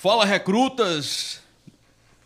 Fala, 0.00 0.24
recrutas! 0.24 1.40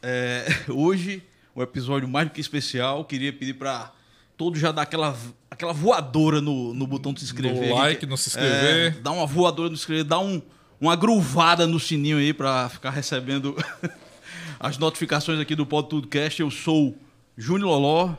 É, 0.02 0.44
hoje, 0.68 1.22
um 1.56 1.62
episódio 1.62 2.06
mais 2.06 2.28
do 2.28 2.34
que 2.34 2.40
especial. 2.40 3.02
Queria 3.02 3.32
pedir 3.32 3.54
para 3.54 3.90
todos 4.36 4.60
já 4.60 4.70
dar 4.70 4.82
aquela, 4.82 5.16
aquela 5.50 5.72
voadora 5.72 6.42
no, 6.42 6.74
no 6.74 6.86
botão 6.86 7.14
de 7.14 7.20
se 7.20 7.24
inscrever. 7.24 7.70
No 7.70 7.74
like, 7.74 8.04
no 8.04 8.14
se 8.18 8.28
inscrever. 8.28 8.88
É, 8.88 9.00
dá 9.00 9.10
uma 9.10 9.24
voadora 9.26 9.70
no 9.70 9.76
se 9.78 9.84
inscrever, 9.84 10.04
dá 10.04 10.18
um, 10.18 10.42
uma 10.78 10.94
gruvada 10.94 11.66
no 11.66 11.80
sininho 11.80 12.18
aí 12.18 12.34
para 12.34 12.68
ficar 12.68 12.90
recebendo 12.90 13.56
as 14.60 14.76
notificações 14.76 15.40
aqui 15.40 15.56
do 15.56 15.64
Pod 15.64 15.88
Tudocast. 15.88 16.42
Eu 16.42 16.50
sou 16.50 16.94
Júnior 17.38 17.70
Loló, 17.70 18.14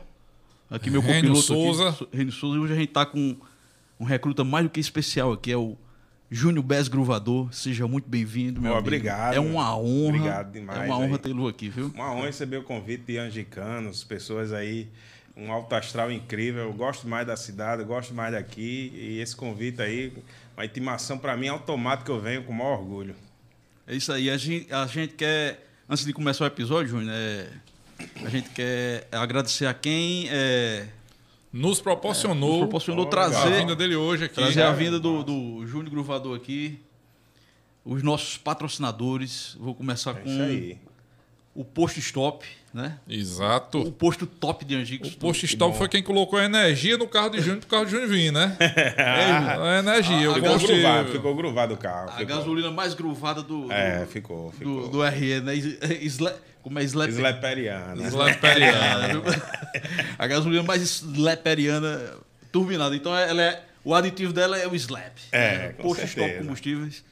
aqui 0.68 0.90
meu 0.90 1.00
Rênio 1.00 1.32
copiloto. 1.32 1.46
Souza. 1.46 1.88
Aqui, 1.90 2.08
Rênio 2.12 2.32
Souza. 2.32 2.56
E 2.56 2.60
hoje 2.60 2.72
a 2.72 2.76
gente 2.76 2.88
tá 2.88 3.06
com 3.06 3.36
um 4.00 4.04
recruta 4.04 4.42
mais 4.42 4.64
do 4.64 4.70
que 4.70 4.80
especial 4.80 5.32
aqui, 5.32 5.52
é 5.52 5.56
o 5.56 5.76
Júnior 6.30 6.64
Bez 6.64 6.88
Gruvador. 6.88 7.52
Seja 7.52 7.86
muito 7.86 8.08
bem-vindo, 8.08 8.60
meu 8.60 8.72
Ó, 8.72 8.74
amigo. 8.74 8.88
obrigado. 8.88 9.34
É 9.34 9.40
uma 9.40 9.76
honra. 9.76 10.08
Obrigado 10.16 10.52
demais 10.52 10.80
É 10.80 10.84
uma 10.86 10.98
honra 10.98 11.18
tê-lo 11.18 11.48
aqui, 11.48 11.68
viu? 11.68 11.92
Uma 11.94 12.12
honra 12.12 12.26
receber 12.26 12.56
o 12.56 12.62
convite 12.62 13.04
de 13.06 13.18
angicanos, 13.18 14.02
pessoas 14.02 14.52
aí, 14.52 14.88
um 15.36 15.52
alto 15.52 15.74
astral 15.74 16.10
incrível. 16.10 16.62
Eu 16.64 16.72
gosto 16.72 17.06
mais 17.06 17.26
da 17.26 17.36
cidade, 17.36 17.82
eu 17.82 17.86
gosto 17.86 18.12
mais 18.14 18.32
daqui. 18.32 18.90
E 18.94 19.20
esse 19.20 19.36
convite 19.36 19.80
aí, 19.82 20.12
uma 20.56 20.64
intimação 20.64 21.18
para 21.18 21.36
mim 21.36 21.48
automática, 21.48 22.10
eu 22.10 22.20
venho 22.20 22.42
com 22.44 22.52
o 22.52 22.56
maior 22.56 22.78
orgulho. 22.78 23.14
É 23.86 23.94
isso 23.94 24.12
aí. 24.12 24.30
A 24.30 24.36
gente, 24.36 24.72
a 24.72 24.86
gente 24.86 25.14
quer, 25.14 25.66
antes 25.88 26.04
de 26.04 26.12
começar 26.12 26.44
o 26.44 26.46
episódio, 26.46 26.88
Júnior, 26.92 27.12
é, 27.14 27.48
a 28.24 28.28
gente 28.30 28.48
quer 28.50 29.06
agradecer 29.12 29.66
a 29.66 29.74
quem 29.74 30.26
é, 30.30 30.86
Nos 31.54 31.80
proporcionou, 31.80 32.50
nos 32.50 32.58
proporcionou 32.58 33.06
a 33.06 33.08
trazer, 33.08 33.60
vinda 33.60 33.76
dele 33.76 33.94
hoje 33.94 34.24
aqui. 34.24 34.34
trazer 34.34 34.62
a 34.62 34.72
vinda 34.72 34.98
do, 34.98 35.22
do 35.22 35.64
Júnior 35.64 35.88
Gruvador 35.88 36.36
aqui. 36.36 36.80
Os 37.84 38.02
nossos 38.02 38.36
patrocinadores. 38.36 39.56
Vou 39.60 39.72
começar 39.72 40.16
É 40.16 40.20
com 40.20 40.78
o 41.54 41.64
Posto 41.64 42.00
Stop, 42.00 42.44
né? 42.74 42.98
O 43.08 43.12
Exato. 43.12 43.92
posto 43.92 44.26
top 44.26 44.64
de 44.64 44.74
Angicos. 44.74 45.12
O 45.14 45.16
post 45.18 45.46
stop 45.46 45.78
foi 45.78 45.88
quem 45.88 46.02
colocou 46.02 46.36
a 46.40 46.44
energia 46.44 46.98
no 46.98 47.06
carro 47.06 47.30
de 47.30 47.38
Júnior 47.40 47.60
pro 47.60 47.68
carro 47.68 47.84
de 47.84 47.92
Júnior 47.92 48.08
vir, 48.08 48.32
né? 48.32 48.56
a 48.58 49.78
energia. 49.78 50.26
Ah, 50.26 50.30
o 50.32 50.34
Ficou 50.34 50.50
post... 50.50 50.66
gruvado, 50.66 51.12
ficou 51.12 51.34
gruvado 51.36 51.74
o 51.74 51.76
carro. 51.76 52.08
A 52.10 52.12
ficou. 52.18 52.36
gasolina 52.36 52.70
mais 52.72 52.92
gruvada 52.92 53.42
do, 53.44 53.66
do, 53.68 53.72
É, 53.72 54.04
ficou, 54.06 54.50
do, 54.50 54.56
ficou. 54.56 54.88
do 54.88 55.02
RE, 55.04 55.40
né? 55.40 55.54
Is- 55.54 55.78
Isle- 56.18 56.32
como 56.62 56.78
é 56.80 56.82
Slap? 56.82 57.10
Sleperiana. 57.10 58.02
Slaperiana. 58.08 59.22
a 60.18 60.26
gasolina 60.26 60.62
mais 60.64 60.82
sleperiana 60.82 62.00
turbinada. 62.50 62.96
Então 62.96 63.16
ela 63.16 63.40
é, 63.42 63.62
o 63.84 63.94
aditivo 63.94 64.32
dela 64.32 64.58
é 64.58 64.66
o 64.66 64.74
slap. 64.74 65.12
É, 65.30 65.58
né? 65.58 65.68
com 65.74 65.82
Posto 65.84 66.00
certeza. 66.06 66.26
Stop 66.26 66.38
Combustíveis 66.42 67.04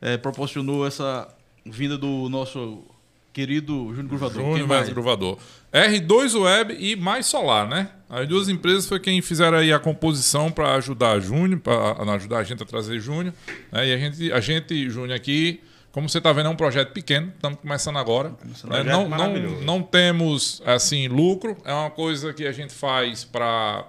é, 0.00 0.16
proporcionou 0.16 0.86
essa 0.86 1.26
vinda 1.66 1.98
do 1.98 2.28
nosso 2.28 2.84
querido 3.32 3.88
Júnior 3.94 4.06
Gruvador. 4.08 4.42
Júnior 4.42 4.66
mais? 4.68 4.88
gruvador. 4.88 5.38
R2 5.72 6.40
Web 6.40 6.76
e 6.78 6.96
Mais 6.96 7.26
Solar, 7.26 7.68
né? 7.68 7.88
As 8.08 8.26
duas 8.26 8.48
empresas 8.48 8.86
foi 8.88 8.98
quem 8.98 9.22
fizeram 9.22 9.58
aí 9.58 9.72
a 9.72 9.78
composição 9.78 10.50
para 10.50 10.74
ajudar 10.74 11.12
a 11.12 11.20
Júnior, 11.20 11.60
para 11.60 12.14
ajudar 12.14 12.38
a 12.38 12.42
gente 12.42 12.62
a 12.62 12.66
trazer 12.66 12.98
Júnior. 12.98 13.32
né? 13.70 13.86
E 13.88 13.92
a 13.92 13.96
gente, 13.96 14.32
a 14.32 14.40
gente, 14.40 14.90
Júnior, 14.90 15.14
aqui, 15.16 15.60
como 15.92 16.08
você 16.08 16.18
está 16.18 16.32
vendo, 16.32 16.46
é 16.46 16.50
um 16.50 16.56
projeto 16.56 16.92
pequeno, 16.92 17.28
estamos 17.34 17.60
começando 17.60 17.98
agora. 17.98 18.30
né? 18.30 18.36
Projeto 18.60 18.86
Não, 18.86 19.08
não, 19.08 19.32
não 19.62 19.82
temos 19.82 20.60
assim 20.66 21.06
lucro, 21.06 21.56
é 21.64 21.72
uma 21.72 21.90
coisa 21.90 22.32
que 22.32 22.44
a 22.46 22.52
gente 22.52 22.74
faz 22.74 23.22
para 23.24 23.84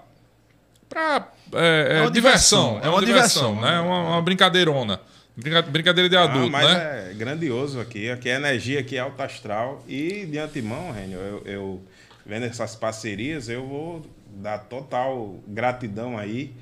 para 0.87 1.29
é, 1.53 1.87
é 1.93 1.97
É 1.97 2.01
uma 2.01 2.11
diversão, 2.11 2.73
diversão, 2.75 2.79
é 2.83 2.89
uma 2.93 3.05
diversão, 3.05 3.55
né? 3.55 3.71
né? 3.71 3.79
Uma, 3.79 3.99
uma 4.09 4.21
brincadeirona, 4.21 4.97
Brinca- 4.97 5.10
brincadeira 5.35 6.09
de 6.09 6.15
Ah, 6.15 6.23
adulto, 6.23 6.51
mas 6.51 6.65
né? 6.65 7.09
é 7.11 7.13
grandioso 7.13 7.79
aqui. 7.79 8.09
Aqui 8.09 8.29
a 8.29 8.35
energia 8.35 8.79
aqui 8.79 8.97
é 8.97 8.99
alto 8.99 9.21
astral. 9.21 9.83
E 9.87 10.25
de 10.25 10.37
antemão, 10.37 10.91
Rênio, 10.91 11.17
eu, 11.19 11.41
eu 11.45 11.81
vendo 12.25 12.45
essas 12.45 12.75
parcerias, 12.75 13.49
eu 13.49 13.65
vou 13.65 14.01
dar 14.35 14.59
total 14.59 15.35
gratidão 15.47 16.17
aí. 16.17 16.53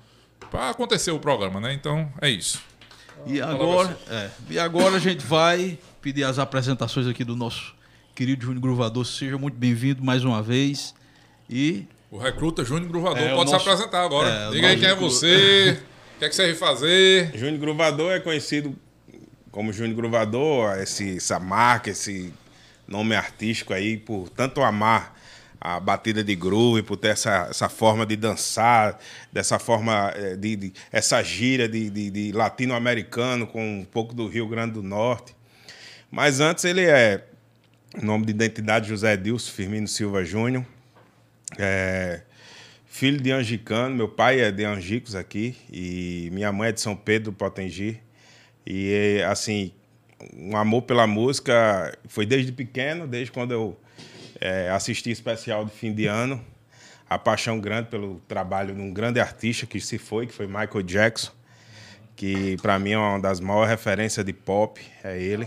Pra 0.50 0.70
acontecer 0.70 1.10
o 1.10 1.18
programa, 1.18 1.58
né? 1.60 1.72
Então, 1.72 2.12
é 2.20 2.28
isso. 2.28 2.60
E 3.26 3.40
agora, 3.40 3.98
é, 4.10 4.28
e 4.50 4.58
agora 4.58 4.96
a 4.96 4.98
gente 5.00 5.24
vai 5.24 5.78
pedir 6.02 6.22
as 6.22 6.38
apresentações 6.38 7.06
aqui 7.06 7.24
do 7.24 7.34
nosso 7.34 7.74
querido 8.14 8.44
Júnior 8.44 8.60
Gruvador. 8.62 9.04
Seja 9.04 9.38
muito 9.38 9.56
bem-vindo 9.56 10.04
mais 10.04 10.22
uma 10.24 10.42
vez. 10.42 10.94
E 11.48 11.86
O 12.10 12.18
recruta 12.18 12.64
Júnior 12.64 12.88
Gruvador 12.88 13.18
É, 13.22 13.34
pode 13.34 13.50
nosso- 13.50 13.64
se 13.64 13.68
apresentar 13.70 14.04
agora. 14.04 14.28
é, 14.28 14.50
Diga 14.50 14.68
aí 14.68 14.76
nosso 14.76 14.78
quem 14.78 14.88
é 14.88 14.94
você, 14.94 15.78
o 16.14 16.18
que 16.20 16.24
é 16.24 16.28
que 16.28 16.34
você 16.36 16.46
vai 16.46 16.54
fazer. 16.54 17.32
Júnior 17.34 17.58
Gruvador 17.58 18.12
é 18.12 18.20
conhecido 18.20 18.76
como 19.56 19.72
Júnior 19.72 19.96
Gruvador, 19.96 20.76
esse, 20.80 21.16
essa 21.16 21.40
marca, 21.40 21.88
esse 21.88 22.30
nome 22.86 23.16
artístico 23.16 23.72
aí, 23.72 23.96
por 23.96 24.28
tanto 24.28 24.60
amar 24.60 25.18
a 25.58 25.80
batida 25.80 26.22
de 26.22 26.36
groove, 26.36 26.82
por 26.82 26.98
ter 26.98 27.08
essa, 27.08 27.46
essa 27.48 27.66
forma 27.66 28.04
de 28.04 28.16
dançar, 28.16 28.98
dessa 29.32 29.58
forma 29.58 30.12
eh, 30.14 30.36
de, 30.36 30.56
de- 30.56 30.72
essa 30.92 31.22
gíria 31.22 31.66
de, 31.66 31.88
de- 31.88 32.10
de 32.10 32.32
latino-americano 32.32 33.46
com 33.46 33.78
um 33.80 33.82
pouco 33.82 34.12
do 34.14 34.28
Rio 34.28 34.46
Grande 34.46 34.74
do 34.74 34.82
Norte. 34.82 35.34
Mas 36.10 36.38
antes 36.38 36.66
ele 36.66 36.82
é 36.84 37.24
nome 38.02 38.26
de 38.26 38.32
identidade 38.32 38.90
José 38.90 39.14
Edilson 39.14 39.50
Firmino 39.52 39.88
Silva 39.88 40.22
Júnior. 40.22 40.66
É, 41.56 42.20
filho 42.84 43.18
de 43.22 43.32
angicano, 43.32 43.96
meu 43.96 44.08
pai 44.08 44.38
é 44.38 44.52
de 44.52 44.66
Angicos 44.66 45.14
aqui 45.14 45.56
e 45.72 46.28
minha 46.30 46.52
mãe 46.52 46.68
é 46.68 46.72
de 46.72 46.80
São 46.82 46.94
Pedro 46.94 47.30
do 47.30 47.36
Potengi. 47.38 48.02
E 48.66 49.22
assim, 49.28 49.72
um 50.34 50.56
amor 50.56 50.82
pela 50.82 51.06
música 51.06 51.96
foi 52.08 52.26
desde 52.26 52.52
pequeno, 52.52 53.06
desde 53.06 53.30
quando 53.30 53.52
eu 53.52 53.78
é, 54.40 54.70
assisti 54.70 55.10
especial 55.10 55.64
de 55.64 55.70
fim 55.70 55.92
de 55.92 56.06
ano. 56.06 56.44
A 57.08 57.18
paixão 57.18 57.60
grande 57.60 57.88
pelo 57.88 58.20
trabalho 58.26 58.74
de 58.74 58.80
um 58.80 58.92
grande 58.92 59.20
artista 59.20 59.64
que 59.64 59.80
se 59.80 59.96
foi, 59.96 60.26
que 60.26 60.32
foi 60.32 60.46
Michael 60.46 60.82
Jackson, 60.82 61.30
que 62.16 62.56
para 62.56 62.78
mim 62.78 62.92
é 62.92 62.98
uma 62.98 63.20
das 63.20 63.38
maiores 63.38 63.70
referências 63.70 64.26
de 64.26 64.32
pop, 64.32 64.80
é 65.04 65.20
ele. 65.20 65.46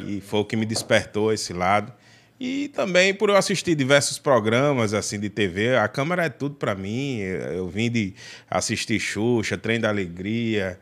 E 0.00 0.20
foi 0.20 0.40
o 0.40 0.44
que 0.44 0.56
me 0.56 0.66
despertou 0.66 1.32
esse 1.32 1.52
lado. 1.52 1.92
E 2.40 2.68
também 2.68 3.12
por 3.12 3.30
eu 3.30 3.36
assistir 3.36 3.74
diversos 3.74 4.18
programas 4.18 4.94
assim 4.94 5.18
de 5.18 5.28
TV, 5.28 5.76
a 5.76 5.88
câmera 5.88 6.24
é 6.24 6.28
tudo 6.28 6.54
para 6.54 6.74
mim. 6.74 7.18
Eu 7.18 7.68
vim 7.68 7.90
de 7.90 8.14
assistir 8.50 8.98
Xuxa, 8.98 9.56
Trem 9.56 9.78
da 9.78 9.88
Alegria, 9.88 10.78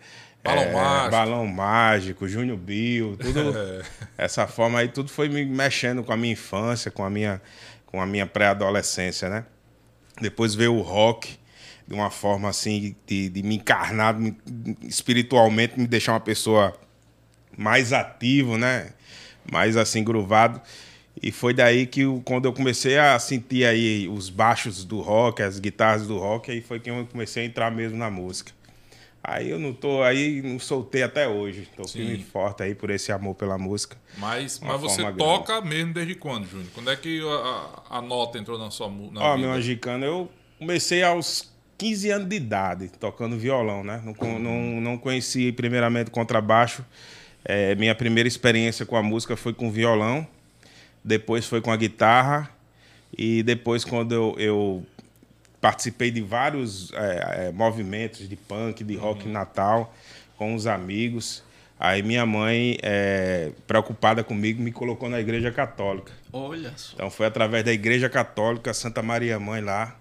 Balão 0.46 0.62
é, 0.64 0.72
Mágico. 0.72 1.10
Balão 1.10 1.46
Mágico, 1.46 2.28
Júnior 2.28 2.56
Bill, 2.58 3.16
tudo. 3.16 3.52
essa 4.16 4.46
forma 4.46 4.78
aí, 4.81 4.88
tudo 4.88 5.10
foi 5.10 5.28
me 5.28 5.44
mexendo 5.44 6.02
com 6.02 6.12
a 6.12 6.16
minha 6.16 6.32
infância, 6.32 6.90
com 6.90 7.04
a 7.04 7.10
minha, 7.10 7.40
com 7.87 8.00
a 8.00 8.06
minha 8.06 8.26
pré-adolescência, 8.26 9.28
né? 9.28 9.44
Depois 10.20 10.54
veio 10.54 10.75
o 10.75 10.81
rock, 10.82 11.38
de 11.87 11.94
uma 11.94 12.10
forma 12.10 12.48
assim, 12.48 12.96
de, 13.06 13.28
de 13.28 13.43
me 13.43 13.56
encarnar 13.56 14.19
me- 14.19 14.37
espiritualmente, 14.82 15.78
me 15.78 15.87
deixar 15.87 16.12
uma 16.12 16.20
pessoa 16.20 16.75
mais 17.56 17.93
ativo, 17.93 18.56
né? 18.58 18.90
Mais 19.50 19.76
assim, 19.76 20.02
gruvado. 20.02 20.60
E 21.22 21.32
foi 21.32 21.54
daí 21.54 21.87
que 21.87 22.02
eu- 22.02 22.20
quando 22.25 22.44
eu 22.46 22.52
comecei 22.52 22.98
a 22.98 23.19
sentir 23.19 23.64
aí 23.64 24.06
os 24.08 24.28
baixos 24.28 24.84
do 24.84 25.00
rock, 25.00 25.43
as 25.43 25.58
guitarras 25.58 26.06
do 26.06 26.19
rock, 26.19 26.50
aí 26.50 26.60
foi 26.60 26.78
que 26.81 26.90
eu 26.90 27.06
comecei 27.10 27.43
a 27.44 27.46
entrar 27.46 27.70
mesmo 27.70 27.96
na 27.96 28.10
música. 28.10 28.52
Aí 29.28 29.50
eu 29.50 29.58
não 29.58 29.73
tô, 29.73 30.05
aí 30.05 30.40
não 30.40 30.56
soltei 30.56 31.02
até 31.02 31.26
hoje. 31.26 31.69
Tô 31.76 31.82
firme 31.88 32.14
e 32.14 32.23
forte 32.23 32.62
aí 32.62 32.76
por 32.76 32.90
esse 32.90 33.11
amor 33.11 33.34
pela 33.34 33.58
música. 33.58 33.96
Mas, 34.17 34.61
mas 34.61 34.81
você 34.81 35.02
forma 35.02 35.19
toca 35.19 35.61
mesmo 35.61 35.93
desde 35.93 36.14
quando, 36.14 36.46
Júnior? 36.46 36.69
Quando 36.73 36.90
é 36.93 36.96
que 36.96 37.20
a, 37.28 37.96
a- 37.99 38.02
nota 38.02 38.38
entrou 38.38 38.56
na 38.56 38.70
sua 38.70 38.88
na 38.88 39.20
Ó, 39.20 39.34
vida? 39.34 39.37
meu 39.49 39.50
angicano, 39.50 40.05
eu 40.05 40.31
comecei 40.61 41.02
aos 41.02 41.52
15 41.76 42.08
anos 42.11 42.28
de 42.28 42.37
idade, 42.37 42.88
tocando 43.00 43.37
violão, 43.37 43.82
né? 43.82 44.00
Não, 44.05 44.14
con- 44.14 44.38
não, 44.38 44.81
não 44.81 44.96
conheci 44.96 45.50
primeiramente 45.50 46.08
contrabaixo. 46.08 46.84
É, 47.44 47.75
minha 47.75 47.96
primeira 47.96 48.29
experiência 48.29 48.87
com 48.87 48.96
a 48.96 49.02
música 49.02 49.37
foi 49.37 49.52
com 49.52 49.72
violão, 49.72 50.25
depois 51.02 51.46
foi 51.46 51.61
com 51.61 51.72
a 51.72 51.76
guitarra, 51.76 52.49
e 53.17 53.43
depois, 53.43 53.84
quando 53.84 54.12
eu, 54.14 54.34
eu 54.38 54.87
participei 55.66 56.12
de 56.12 56.20
vários 56.22 56.92
é, 56.92 57.46
é, 57.48 57.52
movimentos 57.52 58.28
de 58.28 58.36
punk, 58.36 58.84
de 58.84 58.94
rock 58.94 59.26
em 59.28 59.32
Natal, 59.32 59.92
com 60.38 60.54
os 60.54 60.64
amigos. 60.64 61.42
Aí 61.78 62.04
minha 62.04 62.24
mãe, 62.24 62.78
é, 62.84 63.50
preocupada 63.66 64.22
comigo, 64.22 64.62
me 64.62 64.70
colocou 64.70 65.08
na 65.08 65.18
igreja 65.18 65.50
católica. 65.50 66.12
Olha 66.32 66.72
só. 66.76 66.92
Então 66.94 67.10
foi 67.10 67.26
através 67.26 67.64
da 67.64 67.72
Igreja 67.72 68.08
Católica 68.08 68.72
Santa 68.72 69.02
Maria 69.02 69.40
Mãe 69.40 69.60
lá 69.60 69.96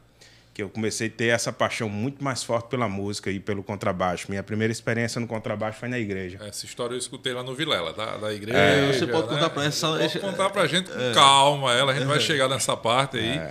que 0.53 0.61
eu 0.61 0.69
comecei 0.69 1.07
a 1.07 1.09
ter 1.09 1.25
essa 1.29 1.51
paixão 1.51 1.89
muito 1.89 2.23
mais 2.23 2.41
forte 2.43 2.69
pela 2.69 2.87
música 2.87 3.29
e 3.31 3.39
pelo 3.41 3.61
contrabaixo. 3.63 4.27
Minha 4.29 4.41
primeira 4.43 4.71
experiência 4.71 5.19
no 5.19 5.27
contrabaixo 5.27 5.79
foi 5.79 5.89
na 5.89 5.99
igreja. 5.99 6.39
Essa 6.47 6.65
história 6.65 6.93
eu 6.93 6.97
escutei 6.97 7.33
lá 7.33 7.43
no 7.43 7.53
Vilela, 7.55 7.91
da, 7.91 8.15
da 8.17 8.31
igreja. 8.33 8.57
É, 8.57 8.93
você 8.93 9.05
pode 9.05 9.27
né? 9.27 9.33
contar 9.33 9.49
pra 9.49 9.65
essa- 9.65 9.97
Pode 9.97 10.19
contar 10.19 10.49
pra 10.51 10.65
gente 10.67 10.89
com 10.89 11.13
calma, 11.13 11.73
ela, 11.73 11.91
a 11.91 11.95
gente 11.95 12.05
vai 12.05 12.19
chegar 12.21 12.47
nessa 12.47 12.77
parte 12.77 13.17
aí. 13.17 13.41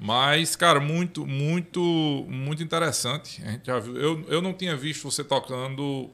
É. 0.00 0.04
Mas, 0.04 0.54
cara, 0.56 0.78
muito, 0.80 1.26
muito, 1.26 1.80
muito 2.28 2.62
interessante. 2.62 3.42
A 3.44 3.50
gente 3.50 3.66
já 3.66 3.78
viu. 3.78 3.96
Eu, 3.96 4.24
eu 4.28 4.42
não 4.42 4.52
tinha 4.52 4.76
visto 4.76 5.10
você 5.10 5.24
tocando 5.24 6.10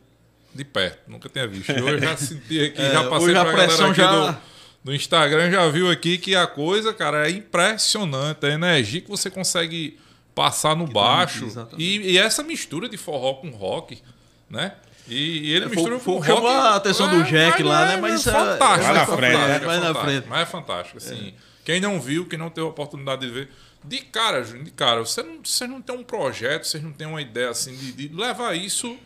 de 0.55 0.65
perto, 0.65 1.11
nunca 1.11 1.29
tinha 1.29 1.47
visto. 1.47 1.71
Eu 1.71 1.99
já 1.99 2.17
senti 2.19 2.61
aqui, 2.65 2.81
É, 2.81 2.93
já 2.93 3.05
passei 3.09 3.33
pra 3.33 3.45
galera 3.45 3.87
aqui 3.87 3.95
já- 3.95 4.31
do, 4.31 4.37
do 4.85 4.95
Instagram, 4.95 5.51
já 5.51 5.69
viu 5.69 5.91
aqui 5.91 6.17
que 6.19 6.35
a 6.35 6.47
coisa, 6.47 6.93
cara, 6.95 7.29
é 7.29 7.33
impressionante. 7.33 8.47
A 8.47 8.51
energia 8.51 9.01
que 9.01 9.09
você 9.11 9.29
consegue 9.31 9.99
passar 10.35 10.75
no 10.77 10.87
baixo. 10.87 11.45
exatamente. 11.45 11.83
E, 11.83 12.13
e 12.13 12.19
essa 12.19 12.43
mistura 12.43 12.89
de 12.89 12.97
forró 12.97 13.35
com 13.35 13.51
rock, 13.51 14.01
né? 14.49 14.73
E, 15.07 15.49
e 15.51 15.53
ele 15.53 15.67
Foi- 15.67 15.77
mistura 15.77 15.99
foi- 15.99 16.15
com 16.15 16.35
rock. 16.41 16.47
a 16.47 16.75
atenção 16.77 17.09
do 17.11 17.23
Jack 17.25 17.63
lá, 17.63 17.87
né? 17.87 17.97
Mas, 17.99 18.27
é, 18.27 18.33
fantástico. 18.33 18.85
vai 18.85 18.95
na 18.95 19.03
é 19.03 19.07
frente, 19.07 19.35
é 19.35 19.37
Vai 19.37 19.49
na 19.59 19.61
fantástico, 19.87 20.01
frente. 20.05 20.27
Mas 20.29 20.41
é 20.41 20.47
fantástico, 20.47 20.97
assim. 20.99 21.35
Quem 21.65 21.81
não 21.81 22.01
viu, 22.01 22.27
quem 22.27 22.39
não 22.39 22.49
teve 22.51 22.67
a 22.67 22.71
oportunidade 22.71 23.21
de 23.27 23.31
ver. 23.33 23.51
De 23.85 23.99
cara, 23.99 24.43
Júnior, 24.43 24.65
de 24.65 24.71
cara, 24.71 25.01
você 25.01 25.23
não, 25.23 25.41
você 25.45 25.67
não 25.67 25.81
tem 25.83 25.95
um 25.95 26.03
projeto, 26.03 26.65
vocês 26.65 26.83
não 26.83 26.93
tem 26.93 27.07
uma 27.07 27.21
ideia 27.21 27.51
assim 27.51 27.75
de, 27.77 27.93
de 27.93 28.09
levar 28.15 28.55
isso 28.57 28.97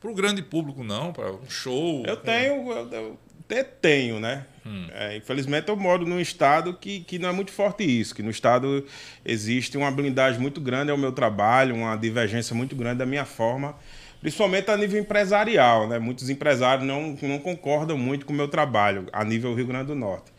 pro 0.00 0.14
grande 0.14 0.40
público, 0.42 0.84
não, 0.84 1.12
para 1.12 1.32
um 1.32 1.48
show. 1.50 2.04
Eu 2.06 2.16
com- 2.16 2.22
tenho, 2.24 2.70
eu, 2.72 2.88
eu 2.92 3.18
até 3.44 3.64
tenho, 3.64 4.20
né? 4.20 4.46
É, 4.94 5.16
infelizmente 5.16 5.68
eu 5.68 5.74
moro 5.74 6.06
num 6.06 6.20
estado 6.20 6.74
que, 6.74 7.00
que 7.00 7.18
não 7.18 7.28
é 7.30 7.32
muito 7.32 7.50
forte 7.50 7.82
isso, 7.82 8.14
que 8.14 8.22
no 8.22 8.30
estado 8.30 8.86
existe 9.24 9.76
uma 9.76 9.90
blindagem 9.90 10.40
muito 10.40 10.60
grande 10.60 10.92
ao 10.92 10.96
meu 10.96 11.10
trabalho, 11.10 11.74
uma 11.74 11.96
divergência 11.96 12.54
muito 12.54 12.76
grande 12.76 12.98
da 12.98 13.06
minha 13.06 13.24
forma, 13.24 13.74
principalmente 14.20 14.70
a 14.70 14.76
nível 14.76 15.00
empresarial, 15.00 15.88
né? 15.88 15.98
Muitos 15.98 16.30
empresários 16.30 16.86
não, 16.86 17.16
não 17.22 17.38
concordam 17.40 17.98
muito 17.98 18.24
com 18.24 18.32
o 18.32 18.36
meu 18.36 18.46
trabalho 18.46 19.06
a 19.12 19.24
nível 19.24 19.54
Rio 19.54 19.66
Grande 19.66 19.86
do 19.86 19.94
Norte. 19.96 20.30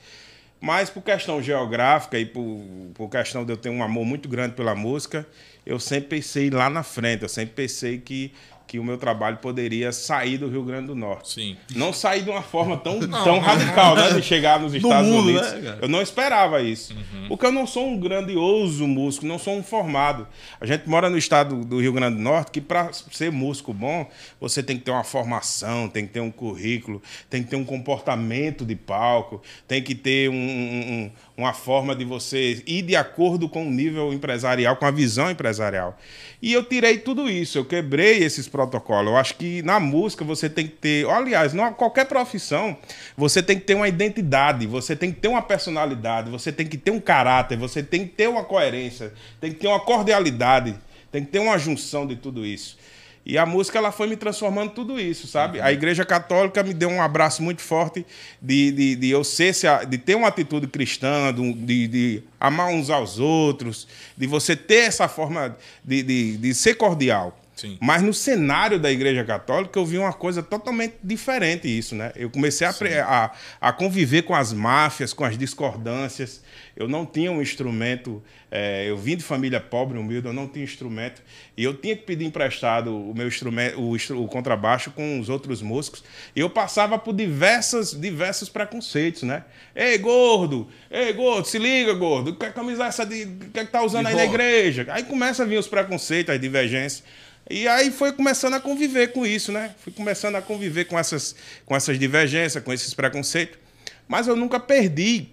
Mas 0.61 0.91
por 0.91 1.01
questão 1.01 1.41
geográfica 1.41 2.19
e 2.19 2.25
por, 2.25 2.63
por 2.93 3.09
questão 3.09 3.43
de 3.43 3.51
eu 3.51 3.57
ter 3.57 3.69
um 3.69 3.81
amor 3.81 4.05
muito 4.05 4.29
grande 4.29 4.53
pela 4.53 4.75
música, 4.75 5.27
eu 5.65 5.79
sempre 5.79 6.09
pensei 6.09 6.51
lá 6.51 6.69
na 6.69 6.83
frente, 6.83 7.23
eu 7.23 7.29
sempre 7.29 7.55
pensei 7.55 7.97
que, 7.97 8.31
que 8.71 8.79
o 8.79 8.83
meu 8.85 8.97
trabalho 8.97 9.35
poderia 9.39 9.91
sair 9.91 10.37
do 10.37 10.47
Rio 10.47 10.63
Grande 10.63 10.87
do 10.87 10.95
Norte. 10.95 11.33
Sim. 11.33 11.57
Não 11.75 11.91
sair 11.91 12.21
de 12.23 12.29
uma 12.29 12.41
forma 12.41 12.77
tão, 12.77 13.01
tão 13.01 13.37
radical, 13.39 13.97
né? 13.97 14.11
De 14.13 14.21
chegar 14.21 14.61
nos 14.61 14.73
Estados 14.73 15.09
mundo, 15.09 15.27
Unidos. 15.27 15.53
né, 15.55 15.77
eu 15.81 15.89
não 15.89 16.01
esperava 16.01 16.61
isso. 16.61 16.95
Porque 17.27 17.45
eu 17.45 17.51
não 17.51 17.67
sou 17.67 17.85
um 17.85 17.99
grandioso 17.99 18.87
músico, 18.87 19.25
não 19.25 19.37
sou 19.37 19.57
um 19.57 19.61
formado. 19.61 20.25
A 20.61 20.65
gente 20.65 20.87
mora 20.87 21.09
no 21.09 21.17
estado 21.17 21.65
do 21.65 21.81
Rio 21.81 21.91
Grande 21.91 22.15
do 22.15 22.21
Norte 22.23 22.49
que 22.49 22.61
para 22.61 22.93
ser 22.93 23.29
músico 23.29 23.73
bom, 23.73 24.09
você 24.39 24.63
tem 24.63 24.77
que 24.77 24.85
ter 24.85 24.91
uma 24.91 25.03
formação, 25.03 25.89
tem 25.89 26.07
que 26.07 26.13
ter 26.13 26.21
um 26.21 26.31
currículo, 26.31 27.01
tem 27.29 27.43
que 27.43 27.49
ter 27.49 27.57
um 27.57 27.65
comportamento 27.65 28.63
de 28.65 28.75
palco, 28.77 29.41
tem 29.67 29.83
que 29.83 29.93
ter 29.93 30.29
um- 30.29 30.33
um- 30.33 31.11
uma 31.41 31.53
forma 31.53 31.95
de 31.95 32.05
você 32.05 32.63
ir 32.65 32.81
de 32.83 32.95
acordo 32.95 33.49
com 33.49 33.67
o 33.67 33.69
nível 33.69 34.13
empresarial, 34.13 34.75
com 34.75 34.85
a 34.85 34.91
visão 34.91 35.29
empresarial. 35.29 35.97
E 36.41 36.51
eu 36.53 36.63
tirei 36.63 36.97
tudo 36.97 37.29
isso, 37.29 37.57
eu 37.57 37.65
quebrei 37.65 38.23
esses 38.23 38.47
protocolos. 38.47 39.11
Eu 39.11 39.17
acho 39.17 39.35
que 39.35 39.61
na 39.61 39.79
música 39.79 40.25
você 40.25 40.49
tem 40.49 40.67
que 40.67 40.73
ter, 40.73 41.09
aliás, 41.09 41.53
em 41.53 41.73
qualquer 41.73 42.05
profissão, 42.05 42.75
você 43.15 43.43
tem 43.43 43.59
que 43.59 43.65
ter 43.65 43.75
uma 43.75 43.87
identidade, 43.87 44.65
você 44.65 44.95
tem 44.95 45.11
que 45.11 45.19
ter 45.19 45.27
uma 45.27 45.41
personalidade, 45.41 46.31
você 46.31 46.51
tem 46.51 46.65
que 46.65 46.77
ter 46.77 46.91
um 46.91 46.99
caráter, 46.99 47.57
você 47.57 47.83
tem 47.83 48.07
que 48.07 48.13
ter 48.13 48.27
uma 48.27 48.43
coerência, 48.43 49.13
tem 49.39 49.51
que 49.51 49.59
ter 49.59 49.67
uma 49.67 49.79
cordialidade, 49.79 50.75
tem 51.11 51.23
que 51.23 51.31
ter 51.31 51.39
uma 51.39 51.57
junção 51.57 52.07
de 52.07 52.15
tudo 52.15 52.45
isso. 52.45 52.77
E 53.25 53.37
a 53.37 53.45
música 53.45 53.77
ela 53.77 53.91
foi 53.91 54.07
me 54.07 54.15
transformando 54.15 54.71
tudo 54.71 54.99
isso, 54.99 55.27
sabe? 55.27 55.61
A 55.61 55.71
Igreja 55.71 56.03
Católica 56.03 56.63
me 56.63 56.73
deu 56.73 56.89
um 56.89 57.01
abraço 57.01 57.43
muito 57.43 57.61
forte 57.61 58.05
de, 58.41 58.71
de, 58.71 58.95
de 58.95 59.09
eu 59.09 59.23
ser, 59.23 59.53
de 59.87 59.97
ter 59.97 60.15
uma 60.15 60.27
atitude 60.27 60.67
cristã, 60.67 61.33
de, 61.33 61.53
de, 61.53 61.87
de 61.87 62.23
amar 62.39 62.69
uns 62.69 62.89
aos 62.89 63.19
outros, 63.19 63.87
de 64.17 64.25
você 64.25 64.55
ter 64.55 64.85
essa 64.87 65.07
forma 65.07 65.55
de, 65.83 66.01
de, 66.01 66.37
de 66.37 66.53
ser 66.55 66.75
cordial. 66.75 67.37
Sim. 67.55 67.77
Mas 67.81 68.01
no 68.01 68.13
cenário 68.13 68.79
da 68.79 68.91
Igreja 68.91 69.23
Católica 69.23 69.77
eu 69.77 69.85
vi 69.85 69.97
uma 69.97 70.13
coisa 70.13 70.41
totalmente 70.41 70.95
diferente 71.03 71.67
isso, 71.67 71.93
né? 71.95 72.11
Eu 72.15 72.29
comecei 72.29 72.65
a, 72.65 72.71
a, 73.05 73.31
a 73.69 73.73
conviver 73.73 74.23
com 74.23 74.33
as 74.33 74.51
máfias, 74.53 75.13
com 75.13 75.23
as 75.23 75.37
discordâncias. 75.37 76.41
Eu 76.75 76.87
não 76.87 77.05
tinha 77.05 77.31
um 77.31 77.41
instrumento, 77.41 78.23
eh, 78.49 78.85
eu 78.87 78.97
vim 78.97 79.15
de 79.17 79.23
família 79.23 79.59
pobre, 79.59 79.99
humilde, 79.99 80.25
eu 80.27 80.33
não 80.33 80.47
tinha 80.47 80.63
instrumento. 80.63 81.21
E 81.55 81.63
eu 81.63 81.73
tinha 81.73 81.95
que 81.95 82.03
pedir 82.03 82.25
emprestado 82.25 82.95
o 82.95 83.13
meu 83.13 83.27
instrumento, 83.27 83.79
o, 83.79 83.93
o 83.93 84.27
contrabaixo 84.27 84.89
com 84.91 85.19
os 85.19 85.29
outros 85.29 85.61
músicos. 85.61 86.03
E 86.35 86.39
eu 86.39 86.49
passava 86.49 86.97
por 86.97 87.13
diversas, 87.13 87.91
diversos 87.91 88.49
preconceitos, 88.49 89.23
né? 89.23 89.43
Ei, 89.75 89.97
gordo! 89.97 90.67
Ei, 90.89 91.13
gordo, 91.13 91.45
se 91.45 91.59
liga, 91.59 91.93
gordo! 91.93 92.33
Que 92.33 92.49
camisa 92.51 92.85
é 92.85 92.87
essa 92.87 93.05
de. 93.05 93.25
que 93.53 93.59
é 93.59 93.65
que 93.65 93.71
tá 93.71 93.83
usando 93.83 94.05
De 94.05 94.11
aí 94.11 94.15
na 94.15 94.23
rock. 94.23 94.33
igreja? 94.33 94.87
Aí 94.89 95.03
começa 95.03 95.43
a 95.43 95.45
vir 95.45 95.59
os 95.59 95.67
preconceitos, 95.67 96.33
as 96.33 96.41
divergências. 96.41 97.03
E 97.51 97.67
aí 97.67 97.91
foi 97.91 98.13
começando 98.13 98.53
a 98.53 98.61
conviver 98.61 99.11
com 99.11 99.25
isso, 99.25 99.51
né? 99.51 99.75
Fui 99.83 99.91
começando 99.91 100.35
a 100.37 100.41
conviver 100.41 100.85
com 100.85 100.97
essas, 100.97 101.35
com 101.65 101.75
essas 101.75 101.99
divergências, 101.99 102.63
com 102.63 102.71
esses 102.71 102.93
preconceitos. 102.93 103.59
Mas 104.07 104.25
eu 104.25 104.37
nunca 104.37 104.57
perdi 104.57 105.27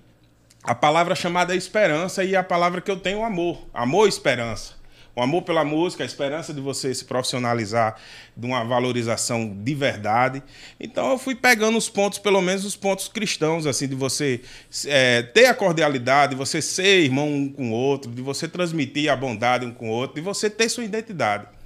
a 0.64 0.74
palavra 0.74 1.14
chamada 1.14 1.54
esperança 1.54 2.24
e 2.24 2.34
a 2.34 2.42
palavra 2.42 2.80
que 2.80 2.90
eu 2.90 2.98
tenho, 2.98 3.22
amor. 3.22 3.64
Amor 3.72 4.06
e 4.06 4.08
esperança. 4.08 4.76
O 5.14 5.22
amor 5.22 5.42
pela 5.42 5.64
música, 5.64 6.02
a 6.02 6.06
esperança 6.06 6.52
de 6.52 6.60
você 6.60 6.92
se 6.92 7.04
profissionalizar, 7.04 7.96
de 8.36 8.46
uma 8.46 8.64
valorização 8.64 9.48
de 9.48 9.74
verdade. 9.74 10.42
Então 10.80 11.10
eu 11.10 11.18
fui 11.18 11.36
pegando 11.36 11.78
os 11.78 11.88
pontos, 11.88 12.18
pelo 12.18 12.40
menos 12.40 12.64
os 12.64 12.74
pontos 12.74 13.06
cristãos, 13.06 13.64
assim, 13.64 13.86
de 13.86 13.94
você 13.94 14.40
eh, 14.86 15.22
ter 15.22 15.46
a 15.46 15.54
cordialidade, 15.54 16.30
de 16.30 16.36
você 16.36 16.60
ser 16.60 17.00
irmão 17.00 17.28
um 17.28 17.48
com 17.48 17.70
o 17.70 17.74
outro, 17.74 18.10
de 18.10 18.22
você 18.22 18.48
transmitir 18.48 19.10
a 19.10 19.14
bondade 19.14 19.64
um 19.64 19.72
com 19.72 19.88
o 19.88 19.92
outro, 19.92 20.16
de 20.16 20.20
você 20.20 20.50
ter 20.50 20.68
sua 20.68 20.84
identidade. 20.84 21.57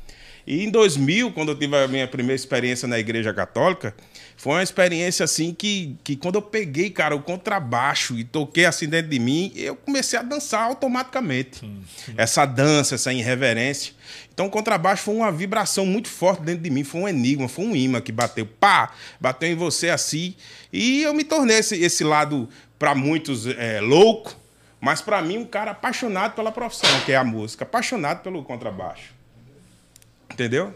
E 0.46 0.64
em 0.64 0.70
2000, 0.70 1.32
quando 1.32 1.50
eu 1.50 1.58
tive 1.58 1.76
a 1.76 1.86
minha 1.86 2.06
primeira 2.08 2.34
experiência 2.34 2.88
na 2.88 2.98
Igreja 2.98 3.32
Católica, 3.32 3.94
foi 4.36 4.54
uma 4.54 4.62
experiência 4.62 5.24
assim 5.24 5.54
que, 5.54 5.96
que 6.02 6.16
quando 6.16 6.36
eu 6.36 6.42
peguei, 6.42 6.90
cara, 6.90 7.14
o 7.14 7.22
contrabaixo 7.22 8.18
e 8.18 8.24
toquei 8.24 8.64
assim 8.64 8.88
dentro 8.88 9.10
de 9.10 9.18
mim, 9.18 9.52
eu 9.54 9.76
comecei 9.76 10.18
a 10.18 10.22
dançar 10.22 10.62
automaticamente. 10.62 11.64
Essa 12.16 12.44
dança, 12.44 12.96
essa 12.96 13.12
irreverência. 13.12 13.94
Então 14.34 14.46
o 14.46 14.50
contrabaixo 14.50 15.04
foi 15.04 15.14
uma 15.14 15.30
vibração 15.30 15.86
muito 15.86 16.08
forte 16.08 16.42
dentro 16.42 16.62
de 16.62 16.70
mim, 16.70 16.82
foi 16.82 17.02
um 17.02 17.08
enigma, 17.08 17.48
foi 17.48 17.64
um 17.64 17.76
imã 17.76 18.00
que 18.00 18.10
bateu, 18.10 18.46
pá, 18.46 18.92
bateu 19.20 19.48
em 19.48 19.54
você 19.54 19.90
assim. 19.90 20.34
E 20.72 21.02
eu 21.02 21.14
me 21.14 21.22
tornei 21.22 21.58
esse, 21.58 21.80
esse 21.80 22.02
lado, 22.02 22.48
para 22.78 22.94
muitos, 22.94 23.46
é, 23.46 23.80
louco, 23.80 24.34
mas 24.80 25.00
para 25.00 25.22
mim 25.22 25.38
um 25.38 25.44
cara 25.44 25.70
apaixonado 25.70 26.34
pela 26.34 26.50
profissão, 26.50 26.90
que 27.06 27.12
é 27.12 27.16
a 27.16 27.22
música, 27.22 27.62
apaixonado 27.62 28.22
pelo 28.22 28.42
contrabaixo. 28.42 29.21
Entendeu? 30.32 30.74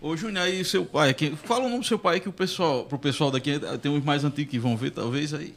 Ô, 0.00 0.16
Júnior, 0.16 0.44
aí 0.44 0.64
seu 0.64 0.84
pai, 0.84 1.10
aqui, 1.10 1.36
fala 1.44 1.60
o 1.64 1.68
nome 1.68 1.80
do 1.80 1.86
seu 1.86 1.98
pai 1.98 2.20
que 2.20 2.28
o 2.28 2.32
pessoal, 2.32 2.84
pro 2.84 2.98
pessoal 2.98 3.30
daqui, 3.30 3.58
tem 3.82 3.90
uns 3.90 4.04
mais 4.04 4.24
antigos 4.24 4.50
que 4.50 4.58
vão 4.58 4.76
ver, 4.76 4.90
talvez 4.92 5.34
aí. 5.34 5.54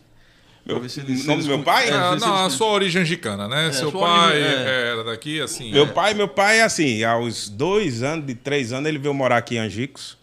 Meu, 0.65 0.75
Pra 0.75 0.83
ver 0.83 0.89
se 0.89 0.99
eles- 0.99 1.23
o 1.23 1.27
nome 1.27 1.41
se 1.41 1.47
do 1.47 1.53
eles 1.53 1.57
meu 1.57 1.63
pai? 1.63 1.85
É, 1.89 1.93
É, 1.93 2.15
não, 2.19 2.45
a 2.45 2.49
sua 2.49 2.67
origem 2.67 3.01
angicana, 3.01 3.47
né? 3.47 3.71
Seu 3.71 3.89
sua 3.91 3.99
pai 4.01 4.37
origem- 4.41 4.57
é. 4.65 4.89
era 4.91 5.03
daqui, 5.03 5.41
assim. 5.41 5.71
Meu 5.71 5.83
é. 5.85 5.87
pai, 5.87 6.13
meu 6.13 6.27
pai, 6.27 6.61
assim, 6.61 7.03
aos 7.03 7.49
dois 7.49 8.03
anos, 8.03 8.25
de 8.25 8.35
três 8.35 8.71
anos, 8.73 8.87
ele 8.87 8.97
veio 8.99 9.13
morar 9.13 9.37
aqui 9.37 9.55
em 9.55 9.59
Angicos. 9.59 10.17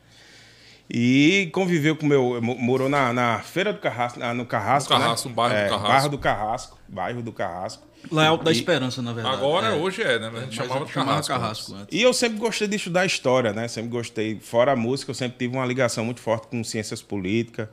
E 0.90 1.50
conviveu 1.52 1.94
com 1.96 2.06
meu. 2.06 2.40
mo- 2.40 2.56
Morou 2.56 2.88
na, 2.88 3.12
na 3.12 3.40
Feira 3.40 3.72
do 3.72 3.78
Carrasco, 3.78 4.18
no 4.34 4.46
Carrasco. 4.46 4.92
No 4.94 4.98
Carrasco, 5.00 5.28
né? 5.28 5.32
um 5.32 5.34
bairro 5.36 5.54
do 5.54 5.58
É, 5.60 5.68
Carrasco. 5.68 5.88
Bairro 5.88 6.08
do 6.08 6.18
Carrasco. 6.18 6.78
Bairro 6.88 7.22
do 7.22 7.32
Carrasco. 7.32 7.87
Lá 8.10 8.24
é 8.24 8.28
Alto 8.28 8.44
da 8.44 8.50
E- 8.52 8.54
Esperança, 8.54 9.02
na 9.02 9.12
verdade. 9.12 9.36
Agora, 9.36 9.68
é. 9.68 9.72
hoje 9.72 10.02
é, 10.02 10.18
né? 10.18 10.28
A 10.28 10.40
gente 10.40 10.46
Mas 10.46 10.54
chamava 10.54 10.80
eu 10.80 10.86
de 10.86 10.92
Carrasco. 10.92 11.32
Carrasco 11.32 11.72
antes. 11.72 11.82
antes. 11.82 11.98
E 11.98 12.02
eu 12.02 12.12
sempre 12.14 12.38
gostei 12.38 12.68
de 12.68 12.76
estudar 12.76 13.04
história, 13.04 13.52
né? 13.52 13.68
Sempre 13.68 13.90
gostei. 13.90 14.38
Fora 14.40 14.72
a 14.72 14.76
música, 14.76 15.10
eu 15.10 15.14
sempre 15.14 15.36
tive 15.38 15.56
uma 15.56 15.66
ligação 15.66 16.04
muito 16.04 16.20
forte 16.20 16.46
com 16.46 16.62
ciências 16.64 17.02
políticas, 17.02 17.68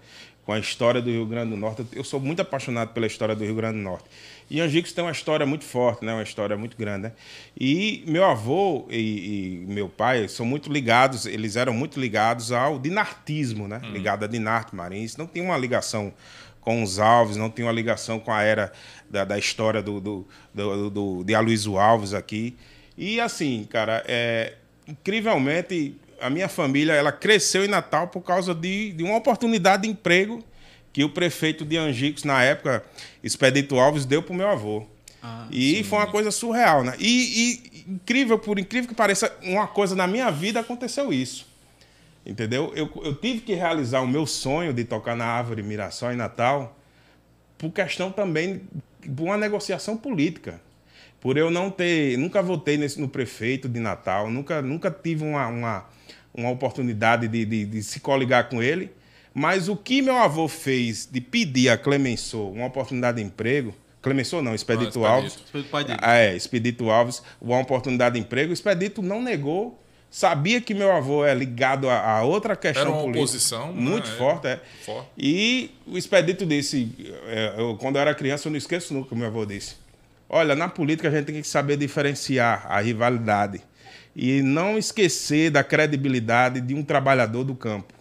com 0.45 0.51
a 0.51 0.59
história 0.59 1.01
do 1.01 1.09
Rio 1.09 1.25
Grande 1.25 1.51
do 1.51 1.57
Norte. 1.57 1.85
Eu 1.93 2.03
sou 2.03 2.19
muito 2.19 2.41
apaixonado 2.41 2.89
pela 2.89 3.07
história 3.07 3.35
do 3.35 3.43
Rio 3.43 3.55
Grande 3.55 3.77
do 3.77 3.83
Norte. 3.83 4.05
E 4.49 4.61
Angicos 4.61 4.93
tem 4.93 5.03
uma 5.03 5.11
história 5.11 5.43
muito 5.45 5.63
forte, 5.65 6.05
né? 6.05 6.13
Uma 6.13 6.21
história 6.21 6.55
muito 6.55 6.77
grande, 6.77 7.03
né? 7.03 7.11
E 7.59 8.03
meu 8.05 8.23
avô 8.25 8.85
e, 8.91 9.63
e 9.63 9.65
meu 9.67 9.89
pai 9.89 10.27
são 10.27 10.45
muito 10.45 10.71
ligados, 10.71 11.25
eles 11.25 11.55
eram 11.55 11.73
muito 11.73 11.99
ligados 11.99 12.51
ao 12.51 12.77
dinartismo, 12.77 13.67
né? 13.67 13.81
Ligado 13.91 14.23
a 14.25 14.27
Dinarte 14.27 14.75
Marins. 14.75 15.17
Não 15.17 15.25
tinha 15.25 15.43
uma 15.43 15.57
ligação 15.57 16.13
com 16.65 16.81
os 16.83 16.99
Alves, 16.99 17.37
não 17.37 17.49
tinha 17.49 17.67
uma 17.67 17.71
ligação 17.71 18.19
com 18.19 18.33
a 18.33 18.41
era 18.41 18.73
da, 19.09 19.23
da 19.23 19.37
história 19.37 19.81
do, 19.83 20.01
do, 20.01 20.27
do, 20.53 20.89
do- 20.89 21.23
de 21.23 21.35
Aloysio 21.35 21.77
Alves 21.77 22.11
aqui. 22.13 22.57
E 22.97 23.19
assim, 23.21 23.67
cara, 23.69 24.03
é, 24.07 24.53
incrivelmente, 24.87 25.95
a 26.19 26.29
minha 26.29 26.49
família 26.49 26.93
ela 26.93 27.11
cresceu 27.11 27.63
em 27.63 27.67
Natal 27.67 28.07
por 28.07 28.21
causa 28.21 28.53
de, 28.53 28.91
de 28.93 29.03
uma 29.03 29.15
oportunidade 29.15 29.83
de 29.83 29.89
emprego 29.89 30.43
que 30.91 31.03
o 31.03 31.09
prefeito 31.09 31.63
de 31.63 31.77
Angicos, 31.77 32.23
na 32.23 32.41
época, 32.41 32.83
Expedito 33.23 33.77
Alves, 33.79 34.05
deu 34.05 34.23
para 34.23 34.33
o 34.33 34.35
meu 34.35 34.49
avô. 34.49 34.85
Ah, 35.21 35.47
e 35.51 35.83
foi 35.83 35.99
uma 35.99 36.07
coisa 36.07 36.31
surreal, 36.31 36.83
né? 36.83 36.95
E, 36.99 37.61
e 37.85 37.91
incrível, 37.91 38.39
por 38.39 38.57
incrível 38.57 38.87
que 38.89 38.95
pareça, 38.95 39.31
uma 39.43 39.67
coisa 39.67 39.95
na 39.95 40.07
minha 40.07 40.31
vida 40.31 40.59
aconteceu 40.59 41.11
isso. 41.13 41.45
Entendeu? 42.25 42.71
Eu, 42.75 42.89
eu 43.03 43.13
tive 43.15 43.41
que 43.41 43.53
realizar 43.53 44.01
o 44.01 44.07
meu 44.07 44.25
sonho 44.25 44.73
de 44.73 44.83
tocar 44.83 45.15
na 45.15 45.25
Árvore 45.25 45.61
Mirassol 45.61 46.11
em 46.11 46.15
Natal 46.15 46.77
por 47.57 47.71
questão 47.71 48.11
também 48.11 48.61
de 49.05 49.21
uma 49.21 49.37
negociação 49.37 49.95
política. 49.95 50.59
Por 51.21 51.37
eu 51.37 51.49
não 51.51 51.69
ter, 51.69 52.17
nunca 52.17 52.41
votei 52.41 52.77
nesse, 52.77 52.99
no 52.99 53.07
prefeito 53.07 53.69
de 53.69 53.79
Natal, 53.79 54.29
nunca, 54.29 54.61
nunca 54.61 54.89
tive 54.91 55.23
uma, 55.23 55.47
uma, 55.47 55.85
uma 56.33 56.49
oportunidade 56.49 57.27
de, 57.27 57.45
de, 57.45 57.65
de 57.65 57.83
se 57.83 57.99
coligar 57.99 58.49
com 58.49 58.61
ele. 58.61 58.91
Mas 59.33 59.67
o 59.67 59.75
que 59.75 60.01
meu 60.01 60.15
avô 60.17 60.47
fez 60.47 61.07
de 61.11 61.19
pedir 61.21 61.69
a 61.69 61.77
Clemenceau 61.77 62.51
uma 62.51 62.65
oportunidade 62.67 63.17
de 63.17 63.23
emprego, 63.23 63.73
Clemenceau 64.01 64.41
não, 64.41 64.53
Expedito 64.55 65.03
Ah, 65.03 65.09
Alves, 65.09 65.31
Expedito. 65.33 65.51
Foi 65.51 65.61
do 65.63 65.67
pai 65.69 65.83
dele. 65.83 65.99
ah, 66.01 66.15
É, 66.15 66.35
Expedito 66.35 66.89
Alves, 66.89 67.21
uma 67.41 67.59
oportunidade 67.59 68.15
de 68.15 68.21
emprego. 68.21 68.51
O 68.51 68.53
Expedito 68.53 69.01
não 69.01 69.21
negou, 69.21 69.79
sabia 70.09 70.61
que 70.61 70.73
meu 70.73 70.91
avô 70.91 71.25
é 71.25 71.33
ligado 71.33 71.89
a, 71.89 71.99
a 72.17 72.23
outra 72.23 72.55
questão 72.55 72.81
Era 72.81 72.89
uma 72.91 73.01
política. 73.01 73.19
oposição, 73.23 73.67
né? 73.73 73.81
Muito 73.81 74.09
É. 74.09 74.13
forte, 74.13 74.47
é. 74.47 74.59
Forte. 74.85 75.07
E 75.17 75.71
o 75.85 75.97
Expedito 75.97 76.45
disse, 76.45 76.89
é, 77.27 77.55
eu, 77.57 77.75
quando 77.77 77.95
eu 77.97 78.01
era 78.01 78.13
criança, 78.15 78.47
eu 78.47 78.51
não 78.51 78.57
esqueço 78.57 78.93
nunca 78.93 79.13
o 79.13 79.17
meu 79.17 79.27
avô 79.27 79.45
disse. 79.45 79.75
Olha, 80.29 80.55
na 80.55 80.67
política 80.67 81.07
a 81.07 81.11
gente 81.11 81.25
tem 81.25 81.41
que 81.41 81.47
saber 81.47 81.77
diferenciar 81.77 82.65
a 82.69 82.79
rivalidade 82.81 83.61
e 84.15 84.41
não 84.41 84.77
esquecer 84.77 85.49
da 85.51 85.63
credibilidade 85.63 86.61
de 86.61 86.73
um 86.73 86.83
trabalhador 86.83 87.43
do 87.43 87.53
campo. 87.53 87.93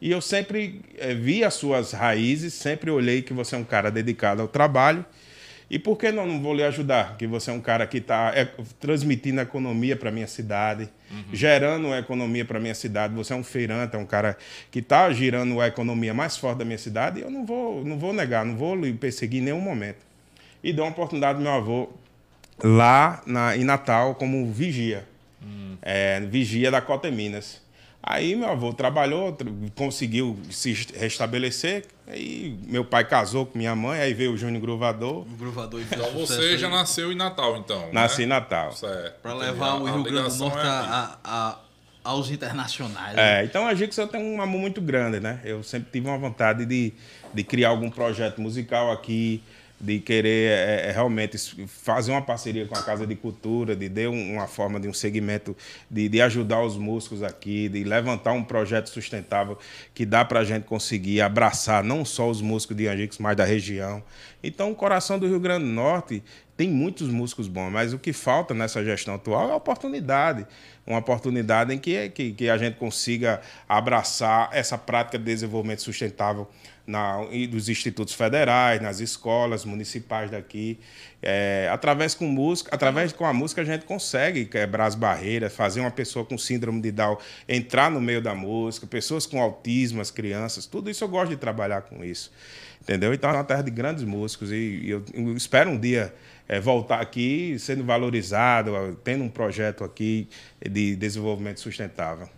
E 0.00 0.10
eu 0.10 0.20
sempre 0.20 0.82
eh, 0.98 1.14
vi 1.14 1.42
as 1.42 1.54
suas 1.54 1.92
raízes, 1.92 2.52
sempre 2.52 2.90
olhei 2.90 3.22
que 3.22 3.32
você 3.32 3.54
é 3.54 3.58
um 3.58 3.64
cara 3.64 3.90
dedicado 3.90 4.42
ao 4.42 4.48
trabalho. 4.48 5.04
E 5.70 5.78
por 5.78 5.96
que 5.96 6.12
não, 6.12 6.26
não 6.26 6.42
vou 6.42 6.54
lhe 6.54 6.62
ajudar? 6.62 7.16
Que 7.16 7.26
você 7.26 7.50
é 7.50 7.54
um 7.54 7.60
cara 7.60 7.86
que 7.86 7.98
está 7.98 8.32
transmitindo 8.78 9.40
economia 9.40 9.96
para 9.96 10.10
minha 10.10 10.26
cidade, 10.26 10.88
gerando 11.32 11.92
a 11.92 11.98
economia 11.98 12.44
para 12.44 12.60
minha 12.60 12.74
cidade. 12.74 13.14
Você 13.14 13.32
é 13.32 13.36
um 13.36 13.42
feirante, 13.42 13.96
é 13.96 13.98
um 13.98 14.04
cara 14.06 14.36
que 14.70 14.80
está 14.80 15.10
girando 15.12 15.60
a 15.60 15.66
economia 15.66 16.12
mais 16.12 16.36
forte 16.36 16.58
da 16.58 16.64
minha 16.64 16.78
cidade. 16.78 17.20
E 17.20 17.22
eu 17.22 17.30
não 17.30 17.46
vou, 17.46 17.84
não 17.84 17.98
vou 17.98 18.12
negar, 18.12 18.44
não 18.44 18.56
vou 18.56 18.76
lhe 18.76 18.92
perseguir 18.92 19.40
em 19.40 19.44
nenhum 19.46 19.60
momento. 19.60 19.98
E 20.62 20.72
deu 20.72 20.84
uma 20.84 20.90
oportunidade 20.90 21.38
ao 21.38 21.42
meu 21.42 21.52
avô 21.52 21.88
lá 22.62 23.22
na, 23.26 23.56
em 23.56 23.64
Natal 23.64 24.14
como 24.14 24.46
vigia. 24.52 25.06
É, 25.82 26.20
vigia 26.20 26.70
da 26.70 26.80
Cota 26.80 27.10
Minas. 27.10 27.60
Aí 28.02 28.36
meu 28.36 28.48
avô 28.50 28.72
trabalhou, 28.72 29.32
tra- 29.32 29.50
conseguiu 29.74 30.38
se 30.50 30.72
restabelecer. 30.94 31.84
Aí 32.06 32.58
meu 32.66 32.84
pai 32.84 33.04
casou 33.06 33.46
com 33.46 33.56
minha 33.56 33.74
mãe, 33.74 33.98
aí 34.00 34.12
veio 34.12 34.32
o 34.32 34.36
Júnior 34.36 34.60
Gruvador. 34.60 35.22
O 35.22 35.36
Gruvador 35.36 35.80
e 35.80 35.84
Então 35.84 36.10
você 36.12 36.38
aí 36.40 36.58
já 36.58 36.68
nasceu 36.68 37.10
em 37.10 37.14
Natal, 37.14 37.56
então. 37.56 37.88
Nasci 37.92 38.22
em 38.22 38.26
né? 38.26 38.34
Natal. 38.34 38.72
Certo. 38.72 39.20
Pra 39.22 39.32
Entendi. 39.32 39.46
levar 39.50 39.74
o 39.76 39.84
Rio 39.84 40.02
Grande 40.02 40.28
do 40.36 40.44
Norte 40.44 40.58
é 40.58 40.68
a, 40.68 41.16
a- 41.24 41.48
a- 41.50 41.58
aos 42.04 42.30
internacionais. 42.30 43.16
né? 43.16 43.40
É, 43.40 43.44
então 43.44 43.66
a 43.66 43.74
Gix 43.74 43.96
eu 43.96 44.06
tenho 44.06 44.22
um 44.22 44.42
amor 44.42 44.60
muito 44.60 44.80
grande, 44.82 45.18
né? 45.20 45.40
Eu 45.42 45.62
sempre 45.62 45.88
tive 45.90 46.06
uma 46.06 46.18
vontade 46.18 46.66
de, 46.66 46.92
de 47.32 47.42
criar 47.42 47.70
algum 47.70 47.88
projeto 47.88 48.42
musical 48.42 48.92
aqui, 48.92 49.42
de 49.80 49.98
querer 49.98 50.50
é, 50.50 50.86
é, 50.88 50.92
realmente 50.92 51.36
es- 51.36 51.54
fazer 51.66 52.10
uma 52.12 52.22
parceria 52.22 52.66
com 52.66 52.74
a 52.76 52.82
Casa 52.82 53.06
de 53.06 53.14
Cultura, 53.14 53.74
de 53.76 53.88
dar 53.88 54.08
um- 54.08 54.34
uma 54.34 54.46
forma 54.46 54.78
de 54.80 54.88
um 54.88 54.94
segmento, 54.94 55.54
de, 55.90 56.08
de 56.08 56.22
ajudar 56.22 56.62
os 56.62 56.76
músicos 56.76 57.22
aqui, 57.22 57.68
de 57.68 57.84
levantar 57.84 58.32
um 58.32 58.42
projeto 58.44 58.88
sustentável 58.88 59.58
que 59.92 60.06
dá 60.06 60.24
para 60.24 60.40
a 60.40 60.44
gente 60.44 60.64
conseguir 60.64 61.20
abraçar 61.20 61.82
não 61.84 62.04
só 62.04 62.30
os 62.30 62.40
músicos 62.40 62.76
de 62.76 62.86
Angix, 62.88 63.18
mas 63.18 63.36
da 63.36 63.44
região. 63.44 64.02
Então, 64.42 64.70
o 64.70 64.74
coração 64.74 65.18
do 65.18 65.26
Rio 65.26 65.40
Grande 65.40 65.64
do 65.64 65.70
Norte 65.70 66.22
tem 66.56 66.68
muitos 66.70 67.08
músicos 67.08 67.48
bons, 67.48 67.70
mas 67.70 67.92
o 67.92 67.98
que 67.98 68.12
falta 68.12 68.54
nessa 68.54 68.82
gestão 68.84 69.14
atual 69.16 69.50
é 69.50 69.54
oportunidade. 69.54 70.46
Uma 70.86 70.98
oportunidade 71.00 71.74
em 71.74 71.78
que, 71.78 72.10
que, 72.10 72.32
que 72.32 72.48
a 72.48 72.56
gente 72.56 72.76
consiga 72.76 73.40
abraçar 73.68 74.50
essa 74.52 74.78
prática 74.78 75.18
de 75.18 75.24
desenvolvimento 75.24 75.82
sustentável 75.82 76.48
na, 76.86 77.18
dos 77.50 77.68
institutos 77.68 78.14
federais, 78.14 78.80
nas 78.80 79.00
escolas 79.00 79.64
municipais 79.64 80.30
daqui. 80.30 80.78
É, 81.22 81.68
através, 81.72 82.14
com 82.14 82.26
música, 82.26 82.74
através 82.74 83.12
com 83.12 83.24
a 83.24 83.32
música, 83.32 83.62
a 83.62 83.64
gente 83.64 83.84
consegue 83.86 84.44
quebrar 84.44 84.86
as 84.86 84.94
barreiras, 84.94 85.54
fazer 85.54 85.80
uma 85.80 85.90
pessoa 85.90 86.24
com 86.24 86.36
síndrome 86.36 86.80
de 86.82 86.92
Down 86.92 87.16
entrar 87.48 87.90
no 87.90 88.00
meio 88.00 88.20
da 88.20 88.34
música, 88.34 88.86
pessoas 88.86 89.24
com 89.24 89.40
autismo, 89.40 90.00
as 90.00 90.10
crianças, 90.10 90.66
tudo 90.66 90.90
isso 90.90 91.02
eu 91.02 91.08
gosto 91.08 91.30
de 91.30 91.36
trabalhar 91.36 91.82
com 91.82 92.04
isso. 92.04 92.30
Entendeu? 92.82 93.14
Então 93.14 93.30
é 93.30 93.32
uma 93.32 93.44
terra 93.44 93.62
de 93.62 93.70
grandes 93.70 94.04
músicos 94.04 94.52
e, 94.52 94.54
e 94.56 94.90
eu, 94.90 95.02
eu 95.14 95.34
espero 95.34 95.70
um 95.70 95.78
dia 95.78 96.14
eh, 96.46 96.60
voltar 96.60 97.00
aqui 97.00 97.56
sendo 97.58 97.82
valorizado, 97.82 98.98
tendo 99.02 99.24
um 99.24 99.30
projeto 99.30 99.82
aqui 99.82 100.28
de 100.60 100.94
desenvolvimento 100.94 101.60
sustentável. 101.60 102.28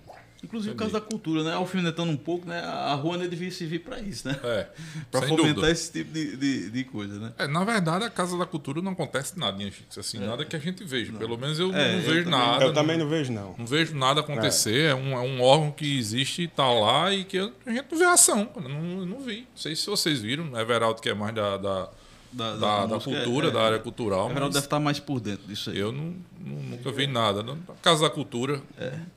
Inclusive 0.47 0.75
o 0.75 0.77
caso 0.77 0.93
da 0.93 1.01
cultura, 1.01 1.43
né? 1.45 1.53
Alfinetando 1.55 2.11
um 2.11 2.17
pouco, 2.17 2.49
né? 2.49 2.61
A 2.61 2.95
rua 2.95 3.19
devia 3.19 3.51
servir 3.51 3.81
para 3.81 3.99
isso, 4.01 4.27
né? 4.29 4.39
É, 4.45 4.69
Para 5.11 5.23
fomentar 5.23 5.55
dúvida. 5.55 5.71
esse 5.71 5.93
tipo 5.93 6.13
de, 6.13 6.37
de, 6.37 6.71
de 6.71 6.85
coisa, 6.85 7.19
né? 7.19 7.33
É, 7.37 7.47
na 7.47 7.65
verdade, 7.65 8.05
a 8.05 8.11
Casa 8.11 8.39
da 8.39 8.47
Cultura 8.47 8.81
não 8.81 8.93
acontece 8.93 9.39
nada 9.39 9.61
em 9.63 9.67
Angicos, 9.67 9.99
assim, 9.99 10.19
nada 10.19 10.45
que 10.45 10.55
a 10.55 10.59
gente 10.59 10.85
veja. 10.85 11.13
Pelo 11.13 11.37
menos 11.37 11.59
eu 11.59 11.75
É, 11.75 11.93
não 11.93 11.99
eu 11.99 12.01
vejo 12.01 12.25
também- 12.25 12.31
nada. 12.41 12.65
eu 12.65 12.73
também 12.73 12.97
não 12.99 13.09
vejo, 13.09 13.33
não. 13.33 13.55
Não 13.59 13.67
vejo 13.67 13.95
nada 13.97 14.21
acontecer. 14.21 14.91
É, 14.91 14.95
um, 14.95 15.13
é 15.13 15.21
um 15.21 15.43
órgão 15.43 15.71
que 15.73 15.99
existe 15.99 16.43
e 16.43 16.45
está 16.45 16.71
lá 16.71 17.13
e 17.13 17.25
que 17.25 17.39
a 17.39 17.71
gente 17.73 17.87
não 17.91 17.99
vê 17.99 18.05
ação. 18.05 18.49
Eu 18.55 18.63
não, 18.63 18.81
não 19.07 19.21
vi. 19.21 19.41
Não 19.41 19.57
sei 19.57 19.75
se 19.75 19.87
vocês 19.87 20.21
viram. 20.21 20.45
né? 20.45 20.61
Everaldo, 20.61 21.01
que 21.03 21.09
é 21.09 21.15
mais 21.15 21.35
da, 21.35 21.57
da, 21.57 21.89
Da, 22.33 22.57
da, 22.57 22.87
da 22.87 22.95
música, 22.97 23.11
cultura, 23.17 23.49
é, 23.49 23.51
da 23.51 23.61
é. 23.61 23.65
área 23.65 23.79
cultural. 23.79 24.27
O 24.27 24.31
Everaldo 24.31 24.45
Mas 24.47 24.55
deve 24.55 24.67
estar 24.67 24.81
mais 24.81 25.01
por 25.01 25.21
dentro 25.21 25.47
disso 25.47 25.71
aí. 25.71 25.79
eu 25.79 25.91
não, 25.93 26.15
não- 26.41 26.63
nunca 26.63 26.91
vi 26.93 27.07
nada. 27.07 27.43
Na 27.43 27.57
Casa 27.83 28.03
da 28.03 28.11
Cultura, 28.11 28.61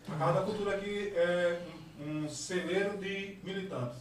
A 0.10 0.16
Casa 0.16 0.34
da 0.34 0.42
Cultura 0.42 0.76
aqui 0.76 1.12
é 1.16 1.60
um, 2.08 2.26
um 2.26 2.30
celeiro 2.30 2.98
de 2.98 3.36
militantes. 3.44 3.98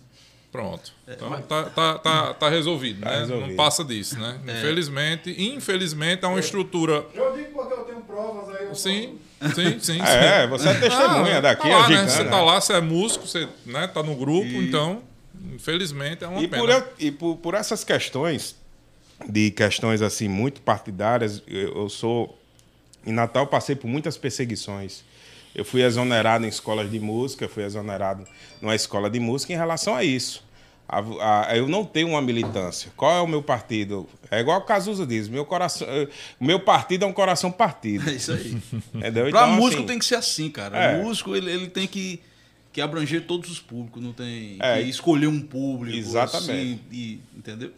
pronto. 0.53 0.93
Então 1.07 1.27
É, 1.29 1.31
mas- 1.31 1.47
tá, 1.47 1.65
tá, 1.65 1.99
tá, 1.99 2.35
tá 2.35 2.49
resolvido, 2.49 3.01
Tá 3.01 3.11
né? 3.11 3.19
resolvido. 3.21 3.49
Não 3.49 3.57
passa 3.57 3.85
disso, 3.85 4.19
né? 4.19 4.39
É. 4.47 4.59
Infelizmente, 4.59 5.35
infelizmente 5.43 6.25
é 6.25 6.29
uma 6.29 6.39
estrutura. 6.41 7.05
Eu 7.15 7.37
digo 7.37 7.53
porque 7.55 7.73
eu 7.75 7.85
tenho 7.85 8.01
provas 8.03 8.55
aí. 8.57 8.75
Sim, 8.75 9.19
sim, 9.55 9.79
sim. 9.81 10.01
É, 10.01 10.43
sim. 10.43 10.49
você 10.49 10.69
é 10.69 10.75
testemunha 10.75 11.39
Ah, 11.39 11.41
daqui, 11.41 11.63
tá 11.69 11.77
lá, 11.77 11.85
a 11.85 11.89
né? 11.89 12.07
Você 12.09 12.25
tá 12.25 12.41
lá, 12.43 12.61
você 12.61 12.73
é 12.75 12.81
músico, 12.81 13.27
você 13.27 13.49
né, 13.67 13.87
tá 13.89 14.03
no 14.03 14.15
grupo, 14.15 14.47
E- 14.47 14.69
então, 14.69 15.03
infelizmente, 15.55 16.25
é 16.25 16.29
uma 16.29 16.41
E, 16.41 16.49
pena. 16.49 16.63
por, 16.63 16.71
eu- 16.71 16.85
e 16.99 17.11
por, 17.11 17.37
por 17.37 17.55
essas 17.55 17.83
questões, 17.85 18.57
de 19.27 19.51
questões 19.51 20.03
assim 20.03 20.29
muito 20.29 20.61
partidárias, 20.61 21.43
eu, 21.47 21.89
sou. 21.89 22.39
Em 23.07 23.13
Natal 23.13 23.47
passei 23.47 23.75
por 23.75 23.87
muitas 23.89 24.17
perseguições. 24.19 25.03
Eu 25.55 25.65
fui 25.65 25.83
exonerado 25.83 26.45
em 26.45 26.49
escolas 26.49 26.91
de 26.91 27.01
música, 27.01 27.49
fui 27.49 27.65
exonerado 27.65 28.25
numa 28.61 28.75
escola 28.75 29.09
de 29.09 29.19
música 29.19 29.53
em 29.53 29.57
relação 29.57 29.95
a 29.95 30.05
isso. 30.05 30.47
A- 30.89 31.49
a- 31.51 31.57
eu 31.57 31.69
não 31.69 31.85
tenho 31.85 32.09
uma 32.09 32.23
militância. 32.23 32.91
Qual 32.97 33.11
é 33.17 33.21
o 33.21 33.27
meu 33.27 33.43
partido? 33.43 34.09
É 34.31 34.41
igual 34.41 34.59
o 34.59 34.63
Cazuza 34.63 35.07
diz, 35.07 35.29
meu 35.29 35.45
coração, 35.45 35.87
eh, 35.89 36.09
meu 36.41 36.61
partido 36.61 37.05
é 37.05 37.09
um 37.09 37.13
coração 37.13 37.51
partido. 37.51 38.09
É 38.09 38.15
isso 38.15 38.33
aí. 38.33 38.57
Entendeu? 38.95 39.29
Pra 39.31 39.43
Então, 39.47 39.53
músico 39.57 39.79
assim, 39.81 39.87
tem 39.87 39.99
que 39.99 40.05
ser 40.05 40.15
assim, 40.15 40.51
cara. 40.51 40.79
É. 40.79 40.99
O 41.01 41.05
músico, 41.05 41.35
ele, 41.37 41.51
ele 41.51 41.69
tem 41.69 41.87
que, 41.87 42.21
que 42.73 42.81
abranger 42.81 43.27
todos 43.27 43.51
os 43.51 43.59
públicos, 43.61 44.03
não 44.03 44.13
tem 44.13 44.57
É. 44.61 44.83
que 44.83 44.89
escolher 44.89 45.27
um 45.27 45.41
público. 45.41 45.97
Exatamente. 45.97 46.51
assim, 46.51 46.81
e- 46.93 47.21
entendeu? 47.37 47.71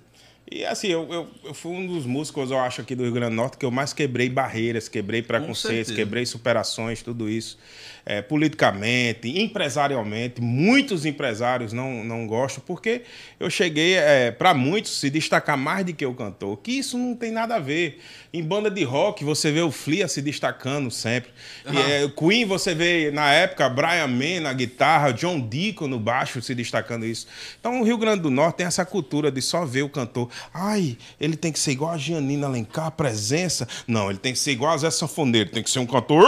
E 0.50 0.64
assim, 0.64 0.88
eu, 0.88 1.06
eu, 1.12 1.28
eu 1.44 1.54
fui 1.54 1.70
um 1.70 1.86
dos 1.86 2.04
músicos, 2.04 2.50
eu 2.50 2.58
acho, 2.58 2.80
aqui 2.80 2.96
do 2.96 3.04
Rio 3.04 3.12
Grande 3.12 3.30
do 3.30 3.36
Norte 3.36 3.56
que 3.56 3.64
eu 3.64 3.70
mais 3.70 3.92
quebrei 3.92 4.28
barreiras, 4.28 4.88
quebrei 4.88 5.22
preconceitos, 5.22 5.94
quebrei 5.94 6.26
superações, 6.26 7.02
tudo 7.02 7.28
isso. 7.28 7.56
É, 8.04 8.22
politicamente, 8.22 9.28
empresarialmente, 9.40 10.40
muitos 10.40 11.04
empresários 11.04 11.72
não, 11.72 12.02
não 12.02 12.26
gostam, 12.26 12.62
porque 12.66 13.02
eu 13.38 13.50
cheguei, 13.50 13.96
para 14.38 14.54
muitos, 14.54 14.98
se 14.98 15.10
destacar 15.10 15.56
mais 15.56 15.84
do 15.84 15.92
que 15.92 16.04
o 16.04 16.14
cantor, 16.14 16.56
que 16.58 16.72
isso 16.72 16.96
não 16.96 17.14
tem 17.14 17.30
nada 17.30 17.56
a 17.56 17.58
ver. 17.58 18.00
Em 18.32 18.42
banda 18.42 18.70
de 18.70 18.84
rock, 18.84 19.24
você 19.24 19.50
vê 19.50 19.60
o 19.60 19.70
Flia 19.70 20.06
se 20.06 20.22
destacando 20.22 20.90
sempre. 20.90 21.30
E, 21.70 21.76
é, 21.76 22.08
Queen, 22.08 22.44
você 22.44 22.74
vê, 22.74 23.10
na 23.10 23.32
época, 23.32 23.68
Brian 23.68 24.06
May 24.06 24.40
na 24.40 24.52
guitarra, 24.52 25.12
John 25.12 25.40
Deacon 25.40 25.88
no 25.88 25.98
baixo 25.98 26.40
se 26.40 26.54
destacando 26.54 27.04
isso. 27.04 27.26
Então, 27.58 27.80
o 27.80 27.84
Rio 27.84 27.98
Grande 27.98 28.22
do 28.22 28.30
Norte 28.30 28.56
tem 28.56 28.66
essa 28.66 28.84
cultura 28.84 29.30
de 29.32 29.42
só 29.42 29.64
ver 29.64 29.82
o 29.82 29.88
cantor. 29.88 30.30
Ai, 30.54 30.96
ele 31.20 31.36
tem 31.36 31.50
que 31.50 31.58
ser 31.58 31.72
igual 31.72 31.92
a 31.92 31.98
Gianina 31.98 32.46
Alencar, 32.46 32.86
a 32.86 32.90
presença. 32.90 33.66
Não, 33.86 34.08
ele 34.08 34.18
tem 34.18 34.32
que 34.32 34.38
ser 34.38 34.52
igual 34.52 34.72
a 34.72 34.76
Zé 34.78 34.90
Sanfoneiro, 34.90 35.50
tem 35.50 35.62
que 35.62 35.70
ser 35.70 35.80
um 35.80 35.86
cantor. 35.86 36.24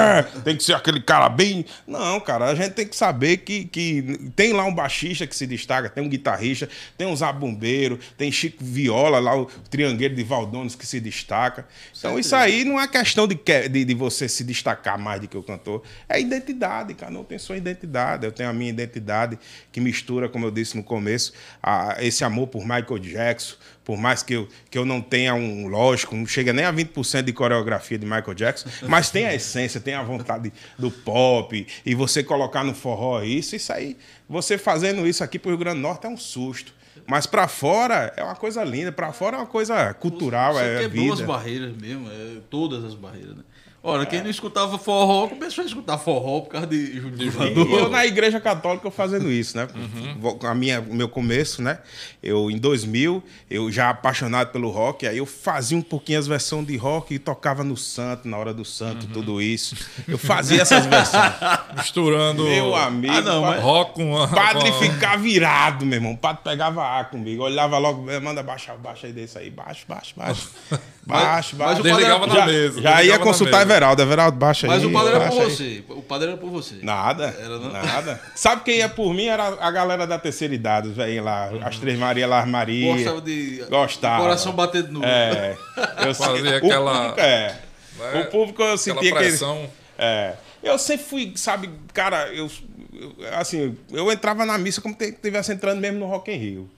"É, 0.00 0.22
Tem 0.42 0.56
que 0.56 0.64
ser 0.64 0.74
aquele 0.74 1.00
cara 1.00 1.28
bem. 1.28 1.64
Não, 1.86 2.18
cara, 2.20 2.46
a 2.46 2.54
gente 2.54 2.72
tem 2.72 2.86
que 2.86 2.96
saber 2.96 3.38
que, 3.38 3.64
que 3.64 4.30
tem 4.34 4.52
lá 4.52 4.64
um 4.64 4.74
baixista 4.74 5.26
que 5.26 5.34
se 5.36 5.46
destaca, 5.46 5.88
tem 5.88 6.02
um 6.04 6.08
guitarrista, 6.08 6.68
tem 6.96 7.06
um 7.06 7.14
zabumbeiro, 7.16 7.98
tem 8.16 8.30
Chico 8.32 8.64
Viola 8.64 9.18
lá, 9.18 9.36
o 9.36 9.46
triangueiro 9.70 10.14
de 10.14 10.22
Valdones 10.24 10.74
que 10.74 10.86
se 10.86 11.00
destaca. 11.00 11.66
Então, 11.98 12.18
isso 12.18 12.34
aí 12.36 12.64
não 12.64 12.80
é 12.80 12.86
questão 12.88 13.26
de, 13.26 13.34
que- 13.34 13.68
de, 13.68 13.84
de 13.84 13.94
você 13.94 14.28
se 14.28 14.44
destacar 14.44 14.98
mais 14.98 15.20
do 15.20 15.28
que 15.28 15.36
o 15.36 15.42
cantor. 15.42 15.82
É 16.08 16.20
identidade, 16.20 16.94
cara. 16.94 17.10
Não 17.12 17.24
tem 17.24 17.38
sua 17.38 17.56
identidade. 17.56 18.24
Eu 18.24 18.32
tenho 18.32 18.48
a 18.48 18.52
minha 18.52 18.70
identidade 18.70 19.38
que 19.72 19.80
mistura, 19.80 20.28
como 20.28 20.46
eu 20.46 20.50
disse 20.50 20.76
no 20.76 20.82
começo, 20.82 21.32
a- 21.62 21.96
esse 22.00 22.24
amor 22.24 22.46
por 22.48 22.62
Michael 22.62 22.98
Jackson. 22.98 23.56
Por 23.90 23.98
mais 23.98 24.22
que 24.22 24.34
eu, 24.34 24.46
que 24.70 24.78
eu 24.78 24.86
não 24.86 25.00
tenha 25.00 25.34
um, 25.34 25.66
lógico, 25.66 26.14
não 26.14 26.24
chega 26.24 26.52
nem 26.52 26.64
a 26.64 26.72
20% 26.72 27.22
de 27.22 27.32
coreografia 27.32 27.98
de 27.98 28.06
Michael 28.06 28.34
Jackson, 28.34 28.68
mas 28.86 29.10
tem 29.10 29.26
a 29.26 29.34
essência, 29.34 29.80
tem 29.80 29.94
a 29.94 30.02
vontade 30.04 30.52
do 30.78 30.92
pop, 30.92 31.66
e 31.84 31.92
você 31.92 32.22
colocar 32.22 32.62
no 32.62 32.72
forró 32.72 33.20
isso, 33.20 33.56
isso 33.56 33.72
aí, 33.72 33.96
você 34.28 34.56
fazendo 34.56 35.08
isso 35.08 35.24
aqui 35.24 35.40
pro 35.40 35.50
Rio 35.50 35.58
Grande 35.58 35.78
do 35.78 35.82
Norte 35.82 36.06
é 36.06 36.08
um 36.08 36.16
susto. 36.16 36.72
Mas 37.04 37.26
pra 37.26 37.48
fora 37.48 38.14
é 38.16 38.22
uma 38.22 38.36
coisa 38.36 38.62
linda, 38.62 38.92
pra 38.92 39.12
fora 39.12 39.38
é 39.38 39.40
uma 39.40 39.46
coisa 39.46 39.92
cultural, 39.94 40.54
Você 40.54 40.62
é 40.62 40.78
quebrou 40.82 41.12
as 41.12 41.20
barreiras 41.22 41.76
mesmo, 41.76 42.08
é, 42.08 42.36
todas 42.48 42.84
as 42.84 42.94
barreiras, 42.94 43.38
né? 43.38 43.42
Ora, 43.82 44.04
quem 44.04 44.20
não 44.22 44.28
escutava 44.28 44.76
forró, 44.76 45.26
começou 45.26 45.64
a 45.64 45.66
escutar 45.66 45.96
forró 45.96 46.40
por 46.42 46.50
causa 46.50 46.66
de 46.66 47.00
Júlio 47.00 47.16
E 47.22 47.72
eu 47.74 47.88
na 47.88 48.04
igreja 48.04 48.38
católica 48.38 48.86
eu 48.86 48.90
fazendo 48.90 49.32
isso, 49.32 49.56
né? 49.56 49.66
Vou- 50.18 50.38
A 50.42 50.54
minha, 50.54 50.80
o 50.82 50.94
meu 50.94 51.08
começo, 51.08 51.62
né? 51.62 51.78
Eu 52.22 52.50
em 52.50 52.58
2000, 52.58 53.22
eu 53.50 53.72
já 53.72 53.88
apaixonado 53.88 54.52
pelo 54.52 54.68
rock, 54.68 55.06
aí 55.06 55.16
eu 55.16 55.24
fazia 55.24 55.78
um 55.78 55.80
pouquinho 55.82 56.18
as 56.18 56.26
versões 56.26 56.66
de 56.66 56.76
rock 56.76 57.14
e 57.14 57.18
tocava 57.18 57.64
no 57.64 57.74
santo, 57.74 58.28
na 58.28 58.36
hora 58.36 58.52
do 58.52 58.66
santo, 58.66 59.06
tudo 59.06 59.40
isso. 59.40 59.74
Eu 60.06 60.18
fazia 60.18 60.60
essas 60.60 60.84
versões. 60.84 61.32
Misturando 61.74 62.44
meu 62.44 62.74
amigo, 62.76 63.14
Ah, 63.14 63.20
não, 63.22 63.40
mas- 63.42 63.62
rock 63.62 63.94
com 63.94 64.14
a. 64.18 64.24
o 64.24 64.28
padre 64.28 64.68
a- 64.68 64.72
ficar 64.74 65.16
virado, 65.16 65.86
meu 65.86 65.96
irmão. 65.96 66.12
O 66.12 66.18
padre 66.18 66.42
pegava 66.44 66.82
ar 66.84 67.08
comigo, 67.08 67.42
olhava 67.44 67.78
logo, 67.78 68.10
"Eh, 68.10 68.20
manda 68.20 68.42
baixar, 68.42 68.76
baixa 68.76 69.06
aí 69.06 69.12
desse 69.14 69.38
aí, 69.38 69.48
baixo, 69.50 69.86
baixo, 69.88 70.12
baixo. 70.14 70.50
Baixo, 71.06 71.56
mas 71.56 71.66
baixo. 71.66 71.80
o 71.80 71.82
Desligava 71.82 72.20
padre- 72.28 72.34
na 72.34 72.40
já, 72.40 72.46
mesa. 72.46 72.82
já 72.82 73.02
ia 73.02 73.18
na 73.18 73.24
consultar. 73.24 73.69
Everaldo, 73.70 74.02
Everaldo, 74.02 74.36
baixa 74.38 74.66
Mas 74.66 74.82
aí. 74.82 74.86
o 74.88 74.92
padre 74.92 75.14
era 75.14 75.28
por 75.28 75.40
aí. 75.42 75.50
você. 75.50 75.84
O 75.88 76.02
padre 76.02 76.28
era 76.28 76.36
por 76.36 76.50
você. 76.50 76.74
Nada. 76.82 77.34
Era? 77.38 77.58
Nada. 77.58 78.20
Sabe 78.34 78.62
quem 78.64 78.78
ia 78.78 78.88
por 78.88 79.12
mim? 79.14 79.26
Era 79.26 79.48
a 79.60 79.70
galera 79.70 80.06
da 80.06 80.18
terceira 80.18 80.54
idade, 80.54 80.88
os 80.88 80.96
velhinhos 80.96 81.24
lá. 81.24 81.50
As 81.62 81.78
Três 81.78 81.98
Maria, 81.98 82.26
Las 82.26 82.46
Maria. 82.48 82.92
Gostava 82.94 83.20
de. 83.20 83.64
Gostava. 83.68 84.22
Coração 84.22 84.52
batendo 84.52 84.92
no. 84.92 85.04
É. 85.04 85.56
Eu 86.06 86.14
Fazia 86.14 86.56
aquela- 86.58 86.90
O 86.92 86.98
público, 87.10 87.20
é. 87.20 87.58
né, 87.98 88.20
O 88.20 88.26
público 88.30 88.62
eu 88.62 88.66
Aquela 88.66 88.78
sentia 88.78 89.12
que. 89.12 89.18
pressão. 89.18 89.66
É. 89.98 90.34
Eu 90.62 90.78
sempre 90.78 91.06
fui, 91.06 91.32
sabe, 91.36 91.70
cara, 91.94 92.28
eu, 92.34 92.50
eu- 92.92 93.14
assim, 93.38 93.76
eu 93.92 94.10
entrava 94.12 94.44
na 94.44 94.58
missa 94.58 94.80
como 94.80 94.94
se 94.98 95.08
estivesse 95.08 95.52
entrando 95.52 95.80
mesmo 95.80 95.98
no 95.98 96.06
Rock 96.06 96.30
in 96.30 96.36
Rio. 96.36 96.70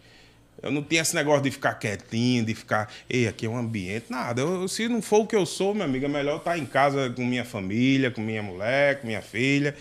Eu 0.62 0.70
não 0.70 0.83
tinha 0.83 1.03
esse 1.03 1.14
negócio 1.14 1.42
de 1.42 1.51
ficar 1.51 1.75
quietinho, 1.75 2.44
de 2.44 2.55
ficar, 2.55 2.88
ei, 3.11 3.27
aqui 3.27 3.46
é 3.46 3.48
um 3.48 3.57
ambiente, 3.57 4.07
nada. 4.09 4.40
Eu- 4.40 4.68
se 4.68 4.88
não 4.88 5.03
for 5.03 5.22
o 5.22 5.27
que 5.27 5.35
eu 5.35 5.44
sou, 5.44 5.75
meu 5.75 5.85
amigo, 5.85 6.05
é 6.05 6.09
melhor 6.09 6.37
estar 6.37 6.57
em 6.57 6.64
casa 6.64 7.11
com 7.11 7.25
minha 7.25 7.44
família, 7.44 8.11
com 8.11 8.20
minha 8.20 8.42
mulher, 8.42 9.01
com 9.01 9.07
minha 9.09 9.20
filha. 9.20 9.75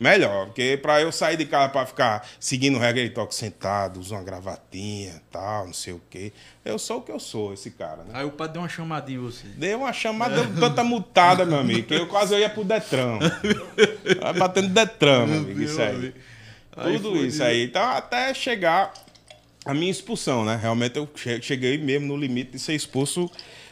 Melhor, 0.00 0.46
porque 0.46 0.78
para 0.80 1.00
eu 1.02 1.12
sair 1.12 1.36
de 1.36 1.44
casa 1.44 1.68
para 1.68 1.84
ficar 1.86 2.26
seguindo 2.40 2.78
regra 2.78 3.02
de 3.02 3.10
toque 3.10 3.34
sentado, 3.34 4.00
usar 4.00 4.16
uma 4.16 4.24
gravatinha, 4.24 5.20
tal, 5.30 5.66
não 5.66 5.72
sei 5.74 5.92
o 5.92 6.00
quê. 6.08 6.32
Eu 6.64 6.78
sou 6.78 6.98
o 6.98 7.02
que 7.02 7.10
eu 7.12 7.20
sou, 7.20 7.52
esse 7.52 7.70
cara, 7.72 7.96
né? 8.04 8.10
Aí 8.14 8.24
o 8.24 8.30
padre 8.30 8.54
deu 8.54 8.62
uma 8.62 8.68
chamadinha 8.68 9.18
em 9.18 9.22
você. 9.22 9.46
Deu 9.48 9.78
uma 9.80 9.92
chamada, 9.92 10.44
deu 10.44 10.60
tanta 10.60 10.82
mutada, 10.84 11.44
meu 11.44 11.58
amigo, 11.58 11.86
que 11.86 11.94
eu 11.94 12.06
quase 12.06 12.34
eu 12.34 12.38
ia 12.38 12.48
pro 12.48 12.64
Detran. 12.64 13.18
Vai 14.20 14.32
batendo 14.34 14.68
Detran, 14.68 15.26
meu 15.26 15.38
amigo, 15.40 15.60
isso 15.60 15.80
aí. 15.82 16.14
Aí 16.76 16.96
Tudo 16.96 17.16
isso 17.26 17.42
aí. 17.42 17.64
Então, 17.64 17.82
até 17.82 18.32
chegar 18.32 18.92
a 19.64 19.72
minha 19.74 19.90
expulsão, 19.90 20.44
né? 20.44 20.58
Realmente 20.60 20.96
eu 20.98 21.08
che- 21.14 21.40
cheguei 21.42 21.78
mesmo 21.78 22.06
no 22.08 22.16
limite 22.16 22.52
de 22.52 22.58
ser 22.58 22.74
expulso 22.74 23.30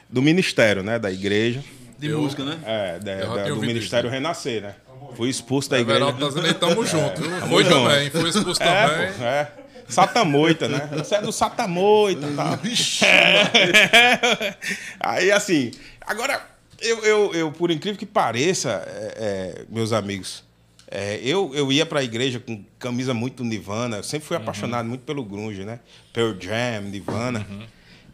do 0.08 0.22
ministério, 0.22 0.82
né? 0.82 0.98
Da 0.98 1.10
igreja. 1.10 1.62
De 1.98 2.08
Eu- 2.08 2.20
música, 2.22 2.44
né? 2.44 2.58
É, 2.64 2.98
da- 2.98 3.12
Eu 3.46 3.56
do 3.56 3.60
Ministério 3.62 4.08
Renascer, 4.08 4.62
né? 4.62 4.74
Fui 5.16 5.28
expulso 5.28 5.68
da 5.68 5.78
igreja. 5.78 5.98
Everaldo 6.00 6.18
tá 6.20 6.28
dizendo 6.28 6.46
aí, 6.46 6.54
tamo 6.54 6.86
junto. 6.86 7.20
viu? 7.20 7.30
tamo 7.40 7.46
Foi 7.48 7.64
junto. 7.64 7.74
também, 7.88 8.10
foi 8.10 8.28
expulso 8.30 8.62
É, 8.62 8.88
também. 8.88 9.12
pô, 9.12 9.24
é. 9.24 9.52
Satamoita, 9.88 10.68
né? 10.68 10.88
Você 10.96 11.16
é 11.16 11.20
do 11.20 11.32
Satamoita 11.32 12.24
e 12.26 12.36
tal. 12.36 12.58
É. 13.02 14.54
Aí, 15.00 15.32
assim, 15.32 15.72
agora, 16.06 16.40
eu, 16.80 16.98
eu, 17.04 17.34
eu, 17.34 17.52
por 17.52 17.70
incrível 17.70 17.98
que 17.98 18.06
pareça, 18.06 18.82
é, 18.86 19.14
é, 19.18 19.64
meus 19.68 19.92
amigos, 19.92 20.44
é, 20.90 21.20
eu, 21.22 21.54
eu 21.54 21.70
ia 21.70 21.86
pra 21.86 22.02
igreja 22.02 22.40
com 22.40 22.64
camisa 22.78 23.14
muito 23.14 23.44
Nirvana, 23.44 23.98
eu 23.98 24.02
sempre 24.02 24.26
fui 24.26 24.36
apaixonado 24.36 24.88
muito 24.88 25.02
pelo 25.02 25.24
grunge, 25.24 25.64
né? 25.64 25.78
Pearl 26.12 26.34
Jam, 26.38 26.82
Nirvana. 26.90 27.46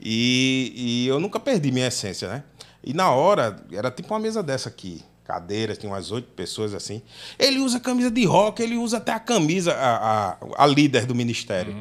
E, 0.00 0.72
e 0.76 1.06
eu 1.06 1.18
nunca 1.18 1.40
perdi 1.40 1.72
minha 1.72 1.86
essência, 1.86 2.28
né? 2.28 2.44
E 2.84 2.92
na 2.92 3.10
hora, 3.10 3.56
era 3.72 3.90
tipo 3.90 4.12
uma 4.12 4.20
mesa 4.20 4.42
dessa 4.42 4.68
aqui, 4.68 5.02
cadeiras, 5.24 5.78
tinha 5.78 5.90
umas 5.90 6.12
oito 6.12 6.28
pessoas 6.36 6.74
assim. 6.74 7.00
Ele 7.38 7.58
usa 7.58 7.80
camisa 7.80 8.10
de 8.10 8.24
rock, 8.26 8.62
ele 8.62 8.76
usa 8.76 8.98
até 8.98 9.12
a 9.12 9.18
camisa, 9.18 9.72
a, 9.72 10.32
a, 10.32 10.36
a 10.58 10.66
líder 10.66 11.06
do 11.06 11.14
ministério. 11.14 11.74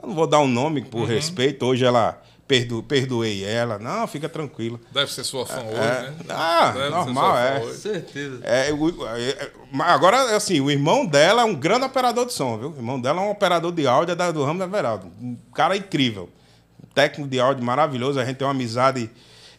Eu 0.00 0.08
não 0.08 0.14
vou 0.14 0.26
dar 0.26 0.40
um 0.40 0.48
nome 0.48 0.84
por 0.84 1.08
respeito, 1.08 1.64
hoje 1.64 1.84
ela 1.86 2.22
perdo, 2.46 2.82
perdoei 2.82 3.44
ela. 3.44 3.78
Não, 3.78 4.06
fica 4.06 4.28
tranquila. 4.28 4.78
Deve 4.92 5.10
ser 5.12 5.24
sua 5.24 5.46
fã 5.46 5.60
hoje, 5.62 5.74
É. 5.76 6.02
né? 6.10 6.14
Ah, 6.28 6.70
Deve 6.72 6.84
ser 6.84 6.90
normal, 6.90 7.36
é. 7.38 7.60
hoje. 7.62 7.78
Certeza. 7.78 8.40
É, 8.42 8.68
é, 8.70 9.30
é, 9.30 9.50
agora, 9.82 10.36
assim, 10.36 10.60
o 10.60 10.70
irmão 10.70 11.06
dela 11.06 11.42
é 11.42 11.44
um 11.44 11.54
grande 11.54 11.84
operador 11.86 12.26
de 12.26 12.32
som, 12.32 12.58
viu? 12.58 12.70
O 12.70 12.76
irmão 12.76 13.00
dela 13.00 13.20
é 13.22 13.24
um 13.24 13.30
operador 13.30 13.72
de 13.72 13.86
áudio 13.86 14.12
é 14.12 14.14
da- 14.16 14.30
do 14.30 14.44
ramo 14.44 14.58
da 14.58 14.66
Veraldo. 14.66 15.10
Um 15.20 15.36
cara 15.54 15.76
incrível. 15.76 16.28
Um 16.82 16.86
técnico 16.94 17.28
de 17.30 17.40
áudio 17.40 17.64
maravilhoso. 17.64 18.20
A 18.20 18.24
gente 18.24 18.36
tem 18.36 18.46
uma 18.46 18.52
amizade 18.52 19.10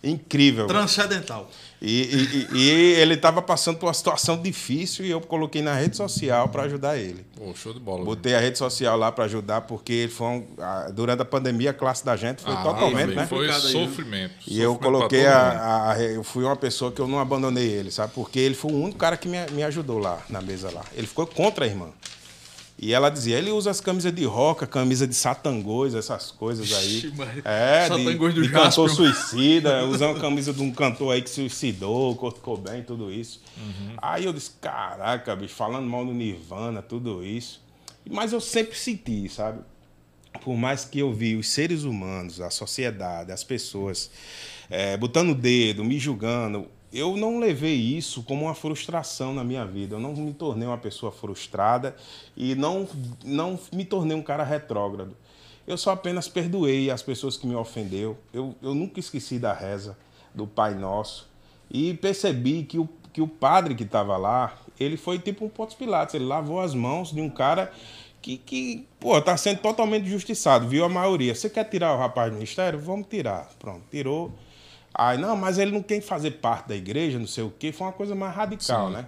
incrível. 0.03 0.67
Transcendental. 0.67 1.49
E- 1.89 2.47
e- 2.53 2.57
e 2.57 2.69
ele 2.99 3.13
estava 3.13 3.41
passando 3.41 3.77
por 3.77 3.85
uma 3.87 3.93
situação 3.93 4.41
difícil 4.41 5.05
e 5.05 5.11
eu 5.11 5.21
coloquei 5.21 5.61
na 5.61 5.73
rede 5.75 5.95
social 5.95 6.49
para 6.49 6.63
ajudar 6.63 6.97
ele. 6.97 7.25
Pô, 7.37 7.53
show 7.53 7.73
de 7.73 7.79
bola. 7.79 8.03
Botei 8.03 8.33
a 8.35 8.39
rede 8.39 8.57
social 8.57 8.97
lá 8.97 9.11
para 9.11 9.25
ajudar, 9.25 9.61
porque 9.61 9.93
ele 9.93 10.11
foi 10.11 10.27
um- 10.27 10.47
a- 10.59 10.89
durante 10.91 11.21
a 11.21 11.25
pandemia 11.25 11.71
a 11.71 11.73
classe 11.73 12.03
da 12.05 12.15
gente 12.15 12.41
foi 12.41 12.53
Ah, 12.53 12.63
totalmente, 12.63 13.13
né? 13.15 13.25
Foi 13.27 13.51
sofrimento. 13.51 14.33
E 14.47 14.59
eu 14.59 14.71
Sofrimento 14.73 14.79
pra 14.79 14.91
coloquei 14.91 15.25
a, 15.27 15.91
a- 15.91 16.01
Eu 16.01 16.23
fui 16.23 16.43
uma 16.43 16.55
pessoa 16.55 16.91
que 16.91 16.99
eu 16.99 17.07
não 17.07 17.19
abandonei 17.19 17.67
ele, 17.67 17.91
sabe? 17.91 18.13
Porque 18.13 18.39
ele 18.39 18.55
foi 18.55 18.71
o 18.71 18.75
único 18.81 18.97
cara 18.97 19.15
que 19.17 19.27
me, 19.27 19.37
me 19.51 19.63
ajudou 19.63 19.99
lá 19.99 20.19
na 20.29 20.41
mesa 20.41 20.71
lá. 20.71 20.81
Ele 20.95 21.07
ficou 21.07 21.25
contra 21.27 21.65
a 21.65 21.67
irmã. 21.67 21.87
E 22.77 22.93
ela 22.93 23.09
dizia, 23.09 23.37
ele 23.37 23.51
usa 23.51 23.71
as 23.71 23.79
camisas 23.79 24.13
de 24.13 24.25
roca, 24.25 24.67
camisa 24.67 25.07
de 25.07 25.15
satangôs, 25.15 25.95
essas 25.95 26.29
coisas 26.29 26.73
aí. 26.73 26.97
Ixi. 26.97 27.13
É, 27.45 27.89
de, 27.89 28.15
do 28.15 28.33
de 28.33 28.49
cantor 28.49 28.89
suicida, 28.89 29.85
usando 29.85 30.17
a 30.17 30.19
camisa 30.19 30.51
de 30.51 30.61
um 30.61 30.71
cantor 30.71 31.13
aí 31.13 31.21
que 31.21 31.29
suicidou, 31.29 32.13
Kurt 32.15 32.39
Cobain, 32.39 32.83
tudo 32.83 33.09
isso. 33.09 33.41
Uhum. 33.57 33.93
Aí 33.97 34.25
eu 34.25 34.33
disse, 34.33 34.51
caraca, 34.59 35.35
bicho, 35.35 35.55
falando 35.55 35.87
mal 35.87 36.05
do 36.05 36.13
Nirvana, 36.13 36.81
tudo 36.81 37.23
isso. 37.23 37.63
Mas 38.09 38.33
eu 38.33 38.41
sempre 38.41 38.77
senti, 38.77 39.29
sabe? 39.29 39.59
por 40.39 40.55
mais 40.55 40.85
que 40.85 40.99
eu 40.99 41.13
vi 41.13 41.35
os 41.35 41.49
seres 41.49 41.83
humanos, 41.83 42.41
a 42.41 42.49
sociedade, 42.49 43.31
as 43.31 43.43
pessoas, 43.43 44.11
eh, 44.69 44.97
botando 44.97 45.31
o 45.31 45.35
dedo, 45.35 45.83
me 45.83 45.99
julgando, 45.99 46.67
eu 46.93 47.17
não 47.17 47.39
levei 47.39 47.75
isso 47.75 48.23
como 48.23 48.45
uma 48.45 48.55
frustração 48.55 49.33
na 49.33 49.43
minha 49.43 49.65
vida. 49.65 49.95
Eu 49.95 49.99
não 49.99 50.13
me 50.13 50.33
tornei 50.33 50.67
uma 50.67 50.77
pessoa 50.77 51.11
frustrada 51.11 51.95
e 52.35 52.55
não, 52.55 52.87
não 53.23 53.59
me 53.71 53.83
tornei 53.85 54.15
um 54.15 54.21
cara 54.21 54.43
retrógrado. 54.43 55.15
Eu 55.67 55.77
só 55.77 55.91
apenas 55.91 56.27
perdoei 56.27 56.91
as 56.91 57.01
pessoas 57.01 57.37
que 57.37 57.47
me 57.47 57.55
ofendeu. 57.55 58.17
Eu, 58.31 58.55
eu 58.61 58.75
nunca 58.75 58.99
esqueci 58.99 59.39
da 59.39 59.51
reza 59.51 59.97
do 60.33 60.45
Pai 60.45 60.75
Nosso 60.75 61.27
e 61.71 61.93
percebi 61.95 62.63
que 62.63 62.77
o, 62.77 62.87
que 63.11 63.21
o 63.21 63.27
padre 63.27 63.73
que 63.73 63.83
estava 63.83 64.15
lá, 64.17 64.57
ele 64.79 64.95
foi 64.95 65.17
tipo 65.17 65.43
um 65.43 65.49
Pontos 65.49 65.75
Pilatos. 65.75 66.13
Ele 66.13 66.25
lavou 66.25 66.61
as 66.61 66.75
mãos 66.75 67.11
de 67.11 67.19
um 67.19 67.29
cara 67.29 67.71
que, 68.21 68.37
que 68.37 68.87
pô, 68.99 69.19
tá 69.21 69.35
sendo 69.37 69.59
totalmente 69.59 70.07
justiçado, 70.07 70.67
viu 70.67 70.83
a 70.83 70.89
maioria. 70.89 71.35
Você 71.35 71.49
quer 71.49 71.63
tirar 71.65 71.93
o 71.93 71.97
rapaz 71.97 72.31
do 72.31 72.35
ministério? 72.35 72.79
Vamos 72.79 73.07
tirar. 73.07 73.49
Pronto, 73.59 73.83
tirou. 73.91 74.31
Aí, 74.97 75.17
não, 75.17 75.35
mas 75.35 75.57
ele 75.57 75.71
não 75.71 75.81
quer 75.83 76.01
fazer 76.01 76.31
parte 76.31 76.69
da 76.69 76.75
igreja, 76.75 77.19
não 77.19 77.27
sei 77.27 77.43
o 77.43 77.49
quê. 77.57 77.71
Foi 77.71 77.87
uma 77.87 77.93
coisa 77.93 78.15
mais 78.15 78.33
radical, 78.35 78.87
Sim. 78.87 78.93
né? 78.93 79.05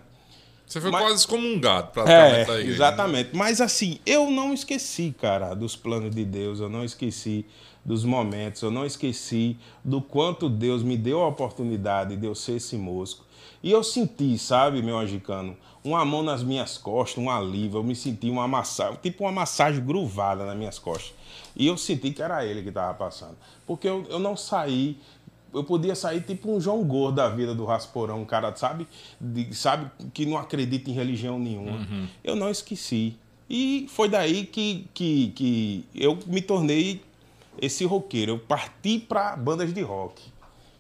Você 0.66 0.82
foi 0.82 0.92
Mas- 0.92 1.02
quase 1.02 1.16
excomungado, 1.16 1.92
praticamente, 1.92 2.32
da 2.34 2.38
É, 2.40 2.42
igreja. 2.60 2.64
né? 2.68 2.74
exatamente. 2.76 3.30
Mas 3.34 3.62
assim, 3.62 4.00
eu 4.06 4.30
não 4.30 4.54
esqueci, 4.54 5.16
cara, 5.18 5.54
dos 5.54 5.78
planos 5.78 6.14
de 6.14 6.26
Deus, 6.26 6.60
eu 6.60 6.68
não 6.68 6.84
esqueci 6.84 7.46
dos 7.86 8.04
momentos, 8.04 8.62
eu 8.62 8.70
não 8.70 8.86
esqueci 8.86 9.58
do 9.82 10.02
quanto 10.02 10.50
Deus 10.50 10.84
me 10.84 10.98
deu 10.98 11.22
a 11.22 11.28
oportunidade 11.30 12.18
de 12.18 12.26
eu 12.26 12.36
ser 12.36 12.58
esse 12.58 12.76
músico. 12.76 13.26
E 13.64 13.72
eu 13.72 13.82
senti, 13.82 14.38
sabe, 14.38 14.82
meu 14.82 14.98
angicano, 14.98 15.56
uma 15.86 16.04
mão 16.04 16.22
nas 16.22 16.44
minhas 16.44 16.78
costas, 16.78 17.24
um 17.24 17.30
alívio, 17.30 17.80
eu 17.80 17.84
me 17.84 17.96
senti 17.96 18.30
uma 18.30 18.46
massagem, 18.46 19.00
tipo 19.02 19.24
uma 19.24 19.32
massagem 19.32 19.82
gruvada 19.86 20.46
nas 20.46 20.58
minhas 20.58 20.78
costas. 20.78 21.14
E 21.56 21.66
eu 21.66 21.78
senti 21.78 22.12
que 22.12 22.22
era 22.22 22.46
ele 22.46 22.62
que 22.62 22.70
estava 22.70 22.94
passando. 22.94 23.38
Porque 23.66 23.88
eu, 23.88 24.06
eu 24.10 24.20
não 24.20 24.36
saí 24.36 24.98
eu 25.54 25.64
podia 25.64 25.96
sair 25.96 26.22
tipo 26.22 26.52
um 26.52 26.60
João 26.60 26.84
Gordo 26.84 27.16
da 27.16 27.30
vida 27.30 27.54
do 27.56 27.66
Rasporão, 27.66 28.22
um 28.22 28.26
cara, 28.26 28.56
sabe, 28.56 28.88
de- 29.20 29.54
sabe 29.56 29.90
que 30.14 30.26
não 30.26 30.38
acredita 30.38 30.90
em 30.90 30.94
religião 30.94 31.40
nenhuma. 31.40 31.88
Eu 32.24 32.36
não 32.36 32.50
esqueci. 32.50 33.16
E 33.50 33.86
foi 33.90 34.10
daí 34.10 34.46
que, 34.46 34.86
que, 34.94 35.30
que 35.36 35.86
eu 35.96 36.18
me 36.28 36.42
tornei 36.42 37.02
esse 37.62 37.86
roqueiro. 37.86 38.34
Eu 38.34 38.40
parti 38.40 39.00
para 39.00 39.36
bandas 39.38 39.74
de 39.74 39.82
rock. 39.82 40.22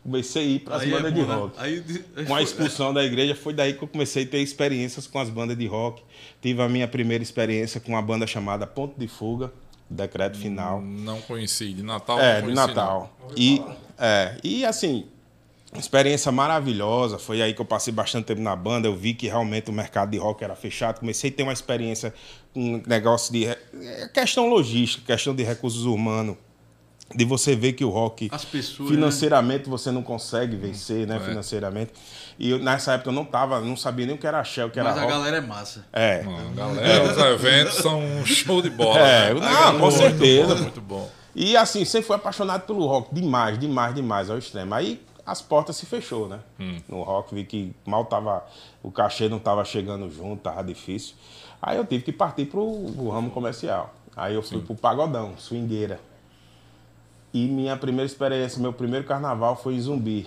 Comecei 0.04 0.42
a 0.44 0.46
ir 0.46 0.60
para 0.60 0.76
as 0.78 0.84
é 0.84 0.88
bandas 0.90 1.12
bom, 1.14 1.20
de 1.22 1.26
né? 1.28 1.36
rock. 1.36 1.54
Aí, 1.58 1.84
Com 2.26 2.36
a 2.36 2.42
expulsão 2.44 2.94
da 2.94 3.04
igreja, 3.04 3.36
foi 3.36 3.54
daí 3.54 3.74
que 3.74 3.84
eu 3.84 3.88
comecei 3.88 4.24
a 4.24 4.28
ter 4.28 4.40
experiências 4.42 5.06
com 5.08 5.20
as 5.20 5.30
bandas 5.30 5.58
de 5.58 5.66
rock. 5.68 6.02
Tive 6.42 6.62
a 6.62 6.70
minha 6.70 6.88
primeira 6.88 7.22
experiência 7.24 7.80
com 7.82 7.92
uma 7.94 8.02
banda 8.02 8.26
chamada 8.28 8.66
Ponto 8.68 8.98
de 8.98 9.08
Fuga, 9.08 9.52
Decreto 9.90 10.38
Final. 10.38 10.82
Não 10.82 11.22
conheci. 11.22 11.74
De 11.74 11.84
Natal 11.84 12.20
É, 12.20 12.42
de 12.42 12.54
Natal. 12.54 13.18
E, 13.36 13.64
é, 13.98 14.38
e 14.44 14.66
assim, 14.66 15.08
experiência 15.76 16.32
maravilhosa. 16.32 17.18
Foi 17.18 17.42
aí 17.42 17.54
que 17.54 17.62
eu 17.62 17.66
passei 17.66 17.94
bastante 17.94 18.26
tempo 18.26 18.42
na 18.42 18.56
banda. 18.56 18.88
Eu 18.88 18.96
vi 18.96 19.14
que 19.14 19.28
realmente 19.28 19.70
o 19.70 19.74
mercado 19.74 20.12
de 20.12 20.18
rock 20.18 20.44
era 20.44 20.56
fechado. 20.56 21.00
Comecei 21.00 21.30
a 21.30 21.34
ter 21.34 21.44
uma 21.44 21.54
experiência 21.54 22.14
com 22.54 22.76
um 22.76 22.84
negócio 22.86 23.32
de. 23.32 23.46
é, 23.46 23.58
questão 24.14 24.50
logística, 24.50 25.06
questão 25.06 25.34
de 25.36 25.44
recursos 25.44 25.86
humanos. 25.86 26.36
De 27.16 27.24
você 27.24 27.56
ver 27.56 27.74
que 27.74 27.86
o 27.86 27.90
rock 27.90 28.28
As 28.32 28.44
pessoas, 28.44 28.90
né? 28.90 28.96
financeiramente 28.96 29.70
você 29.70 29.92
não 29.92 30.04
consegue 30.04 30.56
vencer, 30.58 31.08
né? 31.08 31.16
É. 31.16 31.20
Financeiramente. 31.20 31.92
E 32.38 32.50
eu, 32.52 32.60
nessa 32.60 32.94
época 32.94 33.10
eu 33.10 33.14
não 33.14 33.24
tava, 33.26 33.60
não 33.62 33.78
sabia 33.78 34.06
nem 34.06 34.16
o 34.16 34.18
que 34.18 34.28
era 34.28 34.44
Shell, 34.44 34.68
o 34.68 34.70
que 34.70 34.80
era 34.80 34.90
Mas 34.90 34.98
a 34.98 35.02
rock. 35.02 35.14
galera 35.14 35.38
é 35.38 35.42
massa. 35.42 35.86
É. 35.94 36.24
Não, 36.24 36.54
galera, 36.54 37.04
os 37.12 37.18
eventos 37.18 37.76
são 37.76 38.00
um 38.04 38.26
show 38.26 38.62
de 38.62 38.70
bola. 38.70 39.00
É, 39.00 39.34
né? 39.34 39.40
não, 39.40 39.48
A 39.48 39.72
com 39.72 39.78
galera- 39.80 39.92
certeza. 39.92 40.48
Muito 40.56 40.58
bom, 40.58 40.64
muito 40.64 40.82
bom. 40.82 41.10
E 41.34 41.56
assim, 41.56 41.86
sempre 41.86 42.08
fui 42.08 42.16
apaixonado 42.16 42.64
pelo 42.66 42.86
rock, 42.86 43.14
demais, 43.16 43.58
demais, 43.58 43.96
demais, 43.96 44.30
ao 44.30 44.38
extremo. 44.38 44.74
Aí 44.74 45.02
as 45.26 45.42
portas 45.42 45.76
se 45.78 45.86
fechou, 45.86 46.28
né? 46.28 46.40
No 46.90 47.04
rock, 47.04 47.34
vi 47.34 47.46
que 47.46 47.74
mal 47.86 48.04
tava, 48.06 48.44
o 48.84 48.92
cachê 48.92 49.30
não 49.30 49.40
tava 49.40 49.64
chegando 49.64 50.10
junto, 50.12 50.42
tava 50.42 50.64
difícil. 50.64 51.16
Aí 51.62 51.78
eu 51.78 51.86
tive 51.86 52.04
que 52.04 52.12
partir 52.12 52.46
pro, 52.46 52.92
pro 52.96 53.10
ramo 53.10 53.30
comercial. 53.30 53.94
Aí 54.16 54.34
eu 54.36 54.42
fui 54.44 54.60
pro 54.62 54.76
pagodão, 54.76 55.34
swingueira. 55.38 56.00
E 57.38 57.48
minha 57.48 57.78
primeira 57.78 58.06
experiência, 58.08 58.60
meu 58.60 58.74
primeiro 58.74 59.06
carnaval 59.06 59.56
foi 59.56 59.76
em 59.76 59.82
Zumbi. 59.82 60.26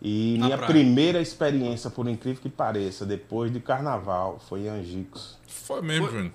E 0.00 0.36
Na 0.38 0.46
minha 0.46 0.56
praia. 0.58 0.72
primeira 0.72 1.20
experiência, 1.20 1.90
por 1.90 2.08
incrível 2.08 2.40
que 2.40 2.48
pareça, 2.48 3.04
depois 3.04 3.52
de 3.52 3.60
carnaval, 3.60 4.38
foi 4.48 4.60
em 4.62 4.68
Angicos. 4.68 5.36
Foi 5.46 5.82
mesmo, 5.82 6.08
Júnior. 6.08 6.32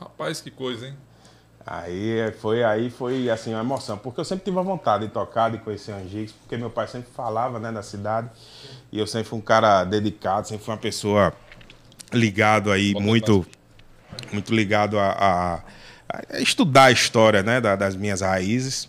Rapaz, 0.00 0.40
que 0.40 0.50
coisa, 0.50 0.88
hein? 0.88 0.94
Aí 1.64 2.32
foi 2.40 2.62
aí 2.64 2.90
foi 2.90 3.28
assim 3.30 3.52
uma 3.52 3.60
emoção, 3.60 3.96
porque 3.98 4.20
eu 4.20 4.24
sempre 4.24 4.44
tive 4.44 4.58
a 4.58 4.62
vontade 4.62 5.06
de 5.06 5.12
tocar, 5.12 5.50
de 5.50 5.58
conhecer 5.58 5.92
Angicos, 5.92 6.32
porque 6.32 6.56
meu 6.56 6.70
pai 6.70 6.86
sempre 6.88 7.08
falava, 7.12 7.58
né, 7.60 7.70
da 7.72 7.82
cidade, 7.82 8.28
e 8.92 8.98
eu 8.98 9.06
sempre 9.06 9.28
fui 9.28 9.38
um 9.38 9.42
cara 9.42 9.84
dedicado, 9.84 10.46
sempre 10.48 10.64
fui 10.64 10.72
uma 10.74 10.80
pessoa 10.80 11.32
ligado 12.12 12.70
aí 12.72 12.92
muito 12.94 13.46
muito 14.32 14.54
ligado 14.54 14.98
a, 14.98 15.10
a- 15.10 15.62
a 16.08 16.40
estudar 16.40 16.84
a 16.84 16.90
história, 16.92 17.42
né, 17.42 17.60
da- 17.60 17.74
das 17.76 17.94
minhas 17.96 18.20
raízes. 18.20 18.88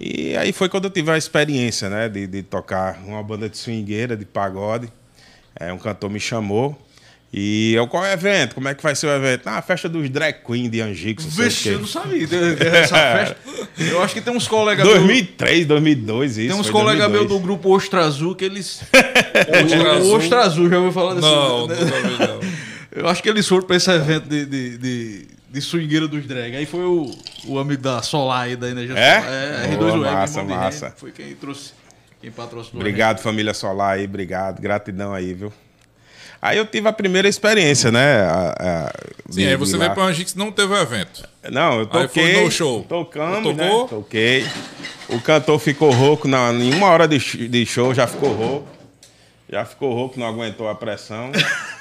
E 0.00 0.36
aí 0.36 0.52
foi 0.52 0.68
quando 0.68 0.84
eu 0.84 0.90
tive 0.90 1.10
a 1.10 1.18
experiência, 1.18 1.88
né, 1.90 2.08
de, 2.08 2.26
de 2.26 2.42
tocar 2.42 3.00
uma 3.04 3.22
banda 3.22 3.48
de 3.48 3.56
swingueira, 3.58 4.16
de 4.16 4.24
pagode. 4.24 4.88
É, 5.58 5.72
um 5.72 5.78
cantor 5.78 6.08
me 6.08 6.20
chamou. 6.20 6.80
E 7.32 7.74
eu, 7.74 7.86
qual 7.86 8.06
é 8.06 8.10
o 8.10 8.12
evento? 8.14 8.54
Como 8.54 8.68
é 8.68 8.74
que 8.74 8.82
vai 8.82 8.94
ser 8.94 9.06
o 9.06 9.10
evento? 9.10 9.46
Ah, 9.48 9.58
a 9.58 9.62
festa 9.62 9.86
dos 9.86 10.08
drag 10.08 10.36
queen 10.46 10.70
de 10.70 10.80
Angicos. 10.80 11.26
não 11.26 11.32
Vixe, 11.44 11.68
eu 11.68 11.80
não 11.80 11.86
sabia 11.86 12.26
de- 12.26 12.54
dessa 12.54 12.94
festa. 12.96 13.36
Eu 13.76 14.02
acho 14.02 14.14
que 14.14 14.20
tem 14.22 14.32
uns 14.34 14.48
colegas 14.48 14.86
meus- 14.86 14.98
2003, 14.98 15.66
2002, 15.66 16.38
isso. 16.38 16.48
Tem 16.52 16.58
uns 16.60 16.70
colegas 16.70 17.10
meus 17.10 17.26
2002. 17.26 17.28
do 17.28 17.38
grupo 17.40 17.74
Ostra 17.76 18.00
Azul 18.06 18.34
que 18.34 18.44
eles. 18.46 18.80
Ostra 19.62 19.92
Azul? 19.98 20.16
Ostra 20.16 20.40
Azul, 20.40 20.70
já 20.70 20.76
ouviu 20.78 20.92
falar 20.92 21.14
desse? 21.14 21.26
Não, 21.26 21.60
nunca 21.66 21.74
vi, 21.74 22.18
não. 22.18 22.40
Eu 23.02 23.08
acho 23.08 23.22
que 23.22 23.28
eles 23.28 23.46
foram 23.46 23.66
pra 23.66 23.76
esse 23.76 23.90
evento 23.90 24.26
de, 24.26 24.46
de, 24.46 24.78
de, 24.78 25.26
de 25.58 25.64
swingueira 25.64 26.06
dos 26.08 26.26
drag. 26.26 26.56
Aí 26.56 26.66
foi 26.66 26.84
o, 26.84 27.10
o 27.46 27.58
amigo 27.58 27.82
da 27.82 28.00
Solar 28.02 28.42
aí, 28.42 28.56
da 28.56 28.68
Energia 28.68 28.96
É? 28.98 29.20
Solar. 29.20 29.32
É, 29.34 29.76
Boa, 29.76 29.90
R2 29.92 30.00
Web, 30.02 30.14
massa, 30.14 30.42
massa. 30.44 30.94
Foi 30.96 31.12
quem 31.12 31.34
trouxe, 31.34 31.72
quem 32.20 32.30
patrocinou. 32.30 32.80
Obrigado, 32.80 33.20
família 33.20 33.52
Solar 33.54 33.96
aí, 33.98 34.04
obrigado. 34.04 34.60
Gratidão 34.60 35.12
aí, 35.14 35.34
viu? 35.34 35.52
Aí 36.40 36.56
eu 36.56 36.64
tive 36.64 36.86
a 36.88 36.92
primeira 36.92 37.26
experiência, 37.28 37.90
né? 37.90 38.20
a- 38.22 38.54
a- 38.60 38.92
Sim, 39.28 39.44
aí 39.46 39.56
você 39.56 39.76
veio 39.76 39.92
pra 39.92 40.04
Angix 40.04 40.36
não 40.36 40.52
teve 40.52 40.72
evento. 40.74 41.28
Não, 41.50 41.80
eu 41.80 41.80
Aí 41.80 41.86
toquei. 42.06 42.34
foi 42.34 42.44
no 42.44 42.50
show. 42.50 42.84
Tocamos, 42.88 43.56
né? 43.56 43.68
Tocou? 43.68 43.88
Toquei. 43.88 44.46
O 45.08 45.20
cantor 45.20 45.58
ficou 45.58 45.90
rouco 45.90 46.28
na, 46.28 46.52
em 46.52 46.72
uma 46.74 46.86
hora 46.88 47.08
de, 47.08 47.18
de 47.48 47.66
show, 47.66 47.92
já 47.92 48.06
ficou 48.06 48.32
rouco. 48.34 48.68
Já 49.50 49.64
ficou 49.64 49.92
rouco, 49.94 50.20
não 50.20 50.26
aguentou 50.28 50.68
a 50.68 50.74
pressão. 50.76 51.32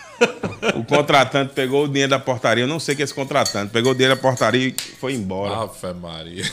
o 0.75 0.83
contratante 0.83 1.53
pegou 1.53 1.85
o 1.85 1.87
dinheiro 1.87 2.09
da 2.09 2.19
portaria. 2.19 2.63
Eu 2.63 2.67
não 2.67 2.79
sei 2.79 2.95
que 2.95 3.01
é 3.01 3.05
esse 3.05 3.13
contratante. 3.13 3.71
Pegou 3.71 3.91
o 3.91 3.95
dinheiro 3.95 4.15
da 4.15 4.21
portaria 4.21 4.67
e 4.69 4.75
foi 4.99 5.13
embora. 5.13 5.55
Ave 5.63 5.93
Maria. 5.99 6.43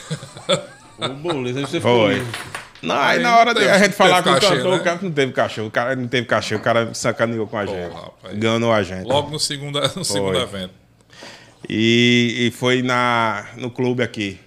O 0.99 1.09
boleza, 1.15 1.59
aí 1.61 1.67
você 1.67 1.81
Foi. 1.81 2.15
livre. 2.15 2.29
Não, 2.83 2.95
aí 2.95 3.17
Aí 3.17 3.23
na 3.23 3.39
hora 3.39 3.55
de 3.55 3.61
teve- 3.61 3.73
a 3.73 3.79
gente 3.79 3.93
falar 3.95 4.23
com 4.23 4.25
teve 4.35 4.37
o 4.37 4.41
cachê, 4.41 4.57
cantor, 4.57 4.73
né? 4.73 4.77
o 4.79 4.85
cara 4.85 4.99
não 5.03 5.11
teve 5.13 5.33
cachê. 5.33 5.61
O 5.63 5.71
cara 5.71 5.97
não 5.97 6.07
teve 6.09 6.27
cachê, 6.27 6.55
o 6.55 6.61
cara 6.61 6.95
sacaneou 6.95 7.47
com 7.47 7.57
a 7.59 7.65
gente. 7.67 7.93
rapaz. 7.95 8.35
Enganou 8.37 8.73
a 8.73 8.83
gente. 8.83 9.07
Logo 9.07 9.31
no 9.31 9.41
segundo, 9.41 9.81
no 9.97 10.05
segundo 10.05 10.39
evento. 10.39 10.73
E, 11.69 12.47
e 12.47 12.51
foi 12.51 12.83
na, 12.83 13.47
no 13.57 13.71
clube 13.71 14.03
aqui. 14.03 14.39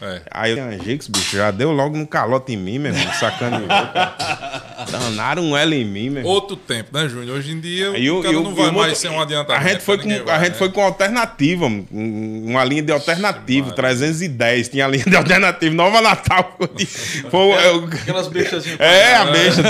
É. 0.00 0.20
Aí 0.30 0.54
o 0.54 0.62
Angix, 0.62 1.08
bicho, 1.08 1.36
já 1.36 1.50
deu 1.50 1.72
logo 1.72 1.96
um 1.96 2.06
calote 2.06 2.52
em 2.52 2.56
mim, 2.56 2.78
meu 2.78 2.92
irmão. 2.94 3.12
Sacaneou. 3.14 3.66
Danaram 4.90 5.42
um 5.42 5.56
L 5.56 5.74
em 5.76 5.84
mim, 5.84 6.10
meu 6.10 6.18
irmão. 6.20 6.32
Outro 6.32 6.56
tempo, 6.56 6.90
né, 6.96 7.08
Júnior? 7.08 7.36
Hoje 7.38 7.52
em 7.52 7.60
dia 7.60 7.98
E 7.98 8.10
o, 8.10 8.22
cara 8.22 8.32
não 8.34 8.54
vai 8.54 8.70
mais 8.70 8.98
ser 8.98 9.08
um 9.10 9.20
adiantamento. 9.20 9.66
A 9.66 9.68
gente 9.72 9.82
foi 9.82 9.98
pra 9.98 10.04
com, 10.06 10.12
a 10.12 10.24
vai, 10.24 10.38
gente 10.44 10.52
né? 10.52 10.58
foi 10.58 10.68
com 10.70 10.82
alternativa, 10.82 11.66
um- 11.66 12.44
uma 12.50 12.64
linha 12.64 12.82
de 12.82 12.92
alternativo, 12.92 13.68
Maria. 13.68 13.76
310. 13.76 14.68
Tinha 14.68 14.84
a 14.84 14.88
linha 14.88 15.04
de 15.04 15.16
alternativo, 15.16 15.74
Nova 15.74 16.00
Natal. 16.00 16.56
Foi, 17.30 17.66
eu- 17.66 17.84
Aquelas 17.84 18.28
bestazinhas. 18.28 18.78
é, 18.80 19.14
a 19.16 19.24
besta. 19.26 19.62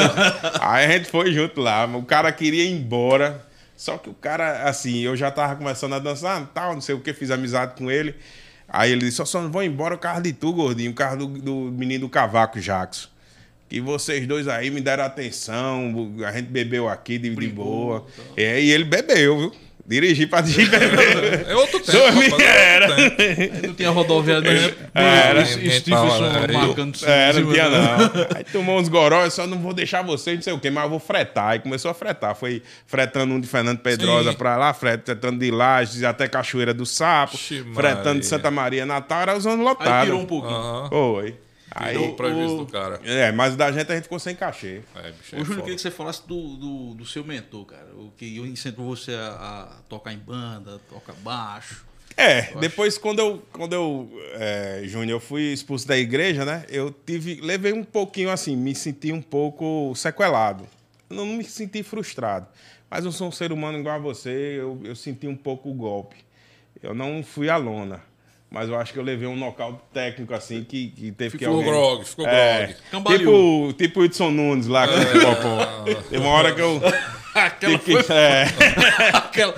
Aí 0.60 0.84
a 0.86 0.88
gente 0.90 1.10
foi 1.10 1.32
junto 1.32 1.60
lá, 1.60 1.86
o 1.86 2.02
cara 2.02 2.30
queria 2.32 2.64
ir 2.64 2.72
embora. 2.72 3.44
Só 3.76 3.96
que 3.96 4.10
o 4.10 4.14
cara, 4.14 4.64
assim, 4.68 4.98
eu 5.00 5.16
já 5.16 5.30
tava 5.30 5.54
começando 5.56 5.94
a 5.94 5.98
dançar, 6.00 6.44
tal, 6.52 6.74
não 6.74 6.80
sei 6.80 6.94
o 6.94 7.00
que, 7.00 7.12
fiz 7.12 7.30
amizade 7.30 7.74
com 7.76 7.90
ele. 7.90 8.14
Aí 8.68 8.92
ele 8.92 9.00
disse: 9.00 9.24
só 9.24 9.40
não 9.40 9.50
vou 9.50 9.62
embora 9.62 9.94
o 9.94 9.98
carro 9.98 10.20
de 10.20 10.32
tu, 10.32 10.52
gordinho, 10.52 10.90
o 10.90 10.94
carro 10.94 11.16
do, 11.16 11.26
do 11.26 11.54
menino 11.72 12.06
do 12.06 12.08
cavaco, 12.08 12.60
Jackson. 12.60 13.08
Que 13.68 13.80
vocês 13.80 14.26
dois 14.26 14.48
aí 14.48 14.70
me 14.70 14.80
deram 14.80 15.04
atenção, 15.04 15.92
a 16.26 16.32
gente 16.32 16.46
bebeu 16.46 16.88
aqui 16.88 17.18
de, 17.18 17.34
de 17.34 17.48
boa. 17.48 18.06
É, 18.36 18.60
e 18.60 18.70
ele 18.70 18.84
bebeu, 18.84 19.38
viu? 19.38 19.52
Dirigi 19.88 20.26
pra 20.26 20.42
dirigir. 20.42 20.70
É 21.48 21.56
outro 21.56 21.80
tempo. 21.80 21.98
Rapaz, 21.98 22.20
é 22.20 22.32
outro 22.34 22.42
era. 22.46 22.86
Não 23.66 23.74
tinha 23.74 23.88
rodoviária 23.90 24.42
nem. 24.52 24.74
Era. 24.94 25.46
Stevenson 25.46 26.24
Era. 26.26 26.52
marcando 26.52 26.98
É, 27.06 27.30
em 27.30 27.42
não 27.42 27.52
tinha 27.52 27.64
do- 27.70 27.76
não. 27.78 28.26
Aí 28.36 28.44
tomou 28.52 28.78
uns 28.78 28.88
gorós, 28.88 29.32
só 29.32 29.46
não 29.46 29.58
vou 29.58 29.72
deixar 29.72 30.02
vocês, 30.02 30.36
não 30.36 30.42
sei 30.42 30.52
o 30.52 30.60
quê, 30.60 30.68
mas 30.70 30.84
eu 30.84 30.90
vou 30.90 30.98
fretar. 31.00 31.48
Aí 31.52 31.58
começou 31.58 31.90
a 31.90 31.94
fretar. 31.94 32.34
Foi 32.34 32.62
fretando 32.86 33.32
um 33.32 33.40
de 33.40 33.46
Fernando 33.48 33.78
Pedrosa 33.78 34.32
Sim. 34.32 34.36
pra 34.36 34.56
lá, 34.58 34.74
fretando 34.74 35.38
de 35.38 35.50
Lages 35.50 36.04
até 36.04 36.28
Cachoeira 36.28 36.74
do 36.74 36.84
Sapo, 36.84 37.38
fretando 37.74 38.20
de 38.20 38.26
Santa 38.26 38.50
Maria 38.50 38.84
Natal, 38.84 39.22
era 39.22 39.36
usando 39.38 39.60
Aí 39.60 39.64
lotado. 39.64 40.04
tirou 40.04 40.20
um 40.20 40.26
pouquinho. 40.26 40.88
Foi. 40.90 41.34
Tirou 41.78 42.04
Aí, 42.04 42.10
o 42.10 42.14
prejuízo 42.16 42.54
o- 42.56 42.64
do 42.64 42.72
cara. 42.72 43.00
É, 43.04 43.30
mas 43.32 43.56
da 43.56 43.70
gente 43.72 43.90
a 43.90 43.94
gente 43.94 44.04
ficou 44.04 44.18
sem 44.18 44.34
cachê. 44.34 44.82
É, 44.96 45.10
bicho, 45.12 45.36
Ô, 45.36 45.38
é 45.40 45.40
Júnior, 45.40 45.40
eu 45.40 45.44
foda. 45.46 45.60
queria 45.62 45.76
que 45.76 45.82
você 45.82 45.90
falasse 45.90 46.26
do, 46.26 46.56
do, 46.56 46.94
do 46.94 47.06
seu 47.06 47.24
mentor, 47.24 47.64
cara. 47.66 47.88
O 47.94 48.12
que 48.16 48.38
incentivou 48.38 48.94
você 48.96 49.12
a, 49.14 49.28
a 49.78 49.82
tocar 49.88 50.12
em 50.12 50.18
banda, 50.18 50.80
tocar 50.88 51.14
baixo. 51.14 51.86
É, 52.16 52.52
depois 52.58 52.98
quando 52.98 53.20
eu, 53.20 53.42
quando 53.52 53.72
eu 53.74 54.10
é, 54.34 54.82
Júnior, 54.86 55.16
eu 55.16 55.20
fui 55.20 55.52
expulso 55.52 55.86
da 55.86 55.96
igreja, 55.96 56.44
né? 56.44 56.64
Eu 56.68 56.90
tive, 56.90 57.40
levei 57.40 57.72
um 57.72 57.84
pouquinho 57.84 58.30
assim, 58.30 58.56
me 58.56 58.74
senti 58.74 59.12
um 59.12 59.22
pouco 59.22 59.92
sequelado. 59.94 60.66
Não 61.08 61.24
me 61.24 61.44
senti 61.44 61.82
frustrado. 61.84 62.48
Mas 62.90 63.04
eu 63.04 63.12
sou 63.12 63.28
um 63.28 63.32
ser 63.32 63.52
humano 63.52 63.78
igual 63.78 63.94
a 63.96 63.98
você, 63.98 64.56
eu, 64.58 64.80
eu 64.82 64.96
senti 64.96 65.28
um 65.28 65.36
pouco 65.36 65.70
o 65.70 65.74
golpe. 65.74 66.16
Eu 66.82 66.92
não 66.94 67.22
fui 67.22 67.48
à 67.50 67.56
lona, 67.56 68.02
mas 68.50 68.68
eu 68.68 68.78
acho 68.78 68.92
que 68.92 68.98
eu 68.98 69.02
levei 69.02 69.28
um 69.28 69.36
nocaute 69.36 69.78
técnico 69.92 70.32
assim 70.34 70.64
que, 70.64 70.88
que 70.88 71.12
teve 71.12 71.32
que 71.38 71.44
Ficou 71.44 71.56
alguém... 71.58 71.70
grog, 71.72 72.04
ficou 72.04 72.26
É, 72.26 72.66
grog. 72.66 72.76
Cambaleou. 72.90 73.68
tipo, 73.68 73.78
tipo 73.78 74.00
o 74.00 74.04
Hudson 74.04 74.30
Nunes 74.30 74.66
lá 74.66 74.86
com 74.88 74.94
o 74.94 75.20
Popó. 75.36 75.84
Teve 76.08 76.16
uma 76.22 76.30
hora 76.30 76.54
que 76.54 76.60
eu... 76.60 76.80
Aquela 77.34 77.78
que- 77.78 78.12
é. 78.12 78.46
Aquela... 79.14 79.54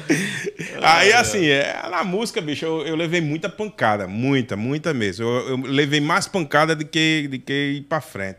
Aí, 0.82 1.12
assim, 1.14 1.46
é, 1.46 1.80
na 1.90 2.04
música, 2.04 2.40
bicho, 2.40 2.64
eu, 2.66 2.86
eu 2.86 2.94
levei 2.96 3.20
muita 3.22 3.48
pancada. 3.48 4.06
Muita, 4.06 4.54
muita 4.56 4.92
mesmo. 4.92 5.24
Eu, 5.24 5.48
eu 5.50 5.56
levei 5.56 6.00
mais 6.00 6.26
pancada 6.28 6.74
do 6.76 6.84
que, 6.84 7.26
do 7.30 7.38
que 7.38 7.52
ir 7.78 7.82
pra 7.82 8.00
frente. 8.02 8.38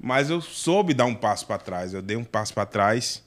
Mas 0.00 0.30
eu 0.30 0.40
soube 0.40 0.94
dar 0.94 1.04
um 1.04 1.14
passo 1.14 1.46
pra 1.46 1.58
trás. 1.58 1.94
Eu 1.94 2.02
dei 2.02 2.16
um 2.16 2.24
passo 2.24 2.52
pra 2.54 2.66
trás. 2.66 3.22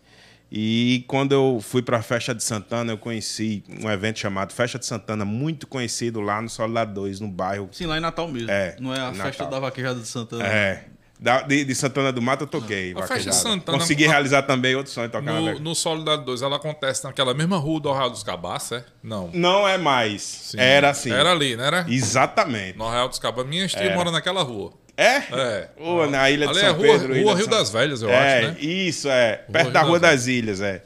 E 0.52 1.04
quando 1.08 1.32
eu 1.34 1.60
fui 1.62 1.82
pra 1.82 2.02
Festa 2.02 2.34
de 2.34 2.44
Santana, 2.44 2.94
eu 2.94 2.98
conheci 2.98 3.64
um 3.84 3.90
evento 3.90 4.20
chamado 4.20 4.54
Festa 4.54 4.78
de 4.80 4.86
Santana, 4.86 5.26
muito 5.26 5.68
conhecido 5.68 6.22
lá 6.22 6.42
no 6.42 6.48
Soledade 6.50 6.94
2, 6.94 7.20
no 7.20 7.28
bairro. 7.28 7.68
Sim, 7.72 7.88
lá 7.88 7.98
em 7.98 8.02
Natal 8.02 8.28
mesmo. 8.28 8.50
É, 8.52 8.76
Não 8.80 8.94
é 8.94 9.00
a 9.00 9.12
Natal. 9.12 9.26
festa 9.26 9.46
da 9.48 9.60
vaquejada 9.60 10.00
de 10.00 10.08
Santana. 10.08 10.46
É. 10.46 10.86
da- 11.20 11.42
de, 11.42 11.64
de 11.66 11.74
Santana 11.76 12.12
do 12.12 12.22
Mato 12.22 12.44
eu 12.44 12.48
toquei. 12.48 12.94
A 12.94 13.08
Festa 13.08 13.30
de. 13.32 13.36
Santana- 13.36 13.78
Consegui 13.80 14.06
realizar 14.06 14.44
também 14.44 14.76
outro 14.76 14.92
sonho, 14.92 15.10
tocar 15.10 15.34
No, 15.34 15.60
no 15.60 15.74
Solidariedade 15.76 16.26
2, 16.26 16.42
ela 16.42 16.58
acontece 16.58 17.04
naquela 17.06 17.34
mesma 17.34 17.58
rua 17.58 17.80
do 17.80 17.90
Arraial 17.90 18.10
dos 18.12 18.22
Cabaças, 18.24 18.82
é? 18.82 18.86
Não. 19.02 19.30
Não 19.34 19.68
é 19.68 19.78
mais. 19.78 20.22
Sim. 20.22 20.58
Era 20.60 20.90
assim. 20.92 21.12
Era 21.12 21.32
ali, 21.32 21.56
né? 21.56 21.66
Era? 21.68 21.86
Exatamente. 21.90 22.78
No 22.78 22.86
Arraial 22.86 23.10
dos 23.10 23.18
Cabaças. 23.20 23.50
Minha 23.50 23.68
tia 23.68 23.80
Era. 23.80 23.96
mora 23.96 24.12
naquela 24.12 24.44
rua. 24.44 24.74
É? 24.98 25.18
É. 25.18 25.70
Na 26.10 26.30
Ilha 26.30 26.48
de 26.48 26.52
Ali 26.52 26.60
São 26.62 26.70
é 26.70 26.72
rua, 26.72 26.82
Pedro. 27.00 27.08
rua 27.08 27.18
Ilha 27.18 27.34
Rio 27.36 27.44
São- 27.46 27.50
das 27.54 27.70
Velhas, 27.72 28.02
eu 28.02 28.10
é, 28.10 28.40
acho, 28.40 28.48
né? 28.52 28.58
Isso, 28.62 29.10
é. 29.10 29.36
Perto 29.52 29.64
Rio 29.66 29.74
da 29.74 29.80
das 29.82 29.90
Rua 29.90 30.00
das 30.00 30.28
Ilhas, 30.28 30.62
é. 30.62 30.84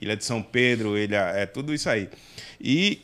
Ilha 0.00 0.16
de 0.16 0.24
São 0.24 0.40
Pedro, 0.42 0.96
ilha, 0.96 1.32
é 1.34 1.44
tudo 1.46 1.74
isso 1.74 1.90
aí. 1.90 2.08
E 2.60 3.02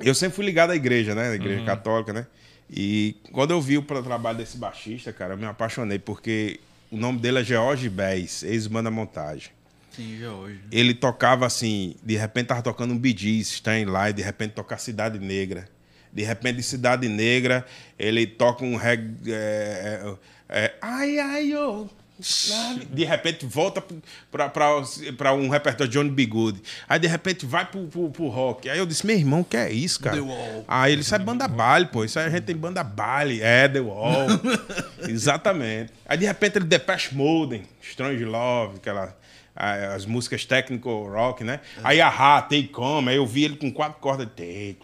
eu 0.00 0.14
sempre 0.14 0.36
fui 0.36 0.44
ligado 0.44 0.70
à 0.70 0.76
igreja, 0.76 1.14
né? 1.14 1.30
À 1.30 1.34
igreja 1.34 1.60
Uhum. 1.60 1.66
católica, 1.66 2.12
né? 2.12 2.26
E 2.70 3.16
quando 3.32 3.52
eu 3.52 3.60
vi 3.60 3.78
o 3.78 3.82
tra- 3.82 4.02
trabalho 4.02 4.36
desse 4.38 4.56
baixista, 4.58 5.12
cara, 5.12 5.34
eu 5.34 5.38
me 5.38 5.46
apaixonei, 5.46 5.98
porque 5.98 6.60
o 6.90 6.96
nome 6.96 7.18
dele 7.18 7.40
é 7.40 7.44
George 7.44 7.88
Bess, 7.88 8.42
ex-banda 8.42 8.90
montagem. 8.90 9.50
Sim, 9.90 10.18
já 10.18 10.30
hoje. 10.32 10.58
Ele 10.72 10.92
tocava 10.92 11.46
assim, 11.46 11.94
de 12.02 12.16
repente 12.16 12.48
tava 12.48 12.62
tocando 12.62 12.92
um 12.92 12.98
Bee 12.98 13.14
Gees, 13.16 13.62
Live, 13.86 14.16
de 14.16 14.22
repente 14.22 14.52
tocar 14.52 14.76
Cidade 14.78 15.18
Negra. 15.20 15.68
De 16.14 16.22
repente, 16.22 16.56
de 16.56 16.62
Cidade 16.62 17.08
Negra, 17.08 17.66
ele 17.98 18.24
toca 18.26 18.64
um 18.64 18.76
reggae. 18.76 19.12
É, 19.26 20.00
é, 20.48 20.64
é, 20.66 20.74
ai, 20.80 21.18
ai, 21.18 21.54
ô. 21.56 21.88
sabe? 22.20 22.84
De 22.84 23.04
repente 23.04 23.44
volta 23.44 23.82
para 24.30 25.32
um 25.34 25.48
repertório 25.48 25.90
de 25.90 25.98
Johnny 25.98 26.10
B. 26.10 26.26
Good. 26.26 26.62
Aí 26.88 27.00
de 27.00 27.08
repente 27.08 27.44
vai 27.44 27.64
pro, 27.66 27.88
pro, 27.88 28.10
pro 28.10 28.28
rock. 28.28 28.70
Aí 28.70 28.78
eu 28.78 28.86
disse, 28.86 29.04
meu 29.04 29.16
irmão, 29.16 29.42
que 29.42 29.56
é 29.56 29.72
isso, 29.72 29.98
cara? 29.98 30.16
The 30.16 30.22
Wall. 30.22 30.64
Aí 30.68 30.92
ele 30.92 31.02
disse, 31.02 31.14
é 31.14 31.18
banda 31.18 31.48
baile, 31.48 31.86
pô. 31.86 32.04
Isso 32.04 32.16
aí 32.20 32.26
a 32.26 32.30
gente 32.30 32.44
tem 32.44 32.56
banda 32.56 32.84
baile. 32.84 33.42
É, 33.42 33.68
The 33.68 33.80
Wall. 33.80 34.28
Exatamente. 35.08 35.92
Aí 36.06 36.16
de 36.16 36.26
repente 36.26 36.58
ele 36.58 36.66
Depeche 36.66 37.12
Mode, 37.12 37.62
Strange 37.82 38.24
Love, 38.24 38.76
aquela, 38.76 39.16
as 39.56 40.04
músicas 40.04 40.44
técnico 40.44 41.08
rock, 41.08 41.44
né? 41.44 41.60
Aí 41.82 42.00
a 42.00 42.10
Take 42.42 42.68
Come, 42.68 43.10
aí 43.10 43.16
eu 43.16 43.26
vi 43.26 43.44
ele 43.44 43.56
com 43.56 43.70
quatro 43.72 44.00
cordas. 44.00 44.28
Aí 44.38 44.76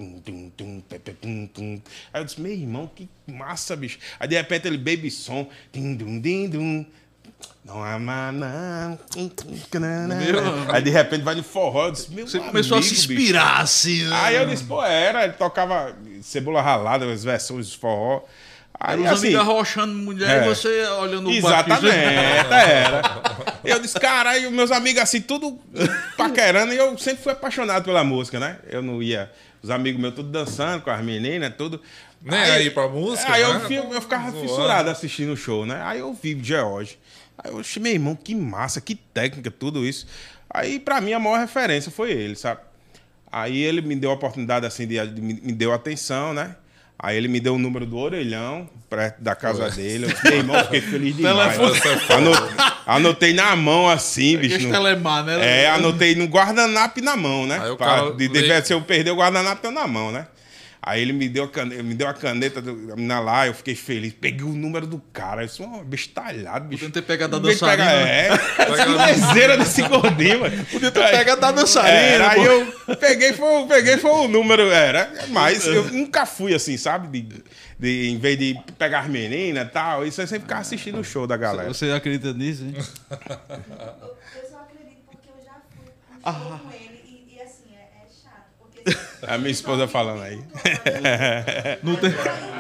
eu 2.14 2.24
disse, 2.24 2.40
meu 2.40 2.52
irmão, 2.52 2.90
que 2.94 3.08
massa, 3.26 3.74
bicho. 3.74 3.98
Aí 4.18 4.28
de 4.28 4.36
repente 4.36 4.68
ele 4.68 4.78
Baby 4.78 5.10
Som, 5.10 5.48
tim, 5.72 5.94
dum, 5.94 6.20
dum. 6.48 6.86
Não 7.64 7.82
ama, 7.84 8.32
não. 8.32 8.98
Aí 10.72 10.82
de 10.82 10.90
repente 10.90 11.22
vai 11.22 11.34
de 11.34 11.42
forró. 11.42 11.86
Eu 11.86 11.92
disse, 11.92 12.10
meu 12.12 12.26
Você 12.26 12.38
começou 12.38 12.78
a 12.78 12.82
se 12.82 12.88
amigo, 12.88 13.08
bicho. 13.08 13.12
inspirar, 13.12 13.60
assim, 13.60 14.04
né? 14.04 14.16
Aí 14.16 14.36
eu 14.36 14.46
disse, 14.46 14.64
pô, 14.64 14.82
era, 14.82 15.24
ele 15.24 15.34
tocava 15.34 15.94
cebola 16.22 16.62
ralada, 16.62 17.10
as 17.10 17.22
versões 17.22 17.68
de 17.68 17.76
forró. 17.76 18.22
Aí, 18.82 18.98
Os 19.00 19.06
assim, 19.08 19.26
amigos 19.28 19.40
arrochando 19.42 19.92
mulher 19.92 20.42
É. 20.42 20.46
e 20.46 20.48
você 20.48 20.68
olhando 21.00 21.28
o 21.28 21.30
Exatamente, 21.30 21.86
era. 22.50 23.02
Eu 23.62 23.78
disse, 23.78 24.00
cara, 24.00 24.30
aí 24.30 24.46
os 24.46 24.52
meus 24.52 24.70
amigos 24.72 25.02
assim, 25.02 25.20
tudo 25.20 25.58
paquerando, 26.16 26.72
e 26.72 26.76
eu 26.78 26.96
sempre 26.96 27.22
fui 27.22 27.32
apaixonado 27.32 27.84
pela 27.84 28.02
música, 28.02 28.40
né? 28.40 28.58
Eu 28.68 28.80
não 28.80 29.02
ia. 29.02 29.30
Os 29.62 29.68
amigos 29.70 30.00
meus 30.00 30.14
tudo 30.14 30.30
dançando 30.30 30.82
com 30.82 30.90
as 30.90 31.02
meninas, 31.04 31.52
tudo. 31.58 31.80
Nem 32.22 32.38
aí 32.40 32.70
pra 32.70 32.88
música, 32.88 33.30
Aí 33.32 33.42
eu, 33.42 33.54
né? 33.54 33.60
fi- 33.66 33.74
eu 33.76 34.00
ficava 34.00 34.30
Zoando. 34.30 34.46
fissurado 34.48 34.88
assistindo 34.90 35.32
o 35.32 35.36
show, 35.36 35.66
né? 35.66 35.80
Aí 35.84 35.98
eu 36.00 36.12
vi 36.14 36.38
George. 36.42 36.98
Aí 37.36 37.50
eu 37.50 37.60
achei, 37.60 37.82
meu 37.82 37.92
irmão, 37.92 38.14
que 38.16 38.34
massa, 38.34 38.80
que 38.80 38.94
técnica, 38.94 39.50
tudo 39.50 39.84
isso. 39.86 40.06
Aí, 40.48 40.78
pra 40.80 41.00
mim, 41.00 41.12
a 41.12 41.18
maior 41.18 41.38
referência 41.38 41.90
foi 41.90 42.10
ele, 42.12 42.34
sabe? 42.36 42.60
Aí 43.30 43.58
ele 43.62 43.80
me 43.82 43.94
deu 43.94 44.10
a 44.10 44.14
oportunidade, 44.14 44.64
assim, 44.66 44.86
de, 44.86 45.06
de- 45.06 45.20
me 45.20 45.34
me 45.34 45.52
deu 45.52 45.72
atenção, 45.72 46.32
né? 46.34 46.56
Aí 47.02 47.16
ele 47.16 47.28
me 47.28 47.40
deu 47.40 47.54
o 47.54 47.58
número 47.58 47.86
do 47.86 47.96
orelhão, 47.96 48.68
perto 48.90 49.20
da 49.22 49.34
casa 49.34 49.70
dele. 49.70 50.04
Eu 50.04 50.30
meu 50.30 50.38
irmão, 50.40 50.62
fiquei 50.64 50.80
feliz 50.82 51.16
demais. 51.16 51.56
Anotei, 52.14 52.42
anotei 52.86 53.32
na 53.32 53.56
mão, 53.56 53.88
assim, 53.88 54.36
bicho. 54.36 54.66
No- 54.68 54.72
telemar, 54.72 55.24
né? 55.24 55.62
é, 55.62 55.70
anotei 55.70 56.14
no 56.14 56.26
guardanapo 56.26 57.00
na 57.00 57.16
mão, 57.16 57.46
né? 57.46 57.58
Pra- 57.76 58.10
de, 58.16 58.28
lê- 58.28 58.60
de, 58.60 58.66
se 58.66 58.74
eu 58.74 58.82
perder 58.82 59.12
o 59.12 59.16
guardanapo, 59.16 59.66
eu 59.66 59.70
na 59.70 59.86
mão, 59.86 60.12
né? 60.12 60.26
Aí 60.82 61.02
ele 61.02 61.12
me 61.12 61.28
deu 61.28 61.44
a 61.44 61.48
caneta, 61.48 61.82
me 61.82 61.94
deu 61.94 62.08
a 62.08 62.14
caneta 62.14 62.62
menina 62.62 63.20
lá, 63.20 63.46
eu 63.46 63.52
fiquei 63.52 63.74
feliz. 63.74 64.14
Peguei 64.14 64.46
o 64.46 64.52
número 64.52 64.86
do 64.86 64.98
cara. 65.12 65.44
Isso 65.44 65.62
é 65.62 65.66
um 65.66 65.84
bestalhado, 65.84 66.66
bicho. 66.66 66.84
Podia 66.84 67.02
ter 67.02 67.06
pegado 67.06 67.36
a 67.36 67.38
dançarina. 67.38 67.90
É, 67.92 68.30
que 68.30 68.88
lezeira 68.88 69.58
desse 69.58 69.82
gordinho, 69.82 70.40
mano. 70.40 70.64
Podia 70.66 70.90
ter 70.90 71.10
pegado 71.10 71.44
a 71.44 71.52
dançarina. 71.52 71.92
Era, 71.92 72.30
aí 72.30 72.44
pô. 72.44 72.92
eu 72.92 72.96
peguei, 72.96 73.32
foi, 73.34 73.66
peguei, 73.66 73.98
foi 73.98 74.10
o 74.10 74.28
número, 74.28 74.70
era. 74.70 75.12
Mas 75.28 75.66
eu 75.66 75.84
nunca 75.92 76.24
fui 76.24 76.54
assim, 76.54 76.78
sabe? 76.78 77.20
De, 77.20 77.44
de, 77.78 78.10
em 78.10 78.18
vez 78.18 78.38
de 78.38 78.58
pegar 78.78 79.00
as 79.00 79.08
meninas 79.08 79.66
e 79.66 79.70
tal, 79.70 80.06
isso 80.06 80.20
eu 80.22 80.26
sempre 80.26 80.44
ficava 80.44 80.62
assistindo 80.62 80.98
o 80.98 81.04
show 81.04 81.26
da 81.26 81.36
galera. 81.36 81.68
Você 81.68 81.90
acredita 81.90 82.32
nisso, 82.32 82.64
hein? 82.64 82.74
Eu 82.76 84.48
só 84.48 84.60
acredito 84.60 85.02
porque 85.06 85.28
eu 85.28 85.44
já 85.44 85.60
fui 85.74 85.86
show 86.24 86.58
com 86.58 86.72
ele 86.72 87.02
e, 87.04 87.36
e, 87.36 87.42
assim, 87.42 87.74
é, 87.74 88.02
é 88.02 88.06
chato. 88.08 88.44
Porque 88.58 88.79
A 89.26 89.38
minha 89.38 89.50
esposa 89.50 89.86
falando 89.86 90.22
aí. 90.22 90.38
Não 91.82 91.96
tem... 91.96 92.10
Não, 92.10 92.18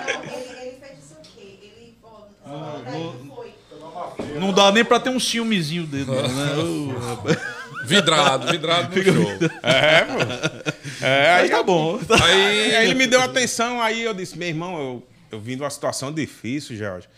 ele, 0.08 0.60
ele 0.60 0.76
fez 0.80 0.98
isso 1.04 1.14
o 1.14 1.22
quê? 1.22 1.58
Ele, 1.62 1.96
ó, 2.02 2.78
daí 2.84 3.30
foi. 3.34 4.38
Não 4.38 4.52
dá 4.52 4.70
nem 4.72 4.84
pra 4.84 5.00
ter 5.00 5.10
um 5.10 5.20
ciúmezinho 5.20 5.86
dele, 5.86 6.10
né? 6.10 7.36
Vidrado, 7.84 8.46
vidrado 8.52 8.94
no 8.94 9.02
show. 9.02 9.32
É, 9.62 10.04
pô. 10.04 11.04
É, 11.04 11.32
aí 11.32 11.48
tá 11.48 11.62
bom. 11.62 11.98
Aí, 12.22 12.76
aí 12.76 12.86
ele 12.86 12.94
me 12.94 13.06
deu 13.06 13.20
atenção, 13.20 13.80
aí 13.80 14.02
eu 14.02 14.12
disse, 14.12 14.38
meu 14.38 14.48
irmão, 14.48 14.78
eu, 14.78 15.08
eu 15.32 15.40
vim 15.40 15.56
de 15.56 15.62
uma 15.62 15.70
situação 15.70 16.12
difícil, 16.12 16.76
Jorge. 16.76 17.08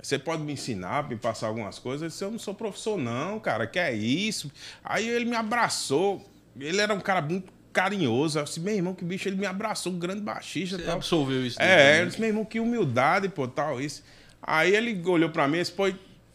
Você 0.00 0.18
pode 0.18 0.42
me 0.42 0.52
ensinar, 0.52 1.08
me 1.08 1.16
passar 1.16 1.48
algumas 1.48 1.78
coisas? 1.78 2.02
Eu 2.02 2.08
disse, 2.08 2.24
eu 2.24 2.30
não 2.30 2.38
sou 2.38 2.54
professor, 2.54 2.98
não, 2.98 3.38
cara, 3.38 3.66
que 3.66 3.78
é 3.78 3.92
isso? 3.92 4.50
Aí 4.82 5.08
ele 5.08 5.24
me 5.24 5.36
abraçou, 5.36 6.24
ele 6.58 6.80
era 6.80 6.94
um 6.94 7.00
cara 7.00 7.20
muito 7.20 7.52
carinhoso. 7.72 8.38
Eu 8.38 8.44
disse, 8.44 8.60
meu 8.60 8.74
irmão, 8.74 8.94
que 8.94 9.04
bicho, 9.04 9.28
ele 9.28 9.36
me 9.36 9.46
abraçou, 9.46 9.92
um 9.92 9.98
grande 9.98 10.20
baixista 10.20 10.76
Você 10.78 10.84
tal. 10.84 10.96
absolveu 10.96 11.44
isso. 11.46 11.60
É, 11.60 12.00
eu 12.02 12.06
disse, 12.06 12.20
meu 12.20 12.28
irmão, 12.28 12.44
que 12.44 12.60
humildade, 12.60 13.28
pô, 13.28 13.48
tal, 13.48 13.80
isso. 13.80 14.02
Aí 14.42 14.74
ele 14.74 15.00
olhou 15.06 15.30
pra 15.30 15.46
mim 15.48 15.56
e 15.58 15.60
disse, 15.60 15.72
pô, 15.72 15.90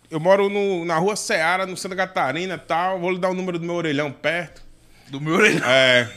eu 0.10 0.20
moro 0.20 0.50
no- 0.50 0.86
na 0.86 0.98
rua 0.98 1.16
Seara, 1.16 1.66
no 1.66 1.76
Santa 1.76 1.96
Catarina 1.96 2.56
e 2.56 2.58
tal, 2.58 3.00
vou 3.00 3.12
lhe 3.12 3.20
dar 3.20 3.30
o 3.30 3.34
número 3.34 3.60
do 3.60 3.66
meu 3.66 3.76
orelhão 3.76 4.12
perto. 4.12 4.62
Do 5.10 5.22
meu 5.22 5.36
orelhão. 5.36 5.66
É. 5.68 6.10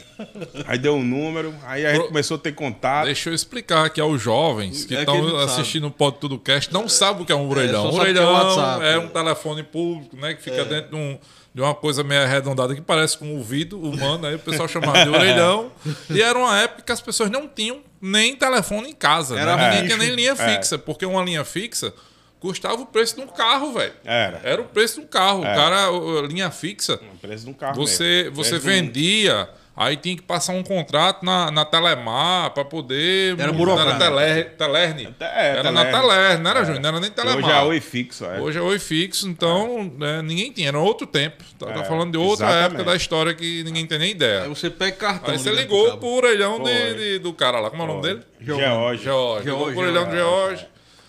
Aí 0.67 0.77
deu 0.79 0.95
um 0.97 1.03
número, 1.05 1.55
aí 1.65 1.87
a 1.87 1.91
gente 1.91 1.99
Pro- 2.01 2.09
começou 2.09 2.37
a 2.37 2.41
ter 2.41 2.53
contato. 2.53 3.05
Deixa 3.07 3.31
eu 3.31 3.35
explicar 3.35 3.87
aqui 3.87 4.01
aos 4.01 4.21
jovens 4.21 4.85
que 4.85 4.95
É 4.97 5.01
estão 5.01 5.31
sabe. 5.31 5.43
assistindo 5.45 5.87
o 5.87 5.91
Pod 5.91 6.19
Tudo 6.21 6.39
Cast, 6.39 6.73
não 6.73 6.89
sabem 6.89 7.23
o 7.23 7.27
que 7.27 7.33
é 7.33 7.35
um 7.37 7.49
orelhão. 7.49 7.89
é 7.89 7.93
orelhão 7.93 8.33
WhatsApp. 8.33 8.85
é 8.85 8.99
um 8.99 9.09
telefone 9.09 9.63
público, 9.63 10.17
né? 10.17 10.35
Que 10.35 10.43
fica 10.43 10.65
dentro 10.65 10.91
de, 10.91 10.97
um- 10.97 11.19
de 11.61 11.65
uma 11.67 11.75
coisa 11.75 12.03
meio 12.03 12.23
arredondada 12.23 12.75
que 12.75 12.81
parece 12.81 13.19
com 13.19 13.27
um 13.27 13.37
ouvido 13.37 13.79
humano, 13.79 14.27
aí 14.27 14.35
o 14.35 14.39
pessoal 14.39 14.67
chamava 14.67 15.05
de 15.05 15.11
orelhão. 15.11 15.71
E 16.09 16.23
era 16.23 16.39
uma 16.39 16.59
época 16.59 16.83
que 16.83 16.93
as 16.93 17.01
pessoas 17.03 17.31
não 17.31 17.47
tinham 17.47 17.81
nem 18.01 18.35
telefone 18.35 18.89
em 18.91 18.95
casa. 18.95 19.39
Era 19.39 19.57
né? 19.57 19.69
Ninguém 19.71 19.85
tinha 19.87 19.97
nem 19.99 20.09
linha 20.15 20.33
É. 20.33 20.35
fixa, 20.57 20.79
porque 20.79 21.05
uma 21.05 21.23
linha 21.23 21.45
fixa 21.45 21.93
custava 22.41 22.77
o 22.81 22.87
preço 22.87 23.17
de 23.17 23.21
um 23.21 23.27
carro, 23.27 23.75
velho. 23.75 23.93
Era. 24.03 24.41
Era 24.43 24.63
o 24.63 24.65
preço 24.65 24.95
de 25.01 25.01
um 25.03 25.07
carro. 25.07 25.41
O 25.43 25.47
É. 25.47 25.55
cara, 25.55 25.91
o- 25.93 26.25
linha 26.27 26.51
fixa, 26.51 26.99
O 27.15 27.19
preço 27.19 27.45
de 27.45 27.51
um 27.51 27.53
carro 27.53 27.75
você, 27.75 28.23
mesmo. 28.25 28.37
você 28.37 28.51
Preço 28.59 28.65
vendia 28.65 29.51
Aí 29.83 29.97
tinha 29.97 30.15
que 30.15 30.21
passar 30.23 30.53
um 30.53 30.63
contrato 30.63 31.25
na, 31.25 31.51
na 31.51 31.65
Telemar 31.65 32.51
pra 32.51 32.67
poder. 32.67 33.33
Era 33.39 33.47
Na 33.51 33.57
burocrático. 33.57 33.99
Teler, 33.99 34.51
Telerne. 34.57 35.15
É, 35.19 35.49
era 35.57 35.73
na 35.73 35.85
Telerne. 35.87 36.03
Telerne, 36.09 36.43
não 36.45 36.51
era, 36.51 36.65
Júnior? 36.67 36.83
Não 36.83 36.89
era 36.91 37.01
nem 37.01 37.11
Telemar. 37.11 37.39
Hoje 37.39 37.51
é 37.51 37.63
oi 37.63 37.81
fixo, 37.81 38.25
é. 38.27 38.41
Hoje 38.41 38.59
é 38.59 38.61
oi 38.61 38.79
fixo, 38.79 39.27
então 39.27 39.91
né, 39.99 40.21
ninguém 40.21 40.53
tinha. 40.53 40.69
Era 40.69 40.79
outro 40.79 41.07
tempo. 41.07 41.43
Tá, 41.59 41.67
tá 41.73 41.81
É, 41.81 41.85
falando 41.85 42.13
de 42.13 42.19
outra 42.19 42.45
exatamente. 42.47 42.67
época 42.75 42.85
da 42.91 42.95
história 42.95 43.33
que 43.33 43.65
ninguém 43.65 43.87
tem 43.87 43.99
nem 43.99 44.09
Aí 44.09 44.15
ideia. 44.15 44.49
você 44.51 44.69
pega 44.69 44.97
cartão. 44.99 45.33
Aí 45.33 45.39
você 45.39 45.51
ligou 45.51 45.97
pro 45.97 46.09
orelhão 46.09 46.63
de, 46.63 46.95
de- 46.95 47.19
do 47.21 47.33
cara 47.33 47.59
lá. 47.59 47.71
Como 47.71 47.81
é 47.83 47.85
o 47.87 47.89
nome 47.89 48.03
dele? 48.03 48.21
George. 48.39 49.03
George. 49.03 49.45
Ligou 49.47 49.61
George, 49.61 49.75
pro 49.75 49.83
orelhão 49.83 50.05
do 50.05 50.15
George. 50.15 50.67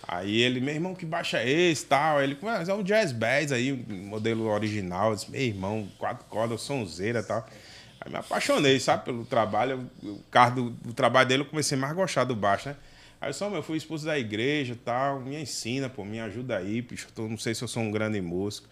Aí 0.08 0.42
ele, 0.42 0.60
meu 0.60 0.74
irmão, 0.74 0.94
que 0.94 1.06
baixa 1.06 1.38
é 1.38 1.48
esse 1.50 1.86
tal? 1.86 2.18
Aí 2.18 2.24
ele, 2.24 2.38
mas 2.42 2.68
é 2.68 2.74
um 2.74 2.82
Jazz 2.82 3.12
Bass 3.12 3.52
aí, 3.52 3.72
modelo 3.88 4.46
original. 4.48 5.10
Eu 5.10 5.16
disse, 5.16 5.30
meu 5.30 5.40
irmão, 5.40 5.88
quatro 5.98 6.24
cordas, 6.28 6.60
sonzeira 6.62 7.20
e 7.20 7.22
tal. 7.22 7.46
Aí 8.04 8.10
me 8.10 8.18
apaixonei, 8.18 8.78
sabe, 8.80 9.04
pelo 9.04 9.24
trabalho. 9.24 9.88
O 10.02 10.20
carro 10.30 10.70
do, 10.70 10.90
o 10.90 10.92
trabalho 10.92 11.28
dele 11.28 11.42
eu 11.42 11.46
comecei 11.46 11.76
mais 11.78 11.92
a 11.92 11.94
gostar 11.94 12.24
do 12.24 12.34
baixo, 12.34 12.68
né? 12.68 12.76
Aí 13.20 13.30
eu 13.30 13.34
só, 13.34 13.48
meu, 13.48 13.58
eu 13.58 13.62
fui 13.62 13.76
expulso 13.76 14.04
da 14.04 14.18
igreja 14.18 14.72
e 14.72 14.76
tal, 14.76 15.20
me 15.20 15.40
ensina, 15.40 15.88
pô, 15.88 16.04
me 16.04 16.18
ajuda 16.20 16.56
aí, 16.56 16.82
bicho. 16.82 17.06
Eu 17.08 17.12
tô- 17.14 17.28
não 17.28 17.38
sei 17.38 17.54
se 17.54 17.62
eu 17.62 17.68
sou 17.68 17.82
um 17.82 17.90
grande 17.90 18.20
músico. 18.20 18.66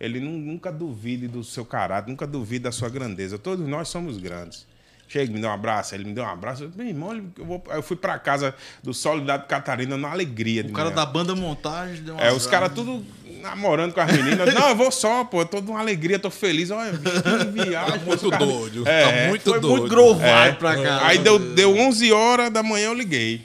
Ele 0.00 0.18
nu- 0.18 0.32
nunca 0.36 0.72
duvide 0.72 1.28
do 1.28 1.44
seu 1.44 1.64
caráter, 1.64 2.10
nunca 2.10 2.26
duvide 2.26 2.64
da 2.64 2.72
sua 2.72 2.88
grandeza. 2.88 3.38
Todos 3.38 3.64
nós 3.68 3.86
somos 3.88 4.18
grandes. 4.18 4.66
Chega, 5.06 5.30
me 5.32 5.38
deu 5.40 5.48
um 5.48 5.52
abraço, 5.52 5.94
ele 5.94 6.04
me 6.04 6.14
deu 6.14 6.24
um 6.24 6.28
abraço. 6.28 6.64
Eu, 6.64 6.72
meu 6.74 6.86
irmão, 6.86 7.14
eu, 7.38 7.44
vou- 7.44 7.62
eu 7.68 7.82
fui 7.82 7.96
pra 7.96 8.18
casa 8.18 8.52
do 8.82 8.92
Solidário 8.94 9.44
Catarina 9.46 9.96
numa 9.96 10.10
alegria. 10.10 10.64
O 10.66 10.72
cara 10.72 10.90
da 10.90 11.06
banda 11.06 11.36
montagem 11.36 12.02
deu 12.02 12.14
uma 12.14 12.22
É, 12.24 12.32
os 12.32 12.46
caras 12.46 12.72
tudo 12.72 13.04
namorando 13.42 13.92
com 13.92 14.00
as 14.00 14.10
meninas. 14.12 14.54
Não, 14.54 14.68
eu 14.70 14.76
vou 14.76 14.90
só, 14.90 15.24
pô, 15.24 15.40
eu 15.42 15.46
tô 15.46 15.60
de 15.60 15.70
uma 15.70 15.80
alegria, 15.80 16.18
tô 16.18 16.30
feliz. 16.30 16.70
Olha, 16.70 16.92
que 16.92 17.62
viagem. 17.64 17.98
Tá 17.98 18.04
muito 18.06 18.30
cara- 18.30 18.44
doido. 18.46 18.88
É, 18.88 19.02
tá 19.22 19.28
muito 19.28 19.50
Foi 19.50 19.60
doido. 19.60 19.76
muito 19.80 19.88
grovado 19.90 20.48
É. 20.48 20.52
pra 20.52 20.76
cá. 20.82 21.06
Aí 21.06 21.18
deu, 21.18 21.38
deu 21.38 21.76
11 21.76 22.12
horas 22.12 22.50
da 22.50 22.62
manhã, 22.62 22.86
eu 22.86 22.94
liguei. 22.94 23.42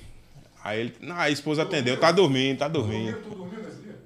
Aí 0.63 0.79
ele, 0.81 0.93
não, 1.01 1.15
a 1.17 1.29
esposa 1.29 1.63
atendeu, 1.63 1.97
tá 1.97 2.11
dormindo, 2.11 2.59
tá 2.59 2.67
dormindo. 2.67 3.17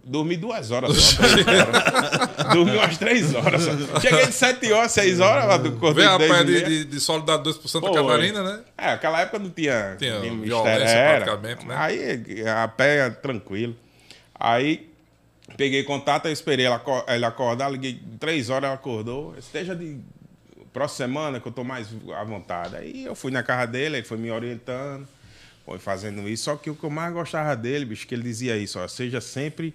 Dormi 0.03 0.35
duas 0.35 0.71
horas 0.71 0.93
só. 0.97 1.21
horas. 1.23 2.53
Dormi 2.53 2.75
umas 2.75 2.97
três 2.97 3.33
horas 3.33 3.63
só. 3.63 3.99
Cheguei 4.01 4.25
de 4.27 4.33
7 4.33 4.71
horas, 4.73 4.91
6 4.91 5.19
horas, 5.21 5.47
lá 5.47 5.55
do 5.57 5.71
Vê 5.71 5.77
acordei 5.77 6.05
a 6.05 6.11
de 6.13 6.17
10 6.17 6.31
pé 6.31 6.43
de, 6.43 6.63
de, 6.65 6.85
de 6.85 6.99
Solidariedade 6.99 7.57
2% 7.59 7.67
Santa 7.67 7.87
Foi. 7.87 7.95
Catarina, 7.95 8.43
né? 8.43 8.59
É, 8.77 8.89
aquela 8.91 9.21
época 9.21 9.39
não 9.39 9.49
tinha, 9.49 9.95
Tinha 9.97 10.19
violência 10.19 10.79
mistério, 10.79 11.23
praticamente, 11.25 11.65
né? 11.65 11.75
Aí 11.77 12.43
a 12.45 12.67
pé 12.67 13.09
tranquilo. 13.09 13.73
Aí 14.37 14.90
peguei 15.57 15.83
contato, 15.83 16.25
eu 16.25 16.31
esperei 16.31 16.65
ela, 16.65 16.81
ela 17.07 17.27
acordar, 17.27 17.69
liguei 17.71 18.01
três 18.19 18.49
horas, 18.49 18.65
ela 18.65 18.75
acordou. 18.75 19.35
Esteja 19.37 19.75
de 19.75 19.99
próxima 20.73 21.07
semana 21.07 21.39
que 21.39 21.47
eu 21.47 21.51
tô 21.51 21.63
mais 21.63 21.87
à 22.15 22.23
vontade. 22.23 22.75
Aí 22.75 23.05
eu 23.05 23.15
fui 23.15 23.31
na 23.31 23.43
casa 23.43 23.67
dele, 23.67 23.97
ele 23.97 24.05
foi 24.05 24.17
me 24.17 24.31
orientando, 24.31 25.07
foi 25.65 25.79
fazendo 25.79 26.27
isso. 26.27 26.45
Só 26.45 26.55
que 26.55 26.69
o 26.69 26.75
que 26.75 26.83
eu 26.83 26.89
mais 26.89 27.13
gostava 27.13 27.55
dele, 27.55 27.85
bicho, 27.85 28.07
que 28.07 28.15
ele 28.15 28.23
dizia 28.23 28.57
isso, 28.57 28.79
ó, 28.79 28.87
seja 28.87 29.21
sempre, 29.21 29.73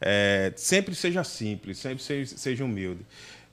é, 0.00 0.52
sempre 0.56 0.94
seja 0.94 1.24
simples, 1.24 1.78
sempre 1.78 2.02
seja, 2.02 2.36
seja 2.36 2.64
humilde. 2.64 3.04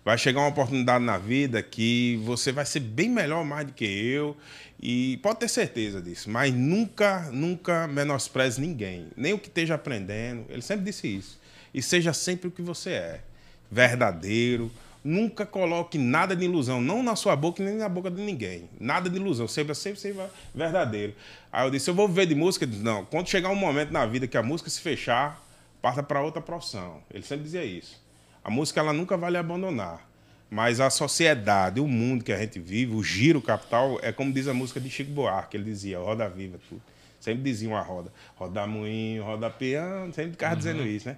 Vai 0.03 0.19
chegar 0.19 0.41
uma 0.41 0.49
oportunidade 0.49 1.03
na 1.03 1.17
vida 1.17 1.63
que 1.63 2.21
você 2.23 2.51
vai 2.51 2.63
ser 2.63 2.79
bem 2.79 3.09
melhor 3.09 3.43
mais 3.43 3.65
do 3.65 3.73
que 3.73 3.85
eu. 3.85 4.37
E 4.79 5.17
pode 5.17 5.39
ter 5.39 5.47
certeza 5.47 5.99
disso. 5.99 6.29
Mas 6.29 6.53
nunca, 6.53 7.31
nunca 7.31 7.87
menospreze 7.87 8.61
ninguém. 8.61 9.07
Nem 9.17 9.33
o 9.33 9.39
que 9.39 9.47
esteja 9.47 9.73
aprendendo. 9.73 10.45
Ele 10.47 10.61
sempre 10.61 10.85
disse 10.85 11.07
isso. 11.07 11.39
E 11.75 11.81
seja 11.81 12.13
sempre 12.13 12.47
o 12.47 12.51
que 12.51 12.61
você 12.61 12.91
é. 12.91 13.21
Verdadeiro. 13.69 14.71
Nunca 15.03 15.45
coloque 15.45 15.97
nada 15.97 16.33
de 16.33 16.45
ilusão. 16.45 16.79
Não 16.79 17.03
na 17.03 17.17
sua 17.17 17.35
boca 17.35 17.61
nem 17.61 17.75
na 17.75 17.89
boca 17.89 18.09
de 18.09 18.21
ninguém. 18.21 18.69
Nada 18.79 19.09
de 19.09 19.17
ilusão. 19.17 19.45
Sempre, 19.45 19.75
sempre 19.75 19.99
seja 19.99 20.31
verdadeiro. 20.55 21.13
Aí 21.51 21.67
eu 21.67 21.69
disse, 21.69 21.89
eu 21.89 21.93
vou 21.93 22.07
viver 22.07 22.27
de 22.27 22.33
música? 22.33 22.63
Ele 22.63 22.71
disse, 22.71 22.83
Não. 22.83 23.03
Quando 23.03 23.27
chegar 23.27 23.49
um 23.49 23.55
momento 23.55 23.91
na 23.91 24.05
vida 24.05 24.25
que 24.25 24.37
a 24.37 24.41
música 24.41 24.69
se 24.69 24.79
fechar, 24.79 25.45
parta 25.81 26.01
para 26.01 26.21
outra 26.21 26.41
profissão. 26.41 27.03
Ele 27.13 27.25
sempre 27.25 27.43
dizia 27.43 27.65
isso. 27.65 28.01
A 28.41 28.49
música 28.49 28.79
ela 28.79 28.93
nunca 28.93 29.17
vai 29.17 29.31
lhe 29.31 29.37
abandonar. 29.37 30.07
Mas 30.49 30.79
a 30.79 30.89
sociedade, 30.89 31.81
o 31.81 31.87
mundo 31.89 32.23
que 32.23 32.31
a 32.31 32.37
gente 32.37 32.57
vive, 32.57 32.95
o 32.95 33.03
giro 33.03 33.41
capital, 33.41 33.99
é 34.01 34.13
como 34.13 34.31
diz 34.31 34.47
a 34.47 34.53
música 34.53 34.79
de 34.79 34.89
Chico 34.89 35.11
Buarque, 35.11 35.57
ele 35.57 35.65
dizia, 35.65 35.99
roda 35.99 36.29
viva, 36.29 36.57
tudo. 36.69 36.81
Sempre 37.19 37.43
dizia 37.43 37.67
uma 37.67 37.81
roda. 37.81 38.13
Roda 38.37 38.65
moinho, 38.65 39.25
roda 39.25 39.49
peão, 39.49 40.13
sempre 40.13 40.31
ficava 40.31 40.55
dizendo 40.55 40.87
isso, 40.87 41.09
né? 41.09 41.17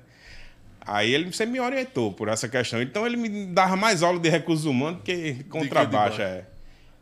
Aí 0.88 1.14
ele 1.14 1.32
sempre 1.34 1.52
me 1.52 1.60
orientou 1.60 2.14
por 2.14 2.30
essa 2.30 2.48
questão. 2.48 2.82
Então 2.82 3.06
ele 3.06 3.18
me 3.18 3.48
dava 3.48 3.76
mais 3.76 4.02
aula 4.02 4.18
de 4.18 4.30
recursos 4.30 4.66
humanos 4.66 5.02
que 5.04 5.44
contrabaixo, 5.50 6.22
é. 6.22 6.46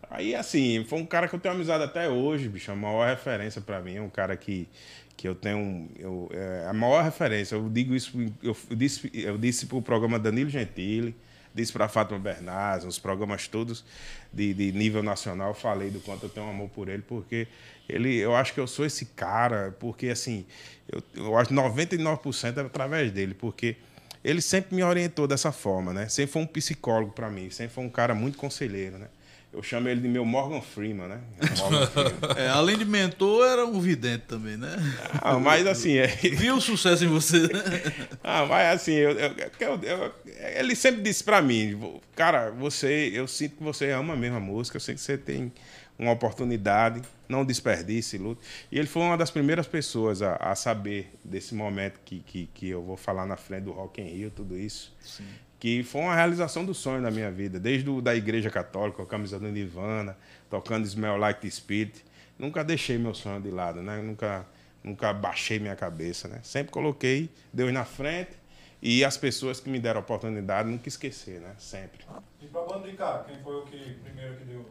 Aí, 0.09 0.33
assim, 0.33 0.83
foi 0.87 0.99
um 0.99 1.05
cara 1.05 1.27
que 1.27 1.35
eu 1.35 1.39
tenho 1.39 1.53
amizade 1.53 1.83
até 1.83 2.09
hoje, 2.09 2.49
bicho. 2.49 2.71
A 2.71 2.75
maior 2.75 3.07
referência 3.07 3.61
pra 3.61 3.81
mim. 3.81 3.95
É 3.95 4.01
um 4.01 4.09
cara 4.09 4.35
que, 4.35 4.67
que 5.15 5.27
eu 5.27 5.35
tenho. 5.35 5.87
Eu, 5.99 6.29
é, 6.33 6.65
a 6.67 6.73
maior 6.73 7.03
referência. 7.03 7.55
Eu 7.55 7.69
digo 7.69 7.93
isso. 7.93 8.17
Eu, 8.41 8.55
eu 8.69 8.75
disse, 8.75 9.11
eu 9.13 9.37
disse 9.37 9.65
pro 9.67 9.81
programa 9.81 10.17
Danilo 10.17 10.49
Gentili, 10.49 11.15
disse 11.53 11.71
pra 11.71 11.87
Fátima 11.87 12.17
Bernardes, 12.17 12.87
os 12.87 12.97
programas 12.97 13.47
todos 13.47 13.83
de, 14.31 14.53
de 14.53 14.71
nível 14.71 15.03
nacional. 15.03 15.53
Falei 15.53 15.89
do 15.89 15.99
quanto 15.99 16.23
eu 16.23 16.29
tenho 16.29 16.49
amor 16.49 16.69
por 16.69 16.87
ele, 16.87 17.03
porque 17.03 17.47
ele, 17.89 18.15
eu 18.17 18.35
acho 18.35 18.53
que 18.53 18.59
eu 18.59 18.67
sou 18.67 18.85
esse 18.85 19.05
cara, 19.05 19.75
porque, 19.79 20.07
assim, 20.07 20.45
eu, 20.91 21.01
eu 21.15 21.37
acho 21.37 21.49
que 21.49 21.55
99% 21.55 22.57
é 22.57 22.61
através 22.61 23.11
dele, 23.11 23.33
porque 23.33 23.75
ele 24.23 24.41
sempre 24.41 24.75
me 24.75 24.83
orientou 24.83 25.27
dessa 25.27 25.51
forma, 25.51 25.93
né? 25.93 26.07
Sempre 26.09 26.31
foi 26.33 26.41
um 26.41 26.47
psicólogo 26.47 27.11
para 27.11 27.29
mim, 27.29 27.49
sempre 27.49 27.73
foi 27.73 27.83
um 27.83 27.89
cara 27.89 28.15
muito 28.15 28.37
conselheiro, 28.37 28.97
né? 28.97 29.07
Eu 29.53 29.63
chamo 29.63 29.87
ele 29.87 30.01
de 30.01 30.07
meu 30.09 30.25
Morgan 30.25 30.59
Freeman, 30.61 31.07
né? 31.07 31.19
Morgan 31.59 31.87
Freeman. 31.93 32.13
É, 32.35 32.49
além 32.49 32.77
de 32.77 32.83
mentor, 32.83 33.47
era 33.47 33.65
um 33.65 33.79
vidente 33.79 34.23
também, 34.27 34.57
né? 34.57 34.75
Ah, 35.21 35.39
mas 35.39 35.65
assim, 35.65 35.95
é, 35.95 36.07
Viu 36.35 36.57
o 36.57 36.61
sucesso 36.61 37.05
em 37.05 37.07
você, 37.07 37.39
né? 37.43 37.63
ah, 38.21 38.45
mas 38.45 38.75
assim, 38.81 38.91
eu, 38.95 39.11
eu- 39.11 39.31
eu- 39.61 39.79
eu- 39.83 40.13
ele 40.57 40.75
sempre 40.75 41.01
disse 41.01 41.23
para 41.23 41.41
mim, 41.41 41.79
cara, 42.17 42.49
você, 42.51 43.11
eu 43.13 43.27
sinto 43.29 43.55
que 43.57 43.63
você 43.63 43.91
ama 43.91 44.13
mesmo 44.17 44.35
a 44.35 44.41
música, 44.41 44.75
eu 44.75 44.81
sei 44.81 44.93
que 44.95 44.99
você 45.01 45.17
tem 45.17 45.53
uma 45.97 46.11
oportunidade, 46.11 47.01
não 47.27 47.45
desperdice, 47.45 48.17
lute. 48.17 48.41
E 48.71 48.77
ele 48.77 48.87
foi 48.87 49.01
uma 49.01 49.17
das 49.17 49.31
primeiras 49.31 49.67
pessoas 49.67 50.21
a, 50.21 50.35
a 50.35 50.55
saber 50.55 51.11
desse 51.23 51.55
momento 51.55 51.99
que, 52.03 52.19
que, 52.19 52.49
que 52.53 52.69
eu 52.69 52.81
vou 52.81 52.97
falar 52.97 53.25
na 53.25 53.37
frente 53.37 53.63
do 53.63 53.71
Rock 53.71 54.01
in 54.01 54.05
Rio, 54.05 54.31
tudo 54.31 54.57
isso. 54.57 54.95
Que 55.59 55.83
foi 55.83 56.01
uma 56.01 56.15
realização 56.15 56.65
do 56.65 56.73
sonho 56.73 57.01
da 57.01 57.09
minha 57.09 57.31
vida, 57.31 57.59
desde 57.59 57.89
o, 57.89 58.01
da 58.01 58.15
igreja 58.15 58.49
católica, 58.49 58.97
com 58.97 59.03
a 59.03 59.07
camisa 59.07 59.39
do 59.39 59.47
Nirvana, 59.47 60.17
tocando 60.49 60.85
Smell 60.85 61.17
Like 61.17 61.41
the 61.41 61.49
Spirit. 61.49 62.03
Nunca 62.37 62.63
deixei 62.63 62.97
meu 62.97 63.13
sonho 63.13 63.41
de 63.41 63.49
lado, 63.49 63.81
né? 63.81 64.01
Nunca, 64.01 64.45
nunca 64.83 65.13
baixei 65.13 65.57
minha 65.57 65.75
cabeça, 65.75 66.27
né? 66.27 66.41
Sempre 66.43 66.71
coloquei 66.71 67.29
Deus 67.53 67.71
na 67.71 67.85
frente 67.85 68.31
e 68.81 69.03
as 69.03 69.17
pessoas 69.17 69.59
que 69.59 69.69
me 69.69 69.79
deram 69.79 70.01
a 70.01 70.03
oportunidade 70.03 70.69
nunca 70.69 70.89
esquecer, 70.89 71.39
né? 71.39 71.55
Sempre. 71.57 72.05
E 72.41 72.45
de 72.45 72.97
cá, 72.97 73.23
quem 73.25 73.41
foi 73.41 73.55
o 73.55 73.61
que 73.63 73.95
primeiro 74.03 74.35
que 74.35 74.43
deu? 74.43 74.65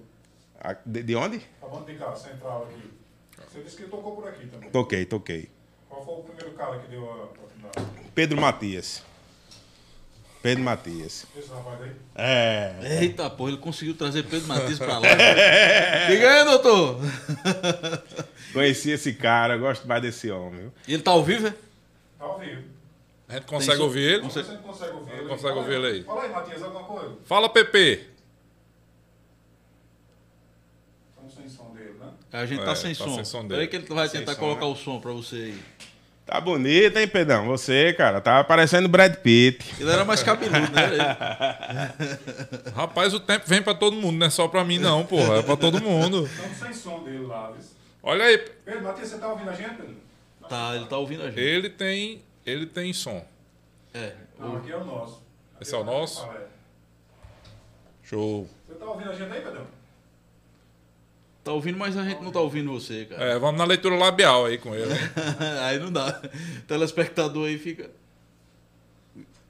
De, 0.87 1.03
de 1.03 1.15
onde? 1.17 1.41
A 1.63 1.67
banda 1.67 1.93
de 1.93 1.99
cá, 1.99 2.15
central 2.15 2.69
aqui. 2.71 2.91
Você 3.49 3.63
disse 3.63 3.77
que 3.77 3.85
tocou 3.85 4.17
por 4.17 4.27
aqui 4.27 4.47
também. 4.47 4.71
Toquei, 4.71 5.05
toquei. 5.05 5.51
Qual 5.89 6.05
foi 6.05 6.15
o 6.15 6.23
primeiro 6.23 6.53
cara 6.53 6.79
que 6.79 6.89
deu 6.89 7.09
a 7.09 7.25
oportunidade? 7.25 7.87
Pedro 8.15 8.41
Matias. 8.41 9.03
Pedro 10.43 10.63
Matias. 10.63 11.27
Esse 11.37 11.49
rapaz 11.49 11.81
aí? 11.81 11.93
É. 12.15 13.01
Eita, 13.01 13.31
pô, 13.31 13.49
ele 13.49 13.57
conseguiu 13.57 13.95
trazer 13.97 14.25
Pedro 14.25 14.47
Matias 14.47 14.79
pra 14.79 14.99
lá. 14.99 15.09
Diga 16.09 16.31
aí, 16.31 16.45
doutor. 16.45 17.01
Conheci 18.53 18.91
esse 18.91 19.15
cara, 19.15 19.57
gosto 19.57 19.87
mais 19.89 20.03
desse 20.03 20.31
homem. 20.31 20.71
E 20.87 20.95
ele 20.95 21.03
tá 21.03 21.13
ao 21.13 21.25
vivo, 21.25 21.47
é? 21.47 21.55
Tá 22.19 22.25
ao 22.25 22.39
vivo. 22.39 22.63
A 23.27 23.35
gente 23.35 23.47
consegue 23.47 23.79
som? 23.79 23.85
ouvir 23.85 24.01
ele? 24.03 24.23
Você 24.23 24.43
não 24.43 24.59
consegue 24.59 24.93
ouvir 24.93 25.13
ele? 25.13 25.29
Consegue 25.29 25.43
Fala 25.49 25.57
ouvir 25.57 25.75
ele 25.75 25.87
aí. 25.87 26.05
Fala 26.05 26.23
aí, 26.23 26.31
Matias, 26.31 26.63
alguma 26.63 26.85
coisa? 26.85 27.17
Fala, 27.25 27.49
PP. 27.49 28.07
Estamos 31.09 31.35
sem 31.35 31.49
som 31.49 31.73
dele, 31.73 31.95
né? 31.99 32.13
A 32.35 32.47
gente 32.47 32.63
É, 32.63 32.65
tá 32.65 32.75
sem 32.75 32.95
tá 32.95 33.05
som. 33.05 33.15
sem 33.15 33.25
som 33.25 33.47
Peraí 33.47 33.69
que 33.69 33.77
ele 33.77 33.87
vai 33.87 34.09
Sem 34.09 34.21
tentar 34.21 34.35
som, 34.35 34.41
colocar 34.41 34.65
né? 34.67 34.73
o 34.73 34.75
som 34.77 35.01
pra 35.01 35.13
você 35.13 35.37
aí. 35.37 35.59
Tá 36.27 36.41
bonito, 36.41 36.97
hein, 36.99 37.07
Pedrão? 37.07 37.47
Você, 37.47 37.93
cara, 37.93 38.21
tá 38.21 38.43
parecendo 38.43 38.89
Brad 38.89 39.15
Pitt. 39.17 39.75
Ele 39.79 39.91
era 39.91 40.05
mais 40.07 40.23
cabeludo, 40.23 40.73
né? 40.73 41.95
Rapaz, 42.75 43.13
o 43.15 43.21
tempo 43.21 43.45
vem 43.47 43.63
pra 43.63 43.75
todo 43.75 43.95
mundo, 43.95 44.19
não 44.19 44.27
é 44.27 44.31
só 44.31 44.49
pra 44.49 44.65
mim, 44.65 44.79
não, 44.79 45.05
porra. 45.05 45.39
É 45.39 45.43
pra 45.43 45.57
todo 45.57 45.81
mundo. 45.83 46.25
Estamos 46.25 46.57
sem 46.59 46.73
som 46.73 47.05
dele 47.05 47.27
lá, 47.27 47.51
viu? 47.51 47.61
Olha 48.03 48.25
aí, 48.25 48.39
Pedro, 48.39 48.83
Matias, 48.85 49.09
você 49.11 49.19
tá 49.19 49.29
ouvindo 49.29 49.51
a 49.51 49.55
gente, 49.55 49.75
Pedro? 49.77 49.97
Tá, 50.49 50.75
ele 50.75 50.87
tá 50.87 50.99
ouvindo 50.99 51.23
a 51.23 51.27
gente. 51.31 51.41
ele 51.41 51.69
tem, 51.71 52.23
ele 52.45 52.67
tem 52.67 52.93
som. 52.93 53.25
É. 53.93 54.13
Não, 54.39 54.57
aqui 54.57 54.73
é 54.73 54.77
o 54.77 54.85
nosso. 54.85 55.23
Aqui 55.55 55.63
Esse 55.63 55.75
é 55.75 55.79
o 55.79 55.85
nosso? 55.85 56.25
Ah, 56.25 56.35
é. 56.37 56.47
Show. 58.03 58.49
Você 58.67 58.75
tá 58.75 58.85
ouvindo 58.87 59.11
a 59.11 59.15
gente 59.15 59.31
aí, 59.33 59.41
Pedrão? 59.41 59.67
Tá 61.45 61.53
ouvindo, 61.53 61.77
mas 61.79 61.95
a 61.97 62.03
gente 62.03 62.23
não 62.23 62.33
tá 62.33 62.41
ouvindo 62.41 62.73
você, 62.73 63.05
cara. 63.05 63.23
É, 63.23 63.39
vamos 63.39 63.59
na 63.59 63.65
leitura 63.65 63.95
labial 63.97 64.47
aí 64.47 64.57
com 64.57 64.75
ele. 64.75 64.91
aí 65.63 65.79
não 65.79 65.93
dá. 65.93 66.21
Telespectador 66.67 67.47
aí 67.49 67.59
fica. 67.59 67.91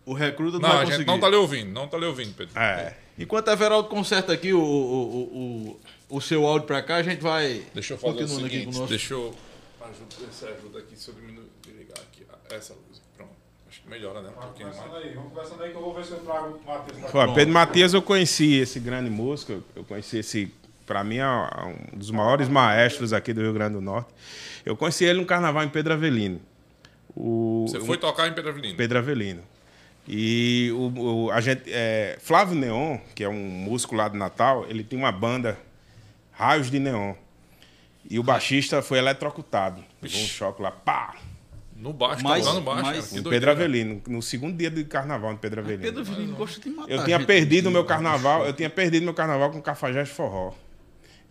O 0.05 0.13
recruta 0.13 0.59
não, 0.59 0.69
Não, 0.69 0.75
vai 0.75 0.77
a 0.77 0.81
gente 0.85 0.93
conseguir. 0.93 1.07
não 1.07 1.21
tá 1.21 1.29
lhe 1.29 1.37
ouvindo, 1.37 1.73
não 1.73 1.89
tá 1.89 1.97
lhe 1.97 2.05
ouvindo, 2.05 2.35
Pedro. 2.35 2.59
É. 2.59 2.97
Enquanto 3.17 3.49
Everaldo 3.49 3.89
conserta 3.89 4.33
aqui 4.33 4.53
o, 4.53 4.61
o, 4.61 4.65
o, 4.65 5.81
o, 6.11 6.17
o 6.17 6.21
seu 6.21 6.45
áudio 6.47 6.67
pra 6.67 6.83
cá, 6.83 6.97
a 6.97 7.03
gente 7.03 7.23
vai 7.23 7.63
Deixa 7.73 7.95
eu 7.95 7.99
fazer 7.99 8.13
o 8.13 8.17
continuando 8.19 8.47
aqui 8.47 8.59
seguinte, 8.59 8.77
o 8.77 8.81
nosso... 8.81 8.91
deixa 8.91 9.15
eu 9.15 9.35
ajuda, 9.81 10.17
ver 10.19 10.33
se 10.33 10.45
ajuda 10.47 10.79
aqui, 10.81 10.97
se 10.99 11.09
eu 11.09 11.15
diminuir, 11.15 11.47
desligar 11.63 11.97
aqui 11.99 12.27
ah, 12.29 12.55
essa 12.55 12.75
luz. 12.75 13.01
Pronto, 13.17 13.31
acho 13.69 13.81
que 13.83 13.89
melhora, 13.89 14.21
né? 14.21 14.31
Um 14.31 14.33
Vamos 14.33 14.47
pouquinho 14.47 14.69
conversando 14.69 14.93
mais. 14.93 15.05
aí, 15.05 15.15
vamos 15.15 15.29
conversando 15.31 15.63
aí 15.63 15.71
que 15.71 15.77
eu 15.77 15.83
vou 15.83 15.95
ver 15.95 16.05
se 16.05 16.11
eu 16.11 16.19
trago 16.19 16.61
o 16.63 16.67
Matheus 16.67 16.99
pra 16.99 17.09
Pô, 17.09 17.19
cá. 17.27 17.33
Pedro 17.35 17.55
Matias 17.55 17.95
eu 17.95 18.03
conheci 18.03 18.55
esse 18.57 18.81
grande 18.81 19.09
músico, 19.09 19.63
eu 19.77 19.85
conheci 19.85 20.19
esse, 20.19 20.53
pra 20.87 21.03
mim, 21.05 21.17
é 21.19 21.27
um 21.27 21.97
dos 21.99 22.11
maiores 22.11 22.49
maestros 22.49 23.13
aqui 23.13 23.33
do 23.33 23.41
Rio 23.41 23.53
Grande 23.53 23.75
do 23.75 23.81
Norte. 23.81 24.09
Eu 24.65 24.77
conheci 24.77 25.05
ele 25.05 25.21
no 25.21 25.27
carnaval 25.27 25.63
em 25.65 25.69
Pedro 25.69 25.93
Avelino. 25.95 26.41
O, 27.17 27.67
Você 27.69 27.81
foi 27.81 27.97
tocar 27.97 28.27
em 28.29 28.33
Pedro 28.33 28.51
Avelino? 28.51 28.77
Pedro 28.77 28.99
Avelino. 28.99 29.43
E 30.07 30.71
o, 30.75 31.25
o- 31.27 31.31
a 31.31 31.41
gente, 31.41 31.63
é, 31.69 32.17
Flávio 32.21 32.55
Neon, 32.55 32.99
que 33.15 33.25
é 33.25 33.29
um 33.29 33.35
músico 33.49 33.95
lá 33.95 34.09
de 34.09 34.17
Natal, 34.19 34.67
ele 34.69 34.85
tinha 34.85 34.99
uma 34.99 35.13
banda 35.13 35.57
Raios 36.33 36.71
de 36.71 36.79
Neon. 36.79 37.15
E 38.11 38.19
o 38.19 38.23
baixista 38.23 38.83
foi 38.83 38.99
eletrocutado. 38.99 39.83
Levou 40.03 40.21
um 40.21 40.27
choque 40.27 40.61
lá, 40.61 40.71
pá! 40.71 41.15
No 41.77 41.93
baixo, 41.93 42.23
Mas- 42.23 42.45
tocando 42.45 42.61
baixo, 42.63 42.83
mas- 42.83 43.09
cara. 43.11 43.21
Em. 43.21 43.23
Pedro 43.31 43.51
Avelino, 43.51 44.03
no 44.07 44.21
segundo 44.23 44.57
dia 44.57 44.71
de 44.71 44.85
carnaval 44.85 45.33
em 45.33 45.37
Pedro 45.37 45.61
Avelino. 45.61 45.83
Pedro 45.83 46.01
Avelino 46.03 46.37
gosta 46.37 46.61
de 46.61 46.71
matar. 46.71 46.91
Eu 46.93 47.05
tinha 47.05 47.19
perdido 47.21 47.69
o 47.69 47.73
meu 47.73 47.85
carnaval, 47.85 48.45
eu 48.47 48.53
tinha 48.53 48.69
perdido 48.71 49.05
meu 49.05 49.15
carnaval 49.15 49.51
com 49.51 49.61
Cafajeste 49.63 50.15
Forró. 50.15 50.53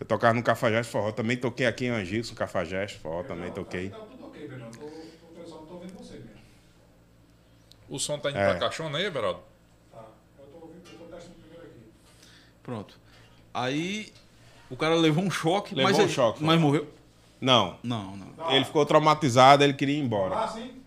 Eu 0.04 0.08
tocava 0.08 0.34
no 0.34 0.43
Cafajeste 0.43 0.91
Forró, 0.91 1.14
também 1.14 1.38
toquei 1.38 1.66
aqui 1.66 1.86
em 1.86 1.89
Angicos, 1.89 2.30
no 2.30 2.36
Cafajeste 2.36 2.99
Forró, 2.99 3.24
também 3.24 3.49
toquei. 3.54 3.89
Tá 3.89 3.99
tudo 3.99 4.26
ok, 4.26 4.41
Pedro. 4.49 4.66
Eu 4.66 4.72
tô- 4.72 5.39
eu 5.39 5.47
só 5.47 5.56
não 5.56 5.66
tô 5.66 5.78
vendo 5.80 5.93
você 5.97 6.16
mesmo. 6.16 6.32
O 7.88 7.97
som 7.97 8.20
tá 8.20 8.30
indo 8.30 8.38
É. 8.38 8.49
pra 8.49 8.60
caixona 8.60 8.97
aí, 8.97 9.06
Everaldo? 9.06 9.39
Tá. 9.93 10.04
Eu 10.39 10.45
tô 10.47 10.58
ouvindo, 10.66 10.84
eu 10.91 10.97
tô 10.99 11.06
testando 11.16 11.36
primeiro 11.39 11.64
aqui. 11.68 11.80
Pronto. 12.62 12.99
Aí 13.54 14.12
o 14.70 14.76
cara 14.76 14.93
levou 14.95 15.24
um 15.24 15.32
choque, 15.32 15.74
Levou 15.74 15.89
mas, 15.89 15.97
um 15.99 16.04
ele- 16.04 16.12
choque, 16.12 16.43
mas 16.43 16.60
morreu. 16.60 16.86
Não, 17.39 17.80
Não, 17.82 18.18
não. 18.18 18.51
ele 18.51 18.66
ficou 18.66 18.86
traumatizado, 18.86 19.64
ele 19.64 19.74
queria 19.74 19.95
ir 19.97 20.01
embora. 20.01 20.36
Ah, 20.38 20.47
sim? 20.49 20.82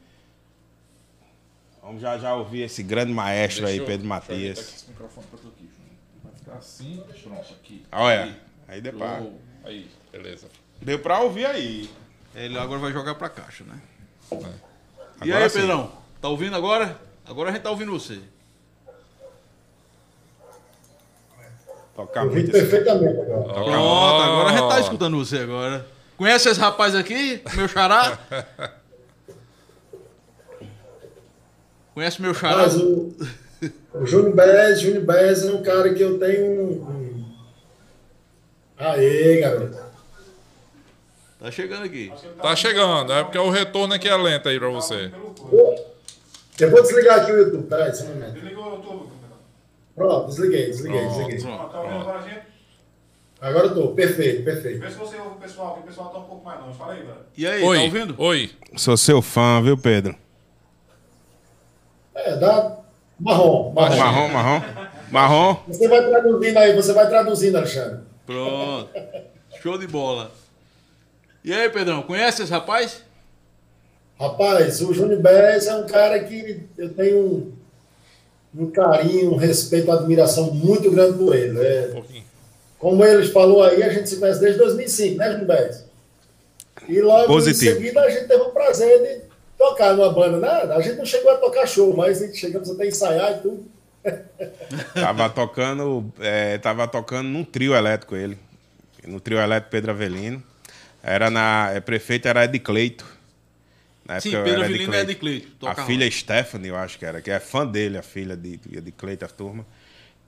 Vamos 1.82 2.02
já 2.02 2.18
já 2.18 2.34
ouvir 2.34 2.62
esse 2.62 2.82
grande 2.82 3.12
maestro 3.14 3.64
aí, 3.66 3.78
Deixa 3.78 3.82
eu- 3.82 3.86
Pedro 3.86 4.06
deixa 4.08 4.32
eu 4.32 4.36
Matias. 4.36 4.58
aqui 4.58 4.76
esse 4.76 4.88
microfone 4.90 5.26
pra 5.28 5.38
tu 5.38 5.48
aqui. 5.48 5.70
Vai 6.22 6.32
ficar 6.34 6.52
assim, 6.54 7.02
pronto, 7.22 7.52
aqui. 7.54 7.86
Olha, 7.92 8.45
aí 8.68 8.80
deu 8.80 8.92
pra. 8.92 9.22
Aí, 9.64 9.88
beleza. 10.12 10.48
deu 10.80 10.98
pra 10.98 11.20
ouvir 11.20 11.46
aí. 11.46 11.90
Ele 12.34 12.58
agora 12.58 12.80
vai 12.80 12.92
jogar 12.92 13.14
pra 13.14 13.28
caixa, 13.28 13.64
né? 13.64 13.80
E 15.22 15.30
Agora 15.30 15.44
aí, 15.44 15.50
sim. 15.50 15.60
Pedrão? 15.60 15.92
Tá 16.20 16.28
ouvindo 16.28 16.54
agora? 16.54 16.98
Agora 17.24 17.50
a 17.50 17.52
gente 17.52 17.62
tá 17.62 17.70
ouvindo 17.70 17.92
você. 17.92 18.20
Tocar 21.94 22.26
muito 22.26 22.52
perfeitamente 22.52 23.18
agora. 23.20 23.54
Pronto, 23.54 24.22
agora 24.22 24.48
a 24.50 24.56
gente 24.56 24.68
tá 24.68 24.80
escutando 24.80 25.16
você 25.16 25.38
agora. 25.38 25.86
Conhece 26.18 26.48
esse 26.48 26.60
rapaz 26.60 26.94
aqui? 26.94 27.42
Meu 27.54 27.66
xará? 27.68 28.18
Conhece 31.94 32.20
meu 32.20 32.34
xará? 32.34 32.58
Mas 32.58 32.76
o, 32.76 33.14
o 33.94 34.04
Júnior 34.04 34.34
Bez, 34.34 34.80
Júnior 34.80 35.04
Bez 35.04 35.44
é 35.44 35.52
um 35.52 35.62
cara 35.62 35.94
que 35.94 36.02
eu 36.02 36.18
tenho 36.18 36.62
um. 36.62 37.15
Aê, 38.78 39.40
garoto. 39.40 39.76
Tá 41.40 41.50
chegando 41.50 41.84
aqui. 41.84 42.12
Tá 42.40 42.56
chegando, 42.56 43.12
é 43.12 43.22
porque 43.22 43.38
o 43.38 43.50
retorno 43.50 43.94
aqui 43.94 44.08
é 44.08 44.16
lento 44.16 44.48
aí 44.48 44.58
pra 44.58 44.68
você. 44.68 45.10
Eu 46.58 46.70
vou 46.70 46.82
desligar 46.82 47.20
aqui 47.20 47.32
o 47.32 47.36
YouTube, 47.36 47.66
peraí, 47.68 47.94
só 47.94 48.04
um 48.04 48.08
momento. 48.08 48.32
Desligou 48.32 48.74
o 48.74 48.78
Pedro. 48.80 49.10
Pronto, 49.94 50.28
desliguei, 50.28 50.66
desliguei, 50.66 51.00
Pronto. 51.00 51.16
desliguei. 51.16 51.40
Pronto, 51.42 51.72
Tá 51.72 51.80
ouvindo 51.80 52.00
agora 52.00 52.18
a 52.18 52.22
gente? 52.22 52.40
Agora 53.38 53.66
eu 53.66 53.74
tô, 53.74 53.88
perfeito, 53.88 54.44
perfeito. 54.44 54.80
Vê 54.80 54.90
se 54.90 54.96
você 54.96 55.16
ouve 55.16 55.36
o 55.36 55.38
pessoal, 55.40 55.74
que 55.74 55.80
o 55.80 55.82
pessoal 55.82 56.08
tá 56.08 56.18
um 56.18 56.24
pouco 56.24 56.44
mais 56.44 56.58
longe. 56.60 56.78
Fala 56.78 56.92
aí, 56.94 57.00
velho. 57.02 57.14
E 57.36 57.46
aí, 57.46 57.62
Oi, 57.62 57.76
tá 57.76 57.82
ouvindo? 57.84 58.14
oi. 58.18 58.50
Sou 58.76 58.96
seu 58.96 59.20
fã, 59.20 59.62
viu, 59.62 59.76
Pedro? 59.76 60.14
É, 62.14 62.34
dá 62.36 62.78
marrom, 63.20 63.72
marrom. 63.74 63.96
Marrom, 63.98 64.28
marrom. 64.28 64.62
Marrom. 65.10 65.56
Você 65.68 65.86
vai 65.86 66.08
traduzindo 66.08 66.56
aí, 66.58 66.74
você 66.74 66.92
vai 66.94 67.08
traduzindo, 67.08 67.56
Alexandre. 67.56 68.00
Pronto. 68.26 68.90
Show 69.62 69.78
de 69.78 69.86
bola. 69.86 70.30
E 71.44 71.52
aí, 71.52 71.70
Pedrão, 71.70 72.02
conhece 72.02 72.42
esse 72.42 72.50
rapaz? 72.52 73.02
Rapaz, 74.18 74.80
o 74.80 74.92
Júnior 74.92 75.20
Bez 75.20 75.66
é 75.66 75.74
um 75.76 75.86
cara 75.86 76.18
que 76.24 76.64
eu 76.76 76.92
tenho 76.94 77.18
um, 77.18 77.52
um 78.62 78.70
carinho, 78.70 79.32
um 79.32 79.36
respeito, 79.36 79.84
uma 79.90 79.94
admiração 79.98 80.50
muito 80.52 80.90
grande 80.90 81.18
por 81.18 81.36
ele. 81.36 81.58
Um 81.58 81.62
É, 81.62 81.82
pouquinho. 81.88 82.24
como 82.78 83.04
ele 83.04 83.28
falou 83.28 83.62
aí, 83.62 83.82
a 83.82 83.90
gente 83.90 84.08
se 84.08 84.16
conhece 84.16 84.40
desde 84.40 84.58
2005, 84.58 85.18
né, 85.18 85.32
Júnior 85.32 85.46
Bez? 85.46 85.84
E 86.88 87.00
logo 87.00 87.26
Positivo. 87.26 87.72
em 87.72 87.74
seguida 87.74 88.00
a 88.00 88.10
gente 88.10 88.26
teve 88.28 88.42
o 88.42 88.50
prazer 88.50 89.02
de 89.02 89.24
tocar 89.58 89.94
numa 89.94 90.12
banda. 90.12 90.38
Né? 90.38 90.74
A 90.74 90.80
gente 90.80 90.96
não 90.96 91.04
chegou 91.06 91.30
a 91.30 91.36
tocar 91.36 91.66
show, 91.66 91.94
mas 91.96 92.22
a 92.22 92.26
gente 92.26 92.38
chegamos 92.38 92.70
até 92.70 92.84
a 92.84 92.86
ensaiar 92.86 93.32
e 93.32 93.40
tudo. 93.40 93.64
Tava 94.98 95.28
tocando, 95.30 96.12
é, 96.18 96.58
tava 96.58 96.88
tocando 96.88 97.28
num 97.28 97.44
trio 97.44 97.74
elétrico 97.74 98.16
ele. 98.16 98.38
No 99.06 99.20
trio 99.20 99.38
elétrico 99.38 99.70
Pedro 99.70 99.92
Avelino. 99.92 100.42
Era 101.02 101.30
na. 101.30 101.70
É, 101.72 101.80
prefeito 101.80 102.28
era 102.28 102.44
Ed 102.44 102.58
Cleito. 102.60 103.06
Na 104.06 104.16
Sim, 104.18 104.18
época 104.18 104.38
Pedro 104.42 104.64
Ed 104.64 104.78
Avelino 104.78 104.94
é 104.94 105.04
de 105.04 105.14
Cleito. 105.14 105.48
A 105.64 105.74
toca 105.74 105.82
filha 105.84 106.10
Stephanie, 106.10 106.68
eu 106.68 106.76
acho 106.76 106.98
que 106.98 107.04
era, 107.06 107.20
que 107.20 107.30
é 107.30 107.40
fã 107.40 107.66
dele, 107.66 107.98
a 107.98 108.02
filha 108.02 108.36
de, 108.36 108.56
de 108.58 108.92
Cleito, 108.92 109.24
a 109.24 109.28
turma. 109.28 109.66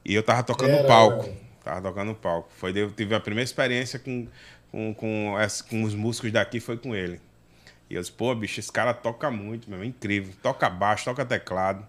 E 0.05 0.15
eu 0.15 0.23
tava 0.23 0.43
tocando 0.43 0.73
no 0.73 0.81
Era, 0.81 0.87
palco. 0.87 1.29
era. 1.29 1.37
Tava 1.65 1.83
tocando 1.83 2.09
no 2.09 2.15
palco. 2.15 2.51
Foi, 2.57 2.73
eu 2.77 2.91
tive 2.93 3.15
a 3.15 3.21
primeira 3.21 3.45
experiência 3.45 3.99
com, 3.99 4.29
com, 4.73 4.95
com, 4.95 5.39
essa- 5.41 5.65
com 5.65 5.83
os 5.85 5.95
músicos 5.95 6.33
daqui, 6.33 6.61
foi 6.61 6.77
com 6.79 6.95
ele. 6.95 7.21
E 7.91 7.95
eu 7.95 8.01
disse, 8.03 8.13
pô, 8.13 8.35
bicho, 8.35 8.61
esse 8.61 8.73
cara 8.73 8.95
toca 8.95 9.31
muito, 9.31 9.71
meu, 9.71 9.83
é 9.83 9.87
incrível. 9.87 10.35
Toca 10.43 10.69
baixo, 10.71 11.05
toca 11.07 11.25
teclado. 11.25 11.87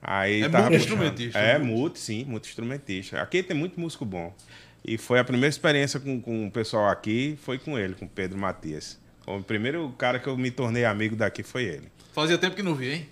Aí 0.00 0.42
É 0.42 0.48
tava 0.48 0.70
puxando. 0.70 0.70
multi-instrumentista, 0.98 1.38
É, 1.38 1.58
né? 1.58 1.64
multi, 1.64 1.98
sim, 1.98 2.24
multi-instrumentista. 2.24 3.20
Aqui 3.20 3.42
tem 3.42 3.56
muito 3.56 3.78
músico 3.80 4.04
bom. 4.04 4.34
E 4.84 4.96
foi 4.96 5.18
a 5.18 5.24
primeira 5.24 5.48
experiência 5.50 5.98
com, 5.98 6.20
com 6.20 6.46
o 6.46 6.50
pessoal 6.50 6.88
aqui, 6.88 7.36
foi 7.42 7.58
com 7.58 7.78
ele, 7.78 7.94
com 7.94 8.04
o 8.04 8.08
Pedro 8.08 8.38
Matias. 8.38 8.98
O 9.26 9.42
primeiro 9.42 9.90
cara 9.98 10.18
que 10.18 10.26
eu 10.26 10.36
me 10.36 10.50
tornei 10.50 10.84
amigo 10.84 11.14
daqui 11.16 11.42
foi 11.42 11.64
ele. 11.64 11.88
Fazia 12.12 12.38
tempo 12.38 12.56
que 12.56 12.62
não 12.62 12.74
vi, 12.74 12.90
hein? 12.92 13.08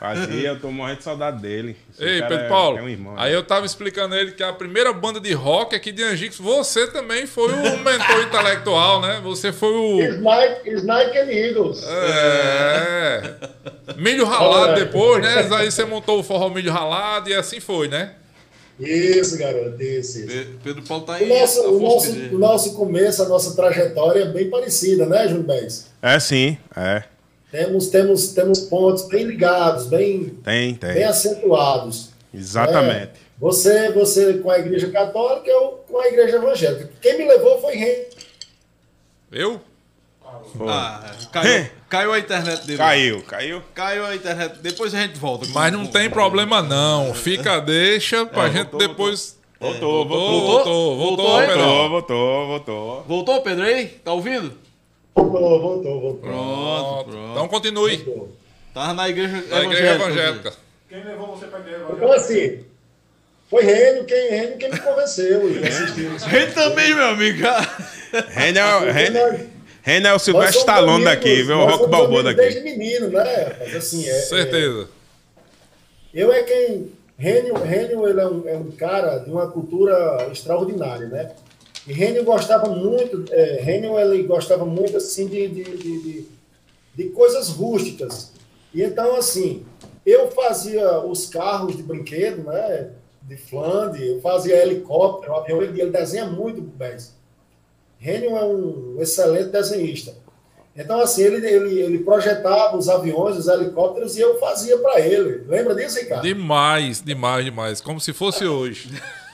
Fazia, 0.00 0.48
eu 0.48 0.60
tô 0.60 0.70
morrendo 0.72 0.98
de 0.98 1.04
saudade 1.04 1.40
dele. 1.40 1.76
Esse 1.92 2.02
Ei, 2.04 2.20
Pedro 2.22 2.36
é- 2.38 2.48
Paulo. 2.48 2.78
É 2.78 2.82
um 2.82 2.88
irmão. 2.88 3.14
aí 3.16 3.32
eu 3.32 3.44
tava 3.44 3.64
explicando 3.64 4.14
a 4.14 4.18
ele 4.20 4.32
que 4.32 4.42
a 4.42 4.52
primeira 4.52 4.92
banda 4.92 5.20
de 5.20 5.32
rock 5.32 5.76
aqui 5.76 5.92
de 5.92 6.02
Angicos, 6.02 6.38
você 6.38 6.86
também 6.88 7.26
foi 7.26 7.52
o 7.52 7.78
mentor 7.78 8.22
intelectual, 8.26 9.00
né? 9.00 9.20
Você 9.22 9.52
foi 9.52 9.72
o. 9.72 10.00
Snake, 10.02 10.70
Snake 10.70 11.18
and 11.18 11.30
Eagles. 11.30 11.84
É. 11.86 13.34
Milho 13.96 14.24
ralado 14.24 14.72
Olha. 14.72 14.84
depois, 14.84 15.22
né? 15.22 15.48
Aí 15.56 15.70
você 15.70 15.84
montou 15.84 16.18
o 16.18 16.22
forró 16.22 16.48
milho 16.48 16.72
ralado 16.72 17.28
e 17.30 17.34
assim 17.34 17.60
foi, 17.60 17.88
né? 17.88 18.12
Isso, 18.80 19.36
garoto, 19.36 19.82
isso, 19.82 20.18
isso. 20.20 20.26
Pe- 20.28 20.48
Pedro 20.62 20.82
Paulo 20.82 21.04
tá 21.04 21.12
O 21.12 21.16
aí. 21.16 21.28
nosso, 21.28 21.60
o, 21.62 21.66
Afonso 21.66 21.82
nosso, 21.82 22.12
Bezerra. 22.12 22.34
o 22.34 22.38
nosso 22.38 22.74
começo, 22.74 23.22
a 23.24 23.28
nossa 23.28 23.56
trajetória 23.56 24.20
é 24.20 24.26
bem 24.28 24.48
parecida, 24.48 25.04
né, 25.04 25.26
Júnior 25.26 25.46
Bez? 25.46 25.90
É 26.00 26.20
sim, 26.20 26.56
é. 26.76 27.02
Temos, 27.50 27.88
temos, 27.88 28.28
temos 28.28 28.60
pontos 28.60 29.08
bem 29.08 29.24
ligados, 29.24 29.86
bem, 29.86 30.24
Tem, 30.44 30.74
bem 30.74 30.74
tem. 30.74 31.04
acentuados. 31.04 32.10
Exatamente. 32.32 33.06
É, 33.06 33.10
você, 33.40 33.90
você 33.92 34.34
com 34.34 34.50
a 34.50 34.58
igreja 34.58 34.90
católica, 34.90 35.48
eu 35.48 35.82
com 35.88 35.98
a 35.98 36.08
igreja 36.08 36.36
evangélica. 36.36 36.90
Quem 37.00 37.16
me 37.16 37.24
levou 37.26 37.58
foi 37.60 37.74
Henry. 37.76 38.06
Eu? 39.32 39.60
Ah, 40.68 41.10
caiu, 41.32 41.66
caiu 41.88 42.12
a 42.12 42.18
internet 42.18 42.66
dele. 42.66 42.78
Caiu, 42.78 43.22
caiu. 43.22 43.62
Caiu 43.74 44.04
a 44.06 44.14
internet. 44.14 44.58
Depois 44.60 44.94
a 44.94 44.98
gente 45.00 45.18
volta. 45.18 45.46
Mas 45.54 45.72
não 45.72 45.86
tem 45.86 46.10
problema 46.10 46.60
não. 46.60 47.14
Fica, 47.14 47.58
deixa 47.60 48.26
pra 48.26 48.44
É, 48.48 48.50
gente 48.50 48.70
voltou, 48.70 48.78
depois. 48.78 49.38
Voltou, 49.58 50.06
Voltou, 50.06 50.40
voltou. 50.40 50.46
voltou, 50.46 50.96
voltou, 50.96 51.26
Voltou? 51.26 51.40
Pedrão. 51.40 51.88
Voltou, 51.88 52.46
voltou, 52.46 52.46
voltou. 52.46 53.04
Voltou, 53.08 53.42
Pedro 53.42 53.64
aí? 53.64 53.86
Tá 53.86 54.12
ouvindo? 54.12 54.52
Voltou, 55.22 55.60
voltou, 55.60 56.00
voltou. 56.00 56.14
Pronto, 56.20 57.10
Pronto. 57.10 57.30
Então 57.32 57.48
continue. 57.48 57.96
voltou. 57.96 58.28
Tava 58.74 58.94
na 58.94 59.08
igreja 59.08 59.32
Da 59.42 59.62
evangélica. 59.62 59.72
igreja 59.74 59.94
evangélica. 59.94 60.52
Quem 60.88 61.04
levou 61.04 61.26
você 61.36 61.46
pra 61.46 61.58
igreja 61.60 61.78
Então, 61.84 61.96
agora? 61.96 62.16
assim, 62.16 62.60
foi 63.50 63.62
Rênio 63.64 64.04
quem, 64.04 64.30
Rênio 64.30 64.58
quem 64.58 64.70
me 64.70 64.78
convenceu. 64.80 65.50
e 65.50 65.66
assistiu. 65.66 66.10
A 66.14 66.28
gente 66.28 66.54
também, 66.54 66.94
meu 66.94 67.08
amigo. 67.08 67.38
Renel, 68.30 68.92
Renel, 68.92 69.40
Renel 69.82 70.12
é 70.12 70.14
o 70.14 70.18
Silvestre 70.18 70.58
Stallone 70.60 71.04
daqui, 71.04 71.42
viu? 71.42 71.58
O 71.58 71.66
Rock 71.66 71.88
Balboa 71.88 72.22
daqui. 72.22 72.36
Desde 72.40 72.60
menino, 72.60 73.08
né? 73.08 73.56
Mas 73.58 73.74
assim, 73.76 74.06
é, 74.08 74.12
Certeza. 74.20 74.88
Eu 76.14 76.32
é 76.32 76.42
quem. 76.42 76.92
Rênio, 77.18 77.54
Rênio 77.56 78.08
ele 78.08 78.20
é, 78.20 78.26
um, 78.26 78.48
é 78.48 78.56
um 78.56 78.70
cara 78.70 79.18
de 79.18 79.30
uma 79.30 79.50
cultura 79.50 80.28
extraordinária, 80.30 81.08
né? 81.08 81.32
E 81.88 81.92
Rênio 81.94 82.22
gostava 82.22 82.68
muito, 82.68 83.24
é, 83.32 83.62
Rênio 83.62 83.98
ele 83.98 84.22
gostava 84.24 84.66
muito 84.66 84.98
assim 84.98 85.26
de, 85.26 85.48
de, 85.48 85.64
de, 85.64 86.02
de, 86.02 86.28
de 86.94 87.04
coisas 87.04 87.48
rústicas. 87.48 88.30
E 88.74 88.82
então, 88.82 89.16
assim, 89.16 89.64
eu 90.04 90.30
fazia 90.30 91.00
os 91.00 91.26
carros 91.26 91.74
de 91.74 91.82
brinquedo, 91.82 92.44
né? 92.44 92.90
de 93.22 93.36
Flandre, 93.36 94.06
eu 94.06 94.20
fazia 94.20 94.56
helicóptero, 94.62 95.34
avião, 95.34 95.62
ele, 95.62 95.80
ele 95.80 95.90
desenha 95.90 96.26
muito 96.26 96.60
bem. 96.60 96.96
Renion 97.98 98.36
é 98.36 98.44
um 98.44 98.96
excelente 99.00 99.50
desenhista. 99.50 100.14
Então, 100.76 101.00
assim, 101.00 101.22
ele, 101.22 101.46
ele, 101.46 101.80
ele 101.80 101.98
projetava 102.00 102.76
os 102.76 102.88
aviões, 102.88 103.36
os 103.36 103.48
helicópteros 103.48 104.16
e 104.16 104.20
eu 104.20 104.38
fazia 104.38 104.78
para 104.78 105.00
ele. 105.00 105.44
Lembra 105.48 105.74
disso, 105.74 105.98
Ricardo? 105.98 106.22
Demais, 106.22 107.02
demais, 107.02 107.44
demais. 107.44 107.80
Como 107.80 107.98
se 107.98 108.12
fosse 108.12 108.46
hoje. 108.46 108.90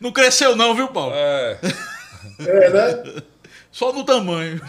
Não 0.00 0.12
cresceu, 0.12 0.56
não, 0.56 0.74
viu, 0.74 0.88
Paulo? 0.88 1.12
É. 1.14 1.58
É, 2.40 2.70
né? 2.70 3.22
Só 3.70 3.90
no 3.92 4.04
tamanho. 4.04 4.60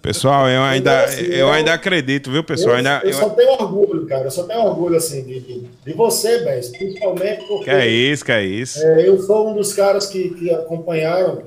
Pessoal, 0.00 0.48
eu 0.48 0.62
ainda, 0.62 1.02
assim, 1.04 1.22
eu 1.24 1.32
eu- 1.48 1.50
ainda 1.52 1.72
acredito, 1.74 2.30
viu, 2.30 2.44
pessoal? 2.44 2.70
Eu, 2.70 2.76
Ainda, 2.76 3.00
eu 3.02 3.10
eu- 3.10 3.14
só 3.14 3.28
tenho 3.30 3.50
orgulho, 3.52 4.06
cara. 4.06 4.24
Eu 4.24 4.30
só 4.30 4.44
tenho 4.44 4.60
orgulho, 4.60 4.96
assim, 4.96 5.24
de, 5.24 5.40
de, 5.40 5.60
de 5.84 5.92
você, 5.92 6.44
Bess, 6.44 6.68
principalmente 6.68 7.44
porque 7.48 7.64
Que 7.64 7.70
é 7.70 7.88
isso, 7.88 8.24
que 8.24 8.30
é 8.32 8.44
isso. 8.44 8.78
é, 8.84 9.08
eu 9.08 9.20
sou 9.20 9.50
um 9.50 9.54
dos 9.56 9.72
caras 9.72 10.06
que, 10.06 10.30
que 10.34 10.50
acompanharam 10.52 11.42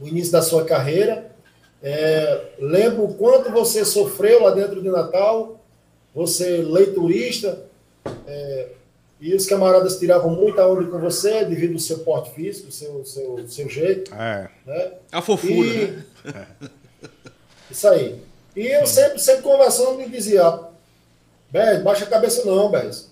o 0.00 0.06
início 0.06 0.30
da 0.32 0.42
sua 0.42 0.64
carreira. 0.66 1.30
É, 1.82 2.40
lembro 2.60 3.04
o 3.04 3.14
quanto 3.14 3.50
você 3.50 3.82
sofreu 3.84 4.42
lá 4.42 4.50
dentro 4.50 4.82
de 4.82 4.88
Natal, 4.90 5.58
você 6.14 6.58
leiturista, 6.58 7.58
é, 8.26 8.66
e 9.22 9.34
os 9.34 9.46
camaradas 9.46 9.98
tiravam 9.98 10.30
muita 10.30 10.66
onda 10.66 10.84
com 10.90 10.98
você 10.98 11.44
devido 11.44 11.74
ao 11.74 11.78
seu 11.78 12.00
porte 12.00 12.34
físico, 12.34 12.72
seu, 12.72 13.04
seu, 13.04 13.48
seu 13.48 13.68
jeito, 13.68 14.12
É. 14.14 14.50
né? 14.66 14.92
A 15.12 15.22
fofura, 15.22 15.54
E- 15.68 16.04
né? 16.24 16.46
Isso 17.70 17.88
aí. 17.88 18.20
E 18.54 18.66
eu 18.66 18.86
sempre, 18.86 19.18
sempre 19.18 19.42
conversando 19.42 19.96
me 19.96 20.08
dizia, 20.08 20.42
Bez, 21.50 21.82
baixa 21.82 22.04
a 22.04 22.08
cabeça 22.08 22.44
não, 22.44 22.70
Bez. 22.70 23.10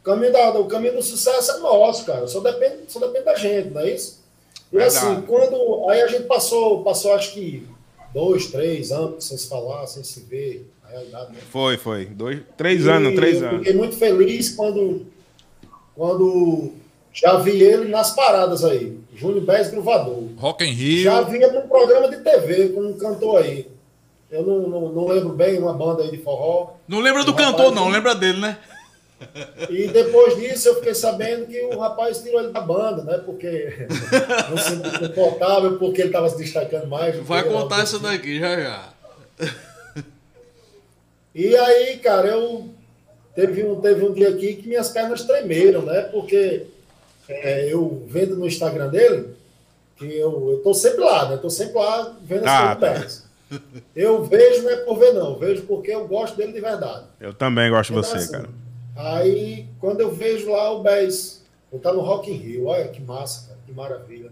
O 0.00 0.04
caminho, 0.04 0.32
da, 0.32 0.50
o 0.58 0.66
caminho 0.66 0.94
do 0.96 1.02
sucesso 1.02 1.52
é 1.52 1.58
nosso, 1.58 2.04
cara. 2.04 2.26
Só 2.26 2.40
depende, 2.40 2.78
só 2.88 2.98
depende 2.98 3.24
da 3.24 3.34
gente, 3.36 3.70
não 3.70 3.80
é 3.82 3.90
isso? 3.92 4.20
E 4.72 4.76
Verdade. 4.76 4.96
assim, 4.96 5.22
quando. 5.22 5.88
Aí 5.90 6.00
a 6.02 6.06
gente 6.08 6.24
passou, 6.24 6.82
passou 6.82 7.12
acho 7.14 7.32
que 7.34 7.68
dois, 8.12 8.46
três 8.46 8.90
anos 8.90 9.24
sem 9.24 9.36
se 9.38 9.48
falar, 9.48 9.86
sem 9.86 10.02
se 10.02 10.20
ver, 10.20 10.68
na 10.82 10.88
realidade, 10.88 11.32
né? 11.32 11.38
Foi, 11.50 11.76
foi. 11.76 12.06
Dois, 12.06 12.40
três 12.56 12.86
anos, 12.88 13.12
E 13.12 13.16
três 13.16 13.40
eu 13.40 13.48
anos. 13.48 13.58
Fiquei 13.60 13.74
muito 13.74 13.96
feliz 13.96 14.50
quando, 14.50 15.06
quando 15.94 16.72
já 17.12 17.36
vi 17.38 17.62
ele 17.62 17.88
nas 17.88 18.10
paradas 18.14 18.64
aí. 18.64 18.98
Júnior 19.14 19.44
Bez 19.44 19.70
Gruvador. 19.70 20.24
Rock 20.38 20.64
in 20.64 20.72
Rio. 20.72 21.02
Já 21.04 21.20
via 21.22 21.52
num 21.52 21.68
programa 21.68 22.08
de 22.08 22.16
TV 22.18 22.70
com 22.70 22.80
um 22.80 22.96
cantor 22.98 23.42
aí. 23.42 23.68
Eu 24.30 24.42
não, 24.42 24.60
não, 24.66 24.88
não 24.92 25.06
lembro 25.08 25.30
bem, 25.34 25.58
uma 25.58 25.74
banda 25.74 26.02
aí 26.02 26.10
de 26.10 26.16
forró. 26.18 26.70
Não 26.88 27.00
lembra 27.00 27.22
do 27.22 27.32
rapaz- 27.32 27.50
cantor, 27.50 27.74
não. 27.74 27.88
Lembra 27.90 28.14
dele, 28.14 28.40
né? 28.40 28.58
E 29.70 29.86
depois 29.88 30.36
disso 30.36 30.68
eu 30.68 30.74
fiquei 30.76 30.94
sabendo 30.94 31.46
que 31.46 31.60
o 31.60 31.78
rapaz 31.78 32.18
tirou 32.22 32.40
ele 32.40 32.50
da 32.50 32.60
banda, 32.60 33.04
né? 33.04 33.18
Porque 33.18 33.86
não 34.50 34.56
se 34.56 34.70
sentiu 34.70 35.08
confortável, 35.08 35.78
porque 35.78 36.00
ele 36.00 36.08
estava 36.08 36.28
se 36.28 36.38
destacando 36.38 36.88
mais. 36.88 37.14
Vai 37.20 37.44
contar 37.44 37.82
essa 37.82 37.96
assim. 37.98 38.04
daqui, 38.04 38.40
já 38.40 38.58
já. 38.58 38.92
E 41.34 41.56
aí, 41.56 41.98
cara, 41.98 42.28
eu 42.28 42.70
teve 43.34 43.64
um, 43.64 43.80
teve 43.80 44.04
um 44.04 44.12
dia 44.12 44.28
aqui 44.30 44.54
que 44.56 44.68
minhas 44.68 44.88
pernas 44.88 45.24
tremeram, 45.24 45.82
né? 45.82 46.02
Porque 46.02 46.66
é, 47.28 47.72
eu 47.72 48.02
vendo 48.06 48.36
no 48.36 48.46
Instagram 48.46 48.88
dele, 48.88 49.34
que 49.96 50.04
eu, 50.06 50.50
eu 50.52 50.58
tô 50.62 50.74
sempre 50.74 51.00
lá, 51.02 51.28
né? 51.30 51.36
Tô 51.36 51.48
sempre 51.50 51.74
lá 51.74 52.16
vendo 52.22 52.46
Ah, 52.46 52.72
as 52.72 52.80
tá. 52.80 52.94
coisas. 52.94 53.32
Eu 53.94 54.24
vejo, 54.24 54.62
não 54.62 54.70
é 54.70 54.76
por 54.76 54.98
ver, 54.98 55.12
não. 55.12 55.38
Vejo 55.38 55.62
porque 55.62 55.90
eu 55.90 56.08
gosto 56.08 56.36
dele 56.36 56.52
de 56.52 56.60
verdade. 56.60 57.04
Eu 57.20 57.34
também 57.34 57.70
gosto 57.70 57.92
de 57.92 57.98
Então, 57.98 58.10
você, 58.10 58.16
assim, 58.16 58.32
cara. 58.32 58.48
Aí, 58.96 59.66
quando 59.78 60.00
eu 60.00 60.10
vejo 60.10 60.50
lá 60.50 60.70
o 60.70 60.82
Bez, 60.82 61.42
eu 61.72 61.78
tá 61.78 61.92
no 61.92 62.00
Rock 62.00 62.30
in 62.30 62.36
Rio, 62.36 62.66
olha 62.66 62.88
que 62.88 63.00
massa, 63.02 63.48
cara, 63.48 63.58
que 63.66 63.72
maravilha. 63.72 64.30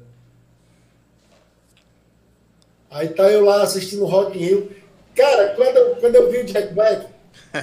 Aí 2.91 3.09
tá 3.11 3.31
eu 3.31 3.45
lá 3.45 3.63
assistindo 3.63 4.03
o 4.03 4.07
Rock 4.07 4.37
in 4.39 4.43
Rio. 4.43 4.71
Cara, 5.15 5.51
quando 5.55 5.77
eu, 5.77 5.97
quando 5.97 6.15
eu 6.15 6.31
vi 6.31 6.39
o 6.39 6.45
Jack 6.45 6.73
Black, 6.75 7.07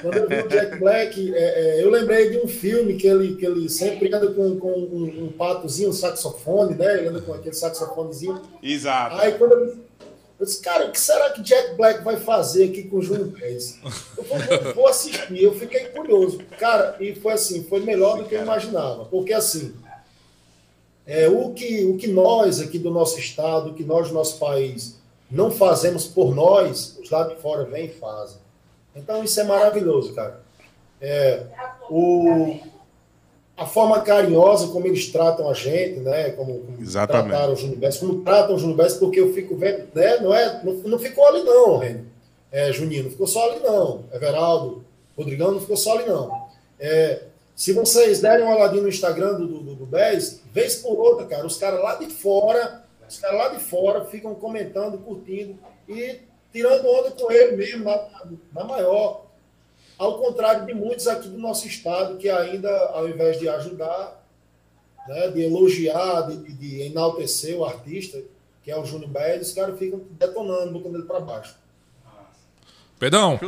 quando 0.01 0.15
eu 0.17 0.27
vi 0.27 0.35
o 0.35 0.47
Jack 0.47 0.79
Black, 0.79 1.33
é, 1.35 1.39
é, 1.79 1.83
eu 1.83 1.89
lembrei 1.89 2.29
de 2.29 2.37
um 2.37 2.47
filme 2.47 2.95
que 2.95 3.07
ele, 3.07 3.35
que 3.35 3.45
ele 3.45 3.69
sempre 3.69 4.13
anda 4.13 4.31
com, 4.31 4.59
com 4.59 4.71
um, 4.71 5.25
um 5.25 5.31
patozinho, 5.31 5.89
um 5.89 5.93
saxofone, 5.93 6.75
né? 6.75 6.97
Ele 6.99 7.07
anda 7.09 7.21
com 7.21 7.33
aquele 7.33 7.55
saxofonezinho. 7.55 8.41
Exato. 8.61 9.15
Aí 9.15 9.33
quando 9.33 9.53
eu, 9.53 9.77
eu 10.39 10.45
disse, 10.45 10.61
cara, 10.61 10.87
o 10.87 10.91
que 10.91 10.99
será 10.99 11.31
que 11.31 11.41
Jack 11.41 11.75
Black 11.75 12.03
vai 12.03 12.17
fazer 12.17 12.65
aqui 12.65 12.83
com 12.83 12.97
o 12.97 13.01
Júnior 13.01 13.29
Pérez? 13.29 13.79
Eu 14.17 14.23
vou, 14.23 14.73
vou- 14.73 14.87
assistir, 14.87 15.41
eu 15.41 15.53
fiquei 15.53 15.85
curioso. 15.85 16.39
Cara, 16.59 16.95
e 16.99 17.15
foi 17.15 17.33
assim, 17.33 17.63
foi 17.63 17.79
melhor 17.79 18.17
do 18.17 18.25
que 18.25 18.35
eu 18.35 18.41
imaginava. 18.41 19.05
Porque 19.05 19.33
assim, 19.33 19.73
é, 21.05 21.27
o, 21.29 21.53
que, 21.53 21.85
o 21.85 21.97
que 21.97 22.07
nós 22.07 22.59
aqui 22.59 22.77
do 22.77 22.91
nosso 22.91 23.17
estado, 23.17 23.69
o 23.69 23.73
que 23.73 23.83
nós 23.83 24.09
do 24.09 24.13
nosso 24.13 24.37
país 24.37 24.97
não 25.31 25.49
fazemos 25.51 26.05
por 26.05 26.35
nós, 26.35 26.97
os 27.01 27.09
lá 27.09 27.27
de 27.27 27.35
fora 27.41 27.63
vêm 27.65 27.85
e 27.85 27.93
fazem. 27.93 28.37
Então 28.97 29.23
isso 29.23 29.39
é 29.39 29.43
maravilhoso, 29.43 30.13
cara. 30.13 30.41
É, 30.99 31.43
o, 31.89 32.57
a 33.55 33.65
forma 33.65 34.01
carinhosa 34.01 34.67
como 34.67 34.87
eles 34.87 35.11
tratam 35.11 35.49
a 35.49 35.53
gente, 35.53 35.99
né? 35.99 36.31
Como, 36.31 36.59
como 36.59 36.81
Exatamente. 36.81 37.29
trataram 37.29 37.53
o 37.53 37.55
Júnior 37.55 37.77
Bess, 37.77 37.97
como 37.97 38.23
tratam 38.23 38.55
o 38.55 38.59
Júnior 38.59 38.77
Bess, 38.77 38.93
porque 38.95 39.19
eu 39.19 39.33
fico 39.33 39.55
vendo, 39.55 39.87
né? 39.93 40.17
Não, 40.19 40.33
é, 40.33 40.61
não, 40.63 40.73
não 40.73 40.99
ficou 40.99 41.27
ali 41.27 41.43
não, 41.43 41.77
Reni. 41.77 42.05
É, 42.51 42.71
Juninho, 42.71 43.03
não 43.03 43.11
ficou 43.11 43.27
só 43.27 43.51
ali 43.51 43.59
não. 43.59 44.05
Everaldo, 44.13 44.85
Rodrigão, 45.17 45.51
não 45.51 45.59
ficou 45.59 45.77
só 45.77 45.97
ali 45.97 46.07
não. 46.07 46.47
É, 46.79 47.23
se 47.55 47.73
vocês 47.73 48.21
derem 48.21 48.45
uma 48.45 48.55
olhadinha 48.55 48.83
no 48.83 48.89
Instagram 48.89 49.33
do, 49.33 49.47
do, 49.47 49.75
do 49.75 49.85
Bess, 49.85 50.41
vez 50.53 50.75
por 50.75 50.97
outra, 50.99 51.25
cara, 51.25 51.45
os 51.45 51.57
caras 51.57 51.81
lá 51.81 51.95
de 51.95 52.07
fora, 52.07 52.83
os 53.07 53.19
caras 53.19 53.37
lá 53.37 53.49
de 53.49 53.59
fora 53.59 54.05
ficam 54.05 54.35
comentando, 54.35 54.97
curtindo 54.99 55.57
e 55.89 56.19
tirando 56.51 56.85
onda 56.87 57.11
com 57.11 57.31
ele 57.31 57.55
mesmo, 57.57 57.83
na, 57.85 57.99
na 58.53 58.63
maior. 58.63 59.25
Ao 59.97 60.17
contrário 60.19 60.65
de 60.65 60.73
muitos 60.73 61.07
aqui 61.07 61.27
do 61.27 61.37
nosso 61.37 61.67
estado 61.67 62.17
que 62.17 62.29
ainda, 62.29 62.69
ao 62.89 63.07
invés 63.07 63.39
de 63.39 63.49
ajudar, 63.49 64.23
né, 65.07 65.29
de 65.29 65.41
elogiar, 65.41 66.21
de, 66.27 66.37
de- 66.37 66.53
de 66.53 66.81
enaltecer 66.83 67.55
o 67.57 67.65
artista, 67.65 68.19
que 68.63 68.69
é 68.69 68.77
o 68.77 68.85
Júnior 68.85 69.09
Bez, 69.09 69.47
os 69.47 69.53
caras 69.53 69.77
ficam 69.79 70.01
detonando, 70.11 70.71
botando 70.73 70.95
ele 70.95 71.03
para 71.05 71.19
baixo. 71.19 71.55
Pedão, 72.99 73.39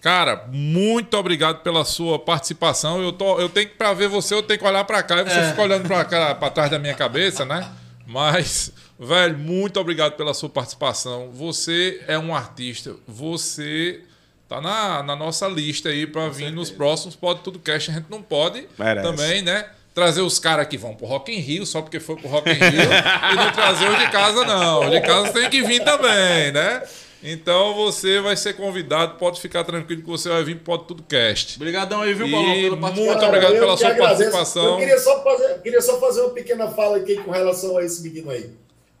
cara, 0.00 0.46
muito 0.48 1.16
obrigado 1.16 1.62
pela 1.62 1.84
sua 1.84 2.16
participação. 2.18 3.02
Eu, 3.02 3.12
tô, 3.12 3.40
eu 3.40 3.48
tenho 3.48 3.68
que, 3.68 3.74
pra 3.74 3.92
ver 3.92 4.08
você, 4.08 4.34
eu 4.34 4.42
tenho 4.42 4.58
que 4.60 4.64
olhar 4.66 4.84
pra 4.84 5.02
cá 5.02 5.20
e 5.20 5.24
você 5.24 5.38
É. 5.38 5.50
fica 5.50 5.62
olhando 5.62 5.86
pra, 5.86 6.04
cá, 6.04 6.34
pra 6.34 6.48
trás 6.50 6.70
da 6.70 6.78
minha 6.78 6.94
cabeça, 6.94 7.44
né? 7.44 7.68
Mas, 8.06 8.72
velho, 8.98 9.38
muito 9.38 9.80
obrigado 9.80 10.12
pela 10.12 10.34
sua 10.34 10.48
participação. 10.48 11.30
Você 11.32 12.02
é 12.06 12.18
um 12.18 12.34
artista, 12.34 12.94
você 13.06 14.00
tá 14.48 14.60
na, 14.60 15.02
na 15.02 15.16
nossa 15.16 15.48
lista 15.48 15.88
aí 15.88 16.06
pra 16.06 16.28
vir 16.28 16.52
nos 16.52 16.70
próximos 16.70 17.16
Pode 17.16 17.40
Tudo 17.40 17.58
Cast. 17.58 17.90
A 17.90 17.94
gente 17.94 18.10
não 18.10 18.22
pode 18.22 18.66
Merece. 18.78 19.06
também, 19.06 19.42
né? 19.42 19.66
Trazer 19.94 20.22
os 20.22 20.38
caras 20.38 20.66
que 20.66 20.76
vão 20.76 20.94
pro 20.94 21.06
Rock 21.06 21.32
in 21.32 21.38
Rio 21.38 21.64
só 21.64 21.80
porque 21.80 22.00
foi 22.00 22.16
pro 22.16 22.28
Rock 22.28 22.50
in 22.50 22.54
Rio 22.54 22.90
e 23.32 23.36
não 23.36 23.52
trazer 23.52 23.88
os 23.88 23.98
de 23.98 24.10
casa, 24.10 24.44
não. 24.44 24.84
Os 24.84 24.90
de 24.90 25.00
casa 25.00 25.32
tem 25.32 25.48
que 25.48 25.62
vir 25.62 25.82
também, 25.84 26.52
né? 26.52 26.82
Então 27.26 27.74
você 27.74 28.20
vai 28.20 28.36
ser 28.36 28.52
convidado, 28.52 29.16
pode 29.18 29.40
ficar 29.40 29.64
tranquilo 29.64 30.02
que 30.02 30.08
você 30.08 30.28
vai 30.28 30.44
vir 30.44 30.56
pro 30.56 30.64
Pode 30.64 30.84
Tudo 30.84 31.02
Cast. 31.04 31.56
Obrigadão 31.56 32.02
aí, 32.02 32.12
viu, 32.12 32.30
Paulo, 32.30 32.46
pela 32.54 32.76
muito 32.92 33.24
obrigado 33.24 33.52
pela 33.52 33.76
sua 33.78 33.88
agradeço. 33.88 34.30
participação. 34.30 34.72
Eu 34.72 34.76
queria 34.78 34.98
só, 34.98 35.24
fazer, 35.24 35.62
queria 35.62 35.80
só 35.80 35.98
fazer 35.98 36.20
uma 36.20 36.30
pequena 36.30 36.68
fala 36.68 36.98
aqui 36.98 37.16
com 37.16 37.30
relação 37.30 37.78
a 37.78 37.82
esse 37.82 38.02
menino 38.02 38.30
aí. 38.30 38.50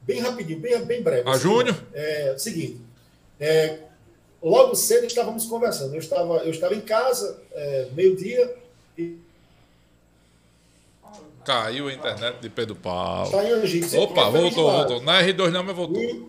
Bem 0.00 0.20
rapidinho, 0.20 0.58
bem, 0.58 0.82
bem 0.84 1.02
breve. 1.02 1.28
A 1.28 1.32
Assim, 1.32 1.42
Júnior? 1.42 1.76
É 1.92 2.34
seguinte. 2.38 2.80
é, 3.38 3.78
logo 4.42 4.74
cedo 4.74 5.06
estávamos 5.06 5.44
conversando. 5.44 5.94
Eu 5.94 6.00
estava, 6.00 6.36
eu 6.38 6.50
estava 6.50 6.74
em 6.74 6.80
casa, 6.80 7.42
é, 7.52 7.88
meio-dia, 7.94 8.54
e 8.96 9.16
Caiu 11.44 11.88
a 11.88 11.92
internet 11.92 12.38
de 12.40 12.48
Pedro 12.48 12.74
Paulo. 12.74 13.26
está 13.26 13.44
em 13.44 13.52
Angicos. 13.52 13.94
Opa, 13.94 14.30
voltou, 14.30 14.70
voltou. 14.70 15.02
Na 15.02 15.22
R2 15.22 15.50
não, 15.50 15.62
mas 15.62 15.76
voltou. 15.76 16.02
E-. 16.02 16.24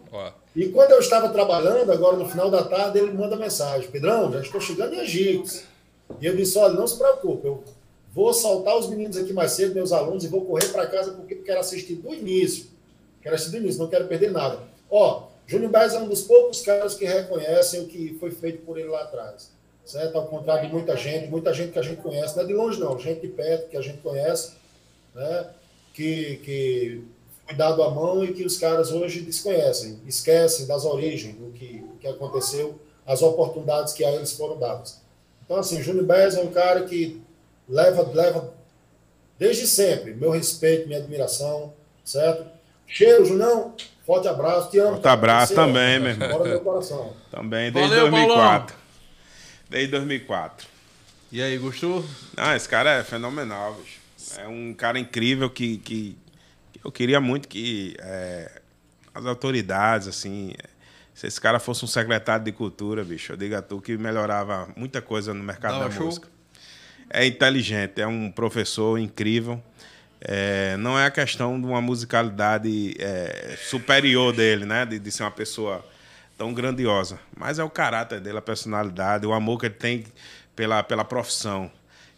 E 0.55 0.69
quando 0.69 0.91
eu 0.91 0.99
estava 0.99 1.29
trabalhando, 1.29 1.91
agora 1.91 2.15
no 2.15 2.27
final 2.27 2.49
da 2.49 2.63
tarde, 2.63 2.99
ele 2.99 3.11
manda 3.11 3.35
mensagem: 3.35 3.89
Pedrão, 3.89 4.31
já 4.31 4.41
estou 4.41 4.61
chegando 4.61 4.93
em 4.93 4.99
Angicos. 4.99 5.63
E 6.21 6.25
eu 6.25 6.35
disse: 6.35 6.57
olha, 6.57 6.73
não 6.73 6.87
se 6.87 6.97
preocupe, 6.97 7.47
eu 7.47 7.63
vou 8.13 8.33
soltar 8.33 8.77
os 8.77 8.89
meninos 8.89 9.17
aqui 9.17 9.33
mais 9.33 9.51
cedo, 9.51 9.75
meus 9.75 9.91
alunos, 9.91 10.23
e 10.23 10.27
vou 10.27 10.45
correr 10.45 10.67
para 10.69 10.87
casa 10.87 11.11
porque 11.11 11.35
quero 11.35 11.59
assistir 11.59 11.95
do 11.95 12.13
início. 12.13 12.67
Quero 13.21 13.35
assistir 13.35 13.57
do 13.57 13.63
início, 13.63 13.81
não 13.81 13.89
quero 13.89 14.05
perder 14.05 14.31
nada. 14.31 14.59
Ó, 14.89 15.23
Júnior 15.47 15.71
Baez 15.71 15.93
é 15.93 15.99
um 15.99 16.07
dos 16.07 16.21
poucos 16.21 16.61
caras 16.61 16.95
que 16.95 17.05
reconhecem 17.05 17.81
o 17.81 17.87
que 17.87 18.15
foi 18.19 18.31
feito 18.31 18.63
por 18.63 18.77
ele 18.77 18.89
lá 18.89 19.01
atrás. 19.01 19.51
Certo? 19.83 20.17
Ao 20.17 20.25
contrário 20.25 20.67
de 20.67 20.73
muita 20.73 20.95
gente, 20.95 21.27
muita 21.29 21.53
gente 21.53 21.71
que 21.71 21.79
a 21.79 21.81
gente 21.81 22.01
conhece, 22.01 22.35
não 22.35 22.43
é 22.43 22.47
de 22.47 22.53
longe 22.53 22.79
não, 22.79 22.97
gente 22.97 23.21
de 23.21 23.27
perto 23.27 23.69
que 23.69 23.77
a 23.77 23.81
gente 23.81 23.99
conhece, 23.99 24.53
né? 25.15 25.47
que, 25.93 26.35
que 26.43 27.03
foi 27.45 27.55
dado 27.55 27.81
a 27.81 27.89
mão 27.89 28.23
e 28.23 28.33
que 28.33 28.45
os 28.45 28.57
caras 28.57 28.91
hoje 28.91 29.21
desconhecem, 29.21 29.99
esquecem 30.05 30.67
das 30.67 30.85
origens, 30.85 31.35
do 31.35 31.51
que, 31.51 31.79
do 31.79 31.95
que 31.97 32.07
aconteceu, 32.07 32.79
as 33.07 33.21
oportunidades 33.23 33.93
que 33.93 34.05
a 34.05 34.11
eles 34.11 34.33
foram 34.33 34.59
dadas. 34.59 35.01
Então, 35.43 35.57
assim, 35.57 35.81
Júnior 35.81 36.05
Bez 36.05 36.35
é 36.35 36.41
um 36.41 36.51
cara 36.51 36.83
que 36.83 37.21
leva, 37.67 38.03
leva 38.13 38.53
Desde 39.37 39.67
sempre, 39.67 40.13
meu 40.13 40.31
respeito, 40.31 40.87
minha 40.87 40.99
admiração, 40.99 41.73
certo? 42.05 42.45
Cheiro, 42.87 43.25
Junão, 43.25 43.75
forte 44.05 44.27
abraço, 44.29 44.69
te 44.71 44.79
amo. 44.79 44.91
Forte 44.91 45.07
abraço 45.09 45.53
Você, 45.53 45.59
ó, 45.59 45.65
também, 45.65 45.99
meu 45.99 46.11
irmão. 46.11 46.29
Bora 46.29 46.43
do 46.43 46.49
meu 46.49 46.61
coração. 46.61 47.13
Também, 47.29 47.71
desde 47.71 47.95
Valeu, 47.95 48.11
2004. 48.11 48.75
Desde 49.69 49.91
2004. 49.91 50.67
E 51.33 51.41
aí, 51.41 51.57
gostou? 51.57 52.05
Ah, 52.37 52.55
esse 52.55 52.69
cara 52.69 52.91
é 52.91 53.03
fenomenal, 53.03 53.73
bicho. 53.73 53.94
É 54.37 54.47
um 54.47 54.73
cara 54.73 54.99
incrível 54.99 55.49
que, 55.49 55.77
que, 55.77 56.17
que 56.73 56.79
eu 56.83 56.91
queria 56.91 57.19
muito 57.21 57.47
que 57.47 57.95
é, 57.99 58.61
as 59.13 59.25
autoridades, 59.25 60.07
assim, 60.07 60.53
se 61.13 61.27
esse 61.27 61.39
cara 61.39 61.59
fosse 61.59 61.85
um 61.85 61.87
secretário 61.87 62.43
de 62.43 62.51
cultura, 62.51 63.03
bicho, 63.03 63.31
eu 63.31 63.37
digo 63.37 63.55
a 63.55 63.61
tu 63.61 63.79
que 63.79 63.97
melhorava 63.97 64.67
muita 64.75 65.01
coisa 65.01 65.33
no 65.33 65.43
mercado 65.43 65.79
da 65.79 65.89
música. 65.89 66.27
É 67.09 67.25
inteligente, 67.25 68.01
é 68.01 68.07
um 68.07 68.31
professor 68.31 68.97
incrível. 68.97 69.61
É, 70.19 70.75
não 70.77 70.97
é 70.97 71.05
a 71.05 71.11
questão 71.11 71.59
de 71.59 71.67
uma 71.67 71.79
musicalidade 71.79 72.95
é, 72.99 73.55
superior 73.57 74.33
dele, 74.33 74.65
né? 74.65 74.85
De, 74.85 74.97
de 74.97 75.11
ser 75.11 75.23
uma 75.23 75.31
pessoa 75.31 75.85
tão 76.37 76.53
grandiosa. 76.53 77.19
Mas 77.37 77.59
é 77.59 77.63
o 77.63 77.69
caráter 77.69 78.19
dele, 78.19 78.39
a 78.39 78.41
personalidade, 78.41 79.25
o 79.25 79.33
amor 79.33 79.59
que 79.59 79.67
ele 79.67 79.75
tem 79.75 80.03
pela, 80.55 80.83
pela 80.83 81.05
profissão. 81.05 81.71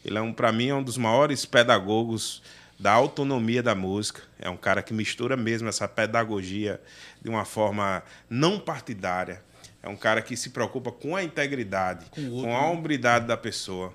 Ele 0.08 0.18
é 0.18 0.22
um, 0.22 0.32
para 0.34 0.51
mim, 0.53 0.70
é 0.70 0.74
um 0.76 0.82
dos 0.82 0.97
maiores 0.97 1.45
pedagogos 1.45 2.41
da 2.80 2.91
autonomia 2.93 3.62
da 3.62 3.76
música. 3.76 4.22
É 4.39 4.49
um 4.49 4.55
cara 4.58 4.82
que 4.82 4.93
mistura 4.93 5.36
mesmo 5.36 5.68
essa 5.68 5.88
pedagogia 5.88 6.80
de 7.22 7.30
uma 7.30 7.43
forma 7.43 8.01
não 8.30 8.58
partidária. 8.60 9.41
É 9.84 9.89
um 9.89 9.95
cara 9.97 10.22
que 10.22 10.36
se 10.38 10.49
preocupa 10.51 10.91
com 10.91 11.16
a 11.16 11.24
integridade, 11.24 12.05
com, 12.12 12.55
a 12.55 12.66
hombridade 12.68 13.28
da 13.28 13.36
pessoa. 13.38 13.93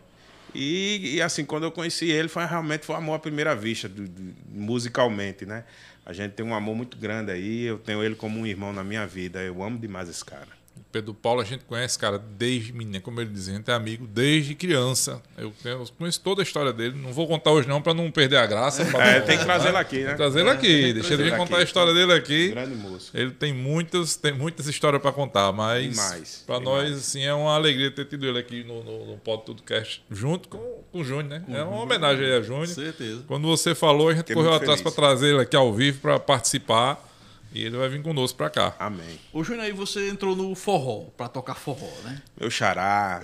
E, 0.54 1.14
e, 1.16 1.22
assim, 1.22 1.44
quando 1.46 1.64
eu 1.64 1.72
conheci 1.72 2.10
ele, 2.10 2.28
foi 2.28 2.44
realmente 2.44 2.84
foi 2.84 2.94
amor 2.94 3.14
à 3.14 3.18
primeira 3.18 3.56
vista, 3.56 3.88
do- 3.88 4.06
do- 4.06 4.34
musicalmente, 4.50 5.46
né? 5.46 5.64
A 6.04 6.12
gente 6.12 6.32
tem 6.32 6.44
um 6.44 6.54
amor 6.54 6.74
muito 6.76 6.96
grande 6.98 7.30
aí, 7.30 7.62
eu 7.62 7.78
tenho 7.78 8.02
ele 8.02 8.14
como 8.14 8.38
um 8.38 8.46
irmão 8.46 8.72
na 8.72 8.84
minha 8.84 9.06
vida. 9.06 9.40
Eu 9.40 9.62
amo 9.62 9.78
demais 9.78 10.08
esse 10.10 10.24
cara. 10.24 10.48
Pedro 10.92 11.14
Paulo 11.14 11.40
a 11.40 11.44
gente 11.44 11.64
conhece, 11.64 11.98
cara, 11.98 12.18
desde 12.18 12.70
menino, 12.72 13.00
como 13.00 13.18
ele 13.18 13.30
dizia, 13.30 13.54
a 13.54 13.56
gente 13.56 13.70
é 13.70 13.74
amigo 13.74 14.06
desde 14.06 14.54
criança. 14.54 15.22
Eu, 15.38 15.52
conheço 15.98 16.20
toda 16.20 16.42
a 16.42 16.44
história 16.44 16.70
dele. 16.70 16.94
Não 16.94 17.12
vou 17.12 17.26
contar 17.26 17.50
hoje 17.50 17.66
não 17.66 17.80
para 17.80 17.94
não 17.94 18.10
perder 18.10 18.36
a 18.36 18.46
graça. 18.46 18.82
É, 19.02 19.20
tem 19.20 19.38
que 19.38 19.44
trazer 19.44 19.68
ele 19.68 19.78
aqui, 19.78 20.04
né? 20.04 20.14
Trazer 20.14 20.40
ele 20.40 20.50
aqui. 20.50 20.92
Deixa 20.92 21.14
ele 21.14 21.30
contar 21.32 21.58
a 21.58 21.62
história 21.62 21.94
dele 21.94 22.12
aqui. 22.12 22.50
Grande 22.50 22.74
músico. 22.74 23.16
Ele 23.16 23.30
tem 23.30 23.52
muitas, 23.54 24.16
tem 24.16 24.32
muitas 24.32 24.66
histórias 24.66 25.00
para 25.00 25.12
contar, 25.12 25.50
mas 25.50 26.44
para 26.46 26.60
nós 26.60 26.92
assim 26.92 27.22
é 27.22 27.32
uma 27.32 27.54
alegria 27.54 27.90
ter 27.90 28.04
tido 28.04 28.26
ele 28.26 28.38
aqui 28.38 28.62
no, 28.62 28.84
no, 28.84 29.06
no 29.06 29.18
Pod 29.18 29.44
Tudo 29.44 29.62
Cast 29.62 30.04
junto 30.10 30.48
com, 30.48 30.58
com 30.92 31.00
o 31.00 31.04
Júnior, 31.04 31.24
né? 31.24 31.44
É 31.48 31.62
uma 31.62 31.82
homenagem 31.82 32.26
aí 32.26 32.36
a 32.36 32.42
Júnior. 32.42 32.66
Certeza. 32.66 33.24
Quando 33.26 33.48
você 33.48 33.74
falou, 33.74 34.08
a 34.08 34.12
gente 34.12 34.20
Fiquei 34.20 34.36
correu 34.36 34.52
atrás 34.52 34.82
para 34.82 34.92
trazer 34.92 35.28
ele 35.28 35.40
aqui 35.40 35.56
ao 35.56 35.72
vivo 35.72 36.00
para 36.00 36.18
participar 36.18 37.11
e 37.54 37.64
ele 37.64 37.76
vai 37.76 37.88
vir 37.88 38.02
conosco 38.02 38.36
para 38.38 38.50
cá. 38.50 38.74
Amém. 38.78 39.18
Ô, 39.32 39.44
Júnior, 39.44 39.64
aí 39.64 39.72
você 39.72 40.08
entrou 40.08 40.34
no 40.34 40.54
forró, 40.54 41.04
pra 41.16 41.28
tocar 41.28 41.54
forró, 41.54 41.90
né? 42.04 42.22
Meu 42.40 42.50
xará. 42.50 43.20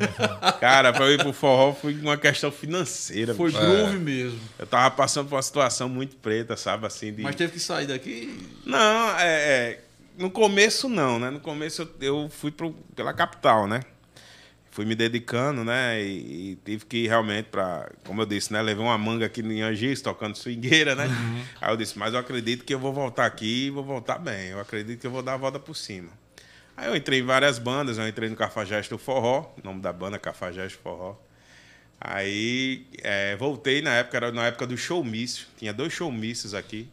cara, 0.60 0.92
pra 0.92 1.06
eu 1.06 1.14
ir 1.14 1.18
pro 1.18 1.32
forró 1.32 1.72
foi 1.72 1.94
uma 1.94 2.16
questão 2.16 2.52
financeira. 2.52 3.34
Foi 3.34 3.50
bicho. 3.50 3.60
groove 3.60 3.98
mesmo. 3.98 4.40
Eu 4.58 4.66
tava 4.66 4.90
passando 4.94 5.28
por 5.28 5.36
uma 5.36 5.42
situação 5.42 5.88
muito 5.88 6.16
preta, 6.16 6.56
sabe? 6.56 6.86
Assim, 6.86 7.12
de... 7.12 7.22
Mas 7.22 7.34
teve 7.34 7.52
que 7.52 7.60
sair 7.60 7.86
daqui. 7.86 8.46
Não, 8.66 9.18
é, 9.18 9.26
é, 9.26 9.80
No 10.18 10.30
começo, 10.30 10.88
não, 10.88 11.18
né? 11.18 11.30
No 11.30 11.40
começo 11.40 11.82
eu, 11.82 11.88
eu 12.00 12.28
fui 12.28 12.50
pro, 12.50 12.72
pela 12.94 13.12
capital, 13.12 13.66
né? 13.66 13.80
Fui 14.72 14.86
me 14.86 14.94
dedicando, 14.94 15.62
né? 15.62 16.02
E, 16.02 16.52
e 16.52 16.58
tive 16.64 16.86
que 16.86 16.96
ir 17.04 17.08
realmente 17.08 17.50
para, 17.50 17.92
como 18.06 18.22
eu 18.22 18.26
disse, 18.26 18.50
né? 18.50 18.62
Levei 18.62 18.82
uma 18.82 18.96
manga 18.96 19.26
aqui 19.26 19.42
em 19.42 19.60
Angis, 19.60 20.00
tocando 20.00 20.34
swingueira, 20.34 20.94
né? 20.94 21.08
Aí 21.60 21.70
eu 21.70 21.76
disse, 21.76 21.98
mas 21.98 22.14
eu 22.14 22.18
acredito 22.18 22.64
que 22.64 22.72
eu 22.72 22.78
vou 22.78 22.90
voltar 22.90 23.26
aqui 23.26 23.66
e 23.66 23.70
vou 23.70 23.84
voltar 23.84 24.18
bem. 24.18 24.48
Eu 24.48 24.58
acredito 24.58 24.98
que 24.98 25.06
eu 25.06 25.10
vou 25.10 25.22
dar 25.22 25.34
a 25.34 25.36
volta 25.36 25.60
por 25.60 25.76
cima. 25.76 26.08
Aí 26.74 26.88
eu 26.88 26.96
entrei 26.96 27.20
em 27.20 27.22
várias 27.22 27.58
bandas, 27.58 27.98
eu 27.98 28.08
entrei 28.08 28.30
no 28.30 28.34
Cafajeste 28.34 28.88
do 28.88 28.96
Forró, 28.96 29.52
o 29.62 29.62
nome 29.62 29.82
da 29.82 29.92
banda 29.92 30.18
Cafajeste 30.18 30.78
Forró. 30.78 31.16
Aí 32.04 32.82
é, 33.02 33.36
voltei 33.36 33.80
na 33.80 33.94
época, 33.94 34.16
era 34.16 34.32
na 34.32 34.46
época 34.46 34.66
do 34.66 34.76
showmício. 34.76 35.46
Tinha 35.56 35.72
dois 35.72 35.92
showmícios 35.92 36.52
aqui. 36.54 36.88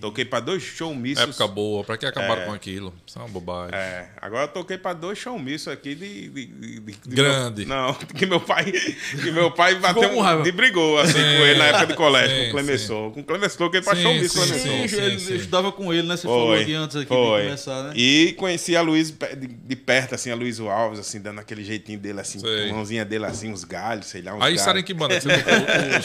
Toquei 0.00 0.24
para 0.24 0.40
dois 0.40 0.62
showmícios. 0.62 1.28
Época 1.28 1.46
boa, 1.46 1.84
para 1.84 1.98
que 1.98 2.06
acabaram 2.06 2.42
É. 2.42 2.46
com 2.46 2.52
aquilo? 2.52 2.94
Isso 3.06 3.18
é 3.18 3.22
uma 3.22 3.28
bobagem. 3.28 3.74
É, 3.78 4.08
agora 4.20 4.44
eu 4.44 4.48
toquei 4.48 4.78
para 4.78 4.94
dois 4.94 5.18
showmícios 5.18 5.68
aqui 5.68 5.94
de, 5.94 6.28
de, 6.30 6.46
de- 6.46 6.80
de- 6.80 6.92
de 6.92 7.14
Grande. 7.14 7.66
meu- 7.66 7.76
não, 7.76 7.94
que 8.16 8.24
meu 8.24 8.40
pai, 8.40 8.72
que 8.72 9.30
meu 9.30 9.50
pai 9.50 9.74
bateu 9.78 10.18
um, 10.18 10.42
de 10.42 10.50
brigou 10.52 10.98
assim 10.98 11.12
Sim. 11.12 11.18
com 11.18 11.44
ele 11.44 11.58
na 11.58 11.64
época 11.66 11.86
de 11.88 11.94
colégio, 11.94 12.34
Sim, 12.36 12.42
com 12.44 12.48
o 12.48 12.52
Clemessor. 12.52 13.10
Com 13.12 13.20
o 13.20 13.24
Clemessor 13.24 13.58
toquei 13.58 13.82
para 13.82 13.96
showmício 13.96 14.28
sim, 14.30 14.38
Clemessor. 14.48 14.70
sim. 14.72 14.88
Sim, 14.88 15.02
ele 15.02 15.18
sim. 15.20 15.34
estudava 15.36 15.70
com 15.72 15.92
ele, 15.92 16.08
né? 16.08 16.16
Você 16.16 16.22
falou 16.22 16.54
aqui 16.54 16.72
antes 16.74 16.96
aqui 16.96 17.04
de 17.06 17.14
foi. 17.14 17.42
começar, 17.44 17.82
né? 17.82 17.92
E 17.94 18.32
conheci 18.38 18.74
a 18.74 18.80
Luiz 18.80 19.10
de, 19.10 19.46
de 19.46 19.76
perto, 19.76 20.14
assim, 20.14 20.30
a 20.30 20.34
Luiz 20.34 20.58
Alves, 20.58 20.98
assim, 20.98 21.20
dando 21.20 21.40
aquele 21.40 21.62
jeitinho 21.62 21.98
dele, 21.98 22.20
assim, 22.20 22.40
com 22.40 22.46
Sei. 22.46 22.70
a 22.70 22.72
mãozinha 22.72 23.04
dele, 23.04 23.26
assim, 23.26 23.52
uns 23.52 23.64
galhos, 23.64 24.06
sei 24.06 24.22
lá, 24.22 24.34
uns 24.34 24.42
Aí 24.42 24.53
sabe 24.58 24.80
em 24.80 24.82
que 24.82 24.94
banda? 24.94 25.20
Você 25.20 25.28
tocou 25.28 25.52
o, 25.52 25.56
o, 25.96 25.98
o 25.98 26.02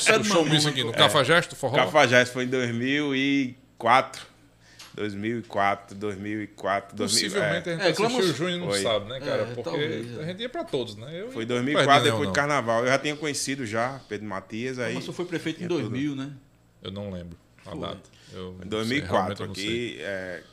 aqui 0.70 0.84
no 0.84 0.92
Cafajeste, 0.94 1.50
do 1.52 1.56
Forró? 1.56 1.76
Cafajeste 1.76 2.34
foi 2.34 2.44
em 2.46 2.48
2004. 2.48 4.30
2004, 4.96 5.96
2004, 5.96 6.96
2000, 6.98 7.30
Possivelmente 7.30 7.70
a 7.70 7.72
gente 7.74 7.82
É, 7.82 7.86
assistiu 7.86 8.06
Clamus- 8.10 8.30
o 8.30 8.34
Júnior 8.34 8.60
não 8.60 8.68
Foi. 8.70 8.82
sabe, 8.82 9.10
né, 9.10 9.20
cara? 9.20 9.42
É, 9.44 9.46
Porque 9.46 9.62
talvez, 9.64 10.18
é. 10.18 10.22
a 10.22 10.26
gente 10.26 10.42
ia 10.42 10.50
pra 10.50 10.64
todos, 10.66 10.96
né? 10.98 11.22
Eu 11.22 11.32
Foi 11.32 11.44
ia- 11.44 11.48
2004, 11.48 11.94
não 11.94 12.04
depois 12.12 12.28
de 12.30 12.36
carnaval. 12.36 12.82
Eu 12.82 12.88
já 12.88 13.00
tinha 13.00 13.16
conhecido 13.16 13.66
já 13.66 14.02
Pedro 14.10 14.28
Matias, 14.28 14.78
aí 14.78 14.96
Mas 14.96 15.06
você 15.06 15.14
foi 15.14 15.26
prefeito 15.26 15.58
em 15.64 15.68
Tinha 15.68 15.70
tudo. 15.70 15.90
2000, 15.90 16.16
né? 16.16 16.32
Eu 16.82 16.92
não 16.92 17.12
lembro 17.12 17.38
a 17.66 17.72
Foi. 17.72 17.80
data. 17.80 18.02
Eu 18.34 18.56
em 18.56 18.60
sei, 18.60 18.70
2004 18.70 19.16
realmente 19.16 19.42
eu 19.42 19.48
não 19.48 19.56
sei. 19.56 19.64
aqui, 19.66 19.98
é, 20.02 20.44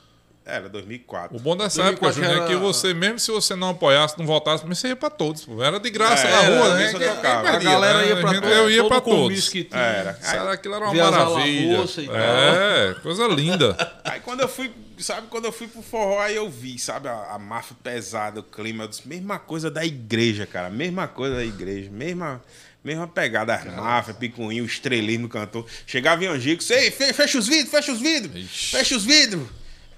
era 0.47 0.68
2004. 0.68 1.36
O 1.36 1.40
bom 1.40 1.57
dessa 1.57 1.82
época, 1.82 2.07
2004 2.07 2.22
Júnior, 2.22 2.42
é 2.44 2.47
que 2.47 2.53
era- 2.53 2.61
você, 2.62 2.94
mesmo 2.94 3.18
se 3.18 3.30
você 3.32 3.55
não 3.57 3.70
apoiasse, 3.70 4.16
não 4.18 4.24
votasse, 4.24 4.64
mas 4.66 4.78
você 4.78 4.88
ia 4.88 4.97
pra 4.97 5.11
todos. 5.11 5.44
pô. 5.44 5.62
Era 5.62 5.80
de 5.80 5.90
graça 5.90 6.26
É, 6.26 6.30
na 6.30 6.42
era, 6.44 6.57
rua, 6.59 6.74
né? 6.76 6.86
A 6.86 7.42
perdia, 7.42 7.70
galera 7.70 7.99
né? 7.99 8.09
ia 8.09 8.16
pra 8.16 8.30
A 8.30 8.34
gente- 8.34 8.42
todo, 8.42 8.53
Eu 8.53 8.70
ia 8.70 8.76
todo 8.82 8.88
pra 8.88 9.01
comício 9.01 9.26
todos. 9.28 9.49
que 9.49 9.64
tinha. 9.64 9.80
Era. 9.82 10.14
Será 10.22 10.53
aquilo 10.53 10.74
era 10.76 10.84
uma 10.88 10.94
maravilha. 11.11 11.84
e. 11.99 12.09
É, 12.11 12.94
coisa 13.03 13.26
linda. 13.28 13.76
Aí 14.05 14.20
quando 14.20 14.40
eu 14.40 14.49
fui, 14.49 14.70
sabe, 14.99 15.26
quando 15.28 15.47
eu 15.47 15.53
fui 15.53 15.66
pro 15.66 15.82
forró, 15.82 16.20
aí 16.20 16.36
eu 16.36 16.49
vi, 16.49 16.78
sabe, 16.78 17.09
a, 17.09 17.32
a 17.34 17.38
máfia 17.38 17.76
pesada, 17.82 18.40
o 18.40 18.42
clima, 18.42 18.84
eu 18.84 18.88
disse, 18.88 19.07
mesma 19.07 19.38
coisa 19.38 19.70
da 19.70 19.84
igreja, 19.84 20.47
cara, 20.47 20.70
mesma 20.70 21.07
coisa 21.09 21.34
da 21.36 21.44
igreja, 21.44 21.90
mesma, 21.90 22.40
mesma 22.84 23.07
pegada, 23.09 23.55
as 23.55 23.64
máfias, 23.64 24.16
picuinho, 24.16 24.62
o 24.62 24.66
estrelismo, 24.66 25.28
cantor. 25.28 25.66
Chegava 25.86 26.24
em 26.24 26.28
Angico, 26.28 26.62
ei, 26.72 26.90
fe- 26.90 27.12
fecha 27.12 27.36
os 27.38 27.47
vidros, 27.49 27.70
fecha 27.70 27.92
os 27.92 28.01
vidros, 28.01 28.34
Ixi. 28.36 28.76
fecha 28.76 28.97
os 28.97 29.05
vidros. 29.05 29.47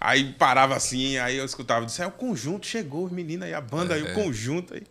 Aí 0.00 0.32
parava 0.32 0.76
assim, 0.76 1.18
aí 1.18 1.36
eu 1.36 1.44
escutava, 1.44 1.84
disse, 1.84 2.00
é 2.02 2.06
o 2.06 2.10
conjunto, 2.10 2.66
chegou, 2.66 3.04
os 3.04 3.12
meninos 3.12 3.46
aí, 3.46 3.54
a 3.54 3.60
banda 3.60 3.94
aí, 3.94 4.02
o 4.02 4.14
conjunto 4.14 4.74
aí. 4.74 4.82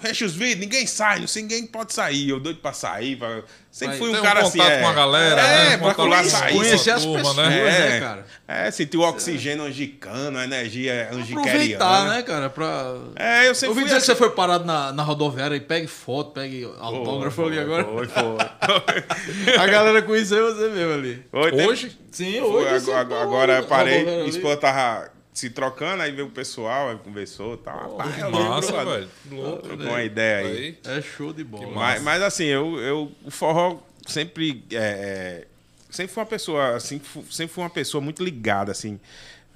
Fecha 0.00 0.24
os 0.24 0.34
vidros, 0.34 0.58
ninguém 0.58 0.86
sai, 0.86 1.20
não 1.20 1.26
sei, 1.26 1.42
ninguém 1.42 1.66
pode 1.66 1.92
sair. 1.92 2.30
Eu 2.30 2.40
doido 2.40 2.60
pra 2.60 2.72
sair. 2.72 3.16
Pra... 3.16 3.42
Sempre 3.70 3.98
fui 3.98 4.08
um 4.10 4.18
um 4.18 4.22
cara 4.22 4.42
contato 4.42 4.60
assim. 4.60 4.72
É, 4.72 4.80
com 4.80 4.88
a 4.88 4.92
galera, 4.92 5.40
é, 5.40 5.68
né? 5.70 5.76
pra 5.76 5.94
com- 5.94 6.24
sair. 6.24 6.56
Conhecer 6.56 6.90
as 6.90 7.02
turma, 7.04 7.18
pessoas, 7.18 7.36
né? 7.36 7.48
né, 7.48 7.96
É, 7.96 8.00
cara? 8.00 8.26
é, 8.48 8.70
sentir 8.70 8.96
o 8.96 9.02
oxigênio 9.02 9.64
angicano, 9.64 10.38
a 10.38 10.44
energia 10.44 11.08
angiqueriana. 11.12 11.50
Aproveitar, 11.50 12.08
né, 12.08 12.22
cara? 12.22 12.50
Pra... 12.50 12.94
É, 13.16 13.48
eu 13.48 13.54
sempre 13.54 13.68
ouvi 13.68 13.80
fui 13.82 13.88
dizer 13.88 14.00
que 14.00 14.06
você 14.06 14.12
assim. 14.12 14.18
foi 14.18 14.30
parado 14.30 14.64
na, 14.64 14.92
na 14.92 15.02
rodoviária 15.02 15.56
e 15.56 15.60
pegue 15.60 15.86
foto, 15.86 16.32
pegue 16.32 16.64
autógrafo 16.78 17.44
ali 17.44 17.58
agora. 17.58 17.84
Foi, 17.84 18.06
foi. 18.06 19.54
A 19.58 19.66
galera 19.66 20.02
conheceu 20.02 20.54
você 20.54 20.68
mesmo 20.68 20.94
ali. 20.94 21.24
Foi, 21.30 21.52
Hoje? 21.66 21.96
Sim, 22.10 22.40
foi, 22.40 22.64
hoje. 22.64 22.90
agora, 22.90 23.04
tá 23.06 23.22
agora 23.22 23.52
eu 23.56 23.62
na 23.62 23.68
parei, 23.68 24.26
esposa 24.26 24.56
tava 24.56 25.10
se 25.32 25.48
trocando, 25.48 26.02
aí 26.02 26.12
veio 26.12 26.26
o 26.26 26.30
pessoal, 26.30 26.90
aí 26.90 26.98
conversou 26.98 27.54
e 27.54 27.58
tal. 27.58 27.96
Rapaz, 27.96 28.22
lembro, 28.22 28.44
massa, 28.44 28.84
velho. 28.84 29.08
Louco. 29.30 29.62
Trocou 29.62 29.86
uma 29.86 30.02
ideia 30.02 30.46
aí. 30.46 30.78
É 30.84 31.00
show 31.00 31.32
de 31.32 31.42
bola. 31.42 31.70
Mas, 31.72 32.02
mas 32.02 32.22
assim, 32.22 32.44
eu, 32.44 32.78
eu, 32.78 33.12
o 33.24 33.30
forró 33.30 33.78
sempre, 34.06 34.64
é, 34.70 34.76
é, 34.76 35.46
sempre 35.90 36.12
foi 36.12 36.22
uma 36.22 36.28
pessoa, 36.28 36.76
assim, 36.76 37.00
sempre 37.30 37.54
foi 37.54 37.64
uma 37.64 37.70
pessoa 37.70 38.00
muito 38.00 38.22
ligada, 38.22 38.70
assim, 38.70 39.00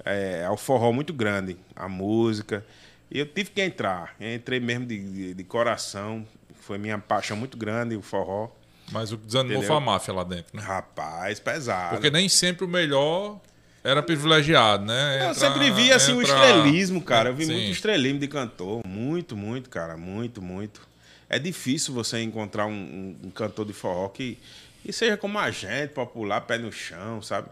é, 0.03 0.43
ao 0.45 0.57
forró 0.57 0.91
muito 0.91 1.13
grande, 1.13 1.55
à 1.75 1.87
música. 1.87 2.65
E 3.11 3.19
eu 3.19 3.25
tive 3.25 3.51
que 3.51 3.61
entrar. 3.61 4.15
Eu 4.19 4.33
entrei 4.33 4.59
mesmo 4.59 4.85
de, 4.85 4.99
de, 4.99 5.33
de 5.33 5.43
coração. 5.43 6.27
Foi 6.59 6.77
minha 6.77 6.97
paixão 6.97 7.37
muito 7.37 7.57
grande, 7.57 7.95
o 7.95 8.01
forró. 8.01 8.49
Mas 8.91 9.11
o 9.11 9.17
que 9.17 9.25
desanimou 9.25 9.57
Entendeu? 9.57 9.67
foi 9.67 9.77
a 9.77 9.79
máfia 9.85 10.13
lá 10.13 10.23
dentro, 10.23 10.55
né? 10.55 10.61
Rapaz, 10.61 11.39
pesado. 11.39 11.95
Porque 11.95 12.09
nem 12.09 12.27
sempre 12.27 12.65
o 12.65 12.67
melhor 12.67 13.39
era 13.89 14.03
privilegiado, 14.03 14.85
né? 14.85 15.13
Eu 15.25 15.31
Entrar- 15.31 15.33
sempre 15.35 15.71
vi 15.71 15.91
assim 15.91 16.13
o 16.13 16.21
entrar- 16.21 16.45
estrelismo, 16.45 17.01
cara. 17.01 17.29
Eu 17.29 17.35
vi 17.35 17.45
Sim. 17.45 17.53
muito 17.53 17.71
estrelismo 17.71 18.19
de 18.19 18.27
cantor. 18.27 18.85
Muito, 18.85 19.35
muito, 19.35 19.69
cara. 19.69 19.95
Muito, 19.97 20.41
muito. 20.41 20.81
É 21.29 21.37
difícil 21.39 21.93
você 21.93 22.21
encontrar 22.21 22.65
um, 22.65 23.15
um- 23.23 23.31
cantor 23.31 23.65
de 23.65 23.73
forró 23.73 24.07
que, 24.09 24.37
E 24.85 24.93
seja 24.93 25.17
como 25.17 25.37
a 25.37 25.51
gente, 25.51 25.89
popular, 25.89 26.39
pé 26.41 26.57
no 26.57 26.71
chão, 26.71 27.21
sabe? 27.21 27.49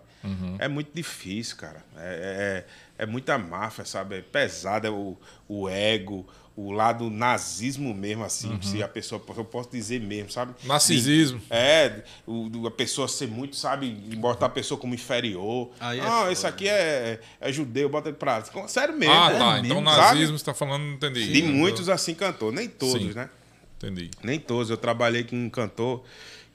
É 0.58 0.68
muito 0.68 0.90
difícil, 0.94 1.56
cara. 1.58 1.84
É, 1.98 2.64
é, 2.64 2.66
é 2.98 3.06
muita 3.06 3.38
máfia, 3.38 3.86
sabe? 3.86 4.18
É 4.18 4.22
pesado, 4.22 4.88
é 4.88 4.90
o, 4.90 5.18
o 5.48 5.70
ego, 5.70 6.26
o 6.56 6.72
lado 6.72 7.10
nazismo 7.10 7.94
mesmo, 7.94 8.24
assim, 8.24 8.58
se 8.62 8.82
a 8.82 8.88
pessoa, 8.88 9.22
eu 9.36 9.44
posso 9.44 9.70
dizer 9.70 10.00
mesmo, 10.00 10.32
sabe? 10.32 10.54
Narcisismo. 10.64 11.42
É, 11.50 12.04
o, 12.26 12.66
a 12.66 12.72
pessoa 12.72 13.10
ser 13.10 13.28
muito, 13.28 13.58
sabe, 13.58 13.90
botar 14.18 14.46
a 14.46 14.50
pessoa 14.50 14.80
como 14.80 14.96
inferior. 14.96 15.72
Aí 15.80 16.00
é 16.00 16.04
ah, 16.04 16.32
esse 16.32 16.48
aqui 16.48 16.70
é, 16.70 17.20
é 17.42 17.52
judeu, 17.52 17.90
bota 17.90 18.08
ele 18.08 18.18
pra. 18.18 18.42
Sério 18.68 18.98
mesmo. 18.98 19.14
Ah, 19.14 19.32
é 19.32 19.38
tá. 19.38 19.54
mesmo, 19.62 19.66
Então 19.66 19.94
sabe? 19.94 20.02
nazismo 20.14 20.40
você 20.40 20.46
tá 20.46 20.54
falando, 20.54 20.84
não 20.84 20.94
entendi. 20.94 21.34
De 21.34 21.44
muitos 21.44 21.90
assim 21.90 22.16
cantor, 22.16 22.54
nem 22.54 22.70
todos, 22.70 23.02
Sim. 23.02 23.14
né? 23.14 23.30
Entendi. 23.78 24.10
Nem 24.24 24.40
todos. 24.40 24.70
Eu 24.70 24.78
trabalhei 24.78 25.26
com 25.26 25.36
um 25.36 25.50
cantor 25.50 26.04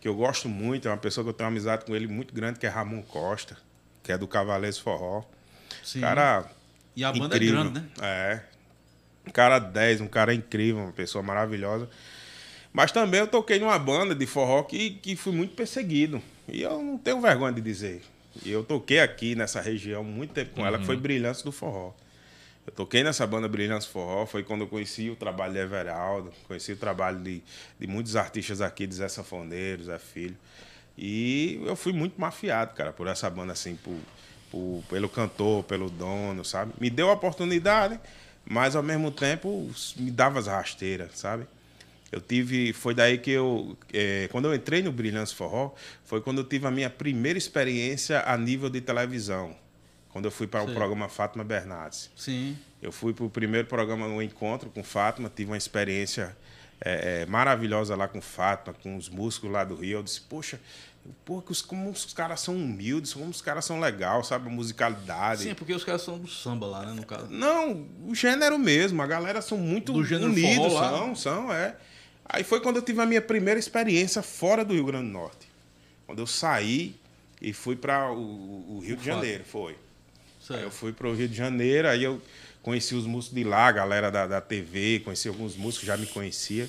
que 0.01 0.09
eu 0.09 0.15
gosto 0.15 0.49
muito, 0.49 0.89
é 0.89 0.91
uma 0.91 0.97
pessoa 0.97 1.23
que 1.23 1.29
eu 1.29 1.35
tenho 1.35 1.47
uma 1.47 1.53
amizade 1.53 1.85
com 1.85 1.95
ele 1.95 2.07
muito 2.07 2.35
grande, 2.35 2.59
que 2.59 2.65
é 2.67 2.71
Ramon 2.71 3.03
Costa, 3.03 3.59
que 4.03 4.11
é 4.11 4.17
do 4.17 4.27
Cavaleiros 4.27 4.79
Forró. 4.79 5.23
Sim. 5.83 6.01
Cara, 6.01 6.51
e 6.95 7.05
a 7.05 7.13
banda 7.13 7.37
incrível. 7.37 7.61
é 7.61 7.63
grande, 7.63 7.81
né? 7.81 7.89
É. 8.03 8.41
Um 9.27 9.31
cara 9.31 9.59
10, 9.59 10.01
um 10.01 10.09
cara 10.09 10.35
incrível, 10.35 10.83
uma 10.83 10.93
pessoa 10.93 11.23
maravilhosa. 11.23 11.89
Mas 12.73 12.93
também 12.93 13.21
eu 13.21 13.27
toquei 13.27 13.59
numa 13.59 13.79
banda 13.79 14.15
de 14.15 14.27
forró 14.27 14.63
que, 14.63 14.91
que 14.91 15.17
fui 15.17 15.33
muito 15.33 15.55
perseguido. 15.55 16.23
E 16.49 16.63
eu 16.63 16.83
não 16.83 16.99
tenho 16.99 17.21
vergonha 17.21 17.53
de 17.53 17.61
dizer. 17.61 18.03
E 18.45 18.51
eu 18.51 18.63
toquei 18.63 19.01
aqui 19.01 19.35
nessa 19.35 19.61
região 19.61 20.05
muito 20.05 20.33
tempo 20.33 20.55
com 20.55 20.65
ela, 20.65 20.79
que 20.79 20.87
foi 20.87 20.97
Brilhantes 20.97 21.43
do 21.43 21.51
Forró. 21.51 21.93
Eu 22.67 22.73
toquei 22.73 23.03
nessa 23.03 23.27
banda 23.27 23.49
Brilhantes 23.49 23.87
Forró, 23.87 24.25
foi 24.27 24.45
quando 24.45 24.61
eu 24.63 24.69
conheci 24.69 25.11
o 25.11 25.17
trabalho 25.17 25.53
de 25.53 25.59
Everaldo, 25.59 26.33
conheci 26.47 26.73
o 26.73 26.77
trabalho 26.77 27.19
de, 27.19 27.43
de 27.79 27.87
muitos 27.87 28.15
artistas 28.15 28.61
aqui, 28.61 28.87
de 28.87 28.95
Zé 28.95 29.09
Sanfoneiro, 29.09 29.85
Zé 29.85 29.99
Filho. 29.99 30.37
E 30.97 31.61
eu 31.65 31.75
fui 31.75 31.93
muito 31.93 32.21
mafiado, 32.21 32.75
cara, 32.75 32.93
por 32.93 33.09
essa 33.09 33.29
banda, 33.29 33.53
assim, 33.53 33.75
por, 33.75 33.97
por- 34.51 34.83
pelo 34.89 35.09
cantor, 35.09 35.65
pelo 35.65 35.89
dono, 35.91 36.45
sabe? 36.45 36.73
Me 36.81 36.91
deu 36.91 37.09
a 37.11 37.13
oportunidade, 37.13 37.99
mas 38.45 38.75
ao 38.77 38.83
mesmo 38.83 39.11
tempo 39.11 39.71
me 39.97 40.11
dava 40.11 40.39
as 40.39 40.47
rasteiras, 40.47 41.19
sabe? 41.19 41.45
Eu 42.13 42.21
tive. 42.21 42.73
Foi 42.73 42.93
daí 42.93 43.19
que 43.19 43.31
eu. 43.31 43.77
eh, 43.93 44.29
quando 44.33 44.47
eu 44.47 44.55
entrei 44.55 44.83
no 44.83 44.91
Brilhantes 44.91 45.33
Forró, 45.33 45.73
foi 46.05 46.21
quando 46.21 46.39
eu 46.39 46.45
tive 46.45 46.67
a 46.67 46.71
minha 46.71 46.91
primeira 46.91 47.39
experiência 47.39 48.23
a 48.27 48.37
nível 48.37 48.69
de 48.69 48.81
televisão. 48.81 49.55
Quando 50.09 50.25
eu 50.25 50.31
fui 50.33 50.49
para 50.49 50.65
o 50.65 50.75
programa 50.75 51.09
Fátima 51.09 51.45
Bernardes. 51.45 52.11
Sim. 52.17 52.59
Eu 52.83 52.91
fui 52.91 53.13
para 53.15 53.25
o 53.25 53.31
primeiro 53.31 53.69
programa, 53.69 54.07
um 54.09 54.21
encontro 54.21 54.69
com 54.71 54.83
Fátima, 54.83 55.31
tive 55.33 55.53
uma 55.53 55.57
experiência 55.57 56.37
eh, 56.81 57.23
eh, 57.23 57.27
maravilhosa 57.27 57.95
lá 57.95 58.09
com 58.09 58.21
Fátima, 58.21 58.75
com 58.83 58.97
os 58.97 59.09
músicos 59.09 59.49
lá 59.49 59.63
do 59.63 59.77
Rio. 59.77 59.99
Eu 59.99 60.03
disse, 60.03 60.21
poxa, 60.23 60.59
que 61.45 61.53
os- 61.53 61.63
como 61.63 61.91
os 61.91 62.13
caras 62.13 62.41
são 62.41 62.55
humildes, 62.57 63.13
como 63.15 63.31
os 63.31 63.41
caras 63.41 63.65
são 63.65 63.81
legais, 63.81 64.27
sabe? 64.27 64.49
A 64.49 64.53
musicalidade. 64.53 65.45
Sim, 65.45 65.55
porque 65.55 65.73
os 65.73 65.85
caras 65.85 66.03
são 66.03 66.19
do 66.19 66.29
samba 66.29 66.67
lá, 66.67 66.85
né? 66.87 66.93
No 66.93 67.07
caso. 67.07 67.27
Não, 67.31 67.87
o 68.07 68.15
gênero 68.15 68.59
mesmo. 68.59 69.01
A 69.01 69.07
galera 69.07 69.41
são 69.41 69.57
muito 69.59 69.93
Do 69.93 70.05
gênero 70.05 70.31
unidos, 70.31 70.57
forró 70.73 70.81
lá? 70.81 70.91
são, 70.91 71.17
são, 71.17 71.53
é. 71.53 71.77
Aí 72.25 72.45
foi 72.45 72.61
quando 72.61 72.77
eu 72.77 72.83
tive 72.83 73.01
a 73.01 73.07
minha 73.07 73.21
primeira 73.23 73.59
experiência 73.59 74.23
fora 74.23 74.65
do 74.65 74.75
Rio 74.75 74.85
Grande 74.85 75.07
do 75.07 75.13
Norte. 75.13 75.49
Quando 76.07 76.19
eu 76.21 76.27
saí 76.27 76.95
e 77.41 77.53
fui 77.53 77.75
para 77.77 78.11
o, 78.13 78.77
o 78.77 78.81
Rio 78.85 78.97
de. 78.97 79.05
Janeiro, 79.05 79.45
foi. 79.45 79.77
Aí 80.51 80.63
eu 80.63 80.71
fui 80.71 80.93
para 80.93 81.09
o 81.09 81.15
Rio 81.15 81.29
de 81.29 81.35
Janeiro, 81.37 81.89
aí 81.89 82.03
eu 82.03 82.21
conheci 82.63 82.95
os 82.95 83.07
músicos 83.07 83.37
de 83.37 83.45
lá, 83.45 83.69
a 83.69 83.73
galera 83.73 84.11
da, 84.11 84.27
da 84.27 84.41
TV, 84.41 85.01
conheci 85.05 85.29
alguns 85.29 85.55
músicos 85.57 85.79
que 85.81 85.87
já 85.87 85.97
me 85.97 86.07
conhecia. 86.07 86.69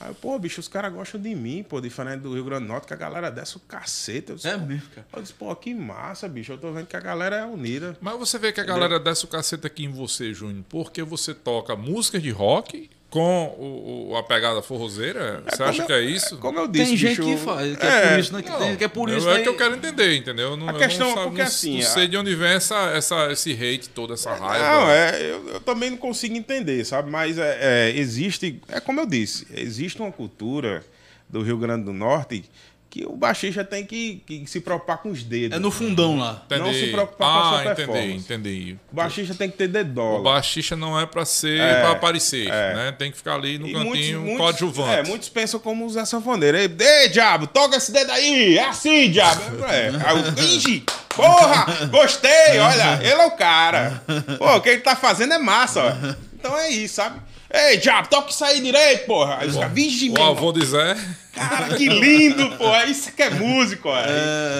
Aí, 0.00 0.08
eu, 0.08 0.14
pô, 0.14 0.38
bicho, 0.38 0.60
os 0.60 0.66
caras 0.66 0.90
gostam 0.92 1.20
de 1.20 1.34
mim, 1.34 1.62
pô, 1.62 1.78
diferente 1.78 2.22
do 2.22 2.32
Rio 2.32 2.44
Grande 2.44 2.64
do 2.64 2.68
Norte, 2.68 2.86
que 2.86 2.94
a 2.94 2.96
galera 2.96 3.30
desce 3.30 3.58
o 3.58 3.60
cacete. 3.60 4.30
Eu 4.30 4.36
disse, 4.36 4.48
É 4.48 4.56
pô, 4.56 4.64
mesmo, 4.64 4.88
cara. 4.94 5.06
Eu 5.12 5.20
disse, 5.20 5.34
pô, 5.34 5.54
que 5.54 5.74
massa, 5.74 6.26
bicho. 6.26 6.52
Eu 6.52 6.58
tô 6.58 6.72
vendo 6.72 6.86
que 6.86 6.96
a 6.96 7.00
galera 7.00 7.36
é 7.36 7.44
unida. 7.44 7.94
Mas 8.00 8.18
você 8.18 8.38
vê 8.38 8.50
que 8.50 8.60
a 8.60 8.64
galera 8.64 8.98
desce 8.98 9.26
o 9.26 9.28
cacete 9.28 9.66
aqui 9.66 9.84
em 9.84 9.90
você, 9.90 10.32
Júnior, 10.32 10.64
porque 10.70 11.02
você 11.02 11.34
toca 11.34 11.76
músicas 11.76 12.22
de 12.22 12.30
rock 12.30 12.88
com 13.10 13.46
o, 13.58 14.10
o- 14.12 14.16
a 14.16 14.22
pegada 14.22 14.62
forrozeira. 14.62 15.42
você 15.50 15.62
acha 15.64 15.72
como 15.82 15.86
que 15.88 15.92
eu- 15.92 15.96
é 15.96 16.02
isso? 16.04 16.36
Como 16.38 16.58
eu 16.60 16.68
disse, 16.68 16.84
Tem 16.86 16.96
gente 16.96 17.20
bicho, 17.20 17.22
que 17.24 17.44
faz, 17.44 17.76
que 17.76 17.84
é, 17.84 17.88
é, 17.88 18.08
por 18.10 18.18
isso, 18.20 18.32
né? 18.32 18.42
Que, 18.42 18.50
tem, 18.52 18.76
que 18.76 18.84
é 18.84 18.88
por 18.88 19.08
eu- 19.10 19.18
isso 19.18 19.28
é 19.28 19.34
né? 19.34 19.42
que 19.42 19.48
eu 19.48 19.56
quero 19.56 19.74
entender, 19.74 20.16
entendeu? 20.16 20.50
Eu 20.50 20.56
Não, 20.56 20.68
A 20.68 20.72
eu 20.72 20.78
questão 20.78 21.10
não, 21.14 21.20
é 21.22 21.24
porque 21.24 21.38
não- 21.40 21.46
assim, 21.48 21.78
Não 21.80 21.86
a- 21.86 21.90
sei 21.90 22.06
de 22.08 22.16
onde 22.16 22.34
vem 22.36 22.50
essa, 22.52 22.76
essa, 22.92 23.32
esse 23.32 23.52
hate 23.52 23.88
todo, 23.88 24.14
essa 24.14 24.32
raiva. 24.34 24.64
Não, 24.64 24.90
é, 24.90 25.20
eu, 25.22 25.48
eu 25.54 25.60
também 25.60 25.90
não 25.90 25.98
consigo 25.98 26.36
entender, 26.36 26.84
sabe? 26.84 27.10
Mas 27.10 27.36
é, 27.36 27.58
é, 27.90 27.98
existe, 27.98 28.60
é 28.68 28.78
como 28.78 29.00
eu 29.00 29.06
disse, 29.06 29.44
existe 29.56 30.00
uma 30.00 30.12
cultura 30.12 30.84
do 31.28 31.42
Rio 31.42 31.58
Grande 31.58 31.84
do 31.84 31.92
Norte 31.92 32.44
que 32.90 33.06
o 33.06 33.12
baixista 33.16 33.62
tem 33.64 33.86
que, 33.86 34.20
que 34.26 34.44
se 34.48 34.60
preocupar 34.60 34.98
com 34.98 35.10
os 35.10 35.22
dedos. 35.22 35.56
É 35.56 35.60
no 35.60 35.70
fundão 35.70 36.18
lá. 36.18 36.42
Entendi. 36.46 36.60
não 36.60 36.74
se 36.74 36.86
preocupar 36.88 37.28
com 37.32 37.38
a 37.38 37.40
ah, 37.40 37.50
sua 37.52 37.72
entendi, 37.72 37.76
performance. 37.76 38.24
entendi. 38.32 38.76
O 38.92 38.96
baixista 38.96 39.34
tem 39.36 39.48
que 39.48 39.56
ter 39.56 39.66
O 39.66 39.68
dedola. 39.68 40.22
baixista 40.24 40.74
não 40.74 40.98
é 40.98 41.06
pra 41.06 41.24
ser, 41.24 41.60
É, 41.60 41.80
pra 41.82 41.92
aparecer, 41.92 42.48
é. 42.48 42.74
né? 42.74 42.92
Tem 42.98 43.12
que 43.12 43.16
ficar 43.16 43.34
ali 43.36 43.58
no 43.60 43.68
E 43.68 43.72
cantinho, 43.72 44.20
muitos, 44.22 44.38
coadjuvante. 44.38 44.90
É, 44.90 45.02
muitos 45.04 45.28
pensam 45.28 45.60
como 45.60 45.86
o 45.86 45.90
Zé 45.90 46.04
Sanfoneiro. 46.04 46.56
Ei, 46.58 46.68
Ei, 46.80 47.08
diabo, 47.10 47.46
toca 47.46 47.76
esse 47.76 47.92
dedo 47.92 48.10
aí! 48.10 48.58
É 48.58 48.64
assim, 48.64 49.08
diabo! 49.08 49.40
É, 49.66 49.90
aí 50.04 50.18
o 50.18 50.56
Ixi, 50.56 50.84
porra! 51.14 51.86
Gostei! 51.92 52.58
Olha, 52.58 52.98
ele 53.02 53.22
é 53.22 53.26
o 53.26 53.30
cara. 53.30 54.02
Pô, 54.36 54.56
o 54.56 54.60
que 54.60 54.68
ele 54.68 54.80
tá 54.80 54.96
fazendo 54.96 55.32
é 55.34 55.38
massa, 55.38 55.80
ó. 55.80 56.14
Então 56.34 56.58
é 56.58 56.70
isso, 56.70 56.94
sabe? 56.94 57.20
Ei, 57.52 57.78
diabo, 57.78 58.08
toca 58.08 58.30
isso 58.30 58.44
aí 58.44 58.60
direito, 58.60 59.06
porra! 59.06 59.38
Aí 59.40 59.48
os 59.48 59.56
caras, 59.56 59.72
vigi, 59.72 60.08
O 60.08 60.12
meu 60.12 60.22
avô 60.22 60.52
de 60.52 60.64
Zé. 60.64 60.96
Cara, 61.32 61.74
que 61.76 61.88
lindo, 61.88 62.56
porra! 62.56 62.84
Isso 62.84 63.10
que 63.12 63.22
é 63.22 63.30
músico, 63.30 63.88
ó. 63.88 63.96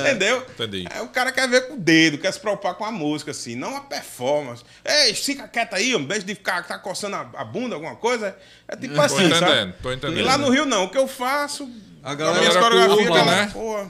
Entendeu? 0.01 0.45
Entendi. 0.51 0.87
É, 0.93 1.01
o 1.01 1.07
cara 1.09 1.31
quer 1.31 1.49
ver 1.49 1.69
com 1.69 1.75
o 1.75 1.79
dedo, 1.79 2.19
quer 2.19 2.33
se 2.33 2.41
preocupar 2.41 2.75
com 2.75 2.85
a 2.85 2.91
música, 2.91 3.31
assim, 3.31 3.55
não 3.55 3.77
a 3.77 3.81
performance. 3.83 4.65
Ei, 4.85 5.15
fica 5.15 5.47
quieto 5.47 5.75
aí, 5.75 5.95
homem, 5.95 6.09
deixa 6.09 6.27
de 6.27 6.35
ficar 6.35 6.67
tá 6.67 6.79
coçando 6.79 7.15
a, 7.15 7.31
a 7.37 7.45
bunda, 7.45 7.77
alguma 7.77 7.95
coisa. 7.95 8.37
É 8.67 8.75
tipo 8.75 8.95
Tô 8.95 9.03
assim, 9.03 9.27
entendendo, 9.27 9.39
sabe? 9.39 9.75
tô 9.83 9.93
entendendo. 9.93 10.19
E 10.19 10.23
lá 10.23 10.37
no 10.37 10.51
Rio, 10.51 10.67
não. 10.67 10.85
O 10.85 10.91
que 10.91 10.99
eu 10.99 11.07
faço. 11.07 11.71
A 12.03 12.11
A 12.13 12.15
galera 12.15 12.41
minha 12.41 12.51
curva, 12.53 12.71
coreografia, 12.71 13.07
a 13.07 13.11
galera, 13.25 13.47
né? 13.47 13.51
pô, 13.53 13.87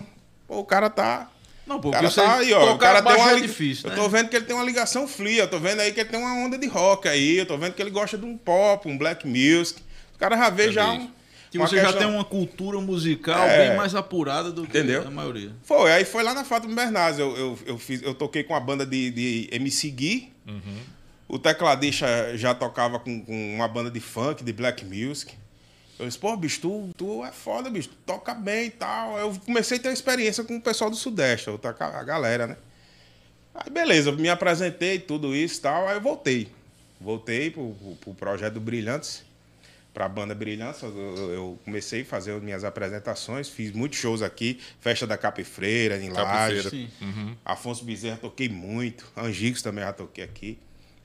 pô, 0.47 0.59
o 0.59 0.65
cara 0.65 0.91
tá. 0.91 1.27
Não, 1.71 1.91
cara 1.91 2.11
tá 2.11 2.35
aí, 2.37 2.53
ó. 2.53 2.75
O 2.75 2.79
cara 2.79 3.03
tem 3.03 3.15
uma. 3.17 3.31
é 3.33 3.41
difícil, 3.41 3.89
eu 3.89 3.97
né? 3.97 4.03
tô 4.03 4.09
vendo 4.09 4.29
que 4.29 4.37
ele 4.37 4.45
tem 4.45 4.57
uma 4.57 4.65
ligação 4.65 5.07
fria. 5.07 5.43
Eu 5.43 5.49
tô 5.49 5.59
vendo 5.59 5.81
aí 5.81 5.93
que 5.93 6.01
ele 6.01 6.09
tem 6.09 6.19
uma 6.21 6.35
onda 6.45 6.59
de 6.59 6.67
rock 6.67 7.09
aí. 7.09 7.39
Eu 7.39 7.47
tô 7.47 7.57
vendo 7.57 7.73
que 7.75 7.81
ele 7.83 7.91
gosta 7.91 8.19
de 8.19 8.25
um 8.25 8.37
pop, 8.37 8.89
um 8.89 8.99
black 8.99 9.27
music. 9.27 9.81
O 10.15 10.19
cara 10.19 10.37
já 10.37 10.51
vê 10.51 10.73
já 10.73 10.87
Entendi. 10.95 11.05
um. 11.05 11.21
Que 11.51 11.59
você 11.59 11.77
já 11.77 11.83
questão- 11.87 12.01
tem 12.03 12.09
uma 12.09 12.25
cultura 12.25 12.81
musical 12.81 13.43
É. 13.49 13.69
bem 13.69 13.77
mais 13.77 13.95
apurada 13.95 14.53
do 14.53 14.63
que 14.63 14.79
Entendeu? 14.79 15.05
a 15.07 15.11
maioria. 15.11 15.51
Foi, 15.65 15.91
aí 15.93 16.05
foi 16.05 16.23
lá 16.23 16.33
na 16.33 16.45
Fátima 16.45 16.75
Bernardes. 16.77 17.19
Eu, 17.19 17.37
eu, 17.37 17.59
eu, 17.67 17.79
fiz, 17.79 18.01
eu 18.03 18.15
toquei 18.15 18.45
com 18.45 18.55
a 18.55 18.61
banda 18.61 18.87
de, 18.87 19.11
de 19.11 19.49
MC 19.51 19.91
Gui. 19.91 20.33
O 21.29 21.39
tecladista 21.39 22.07
já 22.37 22.55
tocava 22.55 22.99
com, 22.99 23.21
com 23.25 23.55
uma 23.55 23.67
banda 23.69 23.91
de 23.91 24.01
funk, 24.01 24.43
de 24.45 24.53
black 24.53 24.85
music. 24.85 25.35
Eu 26.01 26.07
disse, 26.07 26.19
pô, 26.19 26.35
bicho, 26.37 26.61
tu, 26.61 26.91
tu 26.97 27.25
é 27.25 27.31
foda, 27.31 27.69
bicho, 27.71 27.89
tu 27.91 27.97
toca 28.07 28.35
bem 28.35 28.67
e 28.67 28.71
tal. 28.71 29.19
Eu 29.19 29.39
comecei 29.45 29.77
a 29.79 29.81
ter 29.81 29.89
uma 29.89 29.95
experiência 29.95 30.43
com 30.43 30.57
o 30.57 30.61
pessoal 30.61 30.89
do 30.91 30.97
Sudeste, 30.97 31.51
a 31.51 32.03
galera, 32.03 32.47
né? 32.47 32.57
Aí 33.55 33.71
beleza, 33.71 34.11
eu 34.11 34.17
me 34.17 34.29
apresentei, 34.29 34.99
tudo 34.99 35.35
isso 35.35 35.59
e 35.59 35.63
tal, 35.63 35.89
aí 35.89 35.97
eu 35.97 36.01
voltei. 36.01 36.49
Voltei 37.01 37.51
pro, 37.51 37.75
pro, 37.75 37.97
pro 37.97 38.15
projeto 38.15 38.55
do 38.55 38.61
Brilhantes, 38.61 39.23
pra 39.93 40.09
banda 40.09 40.35
Brilhantes. 40.35 40.83
Eu, 40.83 40.91
eu- 41.33 41.59
comecei 41.65 42.03
a 42.03 42.05
fazer 42.05 42.33
as 42.33 42.43
minhas 42.43 42.63
apresentações, 42.65 43.49
fiz 43.49 43.73
muitos 43.73 43.99
shows 43.99 44.23
aqui, 44.23 44.61
festa 44.81 45.07
da 45.07 45.19
Capifreira, 45.19 45.99
em. 45.99 46.11
Capifeira. 46.13 46.71
Sim. 46.71 46.89
Afonso 47.45 47.85
Bezerra 47.85 48.17
toquei 48.19 48.49
muito. 48.49 49.05
Angicos 49.17 49.63
também 49.63 49.83
já 49.85 49.93
toquei 49.93 50.25
aqui, 50.25 50.59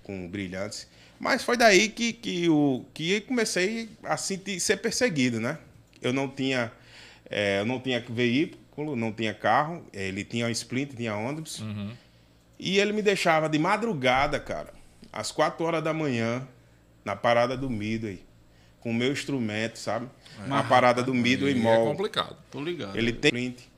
com 0.04 0.28
Brilhantes. 0.30 0.88
Mas 1.20 1.44
foi 1.44 1.56
daí 1.58 1.90
que, 1.90 2.14
que, 2.14 2.50
o, 2.50 2.86
que 2.94 3.22
comecei 3.22 3.90
a 4.04 4.18
sentir, 4.18 4.60
ser 4.60 4.78
perseguido, 4.78 5.40
né? 5.40 5.58
Eu 6.02 6.12
não 6.14 6.28
tinha, 6.28 6.72
eh, 7.30 7.60
eu 7.62 7.66
não 7.66 7.80
tinha 7.80 8.04
veículo, 8.08 8.96
não 8.96 9.12
tinha 9.12 9.34
carro. 9.34 9.84
Ele 9.94 10.24
tinha 10.24 10.46
um 10.46 10.50
Sprint, 10.50 10.96
tinha 10.96 11.16
ônibus. 11.16 11.64
E 12.60 12.80
ele 12.80 12.94
me 12.94 13.02
deixava 13.02 13.50
de 13.50 13.58
madrugada, 13.58 14.40
cara, 14.40 14.74
às 15.12 15.32
4 15.32 15.66
horas 15.66 15.84
da 15.84 15.94
manhã, 15.94 16.48
na 17.04 17.16
parada 17.16 17.56
do 17.58 17.70
Midway, 17.70 18.24
com 18.80 18.92
o 18.92 18.94
meu 18.94 19.12
instrumento, 19.12 19.78
sabe? 19.80 20.08
Na 20.48 20.64
parada 20.64 21.02
do 21.02 21.14
Midway 21.14 21.54
E 21.54 21.60
é 21.60 21.62
Mall. 21.62 21.86
complicado. 21.86 22.36
Tô 22.52 22.62
ligado. 22.62 22.98
Ele 22.98 23.12
tem 23.14 23.32
print. 23.32 23.70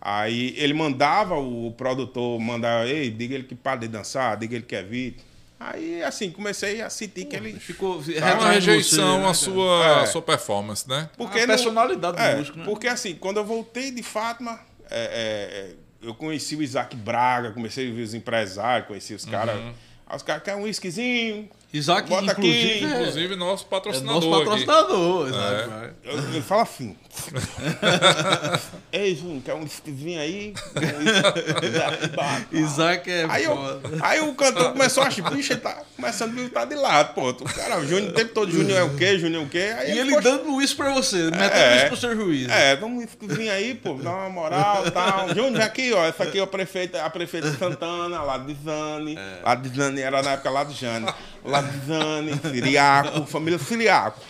Aí 0.00 0.52
ele 0.58 0.74
mandava 0.74 1.36
o 1.36 1.72
produtor 1.72 2.40
mandar, 2.40 2.86
ei, 2.88 3.08
diga 3.10 3.36
ele 3.36 3.44
que 3.44 3.54
para 3.54 3.76
de 3.80 3.88
dançar, 3.88 4.36
diga 4.36 4.56
ele 4.56 4.64
que 4.64 4.74
é 4.74 4.82
vir. 4.82 5.16
Aí 5.64 6.02
assim, 6.02 6.30
comecei 6.30 6.80
a 6.82 6.90
sentir 6.90 7.26
que 7.26 7.36
ele. 7.36 7.52
Ficou 7.58 8.00
É 8.00 8.14
retrás 8.14 8.34
uma 8.40 8.50
rejeição 8.50 9.28
à 9.28 9.34
sua, 9.34 9.84
É. 9.84 10.02
à 10.02 10.06
sua 10.06 10.22
performance, 10.22 10.88
né? 10.88 11.08
Porque 11.16 11.38
A 11.38 11.40
não- 11.42 11.54
personalidade 11.54 12.16
do 12.16 12.22
é, 12.22 12.36
músico, 12.36 12.58
né? 12.58 12.64
Porque 12.64 12.88
assim, 12.88 13.14
quando 13.14 13.36
eu 13.36 13.44
voltei 13.44 13.90
de 13.90 14.02
Fátima, 14.02 14.58
é, 14.90 15.70
é, 16.00 16.06
eu 16.06 16.14
conheci 16.14 16.56
o 16.56 16.62
Isaac 16.62 16.96
Braga, 16.96 17.52
comecei 17.52 17.90
a 17.90 17.94
ver 17.94 18.02
os 18.02 18.14
empresários, 18.14 18.88
conheci 18.88 19.14
os 19.14 19.24
caras. 19.24 19.56
Uhum. 19.56 19.72
Aí 20.06 20.16
os 20.16 20.22
caras 20.22 20.42
querem 20.42 20.60
um 20.60 20.64
whiskyzinho. 20.64 21.48
Isaac, 21.72 22.08
Bota 22.08 22.32
aqui, 22.32 22.40
inclusive, 22.48 22.84
é- 22.84 22.98
Inclusive, 23.00 23.36
nosso 23.36 23.64
é, 23.64 23.68
patrocinador. 23.68 24.14
nosso 24.22 24.34
aqui. 24.34 24.44
patrocinador. 24.66 25.28
Isaac, 25.28 25.68
vai. 25.70 25.90
Ele 26.04 26.42
fala 26.42 26.62
assim. 26.62 26.96
Ei, 28.92 29.14
Júnior, 29.14 29.42
quer 29.42 29.54
um 29.54 29.62
whiskyzinho 29.62 30.20
aí? 30.20 30.54
Isaac 32.52 33.10
é 33.10 33.26
Aí, 33.28 33.44
eu, 33.44 33.56
foda. 33.56 33.80
aí 34.02 34.20
o 34.20 34.34
cantor 34.34 34.72
começou 34.72 35.02
a 35.02 35.06
achar, 35.06 35.30
bicho, 35.30 35.52
ele 35.52 35.60
tá 35.60 35.82
começando 35.96 36.30
a 36.30 36.32
me 36.34 36.42
botar 36.44 36.64
de 36.66 36.74
lado, 36.74 37.14
pô. 37.14 37.30
O 37.30 37.34
cara, 37.44 37.78
o 37.78 37.86
Júnior, 37.86 38.10
o 38.10 38.14
tempo 38.14 38.32
todo, 38.34 38.50
Júnior 38.50 38.78
é 38.78 38.82
o 38.82 38.94
quê, 38.96 39.18
Júnior 39.18 39.42
é 39.42 39.46
o 39.46 39.48
quê? 39.48 39.74
Aí 39.78 39.92
E 39.94 39.98
ele 39.98 40.08
ficou- 40.16 40.22
dando 40.22 40.60
isso 40.62 40.76
pra 40.76 40.92
você, 40.92 41.30
metendo 41.30 41.54
É. 41.54 41.76
isso 41.78 41.86
pro 41.88 41.96
seu 41.96 42.14
juiz. 42.16 42.48
É, 42.50 42.76
dá 42.76 42.86
um 42.86 42.98
whiskyzinho 42.98 43.52
aí, 43.52 43.74
pô, 43.74 43.94
dá 43.94 44.10
uma 44.10 44.28
moral 44.30 44.86
e 44.86 44.90
tal. 44.90 45.28
Júnior, 45.34 45.62
aqui, 45.62 45.92
ó. 45.92 46.04
Essa 46.04 46.24
aqui 46.24 46.38
é 46.38 46.42
a 46.42 46.46
prefeita, 46.46 47.02
a 47.04 47.10
prefeita 47.10 47.50
de 47.50 47.56
Santana, 47.58 48.22
lá 48.22 48.38
de 48.38 48.54
Zane. 48.62 49.18
Lá 49.42 49.54
de 49.54 49.68
Zane, 49.74 50.00
era 50.00 50.22
na 50.22 50.32
época 50.32 50.50
lá 50.50 50.64
de 50.64 50.74
Jane. 50.74 51.06
Lá 51.44 51.60
de 51.62 51.86
Zane, 51.86 52.40
Siriaco, 52.50 53.24
família 53.30 53.58
Siriaco. 53.58 54.20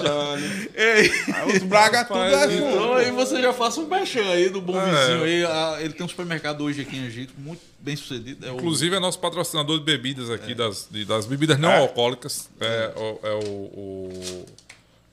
Jane. 0.00 0.68
Ei, 0.74 1.10
Aí 1.34 1.56
os 1.56 1.62
Braga 1.64 2.04
tudo 2.04 2.18
é 2.20 2.48
junto. 2.50 2.64
então 2.68 2.94
aí 2.94 3.10
você 3.10 3.42
já 3.42 3.52
faça 3.52 3.80
um 3.80 3.86
mexão 3.86 4.26
aí 4.30 4.48
do 4.48 4.60
bom 4.60 4.80
É. 4.80 4.84
vizinho. 4.84 5.24
Aí, 5.24 5.44
ah, 5.44 5.76
ele 5.80 5.92
tem 5.92 6.04
um 6.04 6.08
supermercado 6.08 6.62
hoje 6.64 6.80
aqui 6.82 6.96
em 6.96 7.04
Egito, 7.06 7.34
muito 7.36 7.60
bem 7.78 7.94
sucedido. 7.96 8.46
É 8.46 8.50
o- 8.50 8.54
Inclusive 8.56 8.96
é 8.96 9.00
nosso 9.00 9.18
patrocinador 9.18 9.78
de 9.78 9.84
bebidas 9.84 10.30
aqui, 10.30 10.54
das, 10.54 10.88
de- 10.90 11.04
das 11.04 11.26
bebidas 11.26 11.58
não 11.58 11.70
É. 11.70 11.78
alcoólicas. 11.78 12.48
É, 12.60 12.92
o, 12.96 13.18
é 13.22 13.32
o, 13.44 14.46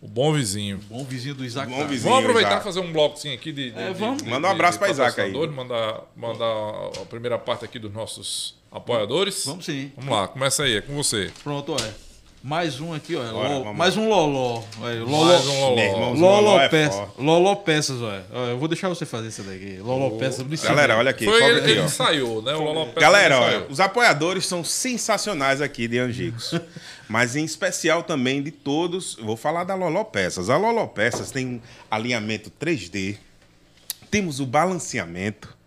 o, 0.01 0.05
o 0.05 0.09
Bom 0.09 0.33
Vizinho. 0.33 0.79
bom 0.89 1.03
vizinho 1.03 1.35
do 1.35 1.45
Isaac. 1.45 1.69
Bom 1.71 1.85
vizinho. 1.87 2.09
Vamos 2.09 2.19
aproveitar 2.25 2.49
e 2.49 2.53
Isaac. 2.53 2.63
fazer 2.63 2.79
um 2.79 2.91
blocozinho 2.91 3.33
aqui 3.33 3.51
de. 3.51 3.71
de- 3.71 3.77
É, 3.79 3.93
vamos. 3.93 4.21
de- 4.23 4.29
Manda 4.29 4.47
um 4.47 4.51
abraço 4.51 4.79
pra 4.79 4.89
Isaac 4.89 5.19
aí. 5.21 5.31
Mandar, 5.49 6.01
mandar 6.15 6.45
a 7.01 7.05
primeira 7.09 7.37
parte 7.37 7.65
aqui 7.65 7.77
dos 7.79 7.91
nossos 7.93 8.55
apoiadores. 8.71 9.45
Vamos 9.45 9.65
sim. 9.65 9.91
Vamos 9.95 10.11
lá, 10.11 10.27
começa 10.27 10.63
aí, 10.63 10.77
é 10.77 10.81
com 10.81 10.93
você. 10.95 11.31
Pronto, 11.43 11.71
olha. 11.73 12.08
Mais 12.41 12.79
um 12.79 12.93
aqui, 12.93 13.17
olha. 13.17 13.31
Bora, 13.33 13.49
Ló- 13.49 13.63
vamos 13.63 13.77
mais 13.77 13.97
um 13.97 14.07
Loló. 14.07 14.63
Olha, 14.81 15.03
Loló. 15.03 15.25
Mais 15.25 15.45
um 15.45 15.59
Loló. 15.59 15.75
Meu 15.75 15.85
irmão, 15.85 16.13
Loló, 16.13 16.39
Loló 16.39 16.61
é 16.61 16.69
peças. 16.69 17.07
Loló 17.17 17.55
Peças, 17.55 18.01
olha. 18.01 18.25
Eu 18.51 18.57
vou 18.57 18.67
deixar 18.69 18.87
você 18.87 19.05
fazer 19.05 19.27
isso 19.27 19.43
daqui. 19.43 19.77
Loló 19.81 20.11
Peças. 20.17 20.45
Galera, 20.61 20.97
olha 20.97 21.11
aqui. 21.11 21.25
Foi 21.25 21.43
ele, 21.43 21.59
aqui, 21.59 21.71
ele 21.71 21.81
ó. 21.81 21.85
ensaiou, 21.85 22.41
né? 22.41 22.53
O 22.53 22.63
Lolo 22.63 22.85
Pérez 22.85 23.01
Galera, 23.01 23.39
olha, 23.41 23.65
os 23.69 23.81
apoiadores 23.81 24.45
são 24.45 24.63
sensacionais 24.63 25.61
aqui 25.61 25.85
de 25.87 25.99
Angicos. 25.99 26.53
Mas 27.09 27.35
em 27.35 27.43
especial 27.43 28.03
também 28.03 28.41
de 28.41 28.51
todos, 28.51 29.17
eu 29.19 29.25
vou 29.25 29.35
falar 29.35 29.65
da 29.65 29.75
Loló 29.75 30.03
Peças. 30.05 30.49
A 30.49 30.55
Loló 30.55 30.85
Peças 30.87 31.31
tem 31.31 31.45
um 31.45 31.61
alinhamento 31.91 32.49
3D, 32.51 33.17
temos 34.09 34.39
o 34.39 34.45
balanceamento, 34.45 35.57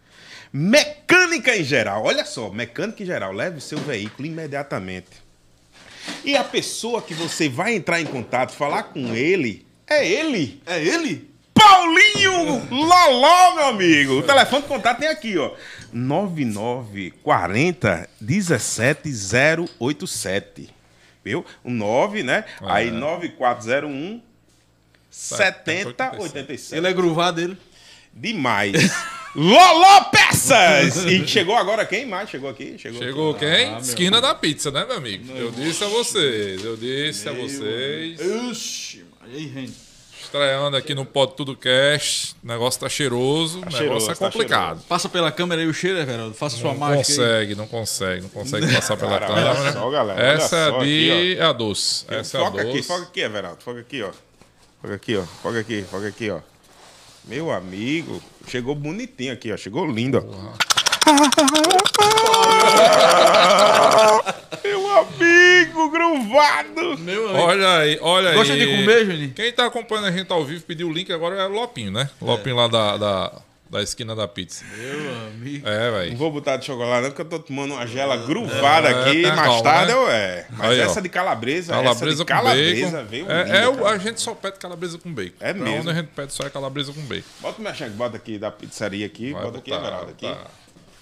mecânica 0.52 1.54
em 1.56 1.64
geral. 1.64 2.04
Olha 2.04 2.24
só, 2.24 2.48
mecânica 2.48 3.02
em 3.02 3.06
geral, 3.06 3.32
leve 3.32 3.60
seu 3.60 3.78
veículo 3.78 4.26
imediatamente. 4.26 5.21
E 6.24 6.36
a 6.36 6.44
pessoa 6.44 7.02
que 7.02 7.14
você 7.14 7.48
vai 7.48 7.74
entrar 7.74 8.00
em 8.00 8.06
contato, 8.06 8.52
falar 8.52 8.84
com 8.84 9.12
ele, 9.14 9.66
é 9.86 10.06
ele. 10.06 10.62
É 10.66 10.82
ele? 10.82 11.30
Paulinho 11.54 12.66
Loló, 12.70 13.54
meu 13.54 13.66
amigo. 13.66 14.18
O 14.18 14.22
telefone 14.22 14.62
de 14.62 14.68
contato 14.68 14.98
tem 14.98 15.08
aqui, 15.08 15.36
ó. 15.38 15.52
9940 15.92 18.08
17087. 18.20 20.70
Viu? 21.24 21.46
O 21.62 21.70
9, 21.70 22.24
né? 22.24 22.44
Aí 22.62 22.90
9401 22.90 24.20
7087. 25.10 26.74
Ele 26.74 26.88
é 26.88 26.92
gruvado, 26.92 27.40
ele. 27.40 27.56
Demais. 28.12 28.72
Loló 29.34 30.04
Peças! 30.10 31.04
E 31.06 31.26
chegou 31.26 31.56
agora 31.56 31.86
quem 31.86 32.04
mais? 32.04 32.28
Chegou 32.28 32.50
aqui? 32.50 32.76
Chegou, 32.78 33.00
Chegou 33.02 33.30
aqui. 33.30 33.40
quem? 33.46 33.78
Esquina 33.78 34.20
da 34.20 34.34
pizza, 34.34 34.70
né, 34.70 34.84
meu 34.84 34.96
amigo? 34.98 35.32
eu 35.34 35.50
disse 35.50 35.82
a 35.82 35.86
vocês, 35.88 36.62
eu 36.62 36.76
disse 36.76 37.28
a 37.28 37.32
vocês. 37.32 38.20
Oxi, 38.50 39.04
aí, 39.22 39.50
gente. 39.52 39.72
Estreando 40.22 40.76
aqui 40.76 40.94
no 40.94 41.04
Pod 41.06 41.34
Tudo 41.34 41.56
Cast. 41.56 42.34
O 42.44 42.46
negócio 42.46 42.80
tá 42.80 42.88
cheiroso, 42.90 43.56
o 43.56 43.60
negócio 43.60 43.78
cheiroso, 43.78 44.10
é 44.10 44.14
tá 44.14 44.30
complicado. 44.30 44.82
Passa 44.86 45.08
pela 45.08 45.32
câmera 45.32 45.62
aí 45.62 45.66
o 45.66 45.72
cheiro, 45.74 45.98
Everaldo. 45.98 46.34
Faça 46.34 46.56
sua 46.58 46.72
Não 46.72 46.78
mágica. 46.78 46.98
aí. 47.00 47.04
consegue, 47.04 47.54
não 47.54 47.66
consegue, 47.66 48.20
não 48.22 48.28
consegue 48.28 48.66
passar 48.74 48.96
pela 48.98 49.18
Cara, 49.18 49.32
olha 49.32 49.54
câmera. 49.54 49.72
só, 49.72 49.90
galera, 49.90 50.20
olha 50.20 50.32
Essa 50.36 50.56
é 50.56 50.70
só 50.70 50.78
de 50.84 51.10
aqui, 51.10 51.36
é 51.38 51.42
a 51.42 51.52
doce. 51.52 52.04
Essa 52.08 52.38
é 52.38 52.40
a 52.40 52.44
foca 52.44 52.64
doce. 52.64 52.78
aqui, 52.78 52.82
foca 52.86 53.02
aqui, 53.04 53.20
Everaldo. 53.20 53.62
Foca 53.62 53.80
aqui, 53.80 54.02
ó. 54.02 54.10
Foca 54.80 54.94
aqui, 54.94 55.16
ó. 55.16 55.22
Foca 55.42 55.58
aqui, 55.58 55.84
foca 55.90 56.08
aqui, 56.08 56.30
ó. 56.30 56.40
Meu 57.24 57.52
amigo, 57.52 58.20
chegou 58.48 58.74
bonitinho 58.74 59.32
aqui, 59.32 59.52
ó. 59.52 59.56
Chegou 59.56 59.86
lindo, 59.86 60.18
ó. 60.18 60.22
Meu 64.64 64.98
amigo, 64.98 65.90
gruvado. 65.90 66.98
Meu 66.98 67.28
amigo. 67.28 67.42
Olha 67.44 67.78
aí, 67.78 67.98
olha 68.00 68.32
Gosta 68.34 68.52
aí. 68.52 68.58
de 68.60 68.66
comer, 68.66 69.06
Juninho? 69.06 69.32
Quem 69.34 69.52
tá 69.52 69.66
acompanhando 69.66 70.06
a 70.06 70.10
gente 70.10 70.32
ao 70.32 70.44
vivo 70.44 70.62
pediu 70.64 70.88
o 70.88 70.92
link 70.92 71.12
agora 71.12 71.36
é 71.36 71.46
o 71.46 71.50
Lopinho, 71.52 71.90
né? 71.92 72.08
Lopinho 72.20 72.56
lá 72.56 72.66
da, 72.68 72.96
da, 72.96 73.32
da 73.72 73.82
esquina 73.82 74.14
da 74.14 74.28
pizza. 74.28 74.64
Meu 74.76 75.16
amigo. 75.28 75.66
É, 75.66 75.86
Não 75.90 75.92
velho. 75.98 76.16
vou 76.18 76.30
botar 76.30 76.58
de 76.58 76.66
chocolate, 76.66 77.02
não, 77.04 77.10
porque 77.10 77.22
eu 77.22 77.24
tô 77.26 77.38
tomando 77.38 77.72
uma 77.72 77.86
gela 77.86 78.18
gruvada 78.18 78.90
É, 78.90 79.00
aqui. 79.10 79.22
tá 79.22 79.34
mais 79.34 79.48
calma, 79.48 79.62
tarde 79.62 79.92
né? 79.92 79.98
eu 79.98 80.10
é. 80.10 80.46
Mas 80.50 80.70
Aí, 80.72 80.80
essa 80.80 81.00
de 81.00 81.08
calabresa, 81.08 81.72
Calabresa 81.72 82.04
essa 82.04 82.16
de 82.16 82.18
com 82.22 82.24
calabresa 82.38 82.90
bacon. 82.98 83.08
veio 83.08 83.30
É, 83.32 83.42
linda, 83.44 83.56
é 83.56 83.68
o- 83.68 83.86
a 83.86 83.96
gente 83.96 84.20
só 84.20 84.34
pede 84.34 84.58
calabresa 84.58 84.98
com 84.98 85.12
bacon. 85.12 85.34
É 85.40 85.54
Pra 85.54 85.64
mesmo. 85.64 85.80
Onde 85.80 85.90
a 85.90 85.94
gente 85.94 86.08
pede 86.14 86.32
só 86.34 86.44
é 86.46 86.50
calabresa 86.50 86.92
com 86.92 87.00
bacon. 87.00 87.24
Bota 87.40 87.60
o 87.60 87.64
mexangue, 87.64 87.94
bota 87.96 88.16
aqui 88.18 88.38
da 88.38 88.50
pizzaria 88.50 89.06
aqui. 89.06 89.32
Vai 89.32 89.42
bota 89.42 89.58
aqui, 89.58 89.70
botar, 89.70 89.82
Everaldo, 89.86 90.10
aqui. 90.10 90.26
botar. 90.28 90.50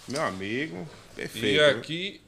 Meu 0.09 0.23
amigo, 0.23 0.89
perfeito. 1.17 1.47
E 1.57 1.61
aqui 1.61 2.21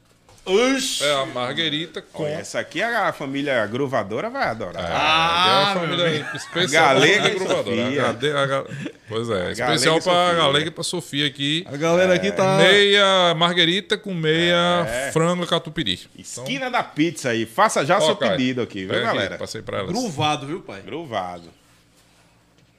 Oxi. 0.45 1.05
é 1.05 1.13
a 1.15 1.25
marguerita 1.27 2.03
com. 2.03 2.25
Olha, 2.25 2.33
essa 2.33 2.59
aqui 2.59 2.83
a 2.83 3.13
família 3.13 3.65
gruvadora 3.67 4.29
vai 4.29 4.49
adorar. 4.49 4.85
Ah, 4.85 5.45
Ah, 5.45 5.49
é 5.49 5.65
uma 5.77 5.81
família 5.81 6.31
especial 6.35 6.85
Galega 6.95 7.29
e 7.29 7.35
gruvadora. 7.35 7.77
Sofia. 7.87 8.05
A 8.07 8.43
a 8.43 8.47
Ga- 8.47 8.65
Pois 9.09 9.29
é, 9.29 9.33
Galega 9.35 9.53
especial 9.53 10.01
pra 10.01 10.13
Sofia. 10.13 10.35
Galega 10.35 10.67
e 10.67 10.71
pra 10.73 10.83
Sofia 10.85 11.27
aqui. 11.29 11.65
A 11.73 11.77
galera 11.77 12.15
aqui 12.15 12.33
tá. 12.33 12.57
Meia 12.57 13.35
marguerita 13.37 13.97
com 13.97 14.13
meia 14.13 14.85
É. 14.89 15.13
frango 15.13 15.47
catupiry. 15.47 16.01
Esquina 16.19 16.69
da 16.71 16.83
pizza 16.83 17.29
aí. 17.31 17.47
Faça 17.47 17.85
já 17.87 17.99
o 17.99 18.01
seu 18.01 18.11
Ó, 18.11 18.17
Caio, 18.17 18.33
pedido 18.33 18.63
aqui, 18.63 18.81
viu, 18.81 18.89
pega 18.89 19.07
aqui, 19.07 19.15
galera? 19.17 19.39
Passei 19.39 19.63
pra 19.63 19.79
elas. 19.79 19.93
Gruvado, 19.93 20.47
viu, 20.47 20.61
pai? 20.61 20.81
Gruvado. 20.83 21.49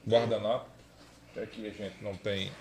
Guardanapo. 0.06 0.66
Aqui 1.42 1.66
a 1.66 1.70
gente 1.82 1.94
não 2.02 2.14
tem. 2.14 2.52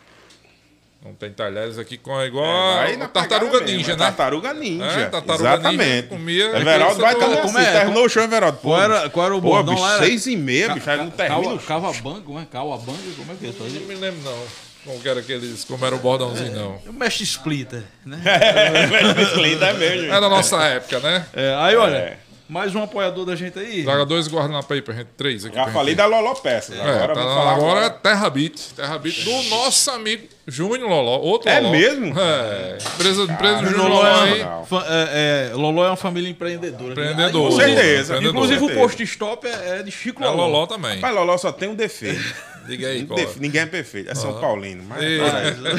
Não 1.05 1.13
tem 1.13 1.31
talheres 1.31 1.77
aqui 1.77 1.97
com 1.97 2.21
igual 2.23 2.45
Vai 2.77 2.93
a 2.93 2.97
na 2.97 3.07
tartaruga 3.09 3.51
pegada 3.59 3.71
ninja, 3.71 3.87
mesmo, 3.87 3.89
né? 3.89 3.93
é 3.93 4.07
Tartaruga 4.07 4.53
ninja. 4.53 4.85
É, 4.85 5.05
tartaruga 5.07 5.49
Exatamente. 5.49 5.83
ninja 5.85 6.03
comia- 6.07 6.57
Everaldo 6.57 7.01
vai 7.01 7.13
Como 7.15 7.25
como, 7.25 7.33
é? 7.33 7.41
como 7.41 7.53
Como 7.53 7.59
é? 7.65 7.71
terminou 7.71 8.05
o 8.05 8.09
show, 8.09 8.23
Everaldo. 8.23 8.57
Pô, 8.59 8.69
Qual 8.69 8.81
era, 8.81 9.09
qual 9.09 9.25
era 9.25 9.35
o 9.35 9.41
Pô, 9.41 9.47
bordão 9.49 9.73
bicho, 9.73 9.85
lá? 9.85 9.95
Era 9.97 10.05
seis 10.05 10.25
e 10.27 10.35
meia, 10.37 10.73
bicho, 10.73 10.89
aí 10.89 10.97
não 10.97 11.09
termina 11.09 11.53
o. 11.55 11.59
Cavabango, 11.59 12.39
é? 12.39 12.45
Cauabango? 12.45 12.97
Como 13.17 13.31
é 13.33 13.35
que 13.35 13.45
é 13.45 13.49
isso 13.49 13.59
Não 13.59 13.65
aí? 13.67 13.79
me 13.85 13.95
lembro 13.95 14.21
não. 14.23 14.43
Como 14.85 14.99
que 15.01 15.09
era 15.09 15.19
aqueles. 15.19 15.63
Como 15.65 15.85
era 15.85 15.93
o 15.95 15.99
bordãozinho, 15.99 16.53
não. 16.55 16.75
O 16.87 16.93
mestre 16.93 17.23
Splitter, 17.25 17.83
né? 18.05 18.19
é 18.23 19.73
mesmo. 19.73 20.07
É 20.13 20.21
da 20.21 20.29
nossa 20.29 20.61
época, 20.63 20.99
né? 20.99 21.25
É, 21.33 21.55
aí, 21.59 21.75
olha, 21.75 21.95
É. 21.95 22.17
mais 22.53 22.75
um 22.75 22.83
apoiador 22.83 23.25
da 23.25 23.35
gente 23.35 23.57
aí. 23.57 23.83
Traga 23.83 24.05
dois 24.05 24.27
guardanapos 24.27 24.69
aí 24.71 24.79
pra 24.79 24.93
gente, 24.93 25.07
três 25.17 25.43
aqui. 25.43 25.55
Já 25.55 25.67
falei 25.69 25.95
gente. 25.95 25.97
da 25.97 26.05
Loló 26.05 26.35
Peças. 26.35 26.77
É, 26.77 26.81
Agora 26.81 27.13
tá, 27.15 27.21
agora 27.21 27.51
agora. 27.55 27.89
Terra 27.89 28.29
Beat. 28.29 28.59
Terra 28.75 28.97
Beat 28.99 29.23
do 29.23 29.43
nosso 29.49 29.89
amigo 29.89 30.27
Júnior 30.47 30.87
Loló. 30.87 31.17
Outro 31.17 31.49
É 31.49 31.59
Loló. 31.59 31.71
mesmo? 31.71 32.13
É. 32.19 32.77
Empresa, 32.93 33.23
empresa 33.23 33.57
do 33.57 33.65
Júnior 33.65 33.89
Loló 33.89 34.03
Loló 34.03 34.25
é, 34.25 34.31
aí. 34.31 34.41
É, 34.41 35.49
é, 35.51 35.55
Loló 35.55 35.85
é 35.85 35.89
uma 35.89 35.95
família 35.95 36.29
empreendedora. 36.29 36.91
Empreendedor. 36.91 37.49
Com 37.49 37.55
certeza. 37.57 38.17
Inclusive 38.17 38.59
Com 38.59 38.65
o 38.65 38.67
certeza. 38.69 38.79
post 38.87 39.03
stop 39.03 39.47
é, 39.47 39.79
é 39.79 39.83
de 39.83 39.89
Chico 39.89 40.23
É 40.23 40.27
Loló. 40.27 40.45
Loló 40.45 40.67
também. 40.67 40.99
Mas 40.99 41.15
Loló 41.15 41.35
só 41.39 41.51
tem 41.51 41.69
um 41.69 41.75
defeito. 41.75 42.21
Diga 42.67 42.87
aí, 42.87 43.05
qual 43.05 43.19
é. 43.19 43.27
Ninguém 43.39 43.61
é 43.61 43.65
perfeito. 43.65 44.09
É 44.11 44.15
São 44.15 44.39
Paulino. 44.39 44.83
Mas 44.87 45.01
E- 45.03 45.19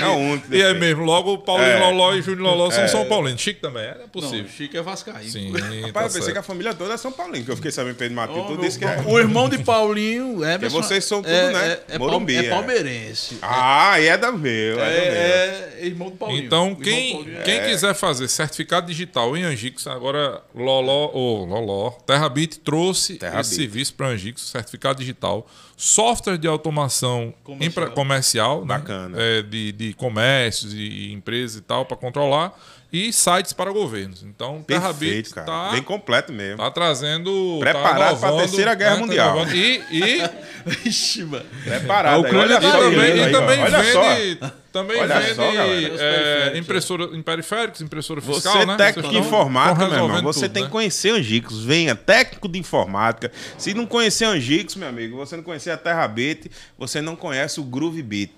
é 0.02 0.06
o 0.06 0.16
único 0.16 0.54
E 0.54 0.60
é 0.62 0.74
mesmo, 0.74 1.04
logo 1.04 1.32
o 1.34 1.38
Paulinho 1.38 1.68
É. 1.70 1.78
Loló 1.80 2.14
e 2.14 2.22
Júnior 2.22 2.42
Loló 2.48 2.70
são 2.70 2.86
São 2.88 3.04
Paulinos. 3.06 3.40
Chique 3.40 3.60
também, 3.60 3.82
era 3.84 3.98
Não, 4.00 4.08
possível. 4.08 4.48
Chico 4.48 4.76
é 4.76 4.82
Vascaíno. 4.82 5.30
Sim, 5.30 5.52
Rapaz, 5.52 5.62
tá 5.62 5.88
eu 5.88 5.92
pensei 5.92 6.20
certo. 6.22 6.32
que 6.32 6.38
a 6.38 6.42
família 6.42 6.74
toda 6.74 6.94
é 6.94 6.96
São 6.96 7.12
Paulino, 7.12 7.44
que 7.44 7.50
eu 7.50 7.56
fiquei 7.56 7.70
sabendo 7.70 7.96
Pedro 7.96 8.14
Matheus, 8.16 8.38
Ô, 8.38 8.44
tudo 8.44 8.66
isso 8.66 8.78
que 8.78 8.84
é. 8.84 9.02
O 9.06 9.18
irmão 9.18 9.48
de 9.48 9.58
Paulinho 9.58 10.44
é. 10.44 10.58
vocês 10.58 11.04
são 11.04 11.22
tudo, 11.22 11.32
é, 11.32 11.52
né? 11.52 11.78
É, 11.88 11.94
é, 11.94 11.98
Morumbi, 11.98 12.36
é 12.36 12.46
é. 12.46 12.50
palmeirense. 12.50 13.38
Ah, 13.42 14.00
e 14.00 14.06
é 14.06 14.16
da 14.16 14.30
meu, 14.32 14.80
é. 14.80 14.88
É, 14.98 15.78
é 15.80 15.86
irmão 15.86 16.10
do 16.10 16.16
Paulinho. 16.16 16.44
Então, 16.44 16.74
quem, 16.74 17.26
é- 17.36 17.42
quem 17.42 17.62
quiser 17.62 17.94
fazer 17.94 18.28
certificado 18.28 18.86
digital 18.86 19.36
em 19.36 19.44
Angix, 19.44 19.86
agora 19.86 20.42
Loló, 20.54 21.10
ou 21.12 21.44
Loló, 21.44 21.90
TerraBit 22.06 22.58
trouxe 22.60 23.14
Terra 23.14 23.40
esse 23.40 23.54
serviço 23.54 23.94
para 23.94 24.08
Angix, 24.08 24.42
certificado 24.42 24.98
digital, 25.00 25.46
software 25.76 26.36
de 26.38 26.46
automação 26.46 27.34
Comercial. 27.42 27.90
comercial, 27.90 28.60
né? 28.60 28.66
Bacana. 28.66 29.16
É, 29.20 29.42
de, 29.42 29.72
de 29.72 29.92
comércios 29.94 30.72
e 30.74 31.12
empresas 31.12 31.56
e 31.56 31.60
tal, 31.62 31.84
para 31.84 31.96
controlar, 31.96 32.52
e 32.92 33.12
sites 33.12 33.52
para 33.52 33.72
governos. 33.72 34.22
Então, 34.22 34.62
Perfeito, 34.62 35.34
cara. 35.34 35.46
está 35.46 35.72
Bem 35.72 35.82
completo 35.82 36.32
mesmo. 36.32 36.58
tá 36.58 36.70
trazendo. 36.70 37.56
Preparado 37.58 37.94
tá 37.96 37.98
pra 37.98 38.28
inovando, 38.28 38.36
Terceira 38.38 38.74
Guerra 38.74 38.94
tá 38.94 39.00
Mundial. 39.00 39.36
inovando. 39.36 39.56
E, 39.56 39.82
e 39.90 40.30
Vixe, 40.84 41.24
mano. 41.24 41.44
Preparado. 41.64 42.14
A 42.14 42.18
Ucrânia 42.18 42.58
aí, 42.58 42.64
olha 42.64 42.70
tá 42.70 42.76
aí, 42.78 42.82
também, 42.94 43.12
aí, 43.12 43.28
e 43.28 43.32
também 43.32 43.60
Olha 43.62 43.92
só. 43.92 44.63
Também 44.74 45.00
Olha 45.00 45.20
vende 45.20 45.34
só, 45.36 45.44
é, 45.44 45.54
periféricos, 45.54 46.58
impressora, 46.58 47.04
em 47.04 47.22
periféricos, 47.22 47.80
impressora 47.80 48.20
Você 48.20 48.34
fiscal, 48.42 48.62
é 48.62 48.66
né? 48.66 48.76
técnico 48.76 49.08
de 49.08 49.14
Vocês 49.14 49.24
estão- 49.24 49.38
informática, 49.40 49.88
meu 49.88 50.04
irmão. 50.04 50.22
Você 50.24 50.40
tudo, 50.40 50.52
tem 50.52 50.62
né? 50.64 50.68
que 50.68 50.72
conhecer 50.72 51.10
Angicos. 51.10 51.64
Venha, 51.64 51.94
técnico 51.94 52.48
de 52.48 52.58
informática. 52.58 53.30
Se 53.56 53.72
não 53.72 53.86
conhecer 53.86 54.24
Angicos, 54.24 54.74
meu 54.74 54.88
amigo, 54.88 55.16
você 55.16 55.36
não 55.36 55.44
conhecer 55.44 55.70
a 55.70 55.76
Terra 55.76 56.08
Beat, 56.08 56.46
você 56.76 57.00
não 57.00 57.14
conhece 57.14 57.60
o 57.60 57.62
Groove 57.62 58.02
Beat. 58.02 58.30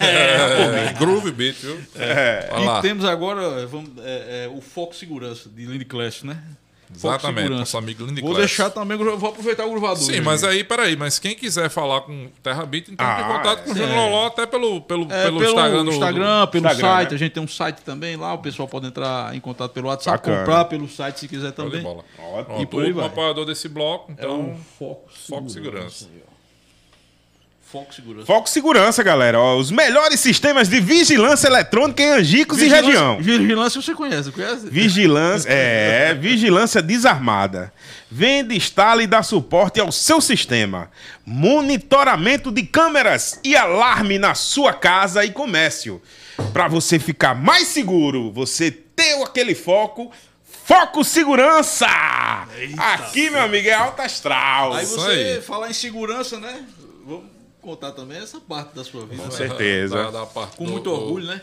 É, 0.00 0.92
Groove 0.98 1.30
Beat, 1.30 1.54
viu? 1.60 1.80
É. 1.94 2.48
E 2.78 2.82
temos 2.82 3.04
agora 3.04 3.64
vamos, 3.66 3.90
é, 4.02 4.46
é, 4.46 4.50
o 4.52 4.60
Foco 4.60 4.96
Segurança, 4.96 5.48
de 5.48 5.64
Lindy 5.64 5.84
Clash, 5.84 6.24
né? 6.24 6.42
Foco 6.98 7.14
Exatamente, 7.14 7.36
Segurança. 7.42 7.58
nosso 7.60 7.78
amigo 7.78 8.04
Lindy 8.06 8.20
Vou 8.20 8.30
Class. 8.30 8.38
deixar 8.46 8.70
também, 8.70 8.96
vou 8.96 9.28
aproveitar 9.28 9.64
o 9.66 9.70
gravador. 9.70 9.96
Sim, 9.96 10.20
mas 10.20 10.44
aí, 10.44 10.62
peraí, 10.64 10.96
mas 10.96 11.18
quem 11.18 11.34
quiser 11.34 11.68
falar 11.68 12.02
com 12.02 12.28
Terra 12.42 12.64
Beat, 12.64 12.88
então 12.88 13.06
Ah, 13.06 13.14
tem 13.16 13.24
contato 13.36 13.64
com 13.64 13.70
o 13.70 13.72
é. 13.72 13.76
Júnior 13.76 13.96
Loló, 13.96 14.26
até 14.26 14.46
pelo, 14.46 14.80
pelo, 14.80 15.02
É, 15.12 15.24
pelo, 15.24 15.38
pelo 15.40 15.50
Instagram. 15.52 15.84
do- 15.84 15.90
Instagram, 15.90 16.46
pelo 16.46 16.66
Instagram, 16.66 16.88
site. 16.88 17.08
né? 17.10 17.14
A 17.14 17.18
gente 17.18 17.32
tem 17.32 17.42
um 17.42 17.48
site 17.48 17.78
também 17.82 18.16
lá. 18.16 18.32
O 18.34 18.38
pessoal 18.38 18.68
pode 18.68 18.86
entrar 18.86 19.34
em 19.34 19.40
contato 19.40 19.72
pelo 19.72 19.88
WhatsApp, 19.88 20.18
Bacana. 20.18 20.38
comprar 20.38 20.64
pelo 20.66 20.88
site 20.88 21.20
se 21.20 21.28
quiser 21.28 21.52
também. 21.52 21.82
bola. 21.82 22.04
E 22.60 22.66
por 22.66 22.82
aí 22.84 22.92
um 22.92 22.96
vai. 22.96 23.06
apoiador 23.06 23.44
desse 23.44 23.68
bloco, 23.68 24.10
É 24.12 24.14
então. 24.14 24.52
o 24.52 24.56
Foco, 24.78 25.10
Foco 25.28 25.48
Segurança. 25.50 26.06
aí, 26.12 26.22
ó. 26.28 26.33
Foco 27.74 27.92
Segurança. 27.92 28.26
Foco 28.26 28.48
Segurança, 28.48 29.02
galera. 29.02 29.40
Ó, 29.40 29.56
os 29.56 29.72
melhores 29.72 30.20
sistemas 30.20 30.68
de 30.68 30.78
vigilância 30.78 31.48
eletrônica 31.48 32.00
em 32.00 32.10
Angicos 32.10 32.62
e 32.62 32.68
região. 32.68 33.20
Vigilância 33.20 33.82
você 33.82 33.92
conhece, 33.92 34.30
conhece? 34.30 34.70
Vigilância, 34.70 35.48
é, 35.50 36.14
vigilância 36.20 36.80
desarmada. 36.80 37.72
Vende, 38.08 38.56
instala 38.56 39.02
e 39.02 39.08
dá 39.08 39.24
suporte 39.24 39.80
ao 39.80 39.90
seu 39.90 40.20
sistema. 40.20 40.88
Monitoramento 41.26 42.52
de 42.52 42.62
câmeras 42.62 43.40
e 43.42 43.56
alarme 43.56 44.20
na 44.20 44.36
sua 44.36 44.72
casa 44.72 45.24
e 45.24 45.32
comércio. 45.32 46.00
Para 46.52 46.68
você 46.68 47.00
ficar 47.00 47.34
mais 47.34 47.66
seguro, 47.66 48.30
você 48.30 48.70
ter 48.70 49.20
aquele 49.20 49.56
foco. 49.56 50.12
Foco 50.64 51.02
Segurança! 51.02 51.88
Aqui, 52.78 53.30
meu 53.30 53.42
amigo, 53.42 53.68
é 53.68 53.74
alta 53.74 54.04
astral. 54.04 54.74
Aí 54.74 54.86
você 54.86 55.10
aí. 55.10 55.42
falar 55.42 55.68
em 55.68 55.74
segurança, 55.74 56.38
né? 56.38 56.64
Vamos 57.64 57.78
contar 57.80 57.92
também 57.92 58.18
essa 58.18 58.38
parte 58.40 58.74
da 58.74 58.84
sua 58.84 59.06
vida. 59.06 59.22
Com 59.22 59.30
certeza. 59.30 59.96
Da- 59.96 60.10
da 60.10 60.26
parte 60.26 60.56
Com 60.56 60.66
do- 60.66 60.72
muito 60.72 60.90
orgulho, 60.90 61.26
né? 61.26 61.40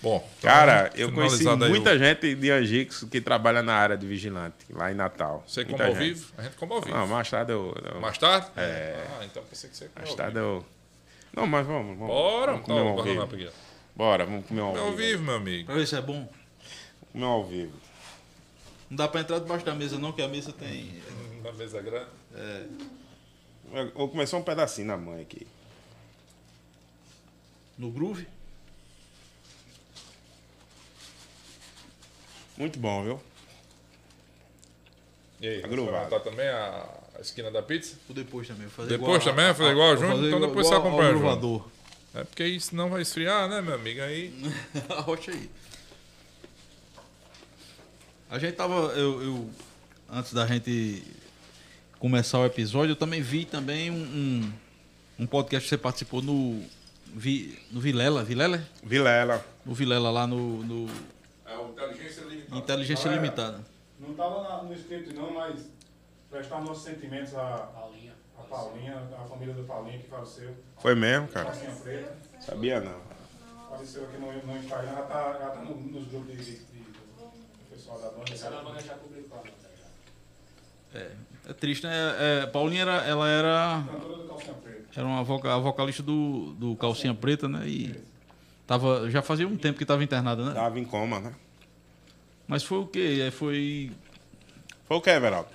Bom, 0.00 0.16
então, 0.38 0.50
Cara, 0.52 0.92
eu 0.94 1.10
conheci 1.10 1.42
muita 1.44 1.94
o- 1.94 1.98
gente 1.98 2.34
de 2.36 2.50
Angicos 2.50 3.02
que 3.10 3.20
trabalha 3.20 3.60
na 3.62 3.74
área 3.74 3.96
de 3.96 4.06
vigilante, 4.06 4.54
lá 4.70 4.92
em 4.92 4.94
Natal. 4.94 5.42
Você 5.46 5.64
Muita 5.64 5.78
como 5.84 5.88
ao 5.88 5.96
gente. 6.00 6.14
vivo? 6.14 6.32
A 6.38 6.42
gente 6.42 6.56
como 6.56 6.74
ao 6.74 6.80
vivo. 6.80 6.96
Não, 6.96 7.06
mais 7.08 7.28
tarde 7.28 7.52
eu. 7.52 7.74
eu 7.92 8.00
Mais 8.00 8.16
tarde? 8.18 8.46
É. 8.56 9.04
Ah, 9.18 9.24
então 9.24 9.42
pensei 9.50 9.68
que 9.68 9.76
você 9.76 9.86
como 9.86 9.98
mais 9.98 10.10
ao 10.10 10.16
tarde 10.16 10.34
vivo. 10.34 10.46
eu. 10.46 10.66
Não, 11.34 11.46
mas 11.46 11.66
vamos. 11.66 11.98
vamos 11.98 12.06
Bora, 12.14 12.52
vamos 12.52 12.66
comer 12.66 12.80
um 12.80 12.82
então, 12.92 12.98
ao 12.98 13.04
vivo. 13.04 13.26
Pegueira. 13.26 13.52
Bora, 13.96 14.24
vamos 14.26 14.46
comer 14.46 14.60
um 14.60 14.76
É 14.76 14.78
ao 14.78 14.84
ao 14.86 14.90
vivo. 14.92 14.96
vivo, 14.96 15.22
meu 15.24 15.34
amigo. 15.34 15.66
Pra 15.66 15.74
ver 15.74 15.86
se 15.88 15.96
é 15.96 16.00
bom. 16.02 16.28
Comer 17.12 17.24
um 17.24 17.28
ao 17.28 17.44
vivo. 17.44 17.72
Não 18.88 18.96
dá 18.98 19.08
pra 19.08 19.22
entrar 19.22 19.40
debaixo 19.40 19.64
da 19.64 19.74
mesa, 19.74 19.98
não, 19.98 20.12
que 20.12 20.22
a 20.22 20.28
mesa 20.28 20.52
tem. 20.52 21.02
Na 21.42 21.52
mesa 21.52 21.80
grande. 21.80 22.06
Eu 22.32 22.68
vou 23.94 24.08
começar 24.08 24.36
um 24.36 24.42
pedacinho 24.42 24.86
na 24.88 24.96
mãe 24.96 25.20
aqui. 25.22 25.46
No 27.78 27.90
groove. 27.90 28.26
Muito 32.56 32.78
bom, 32.78 33.04
viu? 33.04 33.20
E 35.40 35.46
aí, 35.48 35.60
Tá 36.08 36.20
também 36.20 36.48
a, 36.48 36.88
a 37.16 37.20
esquina 37.20 37.50
da 37.50 37.62
pizza? 37.62 37.96
Ou 38.08 38.14
depois 38.14 38.48
também. 38.48 38.66
vou 38.66 38.70
Fazer 38.70 38.88
Depois 38.88 39.22
igual 39.22 39.34
também? 39.36 39.54
Fazer 39.54 39.70
igual 39.72 39.92
a 39.92 39.96
Júnior? 39.96 40.12
fazer 40.16 40.26
Então 40.28 40.38
igual- 40.38 40.50
depois 40.50 40.66
você 40.66 40.74
igual 40.74 40.86
ao 40.88 40.96
acompanha, 40.96 41.18
gravador. 41.18 41.68
É 42.14 42.24
porque 42.24 42.42
aí 42.42 42.58
senão 42.58 42.88
vai 42.88 43.02
esfriar, 43.02 43.46
né, 43.48 43.60
meu 43.60 43.74
amigo? 43.74 44.00
Aí. 44.00 44.32
Arrocha 44.88 45.30
aí. 45.32 45.50
A 48.30 48.38
gente 48.38 48.54
tava. 48.56 48.74
Eu, 48.94 49.22
eu- 49.22 49.50
antes 50.10 50.32
da 50.32 50.46
gente 50.46 51.04
começar 51.98 52.38
o 52.38 52.46
episódio, 52.46 52.92
eu 52.92 52.96
também 52.96 53.20
vi 53.22 53.44
também 53.44 53.90
um, 53.90 53.94
um, 53.94 54.52
um 55.20 55.26
podcast 55.26 55.64
que 55.64 55.68
você 55.70 55.78
participou 55.78 56.22
no. 56.22 56.62
Vi, 57.06 57.58
no 57.70 57.80
Vilela, 57.80 58.22
Vilela? 58.24 58.62
Vilela. 58.82 59.44
No 59.64 59.74
Vilela 59.74 60.10
lá 60.10 60.26
no, 60.26 60.62
no 60.64 60.90
É 61.46 61.56
o 61.56 61.68
Inteligência 61.70 62.22
Limitada. 62.24 62.56
Inteligência 62.58 63.04
Galera. 63.04 63.22
Limitada. 63.22 63.64
Não 63.98 64.10
estava 64.10 64.62
no 64.64 64.74
script 64.74 65.14
não, 65.14 65.32
mas 65.32 65.62
prestar 66.30 66.60
nossos 66.60 66.82
sentimentos 66.84 67.34
à 67.34 67.70
Paulinha, 67.74 68.12
a 68.38 68.42
Paulinha, 68.42 69.02
a 69.18 69.24
família 69.24 69.54
da 69.54 69.62
Paulinha 69.62 69.98
que 69.98 70.08
faleceu. 70.08 70.54
Foi 70.78 70.94
mesmo, 70.94 71.28
cara? 71.28 71.52
Sabia 72.40 72.80
não. 72.80 73.00
Apareceu 73.66 74.04
aqui 74.04 74.18
no, 74.18 74.32
no 74.46 74.58
Instagram, 74.58 74.92
já 74.92 75.02
tá, 75.02 75.32
já 75.40 75.50
tá 75.50 75.60
no- 75.62 75.76
nos 75.80 76.08
grupos 76.08 76.36
de, 76.36 76.44
de, 76.44 76.52
de- 76.52 76.80
do 76.80 77.70
pessoal 77.70 77.98
da 78.00 78.10
banda. 78.10 78.32
Essa 78.32 78.50
banda 78.50 78.80
já 78.82 78.94
publicou, 78.94 79.42
É, 80.94 81.10
é 81.48 81.52
triste, 81.52 81.86
né? 81.86 81.92
É, 82.18 82.46
Paulinha 82.46 82.82
era, 82.82 83.04
ela 83.04 83.28
era, 83.28 83.84
Cantora 83.90 84.16
do 84.16 84.28
Calcinha 84.28 84.54
Preta. 84.54 84.88
era 84.96 85.06
uma 85.06 85.22
voca, 85.22 85.54
a 85.54 85.58
vocalista 85.58 86.02
do, 86.02 86.52
do 86.54 86.76
Calcinha 86.76 87.14
Preta, 87.14 87.48
né? 87.48 87.66
E 87.68 88.00
tava, 88.66 89.10
já 89.10 89.22
fazia 89.22 89.46
um 89.46 89.56
tempo 89.56 89.78
que 89.78 89.84
estava 89.84 90.02
internada, 90.02 90.44
né? 90.44 90.54
Tava 90.54 90.78
em 90.78 90.84
coma, 90.84 91.20
né? 91.20 91.34
Mas 92.48 92.62
foi 92.62 92.78
o 92.78 92.86
quê? 92.86 93.22
É, 93.26 93.30
Foi. 93.30 93.92
Foi 94.86 94.96
o 94.96 95.00
que, 95.00 95.10
Everaldo? 95.10 95.48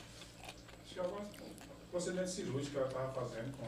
Acho 0.84 0.94
que 0.94 1.00
é 1.00 1.04
algum 1.04 1.24
procedimento 1.90 2.30
cirúrgico 2.30 2.72
que 2.72 2.78
ela 2.78 2.88
estava 2.88 3.14
fazendo 3.14 3.52
com. 3.58 3.66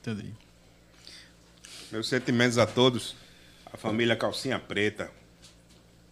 Entendi. 0.00 0.32
Meus 1.90 2.08
sentimentos 2.08 2.58
a 2.58 2.66
todos. 2.66 3.16
A 3.72 3.76
família 3.76 4.14
Calcinha 4.16 4.58
Preta. 4.58 5.10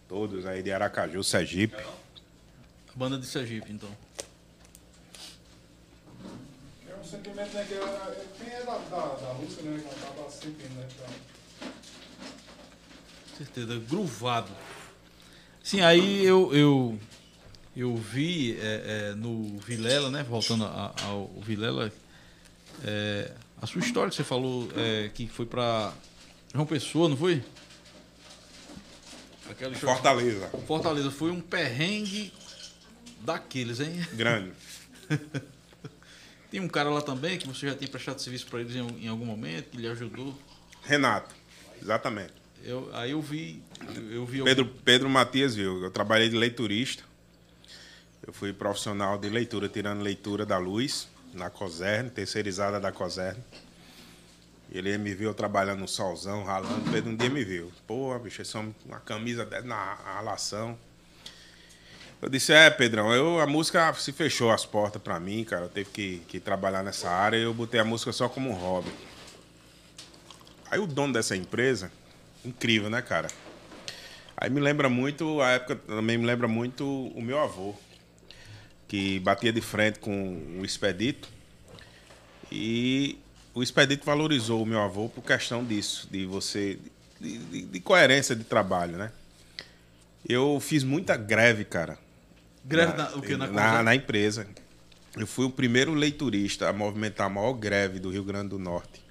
Todos 0.07 0.45
aí 0.45 0.61
de 0.61 0.71
Aracaju, 0.71 1.23
Sergipe. 1.23 1.81
Banda 2.93 3.17
de 3.17 3.25
Sergipe, 3.25 3.71
então. 3.71 3.89
É 6.89 6.95
um 6.95 7.00
sentimento, 7.11 7.53
né? 7.53 7.65
Que 7.67 7.73
ela, 7.73 8.15
quem 8.37 8.47
é 8.53 8.63
da, 8.63 8.77
da, 8.77 9.05
da 9.15 9.33
música, 9.35 9.61
né? 9.63 9.79
Que 9.79 9.85
ela 9.87 9.95
estava 10.09 10.29
sentindo, 10.31 10.75
né? 10.75 10.87
Então, 10.95 11.71
certeza, 13.37 13.79
gruvado. 13.89 14.51
Sim, 15.63 15.81
aí 15.81 16.25
eu, 16.25 16.53
eu, 16.53 16.99
eu 17.75 17.95
vi 17.95 18.57
é, 18.59 19.09
é, 19.11 19.15
no 19.15 19.57
Vilela, 19.59 20.09
né? 20.09 20.23
Voltando 20.23 20.65
a- 20.65 20.93
ao 21.03 21.27
Vilela, 21.41 21.91
é, 22.83 23.31
a 23.61 23.67
sua 23.67 23.81
história 23.81 24.09
que 24.09 24.15
você 24.15 24.23
falou 24.23 24.67
é, 24.75 25.09
que 25.13 25.27
foi 25.27 25.45
pra 25.45 25.93
João 26.53 26.65
Pessoa, 26.65 27.07
não 27.09 27.17
foi? 27.17 27.43
Aquela 29.49 29.73
história- 29.73 29.95
Fortaleza. 29.95 30.47
Fortaleza 30.65 31.11
foi 31.11 31.29
um 31.31 31.41
perrengue 31.41 32.31
daqueles, 33.21 33.79
hein? 33.79 33.93
Grande. 34.13 34.51
Tem 36.51 36.59
um 36.59 36.67
cara 36.67 36.89
lá 36.89 37.01
também 37.01 37.37
que 37.37 37.47
você 37.47 37.67
já 37.67 37.75
tinha 37.75 37.89
prestado 37.89 38.19
serviço 38.19 38.45
para 38.47 38.59
eles 38.59 38.75
em, 38.75 39.05
em 39.05 39.07
algum 39.07 39.25
momento, 39.25 39.69
que 39.69 39.77
lhe 39.77 39.87
ajudou. 39.87 40.37
Renato. 40.83 41.33
Exatamente. 41.81 42.33
Eu, 42.61 42.89
aí 42.93 43.11
eu 43.11 43.21
vi. 43.21 43.63
Eu, 44.11 44.25
vi 44.25 44.43
Pedro, 44.43 44.65
Pedro 44.65 45.09
Matias 45.09 45.55
viu. 45.55 45.81
Eu 45.81 45.89
trabalhei 45.89 46.27
de 46.27 46.35
leiturista. 46.35 47.03
Eu 48.27 48.33
fui 48.33 48.51
profissional 48.51 49.17
de 49.17 49.29
leitura, 49.29 49.69
tirando 49.69 50.01
leitura 50.01 50.45
da 50.45 50.57
luz, 50.57 51.07
na 51.33 51.49
Coserne, 51.49 52.09
terceirizada 52.09 52.81
da 52.81 52.91
Coserne. 52.91 53.41
Ele 54.69 54.95
me 54.97 55.13
viu 55.13 55.33
trabalhando 55.33 55.79
no 55.79 55.87
solzão, 55.87 56.43
ralando. 56.43 56.91
Pedro 56.91 57.11
um 57.11 57.15
dia 57.15 57.29
me 57.29 57.43
viu. 57.45 57.71
Pô, 57.87 58.17
bicho, 58.19 58.41
isso 58.41 58.57
é 58.57 58.65
uma 58.85 58.99
camisa 58.99 59.47
na 59.63 59.95
ralação. 59.95 60.77
Eu 62.21 62.29
disse, 62.29 62.53
é, 62.53 62.69
Pedrão, 62.69 63.11
eu, 63.13 63.39
a 63.39 63.47
música 63.47 63.91
se 63.95 64.11
fechou 64.11 64.51
as 64.51 64.65
portas 64.65 65.01
pra 65.01 65.19
mim, 65.19 65.43
cara. 65.43 65.65
Eu 65.65 65.69
teve 65.69 65.89
que, 65.89 66.19
que 66.27 66.39
trabalhar 66.39 66.83
nessa 66.83 67.09
área 67.09 67.37
e 67.37 67.43
eu 67.43 67.53
botei 67.53 67.79
a 67.79 67.83
música 67.85 68.11
só 68.11 68.29
como 68.29 68.49
um 68.49 68.53
hobby. 68.53 68.91
Aí 70.69 70.79
o 70.79 70.85
dono 70.85 71.13
dessa 71.13 71.35
empresa, 71.35 71.91
incrível, 72.45 72.89
né, 72.89 73.01
cara? 73.01 73.27
Aí 74.37 74.49
me 74.49 74.59
lembra 74.59 74.87
muito, 74.87 75.41
a 75.41 75.49
época 75.51 75.75
também 75.75 76.17
me 76.17 76.25
lembra 76.25 76.47
muito 76.47 76.85
o 77.15 77.21
meu 77.21 77.39
avô, 77.39 77.75
que 78.87 79.19
batia 79.19 79.51
de 79.51 79.61
frente 79.61 79.99
com 79.99 80.57
o 80.59 80.65
Expedito. 80.65 81.27
E 82.51 83.17
o 83.53 83.63
Expedito 83.63 84.05
valorizou 84.05 84.61
o 84.61 84.65
meu 84.65 84.79
avô 84.79 85.09
por 85.09 85.23
questão 85.23 85.63
disso, 85.65 86.07
de 86.11 86.25
você. 86.25 86.77
de, 87.19 87.37
de- 87.37 87.61
de 87.63 87.79
coerência 87.79 88.35
de 88.35 88.43
trabalho, 88.43 88.97
né? 88.97 89.11
Eu 90.27 90.59
fiz 90.59 90.83
muita 90.83 91.17
greve, 91.17 91.65
cara. 91.65 91.97
Greve 92.63 92.93
na, 92.97 93.09
o 93.15 93.21
quê? 93.21 93.35
Na, 93.37 93.47
na, 93.47 93.83
na 93.83 93.95
empresa. 93.95 94.47
Eu 95.17 95.27
fui 95.27 95.45
o 95.45 95.49
primeiro 95.49 95.93
leiturista 95.93 96.69
a 96.69 96.73
movimentar 96.73 97.27
a 97.27 97.29
maior 97.29 97.53
greve 97.53 97.99
do 97.99 98.09
Rio 98.09 98.23
Grande 98.23 98.49
do 98.49 98.59
Norte, 98.59 99.03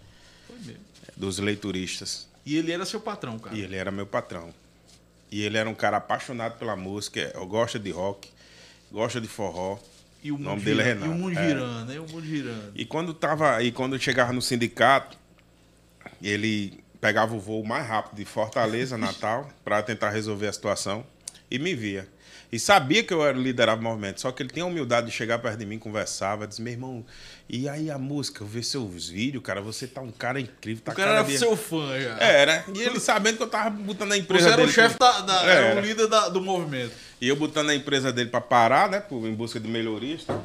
Foi 0.47 0.57
mesmo. 0.59 0.81
dos 1.17 1.39
leituristas. 1.39 2.27
E 2.47 2.57
ele 2.57 2.73
era 2.73 2.87
seu 2.87 3.01
patrão, 3.01 3.39
cara. 3.39 3.55
E 3.55 3.61
ele 3.61 3.77
era 3.77 3.91
meu 3.91 4.07
patrão. 4.07 4.53
E 5.31 5.43
ele 5.43 5.59
era 5.59 5.69
um 5.69 5.75
cara 5.75 5.99
apaixonado 5.99 6.59
pela 6.59 6.75
música, 6.75 7.33
gosta 7.47 7.79
de 7.79 7.91
rock, 7.91 8.31
gosta 8.91 9.21
de 9.21 9.29
forró. 9.29 9.79
E 10.23 10.33
o 10.33 10.37
O 10.37 10.39
nome 10.39 10.63
dele 10.63 10.81
é 10.81 10.85
Renato. 10.85 11.07
E 11.07 11.15
o 11.15 11.15
mundo 11.19 11.39
É. 11.39 11.49
girando, 11.49 11.87
né? 11.87 12.01
O 12.01 12.09
mundo 12.09 12.27
girando. 12.27 12.73
E 12.75 12.85
quando 12.85 13.13
tava, 13.15 13.63
e 13.63 13.71
quando 13.71 13.95
eu 13.95 13.99
chegava 14.01 14.33
no 14.33 14.41
sindicato, 14.43 15.19
ele 16.23 16.83
pegava 17.01 17.35
o 17.35 17.41
voo 17.41 17.65
mais 17.65 17.87
rápido 17.87 18.17
de 18.17 18.25
Fortaleza, 18.25 18.97
Natal, 18.99 19.51
para 19.65 19.83
tentar 19.83 20.11
resolver 20.11 20.49
a 20.49 20.53
situação 20.53 21.05
e 21.51 21.59
me 21.59 21.75
via. 21.75 22.09
E 22.53 22.59
sabia 22.59 23.05
que 23.05 23.15
eu 23.15 23.25
era 23.25 23.39
liderava 23.39 23.81
o 23.81 23.85
movimento, 23.85 24.21
só 24.21 24.33
que 24.33 24.43
ele 24.43 24.51
tinha 24.51 24.65
a 24.65 24.69
humildade 24.69 25.07
de 25.07 25.13
chegar 25.13 25.39
perto 25.39 25.59
de 25.59 25.65
mim, 25.67 25.79
conversava, 25.79 26.49
disse: 26.49 26.61
meu 26.61 26.73
irmão, 26.73 27.07
e 27.49 27.69
aí 27.69 27.89
a 27.91 27.97
música? 27.97 28.43
Eu 28.43 28.47
vi 28.49 28.65
seus 28.65 29.09
vídeos, 29.09 29.43
cara, 29.45 29.61
você 29.61 29.87
tá 29.87 30.01
um 30.01 30.11
cara 30.11 30.41
incrível. 30.41 30.83
Tá 30.85 30.91
O 30.91 30.95
cara 30.97 31.11
era 31.21 31.39
seu 31.39 31.57
fã 31.57 32.01
já. 32.01 32.17
Era, 32.19 32.65
e 32.75 32.81
ele 32.81 32.99
sabendo 32.99 33.37
que 33.37 33.43
eu 33.45 33.49
tava 33.49 33.71
botando 33.71 34.11
a 34.13 34.17
empresa 34.19 34.47
Você 34.49 34.53
era 34.53 34.63
o 34.63 34.65
dele. 34.65 34.73
chefe 34.75 34.99
da, 34.99 35.21
da- 35.21 35.43
era 35.45 35.67
Era. 35.67 35.81
o 35.81 35.85
líder 35.85 36.09
da- 36.09 36.29
do 36.29 36.41
movimento. 36.41 36.93
E 37.21 37.29
eu 37.29 37.37
botando 37.37 37.71
a 37.71 37.75
empresa 37.75 38.13
dele 38.13 38.31
pra 38.31 38.41
parar, 38.41 38.89
né? 38.91 39.03
Em 39.13 39.35
busca 39.35 39.61
de 39.61 39.69
melhorias. 39.69 40.23
e 40.23 40.27
tal. 40.27 40.45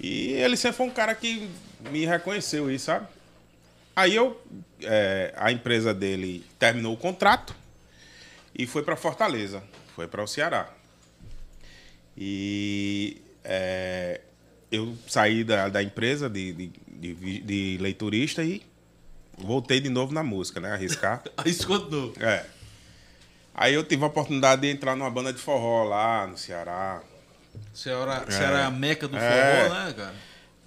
E 0.00 0.32
ele 0.32 0.56
sempre 0.56 0.78
foi 0.78 0.86
um 0.86 0.90
cara 0.90 1.14
que 1.14 1.48
me 1.90 2.06
reconheceu 2.06 2.70
isso, 2.70 2.86
sabe? 2.86 3.06
Aí 3.94 4.14
eu. 4.16 4.40
é, 4.82 5.34
a 5.36 5.52
empresa 5.52 5.92
dele 5.92 6.44
terminou 6.58 6.94
o 6.94 6.96
contrato 6.96 7.54
e 8.58 8.66
foi 8.66 8.82
pra 8.82 8.96
Fortaleza. 8.96 9.62
Foi 9.94 10.06
para 10.06 10.22
o 10.22 10.26
Ceará. 10.26 10.68
E 12.16 13.20
é, 13.44 14.20
eu 14.70 14.96
saí 15.06 15.44
da, 15.44 15.68
da 15.68 15.82
empresa 15.82 16.28
de, 16.28 16.52
de, 16.52 16.70
de, 16.88 17.40
de 17.40 17.78
leiturista 17.80 18.42
e 18.42 18.62
voltei 19.36 19.80
de 19.80 19.88
novo 19.88 20.12
na 20.12 20.22
música, 20.22 20.60
né? 20.60 20.72
Arriscar. 20.72 21.22
Aí 21.36 21.50
isso 21.50 21.66
continuou. 21.66 22.12
É. 22.18 22.44
Aí 23.54 23.74
eu 23.74 23.84
tive 23.84 24.02
a 24.04 24.06
oportunidade 24.06 24.62
de 24.62 24.68
entrar 24.68 24.96
numa 24.96 25.10
banda 25.10 25.32
de 25.32 25.38
forró 25.38 25.84
lá 25.84 26.26
no 26.26 26.36
Ceará. 26.36 27.02
Você 27.72 27.90
era, 27.90 28.20
você 28.20 28.42
era 28.42 28.66
a 28.66 28.70
meca 28.70 29.08
do 29.08 29.16
É. 29.16 29.64
forró, 29.68 29.74
né, 29.74 29.92
cara? 29.94 30.14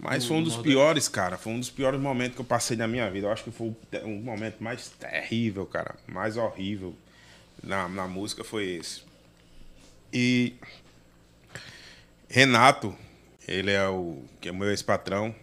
Mas 0.01 0.25
foi 0.25 0.37
um 0.37 0.43
dos 0.43 0.55
piores, 0.55 1.09
cara. 1.09 1.37
Foi 1.37 1.51
um 1.51 1.59
dos 1.59 1.69
piores 1.69 1.99
momentos 1.99 2.35
que 2.35 2.41
eu 2.41 2.45
passei 2.45 2.77
na 2.77 2.87
minha 2.87 3.09
vida. 3.11 3.27
Eu 3.27 3.31
acho 3.31 3.43
que 3.43 3.51
foi 3.51 3.75
um 4.05 4.21
momento 4.21 4.63
mais 4.63 4.87
terrível, 4.89 5.65
cara. 5.65 5.95
Mais 6.07 6.37
horrível 6.37 6.95
na, 7.61 7.89
na 7.89 8.07
música 8.07 8.43
foi 8.43 8.65
esse. 8.69 9.03
E 10.11 10.55
Renato, 12.29 12.95
ele 13.47 13.71
é 13.71 13.87
o 13.87 14.23
que 14.39 14.49
é 14.49 14.51
meu 14.51 14.69
ex-patrão. 14.69 15.33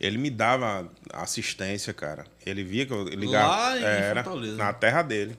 Ele 0.00 0.16
me 0.16 0.30
dava 0.30 0.90
assistência, 1.12 1.92
cara. 1.92 2.24
Ele 2.44 2.64
via 2.64 2.86
que 2.86 2.92
eu 2.92 3.04
ligava. 3.04 3.54
Lá 3.54 3.78
em 3.78 3.82
era, 3.82 4.24
Fortaleza. 4.24 4.56
na 4.56 4.72
terra 4.72 5.02
dele. 5.02 5.36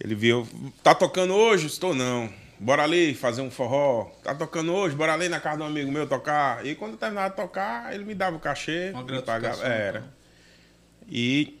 Ele 0.00 0.14
viu, 0.14 0.46
tá 0.82 0.94
tocando 0.94 1.34
hoje? 1.34 1.66
Estou 1.66 1.94
não. 1.94 2.32
Bora 2.60 2.84
ali 2.84 3.12
fazer 3.14 3.42
um 3.42 3.50
forró. 3.50 4.04
Tá 4.22 4.34
tocando 4.34 4.72
hoje? 4.72 4.94
Bora 4.94 5.14
ali 5.14 5.28
na 5.28 5.40
casa 5.40 5.56
de 5.56 5.62
um 5.64 5.66
amigo 5.66 5.90
meu 5.90 6.06
tocar. 6.06 6.64
E 6.64 6.76
quando 6.76 6.92
eu 6.92 6.98
terminava 6.98 7.30
de 7.30 7.36
tocar, 7.36 7.92
ele 7.92 8.04
me 8.04 8.14
dava 8.14 8.36
o 8.36 8.40
cachê. 8.40 8.90
Uma 8.92 9.02
me 9.02 9.20
pagava. 9.22 9.64
Era. 9.64 9.98
então. 9.98 10.10
E 11.08 11.58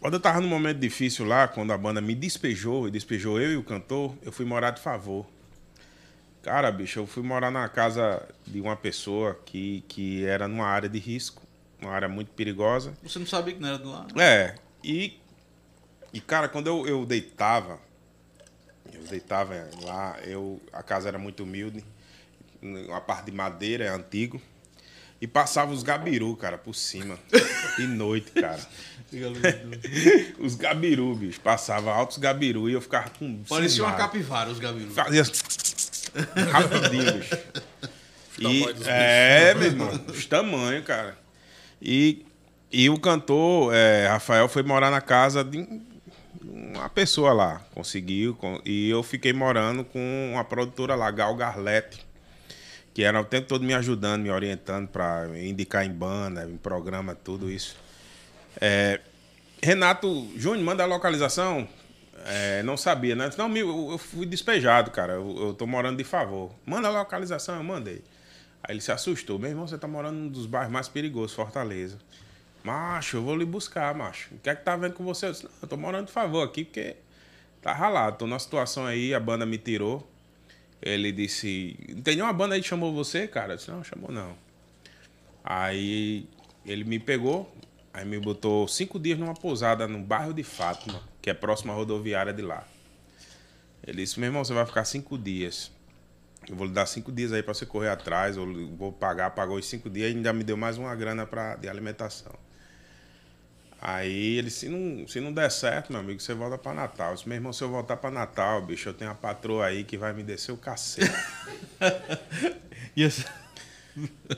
quando 0.00 0.14
eu 0.14 0.20
tava 0.20 0.40
num 0.40 0.48
momento 0.48 0.78
difícil 0.78 1.26
lá, 1.26 1.46
quando 1.46 1.72
a 1.72 1.78
banda 1.78 2.00
me 2.00 2.14
despejou, 2.14 2.88
e 2.88 2.90
despejou 2.90 3.38
eu 3.38 3.52
e 3.52 3.56
o 3.56 3.62
cantor, 3.62 4.16
eu 4.22 4.32
fui 4.32 4.46
morar 4.46 4.70
de 4.70 4.80
favor. 4.80 5.26
Cara, 6.42 6.72
bicho, 6.72 6.98
eu 6.98 7.06
fui 7.06 7.22
morar 7.22 7.50
na 7.52 7.68
casa 7.68 8.28
de 8.44 8.60
uma 8.60 8.74
pessoa 8.74 9.40
que, 9.46 9.84
que 9.86 10.24
era 10.24 10.48
numa 10.48 10.66
área 10.66 10.88
de 10.88 10.98
risco, 10.98 11.42
uma 11.80 11.92
área 11.92 12.08
muito 12.08 12.32
perigosa. 12.32 12.92
Você 13.02 13.18
não 13.18 13.26
sabia 13.26 13.54
que 13.54 13.60
não 13.60 13.68
era 13.68 13.78
de 13.78 13.84
lá? 13.84 14.06
É, 14.18 14.56
e, 14.82 15.20
e 16.12 16.20
cara, 16.20 16.48
quando 16.48 16.66
eu, 16.66 16.86
eu 16.86 17.06
deitava, 17.06 17.78
eu 18.92 19.04
deitava 19.04 19.54
lá, 19.82 20.18
eu, 20.24 20.60
a 20.72 20.82
casa 20.82 21.08
era 21.08 21.18
muito 21.18 21.44
humilde, 21.44 21.84
uma 22.60 23.00
parte 23.00 23.26
de 23.26 23.32
madeira, 23.32 23.84
é 23.84 23.88
antigo, 23.88 24.42
e 25.20 25.28
passava 25.28 25.72
os 25.72 25.84
gabiru, 25.84 26.34
cara, 26.34 26.58
por 26.58 26.74
cima, 26.74 27.16
de 27.78 27.86
noite, 27.86 28.32
cara. 28.32 28.60
Os 30.38 30.54
gabiru, 30.54 31.14
bicho, 31.14 31.38
passava 31.40 31.92
altos 31.92 32.16
gabiru 32.16 32.70
e 32.70 32.72
eu 32.72 32.80
ficava 32.80 33.10
com... 33.10 33.44
Parecia 33.44 33.84
uma 33.84 33.94
capivara, 33.94 34.48
os 34.48 34.58
gabirus. 34.58 34.94
Fazia 34.94 35.22
rapidinho, 36.50 37.12
bicho. 37.14 37.38
E, 38.38 38.64
é, 38.86 39.54
meu 39.54 39.66
irmão, 39.66 40.04
os 40.08 40.26
tamanhos, 40.26 40.84
cara. 40.84 41.16
E, 41.80 42.24
e 42.70 42.88
o 42.88 42.98
cantor, 42.98 43.74
é, 43.74 44.08
Rafael, 44.08 44.48
foi 44.48 44.62
morar 44.62 44.90
na 44.90 45.00
casa 45.00 45.44
de 45.44 45.66
uma 46.42 46.88
pessoa 46.88 47.32
lá. 47.32 47.62
Conseguiu. 47.74 48.36
e 48.64 48.88
eu 48.88 49.02
fiquei 49.02 49.32
morando 49.32 49.84
com 49.84 50.30
uma 50.32 50.44
produtora 50.44 50.94
lá, 50.94 51.10
Gal 51.10 51.34
Garlete, 51.36 52.04
que 52.94 53.02
era 53.02 53.20
o 53.20 53.24
tempo 53.24 53.48
todo 53.48 53.64
me 53.64 53.74
ajudando, 53.74 54.22
me 54.22 54.30
orientando 54.30 54.88
para 54.88 55.28
indicar 55.38 55.84
em 55.84 55.92
banda, 55.92 56.44
em 56.44 56.56
programa, 56.56 57.14
tudo 57.14 57.50
isso. 57.50 57.76
É, 58.60 59.00
Renato, 59.62 60.28
Júnior, 60.36 60.64
manda 60.64 60.82
a 60.82 60.86
localização. 60.86 61.68
É, 62.24 62.62
não 62.62 62.76
sabia, 62.76 63.16
né? 63.16 63.30
Não, 63.36 63.54
eu 63.56 63.98
fui 63.98 64.24
despejado, 64.26 64.90
cara. 64.90 65.14
Eu, 65.14 65.36
eu 65.38 65.54
tô 65.54 65.66
morando 65.66 65.98
de 65.98 66.04
favor. 66.04 66.52
Manda 66.64 66.88
a 66.88 66.90
localização, 66.90 67.56
eu 67.56 67.64
mandei. 67.64 68.02
Aí 68.62 68.74
ele 68.74 68.80
se 68.80 68.92
assustou. 68.92 69.38
Meu 69.38 69.50
irmão, 69.50 69.66
você 69.66 69.76
tá 69.76 69.88
morando 69.88 70.16
num 70.16 70.28
dos 70.28 70.46
bairros 70.46 70.72
mais 70.72 70.88
perigosos, 70.88 71.34
Fortaleza. 71.34 71.98
Macho, 72.62 73.16
eu 73.16 73.22
vou 73.22 73.36
lhe 73.36 73.44
buscar, 73.44 73.92
macho. 73.94 74.32
O 74.34 74.38
que 74.38 74.48
é 74.48 74.54
que 74.54 74.64
tá 74.64 74.76
vendo 74.76 74.94
com 74.94 75.04
você? 75.04 75.26
Eu 75.26 75.32
disse, 75.32 75.48
eu 75.60 75.68
tô 75.68 75.76
morando 75.76 76.06
de 76.06 76.12
favor 76.12 76.42
aqui 76.44 76.64
porque 76.64 76.94
tá 77.60 77.72
ralado. 77.72 78.18
Tô 78.18 78.26
numa 78.26 78.38
situação 78.38 78.86
aí, 78.86 79.12
a 79.12 79.18
banda 79.18 79.44
me 79.44 79.58
tirou. 79.58 80.08
Ele 80.80 81.10
disse, 81.10 81.76
não 81.88 82.02
tem 82.02 82.14
nenhuma 82.14 82.32
banda 82.32 82.54
aí 82.54 82.62
que 82.62 82.68
chamou 82.68 82.92
você, 82.92 83.26
cara? 83.26 83.54
Eu 83.54 83.56
disse, 83.56 83.70
não, 83.70 83.82
chamou 83.82 84.12
não. 84.12 84.36
Aí 85.44 86.28
ele 86.64 86.84
me 86.84 87.00
pegou, 87.00 87.52
aí 87.92 88.04
me 88.04 88.18
botou 88.18 88.68
cinco 88.68 88.98
dias 88.98 89.18
numa 89.18 89.34
pousada 89.34 89.88
no 89.88 89.98
bairro 89.98 90.32
de 90.32 90.44
Fátima, 90.44 91.00
que 91.22 91.30
é 91.30 91.34
próximo 91.34 91.72
à 91.72 91.74
rodoviária 91.74 92.32
de 92.32 92.42
lá. 92.42 92.66
Ele 93.86 94.02
disse, 94.02 94.18
meu 94.18 94.28
irmão, 94.28 94.44
você 94.44 94.52
vai 94.52 94.66
ficar 94.66 94.84
cinco 94.84 95.16
dias. 95.16 95.70
Eu 96.48 96.56
vou 96.56 96.66
lhe 96.66 96.72
dar 96.72 96.86
cinco 96.86 97.12
dias 97.12 97.32
aí 97.32 97.42
para 97.42 97.54
você 97.54 97.64
correr 97.64 97.88
atrás, 97.88 98.36
eu 98.36 98.76
vou 98.76 98.92
pagar, 98.92 99.30
pagou 99.30 99.56
os 99.56 99.66
cinco 99.66 99.88
dias 99.88 100.12
e 100.12 100.16
ainda 100.16 100.32
me 100.32 100.42
deu 100.42 100.56
mais 100.56 100.76
uma 100.76 100.94
grana 100.94 101.24
pra, 101.24 101.54
de 101.54 101.68
alimentação. 101.68 102.32
Aí 103.80 104.38
ele, 104.38 104.50
se 104.50 104.68
não, 104.68 105.08
se 105.08 105.20
não 105.20 105.32
der 105.32 105.50
certo, 105.50 105.92
meu 105.92 106.00
amigo, 106.00 106.20
você 106.20 106.34
volta 106.34 106.58
para 106.58 106.72
Natal. 106.72 107.10
Eu 107.10 107.14
disse, 107.14 107.28
meu 107.28 107.36
irmão, 107.36 107.52
se 107.52 107.62
eu 107.62 107.68
voltar 107.68 107.96
para 107.96 108.10
Natal, 108.10 108.62
bicho, 108.62 108.88
eu 108.88 108.94
tenho 108.94 109.10
uma 109.10 109.16
patroa 109.16 109.66
aí 109.66 109.82
que 109.82 109.96
vai 109.96 110.12
me 110.12 110.22
descer 110.22 110.52
o 110.52 110.56
cacete. 110.56 111.10
E 112.94 113.08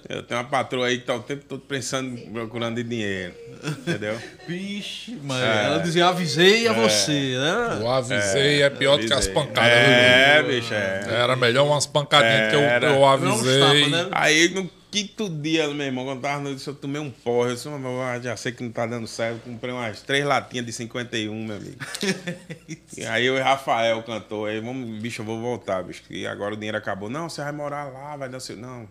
Eu 0.08 0.22
tenho 0.22 0.40
uma 0.40 0.48
patroa 0.48 0.86
aí 0.86 0.98
que 0.98 1.04
tá 1.06 1.14
o 1.14 1.20
tempo 1.22 1.44
todo 1.48 1.60
pensando, 1.62 2.20
procurando 2.32 2.76
de 2.76 2.82
dinheiro. 2.82 3.34
Entendeu? 3.64 4.18
Vixe, 4.46 5.18
mas 5.22 5.42
É. 5.42 5.64
ela 5.66 5.78
dizia, 5.78 6.06
avisei 6.06 6.66
a 6.66 6.72
você, 6.72 7.36
né? 7.38 7.78
Eu 7.80 7.90
avisei, 7.90 8.62
é, 8.62 8.70
pior 8.70 8.98
do 8.98 9.06
que 9.06 9.12
as 9.12 9.28
pancadas. 9.28 9.70
É, 9.72 10.42
viu, 10.42 10.52
bicho, 10.52 10.74
é. 10.74 11.04
Era 11.08 11.36
melhor 11.36 11.66
umas 11.66 11.86
pancadinhas 11.86 12.50
que 12.50 12.56
eu, 12.56 12.60
eu 12.60 13.04
é 13.04 13.08
avisei. 13.08 13.60
tapas, 13.60 13.90
né? 13.90 14.08
Aí 14.12 14.48
no 14.48 14.68
quinto 14.94 15.28
dia, 15.28 15.66
meu 15.68 15.86
irmão, 15.86 16.04
quando 16.04 16.20
tava 16.20 16.40
no 16.40 16.50
eu 16.50 16.74
tomei 16.74 17.00
um 17.00 17.10
porre. 17.10 17.50
Eu 17.50 17.54
disse, 17.56 17.68
"Mas, 17.68 18.16
eu 18.18 18.22
já 18.22 18.36
sei 18.36 18.52
que 18.52 18.62
não 18.62 18.70
tá 18.70 18.86
dando 18.86 19.08
certo. 19.08 19.40
Eu 19.46 19.52
comprei 19.52 19.72
umas 19.74 20.02
três 20.02 20.24
latinhas 20.24 20.64
de 20.66 20.72
51, 20.72 21.34
meu 21.44 21.56
amigo. 21.56 21.76
e 22.96 23.04
aí 23.04 23.26
eu 23.26 23.36
e 23.36 23.40
Rafael 23.40 24.00
cantou. 24.04 24.46
Aí, 24.46 24.60
vamos, 24.60 25.00
bicho, 25.00 25.22
eu 25.22 25.26
vou 25.26 25.40
voltar, 25.40 25.82
bicho. 25.82 26.02
E 26.10 26.26
agora 26.28 26.54
o 26.54 26.56
dinheiro 26.56 26.78
acabou. 26.78 27.10
Não, 27.10 27.28
você 27.28 27.42
vai 27.42 27.50
morar 27.50 27.84
lá, 27.84 28.16
vai 28.16 28.28
dar 28.28 28.38
seu. 28.38 28.56
Não, 28.56 28.88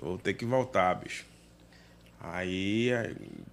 eu 0.00 0.08
vou 0.08 0.18
ter 0.18 0.34
que 0.34 0.44
voltar, 0.44 0.94
bicho. 0.94 1.24
Aí, 2.20 2.90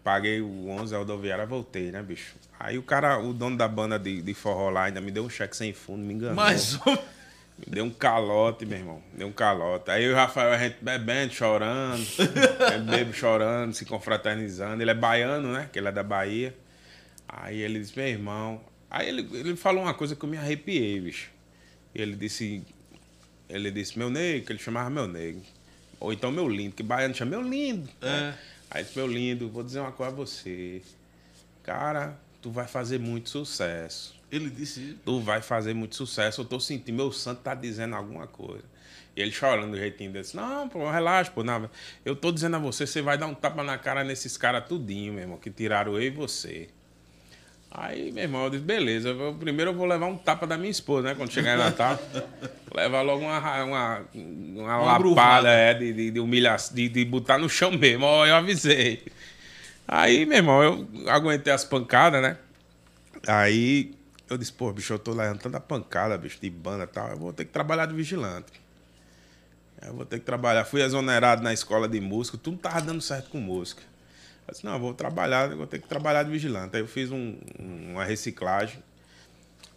paguei 0.04 0.42
o 0.42 0.70
11 0.70 0.94
da 0.94 1.00
rodoviária, 1.00 1.46
voltei, 1.46 1.92
né, 1.92 2.02
bicho? 2.02 2.36
Aí 2.58 2.78
o 2.78 2.84
cara, 2.84 3.20
o 3.20 3.34
dono 3.34 3.58
da 3.58 3.68
banda 3.68 4.00
de, 4.00 4.22
de 4.22 4.34
forró 4.34 4.70
lá, 4.70 4.86
ainda 4.86 5.02
me 5.02 5.12
deu 5.12 5.26
um 5.26 5.30
cheque 5.30 5.58
sem 5.58 5.74
fundo, 5.74 6.04
me 6.06 6.14
enganou. 6.14 6.36
Mas 6.36 6.80
Me 7.58 7.66
deu 7.68 7.84
um 7.84 7.92
calote, 7.92 8.66
meu 8.66 8.78
irmão. 8.78 9.04
Deu 9.14 9.28
um 9.28 9.32
calote. 9.32 9.92
Aí 9.92 10.10
o 10.10 10.16
Rafael, 10.16 10.52
a 10.52 10.58
gente 10.58 10.78
bebendo, 10.82 11.34
chorando. 11.34 12.04
Bebo 12.90 13.14
chorando, 13.14 13.74
se 13.74 13.86
confraternizando. 13.86 14.82
Ele 14.82 14.90
é 14.90 14.96
baiano, 14.96 15.52
né? 15.52 15.70
Que 15.72 15.78
ele 15.78 15.88
é 15.88 15.92
da 15.92 16.02
Bahia. 16.02 16.56
Aí 17.28 17.62
ele 17.62 17.80
disse, 17.80 17.98
meu 17.98 18.08
irmão. 18.08 18.62
Aí 18.90 19.08
ele, 19.08 19.28
ele 19.34 19.56
falou 19.56 19.84
uma 19.84 19.94
coisa 19.94 20.16
que 20.16 20.24
eu 20.24 20.30
me 20.30 20.38
arrepiei, 20.38 21.00
bicho. 21.00 21.30
Ele 21.94 22.16
disse. 22.16 22.64
Ele 23.48 23.70
disse, 23.70 23.98
meu 23.98 24.10
nego, 24.10 24.46
que 24.46 24.52
ele 24.52 24.60
chamava 24.60 24.90
meu 24.90 25.08
nego. 25.08 25.42
Ou 26.02 26.12
então 26.12 26.32
meu 26.32 26.50
lindo, 26.50 26.76
que 26.76 26.84
baiano 26.84 27.16
chama 27.16 27.32
meu 27.32 27.42
lindo. 27.42 27.90
né? 28.02 28.38
Aí 28.70 28.84
disse, 28.84 28.98
meu 28.98 29.08
lindo, 29.08 29.50
vou 29.50 29.64
dizer 29.64 29.80
uma 29.80 29.92
coisa 29.94 30.12
a 30.12 30.16
você. 30.16 30.82
Cara, 31.64 32.20
tu 32.42 32.52
vai 32.52 32.68
fazer 32.68 33.00
muito 33.00 33.30
sucesso 33.30 34.20
ele 34.32 34.50
disse, 34.50 34.98
tu 35.04 35.20
vai 35.20 35.42
fazer 35.42 35.74
muito 35.74 35.96
sucesso. 35.96 36.42
Eu 36.42 36.46
tô 36.46 36.60
sentindo, 36.60 36.96
meu 36.96 37.12
santo 37.12 37.42
tá 37.42 37.54
dizendo 37.54 37.96
alguma 37.96 38.26
coisa. 38.26 38.64
E 39.16 39.22
ele 39.22 39.32
chorando 39.32 39.72
do 39.72 39.78
jeitinho 39.78 40.10
dele, 40.12 40.24
disse, 40.24 40.38
não, 40.38 40.70
pô, 40.70 40.90
relaxa, 40.90 41.30
pô, 41.30 41.44
não, 41.44 41.70
eu 42.06 42.16
tô 42.16 42.32
dizendo 42.32 42.56
a 42.56 42.60
você, 42.60 42.88
você 42.88 43.02
vai 43.02 43.18
dar 43.18 43.28
um 43.28 43.34
tapa 43.34 43.62
na 43.62 43.78
cara 43.78 44.06
nesses 44.06 44.38
caras 44.38 44.66
tudinho, 44.66 45.12
meu 45.14 45.24
irmão, 45.24 45.38
que 45.38 45.52
tiraram 45.52 45.94
eu 45.96 46.02
e 46.02 46.10
você. 46.10 46.70
Aí, 47.74 48.12
meu 48.12 48.24
irmão, 48.24 48.44
eu 48.44 48.50
disse, 48.50 48.64
beleza, 48.64 49.10
eu- 49.10 49.34
primeiro 49.40 49.72
eu 49.72 49.76
vou 49.76 49.86
levar 49.86 50.06
um 50.08 50.18
tapa 50.18 50.46
da 50.46 50.58
minha 50.58 50.70
esposa, 50.70 51.08
né, 51.10 51.16
quando 51.16 51.32
chegar 51.32 51.56
em 51.56 51.58
Natal. 51.58 51.98
levar 52.76 53.02
logo 53.02 53.24
uma, 53.24 53.64
uma, 53.64 54.02
uma, 54.14 54.78
lapada, 54.78 55.00
bruvada. 55.00 55.50
é, 55.50 55.74
de, 55.74 55.94
de, 55.94 56.12
de 56.12 56.20
humilhação, 56.20 56.76
de, 56.76 56.90
de 56.90 57.06
botar 57.06 57.38
no 57.38 57.48
chão 57.50 57.72
mesmo, 57.72 58.06
ó, 58.06 58.26
eu 58.26 58.36
avisei. 58.36 59.06
Aí, 59.88 60.26
meu 60.26 60.38
irmão, 60.38 60.62
eu 60.64 61.10
aguentei 61.10 61.52
as 61.54 61.64
pancadas, 61.64 62.22
né? 62.22 62.38
Aí 63.26 63.94
eu 64.30 64.38
disse, 64.38 64.52
pô, 64.52 64.72
bicho, 64.74 64.92
eu 64.94 65.00
tô 65.00 65.14
levando 65.14 65.40
tanta 65.40 65.60
pancada, 65.60 66.18
bicho, 66.18 66.40
de 66.42 66.50
banda 66.50 66.84
e 66.84 66.88
tal. 66.88 67.10
Eu 67.10 67.18
vou 67.18 67.32
ter 67.34 67.46
que 67.46 67.52
trabalhar 67.52 67.86
de 67.86 67.94
vigilante. 67.94 68.52
Eu 69.82 69.94
vou 69.94 70.06
ter 70.06 70.20
que 70.20 70.26
trabalhar. 70.26 70.64
Fui 70.66 70.82
exonerado 70.82 71.42
na 71.42 71.52
escola 71.54 71.88
de 71.88 72.00
música, 72.00 72.38
tudo 72.38 72.58
tava 72.58 72.82
dando 72.82 73.02
certo 73.02 73.30
com 73.30 73.40
música. 73.40 73.82
Eu 74.52 74.54
disse, 74.54 74.66
não, 74.66 74.74
eu 74.74 74.80
vou 74.80 74.94
trabalhar, 74.94 75.48
vou 75.56 75.66
ter 75.66 75.80
que 75.80 75.88
trabalhar 75.88 76.24
de 76.24 76.30
vigilante. 76.30 76.76
Aí 76.76 76.82
eu 76.82 76.88
fiz 76.88 77.10
um, 77.10 77.38
um- 77.58 77.92
uma 77.94 78.04
reciclagem. 78.04 78.84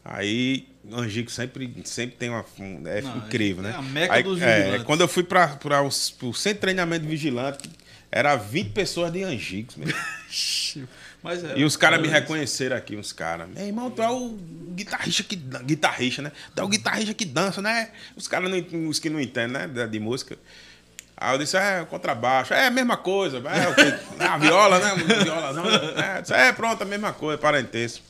Aí, 0.05 0.69
Angico 0.93 1.31
sempre, 1.31 1.73
sempre 1.85 2.17
tem 2.17 2.29
uma. 2.29 2.45
um- 2.59 2.83
é 2.87 3.01
Não, 3.01 3.17
incrível, 3.19 3.65
é 3.65 3.69
né? 3.69 3.75
a 3.79 3.81
meca 3.83 4.15
Aí, 4.15 4.23
dos 4.25 4.43
é, 4.43 4.57
vigilantes. 4.59 4.85
quando 4.85 5.01
eu 5.03 5.09
fui 5.09 5.23
para 5.23 5.57
o 5.85 5.91
centro 5.91 6.55
de 6.55 6.61
treinamento 6.61 7.05
de 7.05 7.09
vigilante, 7.11 7.71
era 8.11 8.35
20 8.37 8.73
pessoas 8.73 9.13
de 9.13 9.23
Angicos. 9.23 9.77
meu. 9.77 9.95
Mas 11.23 11.43
é, 11.45 11.57
E 11.57 11.65
os 11.65 11.77
caras 11.77 12.01
me 12.03 12.09
era 12.09 12.19
reconheceram 12.19 12.77
aqui, 12.77 12.97
uns 12.97 13.13
caras. 13.13 13.49
Meu 13.49 13.65
irmão, 13.65 13.91
tu 13.93 14.03
é 14.03 14.11
o 14.11 14.37
guitarrista 14.75 15.23
que 15.23 15.37
guitarrista, 15.37 16.21
né? 16.21 16.33
Tu 16.55 16.61
é 16.61 16.65
o 16.65 16.69
guitarrista 16.69 17.15
que 17.15 17.25
dança, 17.25 17.63
né? 17.63 17.91
Os 18.17 18.27
caras, 18.29 18.51
não- 18.51 18.89
os 18.89 18.99
que 18.99 19.09
não 19.09 19.21
entendem, 19.21 19.53
né? 19.69 19.87
De 19.87 20.01
música. 20.01 20.37
Aí 21.17 21.35
eu 21.35 21.39
disse, 21.39 21.57
é, 21.57 21.85
contrabaixo. 21.85 22.53
É 22.53 22.67
a 22.67 22.71
mesma 22.71 22.97
coisa. 22.97 23.39
É, 23.39 23.75
quê? 23.75 23.99
Ah, 24.19 24.37
viola, 24.39 24.79
né? 24.79 24.95
Viola, 25.23 25.53
não. 25.53 25.65
É, 25.71 26.23
disse, 26.23 26.35
é, 26.35 26.53
pronto, 26.53 26.83
a 26.83 26.85
mesma 26.85 27.13
coisa, 27.13 27.39
parentesco. 27.39 28.05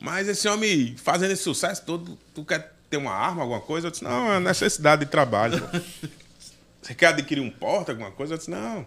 Mas 0.00 0.28
esse 0.28 0.46
homem 0.48 0.96
fazendo 0.96 1.30
esse 1.30 1.42
sucesso 1.42 1.82
todo, 1.84 2.18
tu 2.34 2.44
quer 2.44 2.74
ter 2.90 2.96
uma 2.96 3.12
arma, 3.12 3.42
alguma 3.42 3.60
coisa? 3.60 3.86
Eu 3.86 3.90
disse, 3.90 4.04
não, 4.04 4.32
é 4.32 4.40
necessidade 4.40 5.04
de 5.04 5.10
trabalho. 5.10 5.66
Você 6.82 6.94
quer 6.94 7.06
adquirir 7.06 7.40
um 7.40 7.50
porta, 7.50 7.92
alguma 7.92 8.10
coisa? 8.10 8.34
Eu 8.34 8.38
disse, 8.38 8.50
não. 8.50 8.86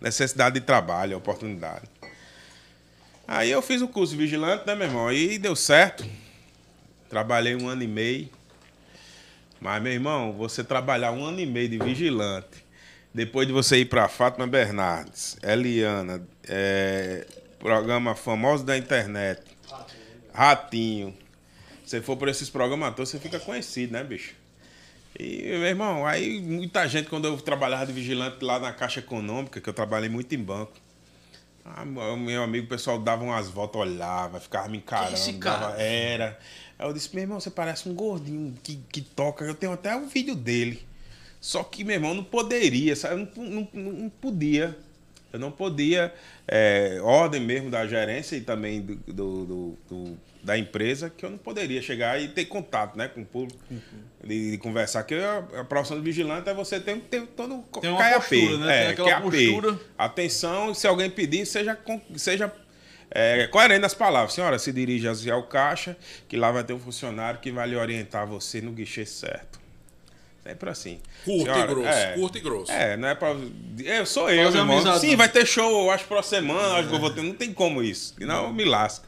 Necessidade 0.00 0.60
de 0.60 0.64
trabalho, 0.64 1.16
oportunidade. 1.16 1.88
Aí 3.26 3.50
eu 3.50 3.62
fiz 3.62 3.80
o 3.82 3.88
curso 3.88 4.12
de 4.12 4.18
vigilante, 4.18 4.66
né, 4.66 4.74
meu 4.74 4.86
irmão? 4.86 5.08
Aí 5.08 5.38
deu 5.38 5.56
certo. 5.56 6.04
Trabalhei 7.08 7.56
um 7.56 7.68
ano 7.68 7.82
e 7.82 7.88
meio. 7.88 8.28
Mas, 9.60 9.82
meu 9.82 9.92
irmão, 9.92 10.32
você 10.32 10.62
trabalhar 10.62 11.10
um 11.12 11.24
ano 11.24 11.40
e 11.40 11.46
meio 11.46 11.68
de 11.68 11.78
vigilante, 11.78 12.64
depois 13.12 13.46
de 13.46 13.52
você 13.52 13.78
ir 13.78 13.86
para 13.86 14.08
Fátima 14.08 14.46
Bernardes, 14.46 15.36
Eliana, 15.42 16.22
é, 16.48 17.26
programa 17.58 18.14
famoso 18.14 18.64
da 18.64 18.76
internet, 18.76 19.40
Ratinho. 20.32 21.14
Você 21.84 22.00
for 22.00 22.16
por 22.16 22.28
esses 22.28 22.50
programas 22.50 22.94
todos, 22.94 23.10
você 23.10 23.18
fica 23.18 23.38
conhecido, 23.38 23.92
né, 23.92 24.02
bicho? 24.02 24.34
E, 25.18 25.42
meu 25.42 25.64
irmão, 25.66 26.04
aí 26.04 26.40
muita 26.40 26.88
gente, 26.88 27.08
quando 27.08 27.26
eu 27.26 27.36
trabalhava 27.36 27.86
de 27.86 27.92
vigilante 27.92 28.44
lá 28.44 28.58
na 28.58 28.72
Caixa 28.72 28.98
Econômica, 29.00 29.60
que 29.60 29.68
eu 29.68 29.72
trabalhei 29.74 30.08
muito 30.08 30.34
em 30.34 30.38
banco, 30.42 30.72
ah, 31.64 31.84
meu 31.84 32.42
amigo, 32.42 32.66
o 32.66 32.68
pessoal 32.68 32.98
dava 32.98 33.22
umas 33.22 33.48
voltas, 33.48 33.80
olhava, 33.80 34.40
ficava 34.40 34.68
me 34.68 34.78
encarando. 34.78 35.16
Dava- 35.60 35.80
era. 35.80 36.38
Aí 36.78 36.88
eu 36.88 36.92
disse, 36.92 37.10
meu 37.14 37.22
irmão, 37.22 37.38
você 37.40 37.50
parece 37.50 37.88
um 37.88 37.94
gordinho 37.94 38.54
que, 38.62 38.78
que 38.90 39.00
toca. 39.00 39.44
Eu 39.44 39.54
tenho 39.54 39.72
até 39.72 39.94
um 39.96 40.06
vídeo 40.08 40.34
dele. 40.34 40.82
Só 41.40 41.62
que, 41.62 41.84
meu 41.84 41.94
irmão, 41.94 42.14
não 42.14 42.24
poderia, 42.24 42.96
sabe? 42.96 43.14
Eu 43.36 43.44
não, 43.44 43.68
não, 43.72 43.92
não 43.92 44.08
podia. 44.08 44.76
Eu 45.32 45.38
não 45.38 45.50
podia. 45.50 46.12
é, 46.48 46.98
ordem 47.02 47.40
mesmo 47.40 47.70
da 47.70 47.86
gerência 47.86 48.36
e 48.36 48.40
também 48.40 48.80
do, 48.80 48.94
do- 48.96 49.44
do- 49.44 49.78
do- 49.88 50.18
da 50.42 50.58
empresa, 50.58 51.08
que 51.08 51.24
eu 51.24 51.30
não 51.30 51.38
poderia 51.38 51.80
chegar 51.80 52.20
e 52.20 52.28
ter 52.28 52.44
contato 52.44 52.96
né, 52.98 53.08
com 53.08 53.22
o 53.22 53.24
público, 53.24 53.58
de, 54.22 54.50
de 54.52 54.58
conversar. 54.58 55.02
Que 55.04 55.14
a, 55.14 55.38
a 55.60 55.64
profissão 55.64 55.96
de 55.96 56.02
vigilante 56.04 56.48
é 56.50 56.52
você 56.54 56.78
ter, 56.78 56.98
ter 57.00 57.26
todo 57.28 57.54
o 57.60 57.80
Tem 57.80 57.88
uma 57.88 57.98
KAP, 57.98 58.28
postura, 58.28 58.58
né? 58.58 58.78
Tem 58.78 58.86
É, 58.86 58.90
aquela 58.90 59.10
KAP. 59.10 59.22
postura. 59.22 59.80
Atenção, 59.96 60.74
se 60.74 60.86
alguém 60.86 61.08
pedir, 61.08 61.46
seja, 61.46 61.78
seja 62.16 62.52
é, 63.14 63.46
coerente 63.46 63.80
nas 63.80 63.94
palavras. 63.94 64.34
Senhora, 64.34 64.58
se 64.58 64.72
dirige 64.72 65.30
ao 65.30 65.44
caixa, 65.44 65.96
que 66.28 66.36
lá 66.36 66.50
vai 66.50 66.64
ter 66.64 66.72
um 66.72 66.80
funcionário 66.80 67.38
que 67.38 67.52
vai 67.52 67.68
lhe 67.68 67.76
orientar 67.76 68.26
você 68.26 68.60
no 68.60 68.72
guichê 68.72 69.06
certo. 69.06 69.60
Sempre 70.42 70.68
assim. 70.68 71.00
Curto 71.24 71.44
Senhora, 71.44 71.60
e 71.60 71.74
grosso, 71.74 71.88
é, 71.88 72.12
curto 72.12 72.38
e 72.38 72.40
grosso. 72.40 72.72
É, 72.72 72.96
não 72.96 73.08
é 73.08 73.14
pra. 73.14 73.34
Eu 73.82 74.04
sou 74.04 74.28
eu, 74.28 74.44
Fazer 74.44 74.56
meu 74.56 74.64
irmão. 74.64 74.76
amizade, 74.76 75.00
Sim, 75.00 75.16
vai 75.16 75.28
ter 75.28 75.46
show, 75.46 75.84
eu 75.84 75.90
acho, 75.90 76.04
por 76.04 76.22
semana, 76.22 76.74
acho 76.74 76.88
que 76.88 76.94
eu 76.94 77.00
vou 77.00 77.10
ter. 77.10 77.22
Não 77.22 77.32
tem 77.32 77.52
como 77.52 77.82
isso. 77.82 78.14
Senão 78.18 78.44
eu 78.44 78.52
me 78.52 78.64
lasco. 78.64 79.06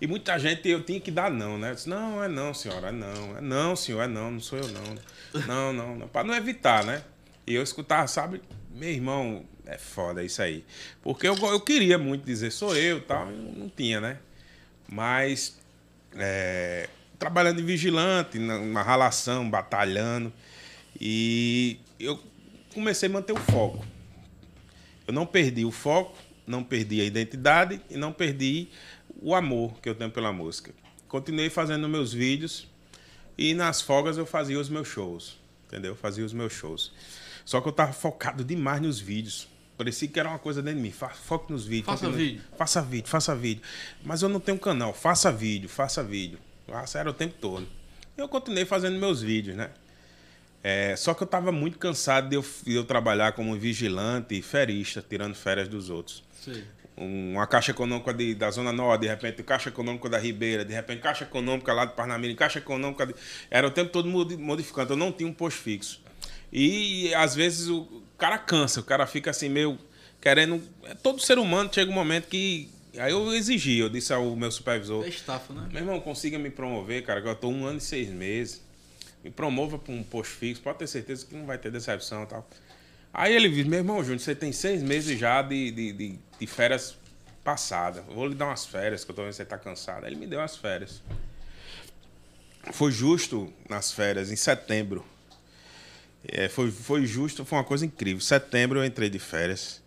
E 0.00 0.06
muita 0.08 0.36
gente 0.38 0.68
eu 0.68 0.82
tinha 0.82 0.98
que 0.98 1.12
dar 1.12 1.30
não, 1.30 1.56
né? 1.56 1.70
Eu 1.70 1.74
disse, 1.76 1.88
não, 1.88 2.24
é 2.24 2.26
não, 2.26 2.52
senhora, 2.52 2.88
é 2.88 2.92
não. 2.92 3.38
É 3.38 3.40
não, 3.40 3.76
senhor, 3.76 4.02
é 4.02 4.08
não, 4.08 4.32
não 4.32 4.40
sou 4.40 4.58
eu 4.58 4.66
não. 4.66 5.42
Não, 5.46 5.72
não, 5.72 5.96
não. 5.96 6.08
Pra 6.08 6.24
não 6.24 6.34
evitar, 6.34 6.84
né? 6.84 7.02
E 7.46 7.54
eu 7.54 7.62
escutava, 7.62 8.08
sabe, 8.08 8.42
meu 8.68 8.88
irmão, 8.88 9.44
é 9.72 9.78
foda 9.78 10.22
isso 10.22 10.42
aí. 10.42 10.64
Porque 11.02 11.26
eu, 11.26 11.34
eu 11.36 11.60
queria 11.60 11.98
muito 11.98 12.24
dizer, 12.24 12.50
sou 12.50 12.76
eu 12.76 13.00
tal, 13.00 13.30
e 13.30 13.34
não 13.34 13.68
tinha, 13.68 14.00
né? 14.00 14.18
Mas 14.88 15.58
é, 16.14 16.88
trabalhando 17.18 17.56
de 17.56 17.62
vigilante, 17.62 18.38
na, 18.38 18.58
na 18.58 18.82
ralação, 18.82 19.48
batalhando. 19.48 20.32
E 21.00 21.78
eu 21.98 22.20
comecei 22.74 23.08
a 23.08 23.12
manter 23.12 23.32
o 23.32 23.36
foco. 23.36 23.84
Eu 25.06 25.14
não 25.14 25.26
perdi 25.26 25.64
o 25.64 25.70
foco, 25.70 26.16
não 26.46 26.62
perdi 26.62 27.00
a 27.00 27.04
identidade 27.04 27.80
e 27.90 27.96
não 27.96 28.12
perdi 28.12 28.68
o 29.20 29.34
amor 29.34 29.80
que 29.80 29.88
eu 29.88 29.94
tenho 29.94 30.10
pela 30.10 30.32
música. 30.32 30.72
Continuei 31.08 31.50
fazendo 31.50 31.88
meus 31.88 32.12
vídeos 32.12 32.68
e 33.36 33.54
nas 33.54 33.80
folgas 33.80 34.16
eu 34.16 34.26
fazia 34.26 34.58
os 34.58 34.68
meus 34.68 34.88
shows, 34.88 35.38
entendeu? 35.66 35.94
Fazia 35.94 36.24
os 36.24 36.32
meus 36.32 36.52
shows. 36.52 36.92
Só 37.44 37.60
que 37.60 37.68
eu 37.68 37.72
tava 37.72 37.92
focado 37.92 38.44
demais 38.44 38.80
nos 38.80 39.00
vídeos. 39.00 39.48
Parecia 39.82 40.06
que 40.06 40.20
era 40.20 40.28
uma 40.28 40.38
coisa 40.38 40.62
dentro 40.62 40.78
de 40.78 40.82
mim. 40.84 40.92
Foque 40.92 41.50
nos 41.52 41.64
vídeos. 41.66 41.86
Faça 41.86 42.06
no- 42.08 42.12
vídeo. 42.16 42.40
Faça 42.56 42.80
vídeo, 42.82 43.08
faça 43.08 43.34
vídeo. 43.34 43.62
Mas 44.04 44.22
eu 44.22 44.28
não 44.28 44.38
tenho 44.38 44.56
canal. 44.56 44.94
Faça 44.94 45.32
vídeo, 45.32 45.68
faça 45.68 46.04
vídeo. 46.04 46.38
Era 46.94 47.10
o 47.10 47.12
tempo 47.12 47.34
todo. 47.40 47.66
Eu 48.16 48.28
continuei 48.28 48.64
fazendo 48.64 48.96
meus 48.96 49.20
vídeos, 49.20 49.56
né? 49.56 49.70
É, 50.62 50.94
só 50.94 51.12
que 51.14 51.22
eu 51.22 51.24
estava 51.24 51.50
muito 51.50 51.78
cansado 51.80 52.28
de 52.28 52.36
eu, 52.36 52.44
de 52.64 52.74
eu 52.74 52.84
trabalhar 52.84 53.32
como 53.32 53.56
vigilante 53.56 54.38
e 54.38 54.40
ferista, 54.42 55.04
tirando 55.06 55.34
férias 55.34 55.66
dos 55.66 55.90
outros. 55.90 56.22
Sei. 56.40 56.62
Um- 56.96 57.32
uma 57.32 57.46
caixa 57.48 57.72
econômica 57.72 58.14
de- 58.14 58.36
da 58.36 58.48
Zona 58.52 58.70
Norte, 58.72 59.00
de 59.00 59.08
repente 59.08 59.42
caixa 59.42 59.70
econômica 59.70 60.08
da 60.08 60.18
Ribeira, 60.18 60.64
de 60.64 60.72
repente 60.72 61.00
caixa 61.00 61.24
econômica 61.24 61.72
lá 61.72 61.84
de 61.86 61.94
Parnamirim, 61.94 62.36
caixa 62.36 62.60
econômica... 62.60 63.04
De... 63.06 63.14
Era 63.50 63.66
o 63.66 63.70
tempo 63.72 63.90
todo 63.90 64.08
modi- 64.08 64.36
modificando, 64.36 64.92
eu 64.92 64.96
não 64.96 65.10
tinha 65.10 65.28
um 65.28 65.32
posto 65.34 65.58
fixo. 65.60 66.00
E 66.52 67.12
às 67.14 67.34
vezes 67.34 67.68
o 67.68 68.02
cara 68.22 68.38
cansa, 68.38 68.78
o 68.78 68.84
cara 68.84 69.04
fica 69.04 69.32
assim 69.32 69.48
meio 69.48 69.76
querendo... 70.20 70.62
Todo 71.02 71.20
ser 71.20 71.38
humano 71.40 71.68
chega 71.72 71.90
um 71.90 71.94
momento 71.94 72.28
que... 72.28 72.70
Aí 72.96 73.10
eu 73.10 73.34
exigi, 73.34 73.78
eu 73.78 73.88
disse 73.88 74.12
ao 74.12 74.36
meu 74.36 74.50
supervisor... 74.52 75.04
É 75.04 75.08
estafa, 75.08 75.52
né? 75.52 75.68
Meu 75.72 75.82
irmão, 75.82 76.00
consiga 76.00 76.38
me 76.38 76.48
promover, 76.48 77.02
cara, 77.04 77.20
que 77.20 77.26
eu 77.26 77.34
tô 77.34 77.48
um 77.48 77.66
ano 77.66 77.78
e 77.78 77.80
seis 77.80 78.10
meses. 78.10 78.62
Me 79.24 79.30
promova 79.30 79.76
para 79.76 79.92
um 79.92 80.04
posto 80.04 80.34
fixo, 80.34 80.62
pode 80.62 80.78
ter 80.78 80.86
certeza 80.86 81.26
que 81.26 81.34
não 81.34 81.46
vai 81.46 81.58
ter 81.58 81.72
decepção 81.72 82.22
e 82.22 82.26
tal. 82.26 82.48
Aí 83.12 83.34
ele 83.34 83.48
disse, 83.48 83.68
meu 83.68 83.80
irmão 83.80 84.04
Júnior, 84.04 84.20
você 84.20 84.36
tem 84.36 84.52
seis 84.52 84.84
meses 84.84 85.18
já 85.18 85.42
de, 85.42 85.72
de, 85.72 85.92
de, 85.92 86.18
de 86.38 86.46
férias 86.46 86.96
passadas. 87.42 88.04
Vou 88.06 88.28
lhe 88.28 88.36
dar 88.36 88.46
umas 88.46 88.64
férias, 88.64 89.04
que 89.04 89.10
eu 89.10 89.16
tô 89.16 89.22
vendo 89.22 89.30
que 89.30 89.36
você 89.36 89.44
tá 89.44 89.58
cansado. 89.58 90.04
Aí 90.04 90.12
ele 90.12 90.20
me 90.20 90.28
deu 90.28 90.40
as 90.40 90.56
férias. 90.56 91.02
Foi 92.72 92.92
justo 92.92 93.52
nas 93.68 93.90
férias, 93.90 94.30
em 94.30 94.36
setembro. 94.36 95.04
É, 96.24 96.48
foi, 96.48 96.70
foi 96.70 97.06
justo, 97.06 97.44
foi 97.44 97.58
uma 97.58 97.64
coisa 97.64 97.84
incrível. 97.84 98.20
Setembro 98.20 98.78
eu 98.78 98.84
entrei 98.84 99.10
de 99.10 99.18
férias. 99.18 99.82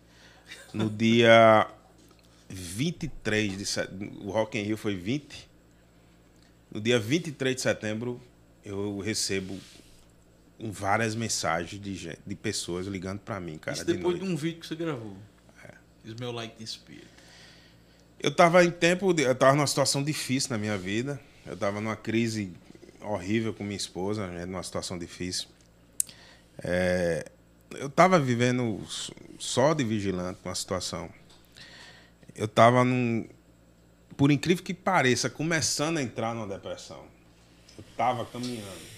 No 0.72 0.90
dia 0.90 1.66
23 2.48 3.56
de 3.56 3.66
setembro, 3.66 4.26
o 4.26 4.30
Rock 4.30 4.58
in 4.58 4.62
Rio 4.62 4.76
foi 4.76 4.94
20. 4.94 5.48
No 6.70 6.80
dia 6.80 6.98
23 6.98 7.56
de 7.56 7.62
setembro, 7.62 8.20
eu 8.64 8.98
recebo 8.98 9.58
várias 10.58 11.14
mensagens 11.14 11.80
de, 11.80 11.94
gente, 11.94 12.18
de 12.26 12.34
pessoas 12.34 12.86
ligando 12.86 13.20
pra 13.20 13.40
mim, 13.40 13.58
cara. 13.58 13.76
Isso 13.76 13.86
de 13.86 13.94
depois 13.94 14.16
noite. 14.16 14.26
de 14.26 14.32
um 14.32 14.36
vídeo 14.36 14.60
que 14.60 14.66
você 14.66 14.76
gravou. 14.76 15.16
É. 15.64 15.74
Smell 16.04 16.32
Like 16.32 16.56
the 16.56 16.66
Spirit. 16.66 17.06
Eu 18.18 18.30
tava 18.30 18.64
em 18.64 18.70
tempo, 18.70 19.12
de, 19.12 19.22
eu 19.22 19.34
tava 19.34 19.54
numa 19.54 19.66
situação 19.66 20.02
difícil 20.02 20.50
na 20.50 20.58
minha 20.58 20.76
vida. 20.76 21.20
Eu 21.46 21.56
tava 21.56 21.80
numa 21.80 21.96
crise 21.96 22.52
horrível 23.00 23.54
com 23.54 23.62
minha 23.62 23.76
esposa, 23.76 24.26
né, 24.26 24.46
numa 24.46 24.62
situação 24.62 24.98
difícil. 24.98 25.48
É, 26.62 27.30
eu 27.72 27.88
tava 27.90 28.18
vivendo 28.18 28.80
só 29.38 29.74
de 29.74 29.84
vigilante 29.84 30.40
uma 30.44 30.54
situação. 30.54 31.10
Eu 32.34 32.48
tava 32.48 32.84
num, 32.84 33.26
por 34.16 34.30
incrível 34.30 34.62
que 34.64 34.74
pareça, 34.74 35.28
começando 35.30 35.98
a 35.98 36.02
entrar 36.02 36.34
numa 36.34 36.46
depressão. 36.46 37.04
Eu 37.76 37.84
tava 37.96 38.24
caminhando. 38.26 38.96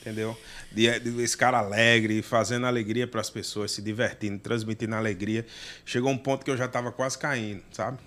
Entendeu? 0.00 0.36
De, 0.72 0.98
de- 0.98 1.22
esse 1.22 1.36
cara 1.36 1.58
alegre, 1.58 2.22
fazendo 2.22 2.66
alegria 2.66 3.06
para 3.06 3.20
as 3.20 3.30
pessoas, 3.30 3.70
se 3.70 3.80
divertindo, 3.80 4.38
transmitindo 4.38 4.96
alegria. 4.96 5.46
Chegou 5.86 6.10
um 6.10 6.18
ponto 6.18 6.44
que 6.44 6.50
eu 6.50 6.56
já 6.56 6.66
tava 6.66 6.90
quase 6.90 7.16
caindo, 7.16 7.62
sabe? 7.70 7.98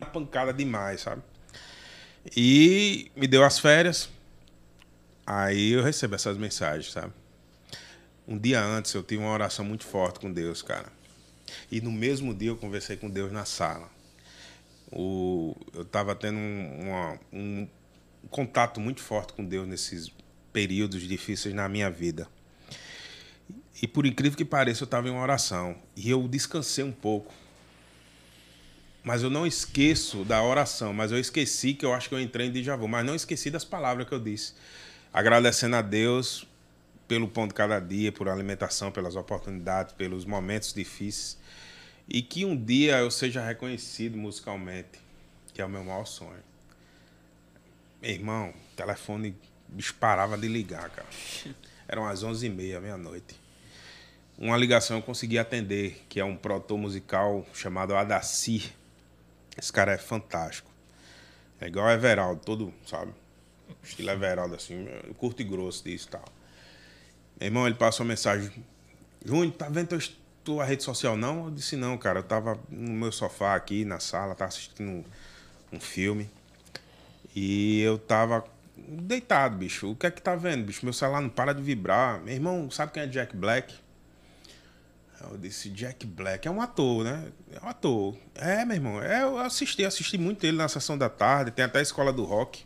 Uma 0.00 0.06
pancada 0.10 0.52
demais, 0.54 1.02
sabe? 1.02 1.22
E 2.34 3.10
me 3.14 3.26
deu 3.26 3.44
as 3.44 3.58
férias. 3.58 4.08
Aí 5.26 5.72
eu 5.72 5.82
recebo 5.82 6.14
essas 6.14 6.38
mensagens, 6.38 6.90
sabe? 6.92 7.12
Um 8.26 8.36
dia 8.38 8.60
antes 8.62 8.92
eu 8.94 9.02
tive 9.02 9.22
uma 9.22 9.32
oração 9.32 9.64
muito 9.64 9.84
forte 9.84 10.18
com 10.18 10.32
Deus, 10.32 10.62
cara. 10.62 10.90
E 11.70 11.80
no 11.80 11.92
mesmo 11.92 12.34
dia 12.34 12.48
eu 12.48 12.56
conversei 12.56 12.96
com 12.96 13.08
Deus 13.08 13.30
na 13.30 13.44
sala. 13.44 13.88
O, 14.90 15.56
eu 15.72 15.82
estava 15.82 16.14
tendo 16.14 16.38
um, 16.38 16.80
uma- 16.88 17.20
um 17.32 17.68
contato 18.30 18.80
muito 18.80 19.00
forte 19.00 19.32
com 19.32 19.44
Deus 19.44 19.66
nesses 19.68 20.10
períodos 20.52 21.02
difíceis 21.02 21.54
na 21.54 21.68
minha 21.68 21.90
vida. 21.90 22.26
E 23.80 23.86
por 23.86 24.06
incrível 24.06 24.36
que 24.36 24.44
pareça, 24.44 24.82
eu 24.82 24.86
estava 24.86 25.06
em 25.06 25.10
uma 25.10 25.20
oração. 25.22 25.76
E 25.94 26.10
eu 26.10 26.26
descansei 26.26 26.82
um 26.82 26.92
pouco. 26.92 27.32
Mas 29.04 29.22
eu 29.22 29.30
não 29.30 29.46
esqueço 29.46 30.24
da 30.24 30.42
oração, 30.42 30.92
mas 30.92 31.12
eu 31.12 31.18
esqueci 31.18 31.74
que 31.74 31.84
eu 31.86 31.92
acho 31.94 32.08
que 32.08 32.14
eu 32.14 32.20
entrei 32.20 32.48
em 32.48 32.50
déjà 32.50 32.74
vu, 32.74 32.88
mas 32.88 33.06
não 33.06 33.14
esqueci 33.14 33.50
das 33.50 33.64
palavras 33.64 34.08
que 34.08 34.12
eu 34.14 34.18
disse. 34.18 34.54
Agradecendo 35.12 35.76
a 35.76 35.82
Deus 35.82 36.44
pelo 37.08 37.28
pão 37.28 37.46
de 37.46 37.54
cada 37.54 37.78
dia, 37.78 38.10
por 38.10 38.28
alimentação, 38.28 38.90
pelas 38.90 39.16
oportunidades, 39.16 39.92
pelos 39.94 40.24
momentos 40.24 40.72
difíceis. 40.72 41.38
E 42.08 42.22
que 42.22 42.44
um 42.44 42.56
dia 42.56 42.98
eu 42.98 43.10
seja 43.10 43.44
reconhecido 43.44 44.16
musicalmente, 44.16 45.00
que 45.52 45.60
é 45.60 45.64
o 45.64 45.68
meu 45.68 45.84
maior 45.84 46.04
sonho. 46.04 46.42
Meu 48.00 48.10
irmão, 48.10 48.50
o 48.50 48.76
telefone 48.76 49.36
disparava 49.68 50.36
de 50.36 50.48
ligar, 50.48 50.88
cara. 50.90 51.08
Eram 51.88 52.06
as 52.06 52.24
11h30, 52.24 52.80
meia-noite. 52.80 53.36
Uma 54.38 54.56
ligação 54.56 54.98
eu 54.98 55.02
consegui 55.02 55.38
atender, 55.38 56.04
que 56.08 56.20
é 56.20 56.24
um 56.24 56.36
produtor 56.36 56.76
musical 56.76 57.46
chamado 57.54 57.94
Adacir. 57.94 58.72
Esse 59.56 59.72
cara 59.72 59.92
é 59.92 59.98
fantástico. 59.98 60.70
É 61.60 61.68
igual 61.68 61.90
Everaldo, 61.90 62.42
todo, 62.44 62.74
sabe? 62.86 63.12
Estilo 63.82 64.10
Everaldo, 64.10 64.54
assim, 64.54 64.86
curto 65.16 65.40
e 65.40 65.44
grosso 65.44 65.82
disso 65.84 66.08
e 66.08 66.10
tal. 66.10 66.24
Meu 67.38 67.48
irmão, 67.48 67.66
ele 67.66 67.76
passou 67.76 68.04
uma 68.04 68.10
mensagem. 68.10 68.50
Júnior, 69.24 69.52
tá 69.52 69.68
vendo 69.68 69.98
tua 70.44 70.64
rede 70.64 70.84
social 70.84 71.16
não? 71.16 71.46
Eu 71.46 71.50
disse, 71.50 71.76
não, 71.76 71.98
cara. 71.98 72.20
Eu 72.20 72.22
tava 72.22 72.58
no 72.70 72.92
meu 72.92 73.12
sofá 73.12 73.54
aqui 73.54 73.84
na 73.84 73.98
sala, 73.98 74.34
tava 74.34 74.48
assistindo 74.48 74.88
um, 74.88 75.04
um 75.72 75.80
filme. 75.80 76.30
E 77.34 77.80
eu 77.80 77.98
tava 77.98 78.44
deitado, 78.76 79.56
bicho. 79.56 79.90
O 79.90 79.96
que 79.96 80.06
é 80.06 80.10
que 80.10 80.22
tá 80.22 80.36
vendo, 80.36 80.64
bicho? 80.64 80.84
Meu 80.84 80.92
celular 80.92 81.20
não 81.20 81.28
para 81.28 81.52
de 81.52 81.62
vibrar. 81.62 82.20
Meu 82.22 82.32
irmão, 82.32 82.70
sabe 82.70 82.92
quem 82.92 83.02
é 83.02 83.06
Jack 83.06 83.36
Black? 83.36 83.74
Eu 85.20 85.36
disse, 85.36 85.70
Jack 85.70 86.06
Black 86.06 86.46
é 86.46 86.50
um 86.50 86.60
ator, 86.60 87.04
né? 87.04 87.32
É 87.52 87.64
um 87.64 87.68
ator. 87.68 88.16
É, 88.34 88.64
meu 88.64 88.76
irmão. 88.76 89.02
É, 89.02 89.22
eu 89.22 89.38
assisti, 89.38 89.84
assisti 89.84 90.16
muito 90.16 90.44
ele 90.44 90.56
na 90.56 90.68
sessão 90.68 90.96
da 90.96 91.08
tarde, 91.08 91.50
tem 91.50 91.64
até 91.64 91.80
a 91.80 91.82
escola 91.82 92.12
do 92.12 92.24
rock. 92.24 92.64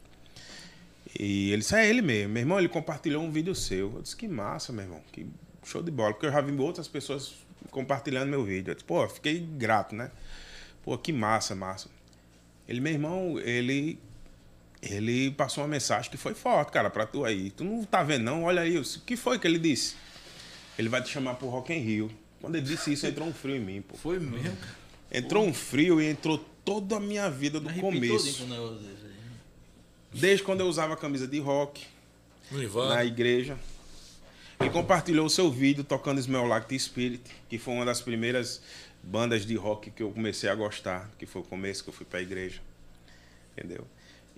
E 1.19 1.51
ele 1.51 1.59
disse, 1.63 1.75
é 1.75 1.89
ele 1.89 2.03
mesmo. 2.03 2.33
Meu 2.33 2.43
irmão, 2.43 2.59
ele 2.59 2.69
compartilhou 2.69 3.23
um 3.23 3.31
vídeo 3.31 3.55
seu. 3.55 3.93
Eu 3.97 4.03
disse, 4.03 4.17
que 4.17 4.29
massa, 4.29 4.73
meu 4.73 4.85
irmão. 4.85 5.03
Que 5.13 5.27
show 5.65 5.83
de 5.83 5.91
bola. 5.91 6.13
Porque 6.13 6.27
eu 6.27 6.33
já 6.33 6.41
vi 6.41 6.53
outras 6.59 6.89
pessoas 6.89 7.35
compartilhando 7.71 8.29
meu 8.29 8.45
vídeo. 8.45 8.71
Eu 8.71 8.75
disse, 8.75 8.85
pô, 8.85 9.07
fiquei 9.09 9.41
grato, 9.41 9.95
né? 9.95 10.11
Pô, 10.83 10.97
que 10.97 11.13
massa, 11.13 11.55
massa. 11.55 11.89
Ele, 12.69 12.81
meu 12.81 12.93
irmão, 12.93 13.39
ele. 13.41 13.99
Ele 14.83 15.31
passou 15.33 15.63
uma 15.63 15.69
mensagem 15.69 16.11
que 16.11 16.17
foi 16.17 16.33
forte, 16.33 16.73
cara, 16.73 16.89
pra 16.89 17.05
tu 17.05 17.25
aí. 17.25 17.51
Tu 17.51 17.63
não 17.65 17.85
tá 17.85 18.03
vendo, 18.03 18.25
não? 18.25 18.45
Olha 18.45 18.63
aí. 18.63 18.81
Disse, 18.81 18.99
O 18.99 19.01
que 19.03 19.17
foi 19.17 19.39
que 19.39 19.47
ele 19.47 19.59
disse? 19.59 19.95
Ele 20.79 20.89
vai 20.89 21.03
te 21.03 21.11
chamar 21.11 21.35
pro 21.35 21.49
Rock 21.49 21.73
in 21.73 21.81
Rio. 21.81 22.11
Quando 22.41 22.55
ele 22.57 22.65
disse 22.65 22.93
isso, 22.93 23.07
entrou 23.07 23.29
um 23.29 23.33
frio 23.35 23.57
em 23.57 23.61
mim, 23.61 23.83
pô. 23.83 23.97
Foi 23.97 24.19
mesmo. 24.19 24.57
Entrou 25.13 25.45
um 25.45 25.53
frio 25.53 26.01
e 26.01 26.07
entrou 26.09 26.39
toda 26.65 26.97
a 26.97 27.01
minha 27.01 27.29
vida 27.29 27.61
do 27.61 27.69
Arrepiou 27.69 27.93
todinho 27.93 28.17
começo. 28.17 28.39
com 28.39 28.45
o 28.45 28.49
negócio 28.49 28.77
desse 28.79 29.05
aí. 29.05 29.13
Desde 30.13 30.43
quando 30.43 30.61
eu 30.61 30.67
usava 30.67 30.97
camisa 30.97 31.27
de 31.27 31.39
rock, 31.39 31.87
na 32.89 33.05
igreja. 33.05 33.57
Ele 34.59 34.71
compartilhou 34.71 35.25
o 35.25 35.31
seu 35.31 35.51
vídeo 35.51 35.85
tocando 35.85 36.19
Smell 36.19 36.47
Like 36.47 36.79
Spirit, 36.79 37.23
que 37.49 37.59
foi 37.59 37.75
uma 37.75 37.85
das 37.85 38.01
primeiras 38.01 38.61
bandas 39.03 39.47
de 39.47 39.55
rock 39.55 39.91
que 39.91 40.03
eu 40.03 40.11
comecei 40.11 40.51
a 40.51 40.55
gostar, 40.55 41.11
que 41.19 41.25
foi 41.25 41.41
o 41.41 41.45
começo 41.45 41.83
que 41.83 41.89
eu 41.89 41.95
fui 41.95 42.05
pra 42.05 42.21
igreja. 42.21 42.61
Entendeu? 43.57 43.87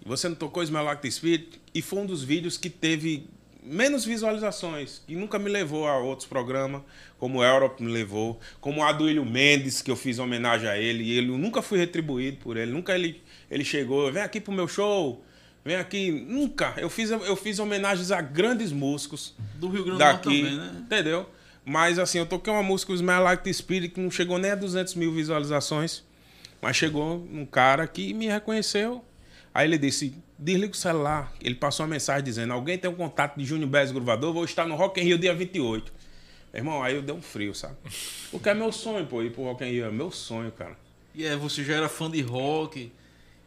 E 0.04 0.08
você 0.08 0.28
não 0.28 0.36
tocou 0.36 0.62
Smell 0.62 0.84
Like 0.84 1.10
Spirit? 1.10 1.60
E 1.74 1.82
foi 1.82 2.00
um 2.00 2.06
dos 2.06 2.22
vídeos 2.22 2.56
que 2.56 2.70
teve 2.70 3.26
menos 3.64 4.04
visualizações, 4.04 5.00
que 5.06 5.16
nunca 5.16 5.38
me 5.38 5.48
levou 5.48 5.88
a 5.88 5.98
outros 5.98 6.28
programas, 6.28 6.82
como 7.18 7.38
o 7.38 7.44
Europe 7.44 7.82
me 7.82 7.90
levou, 7.90 8.38
como 8.60 8.84
a 8.84 8.92
do 8.92 9.08
Ilho 9.08 9.24
Mendes, 9.24 9.80
que 9.80 9.90
eu 9.90 9.96
fiz 9.96 10.18
homenagem 10.18 10.68
a 10.68 10.76
ele, 10.76 11.04
e 11.04 11.16
ele 11.16 11.30
eu 11.30 11.38
nunca 11.38 11.62
fui 11.62 11.78
retribuído 11.78 12.38
por 12.38 12.56
ele, 12.56 12.72
nunca 12.72 12.94
ele, 12.94 13.22
ele 13.48 13.64
chegou, 13.64 14.10
vem 14.12 14.22
aqui 14.22 14.40
pro 14.40 14.52
meu 14.52 14.66
show, 14.66 15.24
vem 15.64 15.76
aqui, 15.76 16.10
nunca. 16.10 16.74
Eu 16.76 16.90
fiz, 16.90 17.10
eu 17.10 17.36
fiz 17.36 17.58
homenagens 17.58 18.10
a 18.10 18.20
grandes 18.20 18.72
músicos 18.72 19.34
Do 19.54 19.68
Rio 19.68 19.84
Grande 19.84 19.98
do 19.98 20.04
Norte 20.04 20.22
também, 20.22 20.56
né? 20.56 20.72
entendeu? 20.80 21.28
Mas 21.64 21.98
assim, 21.98 22.18
eu 22.18 22.26
toquei 22.26 22.52
uma 22.52 22.62
música, 22.62 22.92
o 22.92 22.94
Smell 22.94 23.22
Like 23.22 23.44
the 23.44 23.52
Spirit, 23.52 23.94
que 23.94 24.00
não 24.00 24.10
chegou 24.10 24.38
nem 24.38 24.50
a 24.50 24.54
200 24.54 24.94
mil 24.94 25.12
visualizações, 25.12 26.02
mas 26.60 26.76
chegou 26.76 27.16
um 27.32 27.46
cara 27.46 27.86
que 27.86 28.12
me 28.12 28.26
reconheceu. 28.26 29.04
Aí 29.54 29.68
ele 29.68 29.78
disse, 29.78 30.14
desliga 30.38 30.72
o 30.72 30.76
celular. 30.76 31.32
Ele 31.40 31.54
passou 31.54 31.84
uma 31.84 31.90
mensagem 31.90 32.24
dizendo, 32.24 32.52
alguém 32.52 32.78
tem 32.78 32.90
um 32.90 32.94
contato 32.94 33.38
de 33.38 33.44
Júnior 33.44 33.68
Bez 33.68 33.92
Gruvador? 33.92 34.32
Vou 34.32 34.44
estar 34.44 34.66
no 34.66 34.74
Rock 34.74 35.00
in 35.00 35.04
Rio 35.04 35.18
dia 35.18 35.34
28. 35.34 35.92
Meu 36.52 36.60
irmão, 36.60 36.82
aí 36.82 36.96
eu 36.96 37.02
dei 37.02 37.14
um 37.14 37.22
frio, 37.22 37.54
sabe? 37.54 37.76
Porque 38.30 38.48
é 38.48 38.54
meu 38.54 38.72
sonho, 38.72 39.06
pô, 39.06 39.22
ir 39.22 39.30
pro 39.30 39.44
Rock 39.44 39.64
in 39.64 39.70
Rio. 39.70 39.84
É 39.84 39.90
meu 39.90 40.10
sonho, 40.10 40.50
cara. 40.50 40.76
E 41.14 41.24
é, 41.24 41.36
você 41.36 41.62
já 41.62 41.74
era 41.74 41.88
fã 41.88 42.10
de 42.10 42.20
rock 42.22 42.90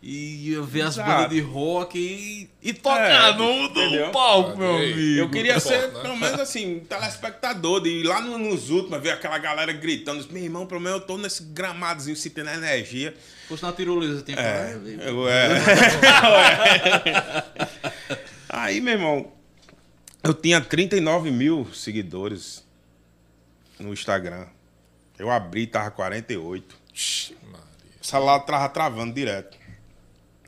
e 0.07 0.51
ia 0.51 0.61
ver 0.61 0.83
as 0.83 0.97
bandas 0.97 1.31
de 1.31 1.41
rock 1.41 1.97
e, 1.97 2.47
e 2.61 2.73
tocar 2.73 3.33
É, 3.33 3.35
no, 3.35 3.51
entendeu? 3.63 4.05
no 4.05 4.11
palco, 4.11 4.55
meu 4.55 4.77
Ei, 4.77 4.93
amigo. 4.93 5.19
Eu 5.21 5.29
queria 5.31 5.59
ser, 5.59 5.91
né? 5.91 5.99
pelo 5.99 6.15
menos 6.15 6.39
assim, 6.39 6.81
telespectador, 6.87 7.81
de 7.81 7.89
ir 7.89 8.03
lá 8.03 8.21
no- 8.21 8.37
nos 8.37 8.69
últimos, 8.69 9.01
ver 9.01 9.09
aquela 9.13 9.39
galera 9.39 9.73
gritando. 9.73 10.23
Meu 10.31 10.43
irmão, 10.43 10.67
pelo 10.67 10.79
menos 10.79 10.99
eu 11.01 11.07
tô 11.07 11.17
nesse 11.17 11.41
gramadozinho, 11.45 12.15
sentindo 12.15 12.47
a 12.49 12.53
energia. 12.53 13.15
Se 13.41 13.47
fosse 13.47 13.63
na 13.63 13.73
tirolesa, 13.73 14.21
tem 14.21 14.35
É, 14.37 14.73
coragem, 14.77 14.99
eu- 15.01 15.27
é. 15.27 15.49
Aí, 18.49 18.79
meu 18.81 18.93
irmão, 18.93 19.31
eu 20.23 20.33
tinha 20.35 20.61
39 20.61 21.31
mil 21.31 21.67
seguidores 21.73 22.63
no 23.79 23.91
Instagram. 23.91 24.45
Eu 25.17 25.31
abri, 25.31 25.65
tava 25.65 25.89
48. 25.91 26.75
Ixi, 26.93 27.35
Maria. 27.43 27.59
O 28.01 28.05
celular 28.05 28.39
tava 28.41 28.69
travando 28.69 29.13
direto. 29.13 29.57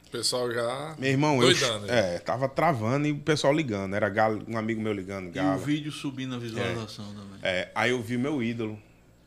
O 0.08 0.10
pessoal 0.10 0.52
já. 0.52 0.96
Meu 0.98 1.10
irmão, 1.10 1.36
eu, 1.36 1.42
Doidando, 1.42 1.86
né? 1.88 2.16
é, 2.16 2.20
tava 2.20 2.48
travando 2.48 3.08
e 3.08 3.12
o 3.12 3.20
pessoal 3.20 3.54
ligando. 3.54 3.94
Era 3.94 4.08
Galo, 4.08 4.42
um 4.48 4.58
amigo 4.58 4.82
meu 4.82 4.94
ligando, 4.94 5.26
E 5.28 5.30
o 5.30 5.34
Galo. 5.34 5.60
vídeo 5.60 5.92
subindo 5.92 6.36
a 6.36 6.38
visualização 6.40 7.06
também. 7.14 7.40
É, 7.44 7.70
aí 7.76 7.92
eu 7.92 8.02
vi 8.02 8.18
meu 8.18 8.42
ídolo, 8.42 8.80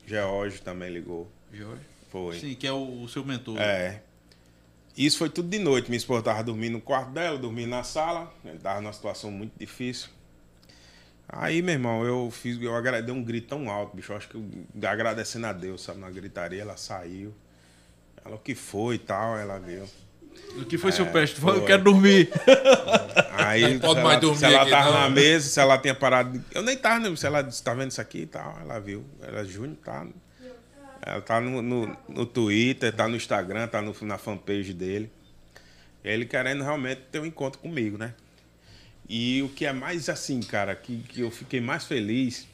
George 0.06 0.62
também 0.62 0.90
ligou. 0.90 1.30
Jorge? 1.52 1.82
Foi. 2.10 2.38
Sim, 2.40 2.54
que 2.54 2.66
é 2.66 2.72
o, 2.72 3.02
o 3.02 3.08
seu 3.08 3.24
mentor. 3.24 3.58
É. 3.58 4.02
Isso 4.96 5.18
foi 5.18 5.28
tudo 5.28 5.48
de 5.48 5.58
noite. 5.58 5.88
Minha 5.90 5.98
esposa 5.98 6.22
tava 6.22 6.42
dormindo 6.42 6.72
no 6.72 6.80
quarto 6.80 7.10
dela, 7.10 7.36
eu 7.36 7.38
dormi 7.38 7.66
na 7.66 7.82
sala. 7.84 8.32
Ele 8.44 8.58
tava 8.58 8.80
numa 8.80 8.92
situação 8.92 9.30
muito 9.30 9.52
difícil. 9.58 10.08
Aí, 11.28 11.62
meu 11.62 11.74
irmão, 11.74 12.04
eu 12.04 12.28
fiz, 12.32 12.60
eu 12.60 12.74
agra- 12.74 13.00
dei 13.00 13.14
um 13.14 13.22
grito 13.22 13.48
tão 13.48 13.70
alto, 13.70 13.94
bicho. 13.96 14.12
Eu 14.12 14.16
acho 14.16 14.28
que 14.28 14.34
eu, 14.34 14.44
agradecendo 14.88 15.46
a 15.46 15.52
Deus, 15.52 15.82
sabe? 15.82 16.00
Na 16.00 16.10
gritaria, 16.10 16.60
ela 16.62 16.76
saiu. 16.76 17.32
Ela, 18.24 18.34
o 18.34 18.38
que 18.38 18.54
foi 18.54 18.96
e 18.96 18.98
tal, 18.98 19.38
ela 19.38 19.58
viu. 19.58 19.84
O 20.56 20.64
que 20.64 20.76
foi 20.76 20.92
seu 20.92 21.06
É, 21.06 21.10
peste? 21.10 21.40
Foi, 21.40 21.56
Eu 21.56 21.64
quero 21.64 21.84
dormir. 21.84 22.28
Aí, 23.36 23.78
pode 23.78 23.94
se 23.94 24.04
mais 24.04 24.04
ela, 24.04 24.20
dormir 24.20 24.38
se 24.38 24.44
ela 24.44 24.62
aqui, 24.62 24.70
tava 24.70 24.90
não. 24.90 25.00
na 25.00 25.10
mesa, 25.10 25.48
se 25.48 25.60
ela 25.60 25.78
tinha 25.78 25.94
parado. 25.94 26.44
Eu 26.52 26.62
nem 26.62 26.76
tava, 26.76 27.08
né? 27.08 27.16
Se 27.16 27.26
ela 27.26 27.42
disse, 27.42 27.62
tá 27.62 27.74
vendo 27.74 27.90
isso 27.90 28.00
aqui 28.00 28.20
e 28.20 28.26
tal, 28.26 28.58
ela 28.60 28.78
viu. 28.78 29.04
Ela, 29.22 29.44
Júnior, 29.44 29.76
tá. 29.84 30.06
Ela 31.02 31.20
tá 31.22 31.40
no, 31.40 31.62
no, 31.62 31.96
no 32.08 32.26
Twitter, 32.26 32.92
tá 32.92 33.08
no 33.08 33.16
Instagram, 33.16 33.66
tá 33.68 33.80
no, 33.80 33.94
na 34.02 34.18
fanpage 34.18 34.74
dele. 34.74 35.10
Ele 36.04 36.26
querendo 36.26 36.62
realmente 36.62 37.02
ter 37.10 37.20
um 37.20 37.26
encontro 37.26 37.60
comigo, 37.60 37.96
né? 37.96 38.14
E 39.08 39.42
o 39.42 39.48
que 39.48 39.66
é 39.66 39.72
mais 39.72 40.08
assim, 40.08 40.40
cara, 40.40 40.74
que, 40.74 40.98
que 40.98 41.20
eu 41.20 41.30
fiquei 41.30 41.60
mais 41.60 41.84
feliz, 41.84 42.46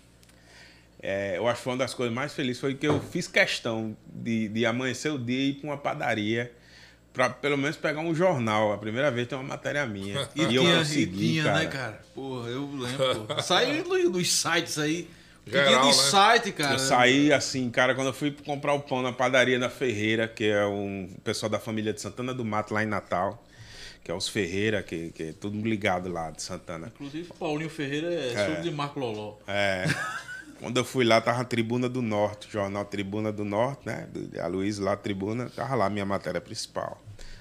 é, 1.02 1.36
eu 1.36 1.46
acho 1.46 1.62
que 1.62 1.68
uma 1.68 1.76
das 1.76 1.92
coisas 1.92 2.14
mais 2.14 2.32
felizes, 2.32 2.60
foi 2.60 2.74
que 2.74 2.86
eu 2.86 3.00
fiz 3.00 3.28
questão 3.28 3.96
de, 4.06 4.48
de 4.48 4.64
amanhecer 4.64 5.12
o 5.12 5.18
dia 5.18 5.38
e 5.38 5.50
ir 5.50 5.54
pra 5.54 5.70
uma 5.70 5.76
padaria 5.76 6.52
pra 7.16 7.30
pelo 7.30 7.56
menos 7.56 7.76
pegar 7.76 8.00
um 8.00 8.14
jornal. 8.14 8.72
A 8.74 8.78
primeira 8.78 9.10
vez 9.10 9.26
tem 9.26 9.36
uma 9.38 9.48
matéria 9.48 9.86
minha. 9.86 10.28
E, 10.36 10.42
E, 10.44 10.54
eu 10.54 10.62
tinha, 10.62 10.78
consegui, 10.78 11.16
tinha, 11.18 11.44
cara. 11.44 11.58
né, 11.58 11.66
cara? 11.66 12.00
Porra, 12.14 12.48
eu 12.50 12.70
lembro. 12.74 13.24
pô. 13.26 13.42
Saiu 13.42 13.84
nos 14.10 14.30
sites 14.32 14.78
aí. 14.78 15.08
Geral, 15.46 15.80
no 15.82 15.86
né? 15.86 15.92
site, 15.92 16.52
cara. 16.52 16.74
Eu 16.74 16.78
saí 16.78 17.32
assim, 17.32 17.70
cara, 17.70 17.94
quando 17.94 18.08
eu 18.08 18.12
fui 18.12 18.32
comprar 18.44 18.74
o 18.74 18.80
pão 18.80 19.00
na 19.00 19.12
padaria 19.12 19.58
da 19.58 19.70
Ferreira, 19.70 20.26
que 20.28 20.44
é 20.44 20.66
um 20.66 21.08
pessoal 21.24 21.48
da 21.48 21.58
família 21.60 21.92
de 21.92 22.00
Santana 22.00 22.34
do 22.34 22.44
Mato 22.44 22.74
lá 22.74 22.82
em 22.82 22.86
Natal, 22.86 23.42
que 24.02 24.10
é 24.10 24.14
os 24.14 24.28
Ferreira, 24.28 24.82
que, 24.82 25.10
que 25.12 25.22
é 25.22 25.32
tudo 25.32 25.56
ligado 25.66 26.10
lá 26.10 26.32
de 26.32 26.42
Santana. 26.42 26.88
Inclusive, 26.94 27.30
Paulinho 27.38 27.70
Ferreira 27.70 28.12
é, 28.12 28.32
É. 28.32 28.46
sogro 28.46 28.62
de 28.62 28.70
Marco 28.72 28.98
Loló. 28.98 29.36
É. 29.46 29.84
Quando 30.58 30.78
eu 30.78 30.84
fui 30.84 31.04
lá, 31.04 31.20
tava 31.20 31.42
a 31.42 31.44
Tribuna 31.44 31.88
do 31.88 32.02
Norte, 32.02 32.48
jornal 32.50 32.84
Tribuna 32.84 33.30
do 33.30 33.44
Norte, 33.44 33.82
né? 33.86 34.08
Do- 34.12 34.40
A 34.40 34.46
Luiz 34.48 34.78
lá, 34.78 34.96
Tribuna, 34.96 35.48
tava 35.54 35.76
lá 35.76 35.86
a 35.86 35.90
minha 35.90 36.04
matéria 36.04 36.40
principal. 36.40 37.00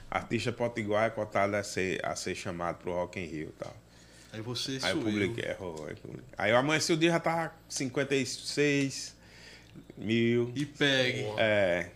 Artista 0.09 0.51
potiguar 0.51 1.07
é 1.07 1.09
cotado 1.09 1.55
a 1.55 1.63
ser, 1.63 2.03
a 2.05 2.15
ser 2.15 2.35
chamado 2.35 2.77
pro 2.77 2.93
Rock 2.93 3.19
in 3.19 3.25
Rio 3.25 3.49
e 3.49 3.63
tal. 3.63 3.75
Aí 4.31 4.41
você 4.41 4.71
Aí 4.83 4.91
eu 4.91 5.01
subiu. 5.01 5.03
publiquei. 5.11 5.55
Aí 6.37 6.51
eu 6.51 6.57
amanheci 6.57 6.91
o 6.93 6.97
dia 6.97 7.11
já 7.11 7.19
tava 7.19 7.53
56. 7.69 9.15
mil. 9.97 10.51
E 10.55 10.65
pegue. 10.65 11.25
É. 11.37 11.89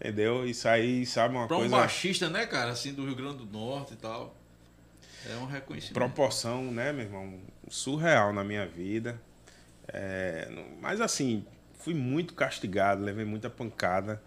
Entendeu? 0.00 0.46
Isso 0.46 0.66
aí, 0.68 1.06
sabe, 1.06 1.34
uma 1.36 1.46
Pra 1.46 1.56
um 1.56 1.60
coisa. 1.60 1.76
baixista, 1.76 2.28
né, 2.28 2.44
cara, 2.46 2.72
assim, 2.72 2.92
do 2.92 3.04
Rio 3.04 3.14
Grande 3.14 3.38
do 3.38 3.46
Norte 3.46 3.94
e 3.94 3.96
tal. 3.96 4.34
É 5.30 5.36
um 5.36 5.46
reconhecimento. 5.46 5.94
proporção, 5.94 6.64
né, 6.72 6.92
meu 6.92 7.04
irmão, 7.04 7.38
surreal 7.68 8.32
na 8.32 8.42
minha 8.42 8.66
vida. 8.66 9.20
É, 9.86 10.48
mas 10.80 11.00
assim, 11.00 11.44
fui 11.78 11.94
muito 11.94 12.34
castigado, 12.34 13.04
levei 13.04 13.24
muita 13.24 13.48
pancada, 13.48 14.20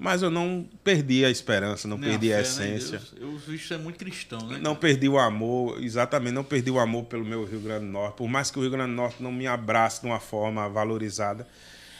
mas 0.00 0.22
eu 0.22 0.30
não 0.30 0.66
perdi 0.82 1.26
a 1.26 1.30
esperança, 1.30 1.86
não 1.86 1.98
Nem 1.98 2.08
perdi 2.08 2.32
a, 2.32 2.36
fé, 2.36 2.40
em 2.40 2.42
essência. 2.76 3.02
Eu 3.20 3.38
isso 3.54 3.74
é 3.74 3.76
muito 3.76 3.98
cristão, 3.98 4.40
né? 4.48 4.58
Não 4.58 4.74
perdi 4.74 5.06
o 5.06 5.18
amor, 5.18 5.78
exatamente, 5.84 6.32
não 6.32 6.42
perdi 6.42 6.70
o 6.70 6.78
amor 6.78 7.04
pelo 7.04 7.22
meu 7.22 7.44
Rio 7.44 7.60
Grande 7.60 7.84
do 7.84 7.92
Norte. 7.92 8.16
Por 8.16 8.26
mais 8.26 8.50
que 8.50 8.58
o 8.58 8.62
Rio 8.62 8.70
Grande 8.70 8.92
do 8.92 8.96
Norte 8.96 9.22
não 9.22 9.30
me 9.30 9.46
abrace 9.46 10.00
de 10.00 10.06
uma 10.06 10.18
forma 10.18 10.66
valorizada, 10.70 11.46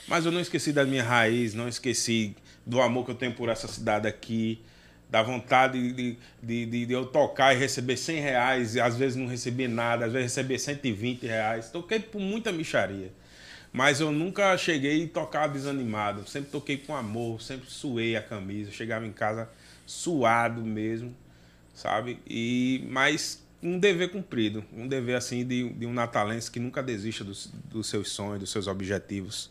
mas 0.08 0.24
eu 0.24 0.32
não 0.32 0.40
esqueci 0.40 0.72
da 0.72 0.86
minha 0.86 1.04
raiz, 1.04 1.52
não 1.52 1.68
esqueci 1.68 2.34
do 2.64 2.80
amor 2.80 3.04
que 3.04 3.10
eu 3.10 3.14
tenho 3.14 3.34
por 3.34 3.50
essa 3.50 3.68
cidade 3.68 4.08
aqui, 4.08 4.62
da 5.10 5.22
vontade 5.22 5.92
de, 5.92 6.16
de, 6.42 6.66
de, 6.66 6.86
de 6.86 6.92
eu 6.94 7.04
tocar 7.04 7.54
e 7.54 7.58
receber 7.58 7.98
100 7.98 8.20
reais, 8.20 8.74
e 8.76 8.80
às 8.80 8.96
vezes 8.96 9.14
não 9.14 9.26
receber 9.26 9.68
nada, 9.68 10.06
às 10.06 10.12
vezes 10.12 10.34
receber 10.34 10.58
120 10.58 11.26
reais. 11.26 11.68
Toquei 11.68 12.00
por 12.00 12.18
muita 12.18 12.50
micharia. 12.50 13.12
Mas 13.72 14.00
eu 14.00 14.10
nunca 14.10 14.56
cheguei 14.58 15.04
e 15.04 15.06
tocar 15.06 15.46
desanimado. 15.46 16.28
Sempre 16.28 16.50
toquei 16.50 16.76
com 16.76 16.94
amor, 16.94 17.40
sempre 17.40 17.70
suei 17.70 18.16
a 18.16 18.22
camisa. 18.22 18.70
Chegava 18.72 19.06
em 19.06 19.12
casa 19.12 19.48
suado 19.86 20.60
mesmo, 20.62 21.14
sabe? 21.74 22.18
E 22.28 22.84
mas 22.88 23.42
um 23.62 23.78
dever 23.78 24.10
cumprido, 24.10 24.64
um 24.72 24.88
dever 24.88 25.16
assim 25.16 25.46
de, 25.46 25.68
de 25.70 25.86
um 25.86 25.92
natalense 25.92 26.50
que 26.50 26.58
nunca 26.58 26.82
desista 26.82 27.22
dos, 27.22 27.46
dos 27.64 27.88
seus 27.88 28.10
sonhos, 28.10 28.40
dos 28.40 28.50
seus 28.50 28.66
objetivos. 28.66 29.50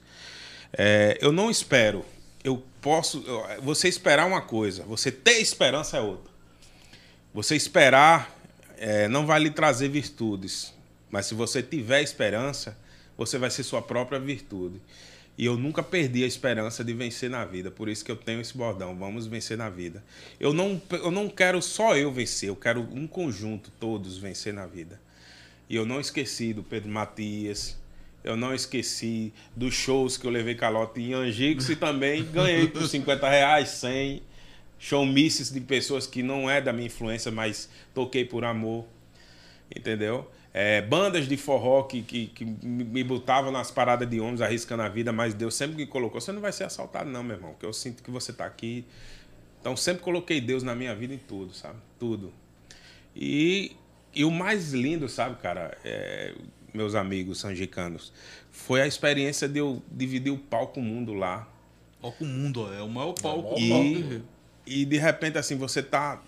É, 0.73 1.17
eu 1.21 1.31
não 1.31 1.49
espero. 1.49 2.05
Eu 2.43 2.61
posso. 2.81 3.23
eu- 3.25 3.61
Você 3.61 3.87
esperar 3.87 4.25
uma 4.27 4.41
coisa, 4.41 4.83
você 4.83 5.11
ter 5.11 5.39
esperança 5.39 5.97
é 5.97 6.01
outra. 6.01 6.29
Você 7.33 7.55
esperar 7.55 8.35
é, 8.77 9.07
não 9.07 9.25
vai 9.25 9.39
lhe 9.39 9.49
trazer 9.51 9.87
virtudes, 9.89 10.73
mas 11.11 11.25
se 11.25 11.33
você 11.35 11.61
tiver 11.61 12.01
esperança, 12.01 12.77
você 13.19 13.37
vai 13.37 13.49
ser 13.49 13.63
sua 13.63 13.81
própria 13.81 14.17
virtude. 14.17 14.79
E 15.37 15.45
eu 15.45 15.57
nunca 15.57 15.83
perdi 15.83 16.23
a 16.23 16.27
esperança 16.27 16.83
de 16.83 16.93
vencer 16.93 17.29
na 17.29 17.45
vida, 17.45 17.69
por 17.69 17.87
isso 17.87 18.03
que 18.03 18.11
eu 18.11 18.15
tenho 18.15 18.41
esse 18.41 18.57
bordão, 18.57 18.97
vamos 18.97 19.27
vencer 19.27 19.57
na 19.57 19.69
vida. 19.69 20.03
Eu 20.39 20.53
não, 20.53 20.81
eu 20.91 21.11
não 21.11 21.29
quero 21.29 21.61
só 21.61 21.95
eu 21.95 22.11
vencer, 22.11 22.49
eu 22.49 22.55
quero 22.55 22.81
um 22.81 23.07
conjunto, 23.07 23.71
todos 23.79 24.17
vencer 24.17 24.53
na 24.53 24.65
vida. 24.65 24.99
E 25.69 25.75
eu 25.75 25.85
não 25.85 25.99
esqueci 25.99 26.53
do 26.53 26.63
Pedro 26.63 26.89
Matias, 26.89 27.77
eu 28.23 28.35
não 28.35 28.53
esqueci 28.53 29.33
dos 29.55 29.73
shows 29.73 30.17
que 30.17 30.25
eu 30.25 30.31
levei 30.31 30.55
calote 30.55 30.99
em 30.99 31.13
Angicos 31.13 31.69
e 31.69 31.75
também 31.75 32.23
ganhei 32.23 32.67
por 32.67 32.83
50 32.87 33.29
reais, 33.29 33.69
100 33.69 34.21
showmisses 34.77 35.51
de 35.51 35.61
pessoas 35.61 36.07
que 36.07 36.23
não 36.23 36.49
é 36.49 36.61
da 36.61 36.73
minha 36.73 36.87
influência, 36.87 37.31
mas 37.31 37.69
toquei 37.93 38.25
por 38.25 38.43
amor, 38.43 38.85
entendeu? 39.73 40.29
É, 40.51 40.81
bandas 40.81 41.27
de 41.27 41.37
forró 41.37 41.83
que, 41.83 42.01
que, 42.01 42.27
que 42.27 42.43
me 42.43 43.03
botavam 43.03 43.51
nas 43.51 43.69
paradas 43.69 44.09
de 44.09 44.19
ônibus 44.19 44.41
arriscando 44.41 44.81
a 44.81 44.89
vida, 44.89 45.11
mas 45.11 45.33
Deus 45.33 45.53
sempre 45.53 45.77
me 45.77 45.85
colocou. 45.85 46.19
Você 46.19 46.31
não 46.31 46.41
vai 46.41 46.51
ser 46.51 46.63
assaltado, 46.63 47.09
não, 47.09 47.23
meu 47.23 47.35
irmão, 47.35 47.51
porque 47.51 47.65
eu 47.65 47.73
sinto 47.73 48.01
que 48.01 48.09
você 48.09 48.31
está 48.31 48.45
aqui. 48.45 48.83
Então 49.61 49.75
sempre 49.77 50.01
coloquei 50.01 50.41
Deus 50.41 50.63
na 50.63 50.73
minha 50.73 50.95
vida 50.95 51.13
em 51.13 51.17
tudo, 51.19 51.53
sabe? 51.53 51.77
Tudo. 51.99 52.33
E, 53.15 53.75
e 54.13 54.25
o 54.25 54.31
mais 54.31 54.73
lindo, 54.73 55.07
sabe, 55.07 55.35
cara, 55.41 55.77
é, 55.83 56.33
meus 56.73 56.95
amigos 56.95 57.39
sangicanos, 57.39 58.11
foi 58.51 58.81
a 58.81 58.87
experiência 58.87 59.47
de 59.47 59.59
eu 59.59 59.81
dividir 59.91 60.31
o 60.31 60.37
palco 60.37 60.75
com 60.75 60.79
o 60.81 60.83
mundo 60.83 61.13
lá. 61.13 61.47
Palco 62.01 62.23
Mundo, 62.23 62.73
é 62.73 62.81
o 62.81 62.87
maior 62.89 63.13
palco 63.13 63.55
do 63.55 63.59
E- 63.59 63.93
Rio. 63.93 64.23
E 64.65 64.85
de 64.85 64.97
repente, 64.97 65.37
assim, 65.37 65.57
você 65.57 65.81
tá, 65.83 66.21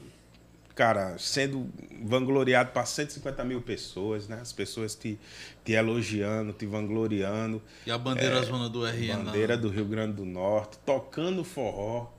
cara, 0.81 1.15
sendo 1.19 1.69
vangloriado 2.03 2.71
para 2.71 2.83
150 2.83 3.45
mil 3.45 3.61
pessoas, 3.61 4.27
né? 4.27 4.39
As 4.41 4.51
pessoas 4.51 4.95
te, 4.95 5.15
te 5.63 5.73
elogiando, 5.73 6.53
te 6.53 6.65
vangloriando. 6.65 7.61
E 7.85 7.91
a 7.91 7.99
bandeira 7.99 8.41
zona 8.41 8.67
do 8.67 8.83
RN 8.83 8.89
lá. 8.89 9.13
É, 9.13 9.23
Bandeira 9.25 9.55
do 9.55 9.69
Rio 9.69 9.85
Grande 9.85 10.13
do 10.13 10.25
Norte, 10.25 10.79
tocando 10.83 11.43
forró, 11.43 12.11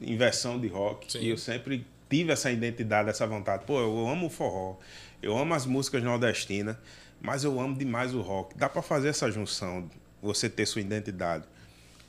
em 0.00 0.16
versão 0.16 0.60
de 0.60 0.68
rock. 0.68 1.10
Sim. 1.10 1.22
E 1.22 1.30
eu 1.30 1.36
sempre 1.36 1.84
tive 2.08 2.32
essa 2.32 2.52
identidade, 2.52 3.10
essa 3.10 3.26
vontade. 3.26 3.64
Pô, 3.66 3.80
eu 3.80 4.08
amo 4.08 4.26
o 4.26 4.30
forró, 4.30 4.76
eu 5.20 5.36
amo 5.36 5.52
as 5.52 5.66
músicas 5.66 6.00
nordestinas, 6.00 6.76
mas 7.20 7.42
eu 7.42 7.60
amo 7.60 7.76
demais 7.76 8.14
o 8.14 8.20
rock. 8.20 8.56
Dá 8.56 8.68
para 8.68 8.80
fazer 8.80 9.08
essa 9.08 9.28
junção, 9.28 9.90
você 10.22 10.48
ter 10.48 10.66
sua 10.66 10.80
identidade. 10.80 11.46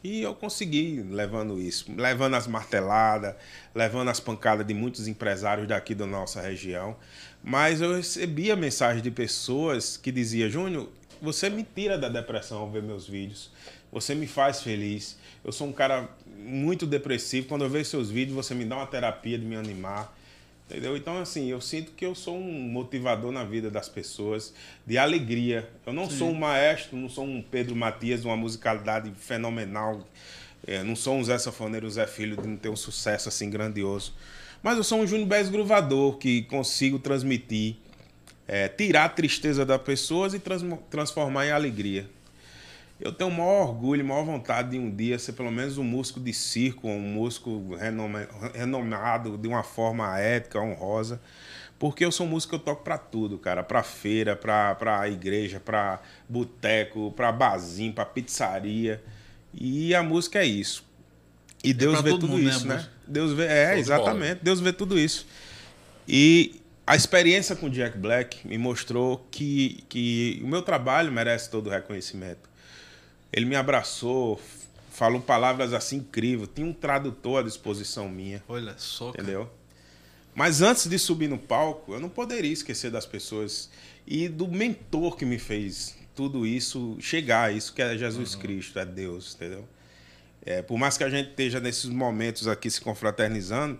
E 0.06 0.22
eu 0.22 0.36
consegui 0.36 1.02
levando 1.02 1.60
isso, 1.60 1.92
levando 1.98 2.36
as 2.36 2.46
marteladas, 2.46 3.34
levando 3.74 4.10
as 4.10 4.20
pancadas 4.20 4.64
de 4.64 4.72
muitos 4.72 5.08
empresários 5.08 5.68
daqui 5.68 5.96
da 5.96 6.06
nossa 6.06 6.40
região. 6.40 6.96
Mas 7.44 7.82
eu 7.82 7.96
recebia 7.96 8.56
mensagem 8.56 9.02
de 9.02 9.10
pessoas 9.10 9.98
que 9.98 10.12
diziam, 10.12 10.48
Júnior, 10.48 10.90
você 11.20 11.50
me 11.50 11.64
tira 11.64 11.98
da 11.98 12.08
depressão 12.08 12.60
ao 12.60 12.70
ver 12.70 12.84
meus 12.84 13.08
vídeos. 13.08 13.50
Você 13.92 14.14
me 14.14 14.28
faz 14.28 14.62
feliz. 14.62 15.18
Eu 15.44 15.52
sou 15.52 15.68
um 15.68 15.74
cara 15.74 16.08
muito 16.38 16.86
depressivo. 16.86 17.48
Quando 17.48 17.64
eu 17.64 17.70
vejo 17.70 17.90
seus 17.90 18.12
vídeos, 18.12 18.36
você 18.36 18.54
me 18.54 18.64
dá 18.64 18.76
uma 18.76 18.86
terapia 18.86 19.40
de 19.40 19.46
me 19.46 19.56
animar. 19.56 20.15
Entendeu? 20.68 20.98
Então, 20.98 21.20
assim, 21.20 21.48
eu 21.48 21.62
sinto 21.62 21.92
que 21.92 22.04
eu 22.04 22.16
sou 22.16 22.36
um 22.36 22.52
motivador 22.52 23.32
na 23.32 23.44
vida 23.44 23.70
das 23.70 23.88
pessoas, 23.88 24.52
de 24.86 24.98
alegria. 24.98 25.70
Eu 25.86 25.94
não 25.94 26.10
sou 26.10 26.30
um 26.32 26.34
maestro, 26.34 26.98
não 26.98 27.08
sou 27.08 27.24
um 27.24 27.40
Pedro 27.40 27.76
Matias, 27.76 28.26
uma 28.26 28.36
musicalidade 28.36 29.12
fenomenal. 29.16 30.04
É, 30.66 30.82
não 30.82 30.96
sou 30.96 31.16
um 31.18 31.24
Zé 31.24 31.38
Safoneiro, 31.38 31.86
um 31.86 31.90
Zé 31.90 32.08
Filho, 32.08 32.36
de 32.36 32.48
não 32.48 32.58
ter 32.58 32.70
um 32.70 32.76
sucesso 32.76 33.30
assim 33.30 33.48
grandioso. 33.48 34.14
Mas 34.64 34.78
eu 34.78 34.84
sou 34.84 35.00
um 35.00 35.06
Júnior 35.06 35.28
Bez 35.28 35.50
gruvador, 35.50 36.18
que 36.18 36.42
consigo 36.44 36.98
transmitir, 36.98 37.76
é, 38.48 38.68
tirar 38.68 39.06
a 39.06 39.10
tristeza 39.10 39.64
das 39.64 39.80
pessoas 39.84 40.34
e 40.34 40.40
transmo- 40.40 40.84
transformar 40.90 41.46
em 41.46 41.52
alegria. 41.52 42.10
Eu 43.00 43.12
tenho 43.12 43.30
o 43.30 43.34
maior 43.34 43.68
orgulho, 43.70 44.06
maior 44.06 44.24
vontade 44.24 44.72
de 44.72 44.80
um 44.80 44.90
dia 44.90 45.20
ser 45.20 45.34
pelo 45.34 45.52
menos 45.52 45.78
um 45.78 45.84
músico 45.84 46.20
de 46.20 46.32
circo, 46.34 46.88
um 46.88 47.00
músico 47.00 47.76
renome- 47.76 48.26
renomado 48.54 49.38
de 49.38 49.48
uma 49.48 49.64
forma 49.64 50.18
ética, 50.18 50.60
honrosa. 50.62 51.20
Porque 51.78 52.06
eu 52.06 52.12
sou 52.12 52.26
músico, 52.26 52.56
eu 52.56 52.60
toco 52.60 52.84
pra 52.86 52.98
tudo, 52.98 53.38
cara. 53.38 53.62
Pra 53.64 53.84
feira, 53.84 54.34
pra, 54.36 54.76
pra 54.76 55.10
igreja, 55.10 55.60
pra 55.60 56.02
boteco, 56.30 57.12
pra 57.18 57.34
barzinho, 57.34 57.92
pra 57.92 58.06
pizzaria. 58.06 59.04
E 59.54 59.94
a 59.94 60.02
música 60.02 60.40
é 60.40 60.46
isso. 60.46 60.86
E 61.62 61.74
Deus 61.74 61.96
pra 61.96 62.02
vê 62.04 62.10
todo 62.12 62.22
tudo 62.22 62.32
mundo, 62.32 62.44
né, 62.44 62.50
isso, 62.50 62.64
a 62.72 62.76
né? 62.76 62.86
Deus 63.06 63.34
vê, 63.34 63.46
é, 63.46 63.74
Show 63.74 63.84
de 63.84 63.90
bola. 63.90 64.00
exatamente. 64.04 64.40
Deus 64.42 64.60
vê 64.62 64.72
tudo 64.72 64.98
isso. 64.98 65.28
E 66.08 66.62
a 66.88 66.96
experiência 66.96 67.56
com 67.58 67.66
o 67.66 67.70
Jack 67.70 67.98
Black 67.98 68.48
me 68.48 68.58
mostrou 68.58 69.28
que, 69.30 69.84
que 69.90 70.40
o 70.44 70.48
meu 70.48 70.62
trabalho 70.62 71.12
merece 71.12 71.50
todo 71.50 71.68
o 71.68 71.70
reconhecimento. 71.70 72.50
Ele 73.32 73.46
me 73.46 73.56
abraçou, 73.56 74.40
falou 74.92 75.20
palavras 75.22 75.74
assim 75.74 75.98
incríveis, 75.98 76.50
tinha 76.54 76.66
um 76.66 76.74
tradutor 76.74 77.40
à 77.40 77.44
disposição 77.44 78.08
minha, 78.08 78.44
Olha 78.48 78.76
só, 78.78 79.12
cara. 79.12 79.24
entendeu? 79.24 79.50
Mas 80.34 80.62
antes 80.62 80.88
de 80.88 80.98
subir 81.00 81.30
no 81.30 81.38
palco, 81.38 81.94
eu 81.94 82.00
não 82.00 82.10
poderia 82.10 82.52
esquecer 82.52 82.92
das 82.92 83.06
pessoas 83.06 83.70
e 84.06 84.28
do 84.28 84.48
mentor 84.48 85.16
que 85.16 85.26
me 85.26 85.40
fez 85.40 85.96
tudo 86.16 86.48
isso 86.48 86.98
chegar 87.00 87.50
a 87.50 87.52
isso, 87.52 87.74
que 87.74 87.82
é 87.82 87.98
Jesus 87.98 88.36
Cristo, 88.36 88.80
é 88.80 88.86
Deus, 88.86 89.36
entendeu? 89.36 89.68
É, 90.46 90.62
por 90.62 90.78
mais 90.78 90.98
que 90.98 91.04
a 91.04 91.10
gente 91.10 91.30
esteja 91.32 91.60
nesses 91.60 91.86
momentos 91.90 92.48
aqui 92.48 92.70
se 92.70 92.80
confraternizando, 92.80 93.80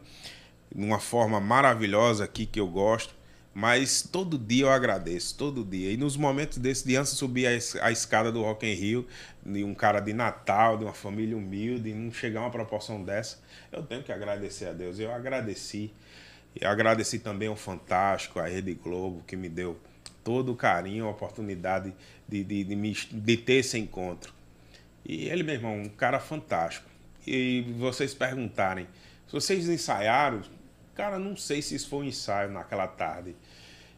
de 0.74 0.84
uma 0.84 1.00
forma 1.00 1.40
maravilhosa 1.40 2.26
aqui 2.26 2.46
que 2.46 2.60
eu 2.60 2.68
gosto, 2.68 3.15
mas 3.58 4.02
todo 4.04 4.38
dia 4.38 4.66
eu 4.66 4.70
agradeço, 4.70 5.38
todo 5.38 5.64
dia. 5.64 5.90
E 5.90 5.96
nos 5.96 6.18
momentos 6.18 6.58
desses, 6.58 6.84
de 6.84 6.98
antes 6.98 7.14
de 7.14 7.18
subir 7.18 7.48
a, 7.48 7.54
es- 7.54 7.78
a 7.78 7.90
escada 7.90 8.30
do 8.30 8.42
Rock 8.44 8.68
in 8.68 8.74
Rio, 8.74 9.08
de 9.46 9.64
um 9.64 9.74
cara 9.74 10.02
de 10.02 10.12
Natal, 10.12 10.78
de 10.78 10.84
uma 10.84 10.94
família 10.94 11.38
humilde, 11.38 11.90
e 11.90 11.94
não 11.94 12.12
chegar 12.12 12.42
a 12.42 12.44
uma 12.44 12.52
proporção 12.52 13.02
dessa, 13.02 13.40
eu 13.72 13.82
tenho 13.82 14.04
que 14.04 14.12
agradecer 14.12 14.66
a 14.68 14.74
Deus. 14.74 15.00
Eu 15.00 15.10
agradeci. 15.14 15.94
E 16.60 16.66
agradeci 16.66 17.20
também 17.20 17.48
ao 17.48 17.56
Fantástico, 17.56 18.40
à 18.40 18.48
Rede 18.48 18.74
Globo, 18.74 19.24
que 19.26 19.38
me 19.38 19.48
deu 19.48 19.80
todo 20.24 20.52
o 20.52 20.56
carinho, 20.56 21.06
a 21.06 21.12
oportunidade 21.12 21.94
de, 22.28 22.44
de, 22.44 22.64
de, 22.66 22.76
me, 22.76 22.92
de 22.94 23.38
ter 23.38 23.54
esse 23.56 23.78
encontro. 23.80 24.34
E 25.06 25.30
ele, 25.30 25.44
meu 25.44 25.56
irmão, 25.56 25.82
um 25.82 25.88
cara 25.90 26.20
fantástico. 26.20 26.90
E 27.26 27.74
vocês 27.80 28.14
perguntarem, 28.14 28.88
vocês 29.32 29.70
ensaiaram, 29.70 30.42
cara, 30.96 31.20
não 31.20 31.36
sei 31.36 31.62
se 31.62 31.76
isso 31.76 31.88
foi 31.90 32.00
um 32.00 32.04
ensaio 32.04 32.52
naquela 32.52 32.88
tarde. 32.88 33.36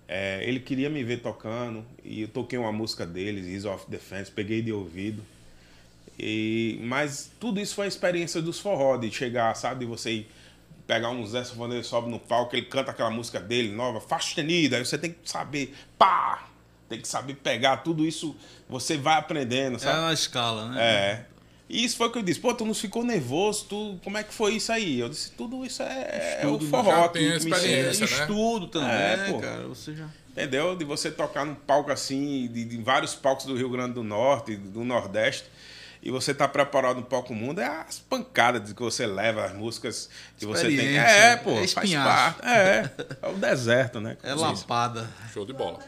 É, 0.08 0.42
ele 0.44 0.60
queria 0.60 0.90
me 0.90 1.04
ver 1.04 1.18
tocando 1.22 1.86
e 2.04 2.22
eu 2.22 2.28
toquei 2.30 2.58
uma 2.58 2.72
música 2.72 3.06
deles, 3.06 3.46
Ease 3.46 3.68
of 3.68 3.86
Defense, 3.90 4.32
peguei 4.32 4.62
de 4.62 4.72
ouvido. 4.72 5.22
E, 6.18 6.80
mas 6.84 7.30
tudo 7.40 7.60
isso 7.60 7.76
foi 7.76 7.86
a 7.86 7.88
experiência 7.88 8.42
dos 8.42 8.60
forró, 8.60 8.98
de 8.98 9.12
chegar, 9.12 9.54
sabe, 9.56 9.82
de 9.82 9.86
você 9.86 10.12
ir 10.12 10.32
pegar 10.88 11.10
um 11.10 11.26
Zé 11.28 11.44
Sanfoneiro, 11.44 11.84
sobe 11.84 12.10
no 12.10 12.18
palco, 12.18 12.56
ele 12.56 12.66
canta 12.66 12.92
aquela 12.92 13.10
música 13.12 13.40
dele, 13.42 13.72
nova, 13.74 14.00
fastenida, 14.00 14.78
aí 14.78 14.86
você 14.86 14.98
tem 14.98 15.12
que 15.12 15.30
saber, 15.30 15.76
pá, 15.98 16.48
tem 16.88 17.02
que 17.02 17.08
saber 17.08 17.36
pegar 17.36 17.78
tudo 17.78 18.06
isso, 18.06 18.34
você 18.70 18.98
vai 18.98 19.18
aprendendo, 19.18 19.76
É 19.76 19.80
sabe? 19.80 20.00
na 20.00 20.14
escala, 20.14 20.70
né? 20.70 20.82
É. 20.82 21.26
E 21.70 21.84
isso 21.84 21.98
foi 21.98 22.08
o 22.08 22.12
que 22.12 22.18
eu 22.18 22.24
disse, 22.24 22.40
pô, 22.40 22.54
tu 22.54 22.66
não 22.66 22.74
ficou 22.74 23.04
nervoso, 23.04 23.66
tu, 23.68 24.00
como 24.04 24.18
é 24.18 24.24
que 24.24 24.34
foi 24.34 24.56
isso 24.56 24.72
aí? 24.72 25.00
Eu 25.00 25.10
disse, 25.10 25.32
tudo 25.32 25.66
isso 25.66 25.84
é, 25.84 26.40
é 26.42 26.48
o 26.48 26.54
Estudo, 26.54 26.70
forró. 26.70 27.08
tem 27.10 27.30
me 27.30 27.36
experiência, 27.36 28.06
né? 28.08 28.22
Estudo 28.22 28.68
também, 28.68 28.90
É, 28.90 29.18
né, 29.18 29.32
pô. 29.32 29.40
cara? 29.40 29.68
Você 29.68 29.94
já. 29.94 30.08
Entendeu? 30.32 30.76
De 30.76 30.86
você 30.86 31.12
tocar 31.12 31.46
num 31.46 31.56
palco 31.56 31.92
assim, 31.92 32.48
de, 32.48 32.64
de 32.64 32.78
vários 32.78 33.16
palcos 33.16 33.46
do 33.46 33.56
Rio 33.56 33.70
Grande 33.70 33.96
do 33.96 34.04
Norte, 34.04 34.56
do 34.56 34.84
Nordeste, 34.86 35.46
e 36.02 36.10
você 36.12 36.34
tá 36.34 36.48
preparado 36.48 36.98
no 36.98 37.04
palco 37.04 37.34
mundo, 37.34 37.60
é 37.60 37.66
as 37.66 38.00
pancadas 38.00 38.72
que 38.72 38.82
você 38.82 39.06
leva, 39.06 39.44
as 39.46 39.54
músicas 39.54 40.10
que 40.38 40.46
você 40.46 40.68
tem. 40.68 40.98
É, 40.98 41.36
pô, 41.36 41.52
é 41.52 41.68
faz 41.68 41.94
parte. 41.94 42.46
É, 42.48 42.90
é 43.24 43.28
o 43.28 43.34
deserto, 43.40 44.00
né? 44.00 44.16
É 44.24 44.34
lapada. 44.34 45.10
Show 45.34 45.46
de 45.46 45.54
bola. 45.54 45.80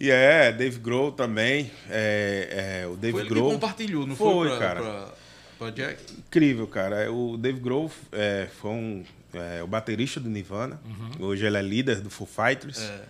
E 0.00 0.10
é, 0.10 0.52
Dave 0.52 0.78
Grohl 0.78 1.10
também. 1.12 1.70
É, 1.90 2.82
é, 2.82 2.86
o 2.86 2.96
Dave 2.96 3.12
Foi 3.12 3.20
ele 3.22 3.28
que 3.28 3.34
Grohl. 3.34 3.52
compartilhou, 3.52 4.06
não 4.06 4.14
Foi, 4.14 4.48
foi, 4.48 4.48
pra, 4.48 4.58
cara. 4.58 4.80
Pra, 4.80 5.14
pra 5.58 5.70
Jack? 5.70 6.02
Incrível, 6.12 6.66
cara. 6.66 7.12
O 7.12 7.36
Dave 7.36 7.58
Grohl 7.58 7.90
é, 8.12 8.48
foi 8.60 8.70
um, 8.70 9.04
é, 9.32 9.62
o 9.62 9.66
baterista 9.66 10.20
do 10.20 10.28
Nirvana. 10.28 10.80
Hoje 11.18 11.44
ele 11.44 11.56
é 11.56 11.62
líder 11.62 12.00
do 12.00 12.10
Foo 12.10 12.26
Fighters. 12.26 12.78
É. 12.78 13.00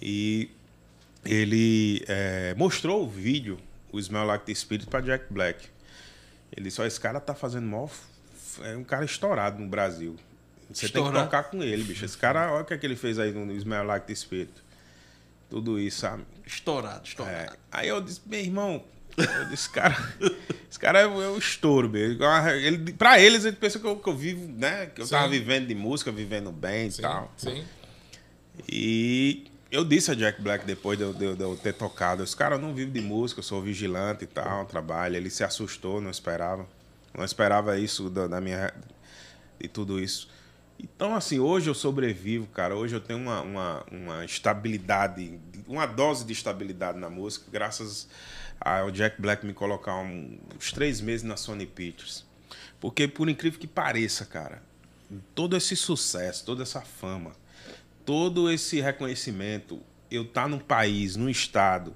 E 0.00 0.50
ele 1.24 2.04
é, 2.06 2.54
mostrou 2.56 3.04
o 3.04 3.08
vídeo, 3.08 3.58
o 3.90 3.98
Smell 3.98 4.24
Like 4.24 4.44
the 4.44 4.54
Spirit, 4.54 4.86
para 4.86 5.00
Jack 5.00 5.26
Black. 5.30 5.68
Ele 6.54 6.64
disse: 6.64 6.80
ó, 6.80 6.86
esse 6.86 7.00
cara 7.00 7.20
tá 7.20 7.34
fazendo 7.34 7.66
mó. 7.66 7.88
É 8.62 8.76
um 8.76 8.84
cara 8.84 9.04
estourado 9.04 9.58
no 9.60 9.68
Brasil. 9.68 10.16
Você 10.70 10.88
tem 10.88 11.02
que 11.02 11.12
tocar 11.12 11.44
com 11.44 11.62
ele, 11.62 11.82
bicho. 11.82 12.04
Esse 12.04 12.16
cara, 12.16 12.52
olha 12.52 12.62
o 12.62 12.64
que, 12.64 12.74
é 12.74 12.78
que 12.78 12.86
ele 12.86 12.96
fez 12.96 13.18
aí 13.18 13.32
no 13.32 13.52
Smell 13.56 13.84
Like 13.84 14.06
the 14.06 14.14
Spirit. 14.14 14.52
Tudo 15.50 15.78
isso, 15.78 15.98
sabe? 16.00 16.24
Estourado, 16.46 17.00
É. 17.04 17.08
estourado. 17.08 17.56
Aí 17.72 17.88
eu 17.88 18.00
disse, 18.00 18.20
meu 18.24 18.40
irmão, 18.40 18.82
eu 19.16 19.44
disse, 19.50 19.68
cara, 19.68 19.96
esse 20.70 20.78
cara 20.78 21.00
é, 21.00 21.06
o- 21.06 21.34
é 21.34 21.38
estouro, 21.38 21.88
mesmo. 21.90 22.22
Ele, 22.24 22.92
pra 22.92 23.18
eles, 23.20 23.44
ele 23.44 23.56
pensa 23.56 23.78
que 23.78 23.84
eu, 23.86 23.96
que 23.96 24.08
eu 24.08 24.16
vivo, 24.16 24.46
né? 24.56 24.86
Que 24.86 25.02
eu 25.02 25.06
Sim. 25.06 25.10
tava 25.10 25.28
vivendo 25.28 25.66
de 25.66 25.74
música, 25.74 26.10
vivendo 26.12 26.50
bem 26.52 26.86
e 26.86 26.92
Sim, 26.92 27.02
tal. 27.02 27.32
sim. 27.36 27.64
E 28.68 29.44
eu 29.70 29.84
disse 29.84 30.10
a 30.10 30.14
Jack 30.14 30.40
Black 30.42 30.64
depois 30.66 30.98
de 30.98 31.04
eu, 31.04 31.12
de 31.14 31.34
de 31.34 31.42
eu 31.42 31.56
ter 31.56 31.72
tocado, 31.74 32.22
esse 32.22 32.36
cara 32.36 32.58
não 32.58 32.74
vivo 32.74 32.90
de 32.90 33.00
música, 33.00 33.40
eu 33.40 33.44
sou 33.44 33.60
vigilante 33.62 34.24
e 34.24 34.26
tal, 34.26 34.64
trabalho. 34.66 35.16
Ele 35.16 35.30
se 35.30 35.42
assustou, 35.44 36.00
não 36.00 36.10
esperava. 36.10 36.66
Não 37.16 37.24
esperava 37.24 37.78
isso 37.78 38.08
da, 38.10 38.26
da 38.26 38.40
minha. 38.40 38.72
de 39.60 39.68
tudo 39.68 39.98
isso. 40.00 40.28
Então, 40.82 41.14
assim, 41.14 41.38
hoje 41.38 41.68
eu 41.68 41.74
sobrevivo, 41.74 42.46
cara. 42.46 42.74
Hoje 42.74 42.94
eu 42.96 43.00
tenho 43.00 43.18
uma, 43.18 43.42
uma, 43.42 43.84
uma 43.90 44.24
estabilidade, 44.24 45.38
uma 45.66 45.84
dose 45.86 46.24
de 46.24 46.32
estabilidade 46.32 46.98
na 46.98 47.10
música, 47.10 47.46
graças 47.52 48.08
ao 48.60 48.90
Jack 48.90 49.20
Black 49.20 49.44
me 49.44 49.52
colocar 49.52 49.96
um- 49.96 50.38
uns 50.56 50.72
três 50.72 51.00
meses 51.00 51.22
na 51.22 51.36
Sony 51.36 51.66
Pictures. 51.66 52.24
Porque, 52.80 53.06
por 53.06 53.28
incrível 53.28 53.58
que 53.60 53.66
pareça, 53.66 54.24
cara, 54.24 54.62
todo 55.34 55.56
esse 55.56 55.76
sucesso, 55.76 56.44
toda 56.46 56.62
essa 56.62 56.80
fama, 56.80 57.32
todo 58.06 58.50
esse 58.50 58.80
reconhecimento, 58.80 59.80
eu 60.10 60.22
estar 60.22 60.48
num 60.48 60.58
país, 60.58 61.14
num 61.16 61.28
estado 61.28 61.94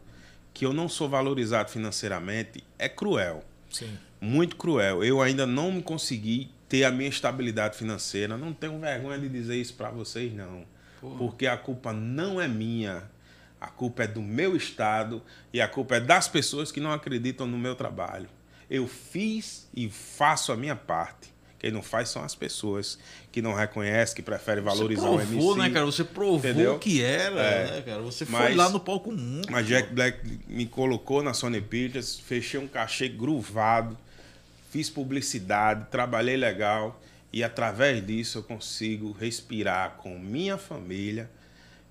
que 0.53 0.65
eu 0.67 0.73
não 0.73 0.89
sou 0.89 1.09
valorizado 1.09 1.71
financeiramente, 1.71 2.63
é 2.79 2.89
cruel 2.89 3.43
Sim. 3.71 3.99
muito 4.21 4.57
cruel. 4.57 5.03
Eu 5.03 5.21
ainda 5.23 5.47
não 5.47 5.73
me 5.73 5.83
consegui 5.83 6.51
ter 6.75 6.83
a 6.83 6.91
minha 6.91 7.09
estabilidade 7.09 7.77
financeira. 7.77 8.37
Não 8.37 8.53
tenho 8.53 8.77
vergonha 8.81 9.17
de 9.17 9.29
dizer 9.29 9.55
isso 9.55 9.75
para 9.75 9.91
vocês, 9.91 10.33
não. 10.35 10.65
Porque 11.19 11.47
a 11.47 11.57
culpa 11.57 11.93
não 11.93 12.41
é 12.41 12.49
minha. 12.49 13.05
A 13.61 13.69
culpa 13.69 14.03
é 14.03 14.07
do 14.09 14.21
meu 14.21 14.57
estado 14.57 15.23
e 15.53 15.61
a 15.61 15.69
culpa 15.69 15.97
é 15.97 16.01
das 16.01 16.27
pessoas 16.27 16.73
que 16.73 16.81
não 16.81 16.91
acreditam 16.93 17.47
no 17.47 17.57
meu 17.57 17.77
trabalho. 17.77 18.29
Eu 18.69 18.89
fiz 18.89 19.69
e 19.73 19.89
faço 19.89 20.51
a 20.51 20.57
minha 20.57 20.75
parte. 20.75 21.33
Quem 21.61 21.71
não 21.71 21.81
faz 21.81 22.09
são 22.09 22.25
as 22.25 22.35
pessoas 22.35 22.99
que 23.31 23.41
não 23.41 23.55
reconhecem, 23.55 24.17
que 24.17 24.23
preferem 24.23 24.63
valorizar 24.65 25.03
Você 25.09 25.15
o 25.25 25.27
provou, 25.29 25.53
MC. 25.53 25.59
né, 25.69 25.71
cara? 25.75 25.87
Você 25.87 26.03
provou 26.05 26.39
Entendeu? 26.39 26.79
que 26.81 27.01
era, 27.03 27.41
É. 27.41 27.71
né, 27.71 27.83
cara? 27.83 28.03
Você 28.03 28.27
foi 28.27 28.39
Mas- 28.41 28.57
lá 28.57 28.69
no 28.69 28.81
palco 28.81 29.13
mundo. 29.13 29.47
Mas 29.49 29.65
Jack 29.67 29.95
Black 29.95 30.19
me 30.49 30.67
colocou 30.67 31.23
na 31.23 31.33
Sony 31.33 31.61
Pictures, 31.61 32.19
fechei 32.19 32.59
um 32.59 32.67
cachê 32.67 33.09
gruvado, 33.09 33.97
fiz 34.75 34.91
publicidade, 34.91 35.87
trabalhei 35.89 36.37
legal 36.37 37.01
e 37.33 37.45
através 37.45 38.05
disso 38.05 38.39
eu 38.39 38.43
consigo 38.43 39.13
respirar 39.13 39.91
com 39.99 40.19
minha 40.19 40.59
família. 40.59 41.31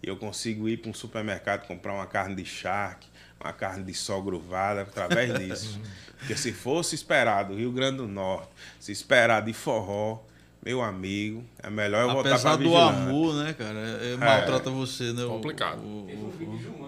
Eu 0.02 0.18
consigo 0.18 0.68
ir 0.68 0.76
para 0.76 0.92
um 0.92 0.94
supermercado 0.94 1.66
comprar 1.66 1.94
uma 1.94 2.06
carne 2.06 2.36
de 2.36 2.44
charque, 2.44 3.08
uma 3.42 3.54
carne 3.54 3.86
de 3.86 3.94
sol 3.94 4.22
gruvada 4.22 4.82
através 4.82 5.34
disso. 5.40 5.80
Porque 6.18 6.36
se 6.36 6.52
fosse 6.52 6.94
esperar 6.94 7.44
do 7.44 7.56
Rio 7.56 7.72
Grande 7.72 7.98
do 8.00 8.08
Norte, 8.08 8.50
se 8.82 8.92
esperar 8.92 9.42
de 9.44 9.54
forró, 9.54 10.20
meu 10.62 10.82
amigo, 10.82 11.42
é 11.60 11.70
melhor 11.70 12.02
eu 12.04 12.12
voltar 12.12 12.32
Apesar 12.32 12.50
para 12.50 12.58
do 12.58 12.64
vigilante. 12.70 12.98
amor, 13.00 13.36
né, 13.46 13.54
cara? 13.54 13.80
É, 13.80 14.18
maltrata 14.18 14.70
você, 14.70 15.14
né? 15.14 15.24
o- 15.24 15.30
Complicado. 15.30 15.80
o- 15.80 16.06
um 16.10 16.26
o- 16.26 16.83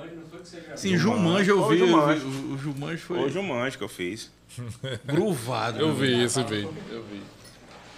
que 0.46 0.52
você 0.52 0.58
gravou? 0.58 0.78
Sim, 0.78 0.98
Jumanji 0.98 1.50
eu 1.50 1.68
vi. 1.68 1.76
o 1.76 1.88
Jumanji. 1.88 2.26
O, 2.26 2.54
o 2.54 2.58
Jumanji 2.58 2.98
foi 2.98 3.32
o 3.32 3.44
manjo 3.44 3.78
que 3.78 3.84
eu 3.84 3.90
fiz. 3.90 4.32
gruvado. 5.04 5.80
Eu 5.80 5.94
vi 5.94 6.24
esse 6.24 6.42
vídeo. 6.44 6.74
Eu 6.90 7.04
vi. 7.04 7.22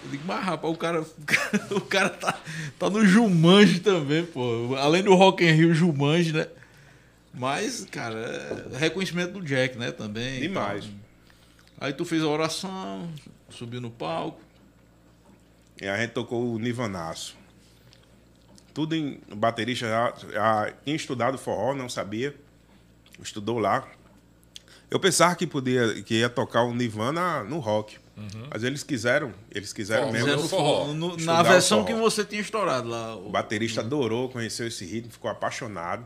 Eu 0.03 0.11
digo, 0.11 0.23
mas 0.25 0.43
rapaz, 0.43 0.73
o 0.73 0.77
cara, 0.77 1.05
o 1.71 1.81
cara 1.81 2.09
tá, 2.09 2.39
tá 2.79 2.89
no 2.89 3.05
Jumanji 3.05 3.79
também, 3.79 4.25
pô. 4.25 4.75
Além 4.75 5.03
do 5.03 5.13
Rock 5.13 5.43
in 5.43 5.51
Rio, 5.51 5.73
Jumanji, 5.73 6.33
né? 6.33 6.47
Mas, 7.33 7.85
cara, 7.85 8.17
é 8.73 8.77
reconhecimento 8.77 9.33
do 9.33 9.41
Jack, 9.41 9.77
né, 9.77 9.91
também. 9.91 10.39
Demais. 10.39 10.85
Então, 10.85 10.99
aí 11.79 11.93
tu 11.93 12.03
fez 12.03 12.23
a 12.23 12.27
oração, 12.27 13.11
subiu 13.49 13.79
no 13.79 13.91
palco. 13.91 14.41
E 15.79 15.87
a 15.87 15.95
gente 15.97 16.11
tocou 16.11 16.53
o 16.53 16.57
Nivanaço. 16.57 17.35
Tudo 18.77 18.95
em 18.95 19.19
o 19.31 19.35
baterista 19.35 19.87
já, 19.87 20.13
já 20.31 20.71
tinha 20.85 20.95
estudado 20.95 21.35
forró, 21.35 21.73
não 21.73 21.89
sabia. 21.89 22.35
Estudou 23.19 23.57
lá. 23.57 23.87
Eu 24.91 24.99
pensava 24.99 25.35
que 25.35 25.47
podia 25.47 26.03
que 26.03 26.19
ia 26.19 26.29
tocar 26.29 26.61
o 26.61 26.71
Nirvana 26.75 27.43
no 27.43 27.57
rock. 27.57 27.97
Mas 28.51 28.63
eles 28.63 28.83
quiseram, 28.83 29.33
eles 29.49 29.73
quiseram 29.73 30.11
mesmo. 30.11 30.27
No 30.35 30.47
forró. 30.47 30.93
no- 30.93 31.17
na 31.17 31.41
o 31.41 31.43
versão 31.43 31.79
forró. 31.79 31.87
que 31.87 31.99
você 31.99 32.23
tinha 32.23 32.39
estourado 32.39 32.87
lá. 32.87 33.15
O 33.15 33.29
baterista 33.31 33.81
adorou, 33.81 34.29
conheceu 34.29 34.67
esse 34.67 34.85
ritmo, 34.85 35.11
ficou 35.11 35.31
apaixonado. 35.31 36.05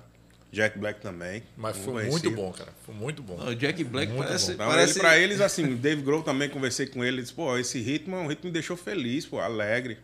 Jack 0.49 0.79
Black 0.79 1.01
também. 1.01 1.43
Mas 1.57 1.75
não 1.75 1.83
foi 1.83 1.93
conhecia. 1.93 2.11
muito 2.11 2.31
bom, 2.31 2.51
cara. 2.53 2.69
Foi 2.85 2.95
muito 2.95 3.21
bom. 3.21 3.35
O 3.49 3.53
Jack 3.53 3.83
Black 3.83 4.13
Muito 4.13 4.27
parece. 4.27 4.51
Então, 4.53 4.67
parece 4.69 4.93
ele, 4.93 4.99
pra 5.01 5.17
eles, 5.17 5.41
assim, 5.41 5.75
Dave 5.75 6.01
Grohl 6.01 6.23
também 6.23 6.47
conversei 6.49 6.85
com 6.85 7.03
ele, 7.03 7.15
ele 7.17 7.21
disse, 7.23 7.33
pô, 7.33 7.57
esse 7.57 7.81
ritmo 7.81 8.15
é 8.15 8.19
um 8.19 8.27
ritmo 8.27 8.43
que 8.43 8.47
me 8.47 8.53
deixou 8.53 8.77
feliz, 8.77 9.25
pô, 9.25 9.39
alegre. 9.41 9.97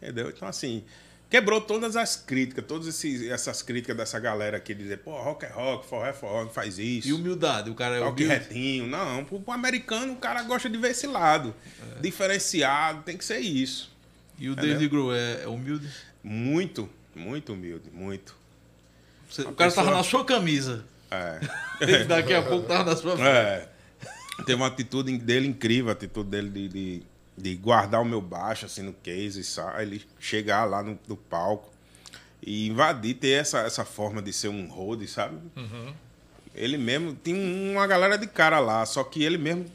Entendeu? 0.00 0.28
Então, 0.30 0.46
assim, 0.46 0.84
quebrou 1.30 1.60
todas 1.60 1.94
as 1.96 2.16
críticas, 2.16 2.64
todas 2.66 2.86
esses- 2.86 3.28
essas 3.28 3.60
críticas 3.62 3.96
dessa 3.96 4.18
galera 4.18 4.56
aqui, 4.56 4.74
dizer, 4.74 4.98
pô, 4.98 5.10
rock 5.20 5.44
é 5.44 5.48
rock, 5.48 5.86
forró 5.86 6.06
é 6.06 6.12
forró, 6.12 6.44
não 6.44 6.50
faz 6.50 6.78
isso. 6.78 7.08
E 7.08 7.12
humildade. 7.12 7.70
O 7.70 7.74
cara 7.74 7.96
é 7.96 8.00
Toque 8.00 8.24
humilde. 8.24 8.44
retinho. 8.44 8.86
Não, 8.86 9.24
pro, 9.24 9.40
pro 9.40 9.52
americano 9.52 10.12
o 10.14 10.16
cara 10.16 10.42
gosta 10.42 10.68
de 10.70 10.78
ver 10.78 10.92
esse 10.92 11.06
lado. 11.06 11.54
É. 11.96 12.00
Diferenciado, 12.00 13.02
tem 13.02 13.16
que 13.16 13.24
ser 13.24 13.38
isso. 13.40 13.90
E 14.38 14.48
o 14.48 14.52
Entendeu? 14.52 14.70
David 14.74 14.88
Grohl 14.90 15.14
é, 15.14 15.42
é 15.42 15.48
humilde. 15.48 15.88
Muito, 16.22 16.88
muito 17.14 17.52
humilde, 17.52 17.90
muito. 17.92 18.34
Você- 19.28 19.42
o 19.42 19.52
cara 19.52 19.70
tava 19.70 19.88
pessoa- 19.88 19.96
na 19.96 20.02
sua 20.02 20.24
camisa. 20.24 20.84
É. 21.10 21.40
Daqui 22.08 22.32
a 22.34 22.42
pouco 22.42 22.66
tava 22.66 22.84
na 22.84 22.96
sua 22.96 23.16
frente. 23.16 23.28
É. 23.28 23.68
Teve 24.46 24.54
uma 24.54 24.68
atitude 24.68 25.18
dele 25.18 25.48
incrível, 25.48 25.88
a 25.88 25.92
atitude 25.92 26.28
dele 26.30 26.48
de, 26.48 26.68
de, 26.68 27.02
de 27.38 27.54
guardar 27.54 28.00
o 28.02 28.04
meu 28.04 28.20
baixo 28.20 28.66
assim 28.66 28.82
no 28.82 28.92
case, 28.92 29.42
sabe? 29.44 29.82
ele 29.82 30.02
chegar 30.18 30.64
lá 30.64 30.82
no, 30.82 30.98
no 31.06 31.16
palco 31.16 31.72
e 32.42 32.68
invadir, 32.68 33.14
ter 33.14 33.30
essa, 33.30 33.60
essa 33.60 33.84
forma 33.84 34.20
de 34.20 34.32
ser 34.32 34.48
um 34.48 34.66
road, 34.68 35.06
sabe? 35.06 35.38
Ele 36.54 36.76
mesmo 36.76 37.16
tinha 37.22 37.36
uma 37.72 37.86
galera 37.86 38.18
de 38.18 38.26
cara 38.26 38.58
lá, 38.58 38.84
só 38.84 39.04
que 39.04 39.22
ele 39.22 39.38
mesmo 39.38 39.66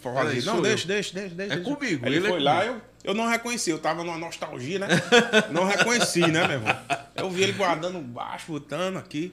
fazia, 0.00 0.40
sou 0.42 0.54
não, 0.54 0.62
deixa, 0.62 0.86
deixa, 0.86 1.14
deixa, 1.14 1.34
deixa. 1.34 1.52
É 1.54 1.56
deixa." 1.56 1.74
comigo, 1.74 2.06
Ele, 2.06 2.16
ele 2.16 2.26
é 2.26 2.30
foi 2.30 2.40
lá, 2.40 2.60
comigo. 2.60 2.80
eu, 3.02 3.10
eu 3.10 3.14
não 3.14 3.26
reconheci, 3.26 3.70
eu 3.70 3.78
tava 3.78 4.04
numa 4.04 4.18
nostalgia, 4.18 4.78
né? 4.78 4.86
não 5.50 5.64
reconheci, 5.64 6.20
né, 6.20 6.46
meu 6.46 6.58
irmão? 6.58 6.76
Eu 7.16 7.30
vi 7.30 7.42
ele 7.42 7.52
guardando 7.52 7.98
o 7.98 8.02
baixo, 8.02 8.52
botando 8.52 8.98
aqui. 8.98 9.32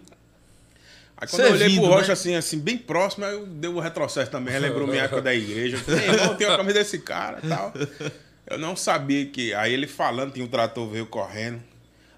Aí 1.18 1.28
quando 1.28 1.44
eu 1.44 1.52
olhei 1.54 1.76
pro 1.76 1.86
Rocha 1.86 2.08
né? 2.08 2.14
assim, 2.14 2.36
assim, 2.36 2.60
bem 2.60 2.78
próximo, 2.78 3.24
aí 3.26 3.34
eu 3.34 3.46
dei 3.46 3.70
o 3.70 3.80
retrocesso 3.80 4.30
também, 4.30 4.52
relembrou 4.54 4.86
minha 4.88 5.04
época 5.04 5.22
da 5.22 5.34
igreja. 5.34 5.78
Eu 5.78 5.80
falei, 5.82 6.10
irmão, 6.10 6.36
tenho 6.36 6.52
a 6.52 6.58
camisa 6.58 6.80
desse 6.80 7.00
cara 7.00 7.40
e 7.44 7.48
tal. 7.48 7.74
Eu 8.48 8.58
não 8.60 8.76
sabia 8.76 9.26
que. 9.26 9.54
Aí 9.54 9.74
ele 9.74 9.88
falando, 9.88 10.34
tinha 10.34 10.46
um 10.46 10.50
trator 10.50 10.88
veio 10.90 11.06
correndo. 11.06 11.62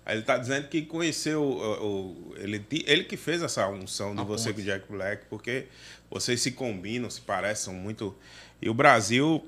Aí 0.06 0.16
ele 0.18 0.24
tá 0.24 0.38
dizendo 0.38 0.68
que 0.68 0.82
conheceu 0.82 1.42
o. 1.44 1.86
o- 1.86 2.36
ele, 2.38 2.66
ele 2.86 3.04
que 3.04 3.16
fez 3.18 3.44
essa 3.44 3.68
unção 3.68 4.16
de 4.16 4.22
A 4.22 4.24
você 4.24 4.46
ponte. 4.52 4.56
com 4.56 4.62
o 4.62 4.66
Jack 4.66 4.92
Black, 4.92 5.24
porque 5.30 5.66
vocês 6.10 6.42
se 6.42 6.52
combinam, 6.52 7.10
se 7.10 7.22
parecem 7.22 7.66
são 7.66 7.74
muito. 7.74 8.16
E 8.62 8.70
o 8.70 8.74
Brasil 8.74 9.46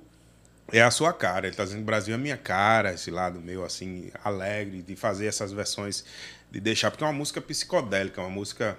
é 0.71 0.81
a 0.81 0.91
sua 0.91 1.11
cara. 1.11 1.47
Ele 1.47 1.55
tá 1.55 1.63
dizendo 1.63 1.77
que 1.79 1.83
o 1.83 1.85
Brasil 1.85 2.13
é 2.13 2.15
a 2.15 2.19
minha 2.19 2.37
cara, 2.37 2.93
esse 2.93 3.09
lado 3.09 3.39
meu, 3.41 3.65
assim, 3.65 4.11
alegre, 4.23 4.81
de 4.83 4.95
fazer 4.95 5.25
essas 5.25 5.51
versões, 5.51 6.05
de 6.51 6.59
deixar, 6.59 6.91
porque 6.91 7.03
é 7.03 7.07
uma 7.07 7.13
música 7.13 7.41
psicodélica, 7.41 8.21
é 8.21 8.23
uma 8.23 8.29
música 8.29 8.77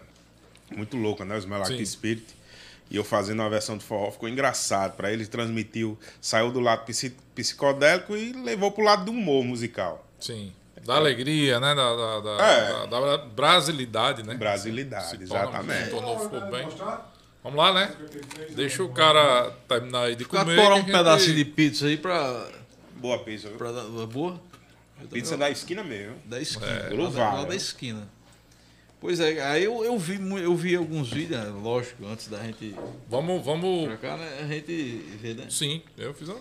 muito 0.76 0.97
louca, 0.97 1.24
né? 1.24 1.36
Os 1.36 1.44
Sim. 1.78 1.84
Spirit. 1.84 2.24
E 2.90 2.97
eu 2.97 3.05
fazendo 3.05 3.38
uma 3.40 3.48
versão 3.51 3.78
de 3.78 3.84
forró 3.84 4.10
ficou 4.10 4.28
engraçado. 4.28 4.97
Para 4.97 5.12
ele 5.12 5.24
transmitiu, 5.26 5.97
saiu 6.20 6.51
do 6.51 6.59
lado 6.59 6.84
psi- 6.86 7.14
psicodélico 7.34 8.16
e 8.16 8.32
levou 8.32 8.72
pro 8.72 8.82
lado 8.84 9.05
do 9.05 9.12
humor 9.12 9.44
musical. 9.44 10.05
Sim. 10.18 10.52
Da 10.84 10.97
alegria, 10.97 11.60
né? 11.60 11.74
Da, 11.74 11.94
da, 11.94 12.20
da, 12.20 12.47
É. 12.47 12.86
da- 12.88 13.16
da 13.16 13.18
brasilidade, 13.18 14.22
né? 14.24 14.34
Brasilidade, 14.34 15.10
Se 15.18 15.22
exatamente. 15.22 15.84
se 15.84 15.90
tornou, 15.90 16.18
ficou 16.18 16.40
bem. 16.51 16.66
Vamos 17.42 17.59
lá, 17.59 17.72
né? 17.72 17.94
Deixa 18.51 18.82
o 18.82 18.88
cara 18.88 19.51
terminar 19.68 20.05
aí 20.05 20.16
de 20.16 20.24
comer. 20.24 20.56
que 20.56 20.60
um 20.60 20.76
gente- 20.76 20.92
pedacinho 20.92 21.36
de 21.36 21.44
pizza 21.44 21.86
aí 21.86 21.97
pra. 21.97 22.48
Boa 22.97 23.18
pizza. 23.20 23.48
viu? 23.48 23.56
pra 23.56 23.72
boa? 24.06 24.40
Pizza 25.10 25.36
da 25.36 25.48
esquina 25.48 25.82
mesmo. 25.84 26.16
Da 26.26 26.40
esquina. 26.40 26.66
É, 26.70 26.92
lá 27.16 27.44
da 27.44 27.55
esquina. 27.55 28.09
Pois 29.01 29.18
é, 29.18 29.43
aí 29.43 29.64
eu, 29.64 29.82
eu, 29.82 29.98
vi, 29.98 30.16
eu 30.43 30.55
vi 30.55 30.77
alguns 30.77 31.10
vídeos, 31.10 31.40
né, 31.40 31.47
lógico, 31.48 32.05
antes 32.06 32.28
da 32.28 32.39
gente 32.44 32.74
Vamos, 33.09 33.43
vamos. 33.44 33.86
pra 33.86 33.97
cá, 33.97 34.16
né? 34.18 34.40
A 34.43 34.47
gente 34.47 34.72
vê, 35.20 35.32
né? 35.35 35.47
Sim, 35.48 35.82
eu 35.97 36.12
fiz. 36.12 36.28
um- 36.28 36.39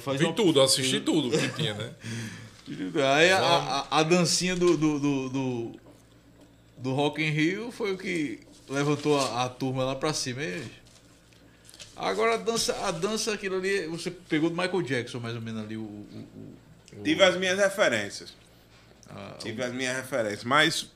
Faz 0.00 0.18
Vi 0.18 0.24
uma- 0.26 0.32
tudo, 0.34 0.60
assisti 0.62 0.98
tudo 1.00 1.30
que 1.30 1.48
tinha, 1.50 1.74
né? 1.74 1.92
Aí 3.16 3.30
a, 3.30 3.38
a, 3.38 3.98
a 4.00 4.02
dancinha 4.02 4.56
do, 4.56 4.76
do, 4.76 4.98
do, 4.98 5.28
do, 5.28 5.72
do 6.78 6.92
Rock 6.94 7.22
in 7.22 7.30
Rio 7.30 7.70
foi 7.70 7.92
o 7.92 7.98
que 7.98 8.40
levantou 8.68 9.18
a, 9.20 9.44
a 9.44 9.48
turma 9.48 9.84
lá 9.84 9.94
pra 9.94 10.12
cima. 10.12 10.42
E, 10.42 10.62
agora 11.96 12.34
a 12.34 12.36
dança, 12.38 12.74
a 12.86 12.90
dança, 12.90 13.32
aquilo 13.34 13.56
ali, 13.56 13.86
você 13.86 14.10
pegou 14.10 14.50
do 14.50 14.56
Michael 14.56 14.82
Jackson, 14.82 15.20
mais 15.20 15.34
ou 15.34 15.40
menos 15.42 15.62
ali, 15.62 15.76
o. 15.76 15.80
o, 15.82 15.84
o- 15.84 16.98
o- 16.98 17.02
Tive 17.04 17.22
as 17.22 17.36
minhas 17.36 17.58
referências. 17.58 18.32
a- 19.08 19.34
Tive 19.38 19.62
as 19.62 19.72
minhas 19.72 19.96
referências. 19.96 20.44
Mas 20.44 20.88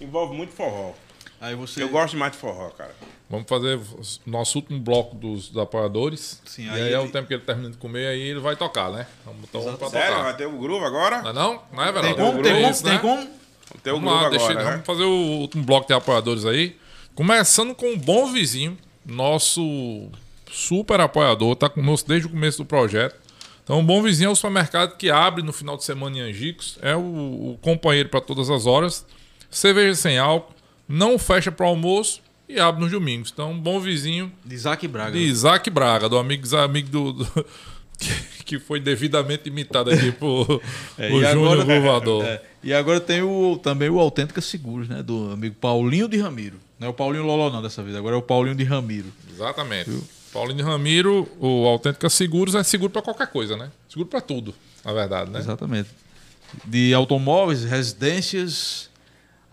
envolve 0.00 0.34
muito 0.36 0.52
forró. 0.52 0.92
aí 1.40 1.54
você. 1.54 1.82
Eu 1.82 1.88
gosto 1.88 2.16
mais 2.16 2.32
de 2.32 2.38
forró, 2.38 2.70
cara. 2.70 2.94
Vamos 3.28 3.46
fazer 3.48 3.76
o 3.76 4.30
nosso 4.30 4.58
último 4.58 4.78
bloco 4.78 5.16
dos, 5.16 5.48
dos 5.48 5.60
apoiadores. 5.60 6.40
Sim, 6.44 6.66
e 6.66 6.70
aí 6.70 6.82
aí, 6.82 6.92
é 6.92 7.00
o 7.00 7.10
tempo 7.10 7.26
que 7.26 7.34
ele 7.34 7.42
termina 7.42 7.70
de 7.70 7.76
comer, 7.76 8.06
aí 8.06 8.20
ele 8.20 8.40
vai 8.40 8.54
tocar, 8.54 8.90
né? 8.90 9.06
Vamos 9.24 9.42
então 9.48 9.62
vamos 9.62 9.78
pra 9.78 9.88
Sério? 9.88 10.08
tocar. 10.10 10.22
Vai 10.22 10.36
ter 10.36 10.46
o 10.46 10.58
groove 10.58 10.84
agora? 10.84 11.22
Não 11.22 11.30
é 11.30 11.32
não? 11.32 11.62
Não 11.72 11.82
é, 11.82 11.92
Tem 11.92 12.14
como? 12.14 12.38
É 12.38 12.42
Tem 12.42 12.54
como? 12.54 12.70
isso, 12.70 12.82
Tem 12.84 12.92
né? 12.92 12.98
como? 13.00 13.16
Vamos 13.16 13.82
ter 13.82 13.90
o 13.90 14.00
groove 14.00 14.22
lá, 14.22 14.28
deixa, 14.30 14.50
agora, 14.50 14.64
né? 14.64 14.70
vamos 14.72 14.86
fazer 14.86 15.04
o 15.04 15.40
último 15.40 15.64
bloco 15.64 15.86
de 15.88 15.92
apoiadores 15.94 16.44
aí. 16.44 16.76
Começando 17.14 17.74
com 17.74 17.86
um 17.86 17.98
bom 17.98 18.26
vizinho, 18.32 18.78
nosso 19.04 20.08
super 20.50 21.00
apoiador, 21.00 21.56
tá 21.56 21.68
conosco 21.68 22.08
desde 22.08 22.26
o 22.28 22.30
começo 22.30 22.58
do 22.58 22.64
projeto. 22.64 23.16
Então, 23.64 23.80
um 23.80 23.84
bom 23.84 24.00
vizinho 24.00 24.28
é 24.28 24.30
o 24.30 24.36
supermercado 24.36 24.96
que 24.96 25.10
abre 25.10 25.42
no 25.42 25.52
final 25.52 25.76
de 25.76 25.82
semana 25.82 26.16
em 26.18 26.20
Angicos. 26.20 26.78
É 26.80 26.94
o, 26.94 27.00
o 27.00 27.58
companheiro 27.60 28.08
para 28.08 28.20
todas 28.20 28.48
as 28.48 28.64
horas. 28.64 29.04
Cerveja 29.50 29.94
sem 29.94 30.18
álcool, 30.18 30.52
não 30.88 31.18
fecha 31.18 31.50
para 31.50 31.66
almoço 31.66 32.20
e 32.48 32.58
abre 32.60 32.82
nos 32.82 32.90
domingos. 32.92 33.30
Então, 33.32 33.50
um 33.52 33.58
bom 33.58 33.80
vizinho 33.80 34.30
De 34.44 34.54
Isaac 34.54 34.86
Braga. 34.86 35.12
de 35.12 35.18
Isaac 35.18 35.68
Braga, 35.70 36.08
do 36.08 36.18
amigo, 36.18 36.54
amigo 36.56 36.88
do, 36.88 37.12
do- 37.12 37.46
que- 38.44 38.58
foi 38.60 38.78
devidamente 38.80 39.48
imitado 39.48 39.90
aqui 39.90 40.12
por, 40.12 40.60
É, 40.98 41.08
e 41.08 41.12
Júnior 41.12 41.60
agora- 41.60 41.64
Gruvador. 41.64 42.24
É, 42.24 42.42
e 42.62 42.72
agora 42.72 43.00
tem 43.00 43.22
o, 43.22 43.58
também 43.62 43.88
o 43.88 43.98
Autêntica 43.98 44.40
Seguros, 44.40 44.88
né? 44.88 45.02
Do 45.02 45.32
amigo 45.32 45.54
Paulinho 45.56 46.08
de 46.08 46.18
Ramiro. 46.18 46.56
Não 46.78 46.88
é 46.88 46.90
o 46.90 46.94
Paulinho 46.94 47.24
Loló, 47.24 47.50
não, 47.50 47.62
dessa 47.62 47.82
vez. 47.82 47.96
Agora 47.96 48.14
é 48.14 48.18
o 48.18 48.22
Paulinho 48.22 48.54
de 48.56 48.64
Ramiro. 48.64 49.06
Exatamente. 49.32 49.90
Paulinho 50.32 50.64
Ramiro, 50.64 51.26
o 51.40 51.66
Autêntica 51.66 52.10
Seguros 52.10 52.54
é 52.54 52.62
seguro 52.62 52.90
para 52.92 53.00
qualquer 53.02 53.28
coisa, 53.28 53.56
né? 53.56 53.70
Seguro 53.88 54.08
para 54.08 54.20
tudo, 54.20 54.54
na 54.84 54.92
verdade, 54.92 55.30
né? 55.30 55.38
Exatamente. 55.38 55.88
De 56.64 56.92
automóveis, 56.92 57.64
residências, 57.64 58.90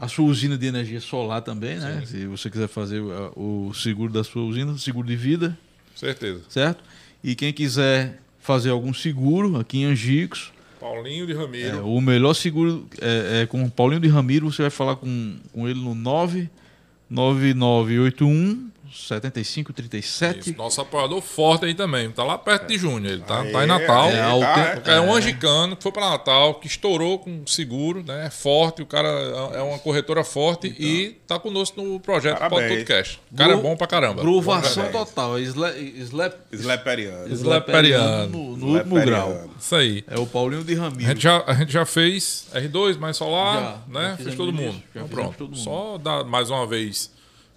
a 0.03 0.07
sua 0.09 0.25
usina 0.25 0.57
de 0.57 0.65
energia 0.65 0.99
solar 0.99 1.41
também, 1.41 1.77
né? 1.77 2.03
Se 2.05 2.27
você 2.27 2.49
quiser 2.49 2.67
fazer 2.67 2.99
o, 2.99 3.67
o 3.69 3.73
seguro 3.73 4.11
da 4.11 4.21
sua 4.23 4.43
usina, 4.43 4.77
seguro 4.77 5.07
de 5.07 5.15
vida, 5.15 5.57
Certeza. 5.95 6.41
certo? 6.49 6.83
E 7.23 7.35
quem 7.35 7.53
quiser 7.53 8.19
fazer 8.39 8.69
algum 8.69 8.93
seguro 8.93 9.57
aqui 9.57 9.77
em 9.79 9.85
Angicos, 9.85 10.51
Paulinho 10.77 11.25
de 11.25 11.31
é, 11.31 11.35
Ramiro. 11.37 11.87
o 11.87 12.01
melhor 12.01 12.33
seguro 12.33 12.85
é, 12.99 13.43
é 13.43 13.45
com 13.45 13.63
o 13.63 13.71
Paulinho 13.71 14.01
de 14.01 14.09
Ramiro, 14.09 14.51
você 14.51 14.63
vai 14.63 14.71
falar 14.71 14.97
com, 14.97 15.37
com 15.53 15.69
ele 15.69 15.79
no 15.79 15.95
99981 15.95 18.72
7537. 18.93 20.39
Isso, 20.51 20.57
nosso 20.57 20.81
apoiador 20.81 21.21
forte 21.21 21.65
aí 21.65 21.73
também. 21.73 22.09
Tá 22.11 22.23
lá 22.23 22.37
perto 22.37 22.67
de 22.67 22.77
Júnior. 22.77 23.13
Ele 23.13 23.21
tá, 23.23 23.43
tá 23.45 23.63
em 23.63 23.67
Natal. 23.67 24.05
aê, 24.07 24.13
É, 24.13 24.17
tá, 24.17 24.25
autêntico. 24.27 24.89
É 24.89 25.01
um 25.01 25.13
angicano 25.13 25.75
que 25.75 25.83
foi 25.83 25.91
para 25.91 26.09
Natal, 26.09 26.55
que 26.55 26.67
estourou 26.67 27.19
com 27.19 27.45
seguro, 27.47 28.03
né? 28.03 28.27
É 28.27 28.29
forte, 28.29 28.81
o 28.81 28.85
cara 28.85 29.07
é 29.53 29.61
uma 29.61 29.79
corretora 29.79 30.23
forte 30.23 30.67
e 30.79 31.17
tá 31.27 31.39
conosco 31.39 31.81
no 31.81 31.99
projeto 31.99 32.37
Parabéns. 32.39 32.61
Pode 32.69 32.75
Tudo 32.83 32.87
Cash. 32.87 33.19
O 33.31 33.35
cara 33.35 33.53
é 33.53 33.57
bom 33.57 33.75
pra 33.75 33.87
caramba. 33.87 34.21
Gruvação 34.21 34.83
Parabéns. 34.85 35.05
total. 35.09 35.39
Slap, 35.39 35.75
slap, 35.77 36.33
Sleperiano. 36.51 37.33
Slaperiano. 37.33 38.27
no, 38.29 38.57
no 38.57 38.67
último 38.77 38.95
grau. 39.01 39.49
Isso 39.59 39.75
aí. 39.75 40.03
É 40.07 40.19
o 40.19 40.25
Paulinho 40.25 40.63
de 40.63 40.75
A 40.75 40.81
Ramiro. 40.83 41.09
gente, 41.09 41.21
já, 41.23 41.43
a 41.45 41.53
gente 41.53 41.71
já 41.71 41.85
fez 41.85 42.47
R2 42.53 42.97
mais 42.97 43.17
solar, 43.17 43.83
Já, 43.91 43.99
né? 43.99 44.15
já 44.17 44.23
Fez 44.23 44.35
todo 44.35 44.51
mundo. 44.53 44.81
já 44.93 45.01
Então, 45.01 45.07
pronto. 45.07 45.37
todo 45.37 45.49
mundo. 45.49 45.59
Só 45.63 45.97
dar 45.97 46.23
mais 46.23 46.49
uma 46.49 46.65
vez 46.67 47.11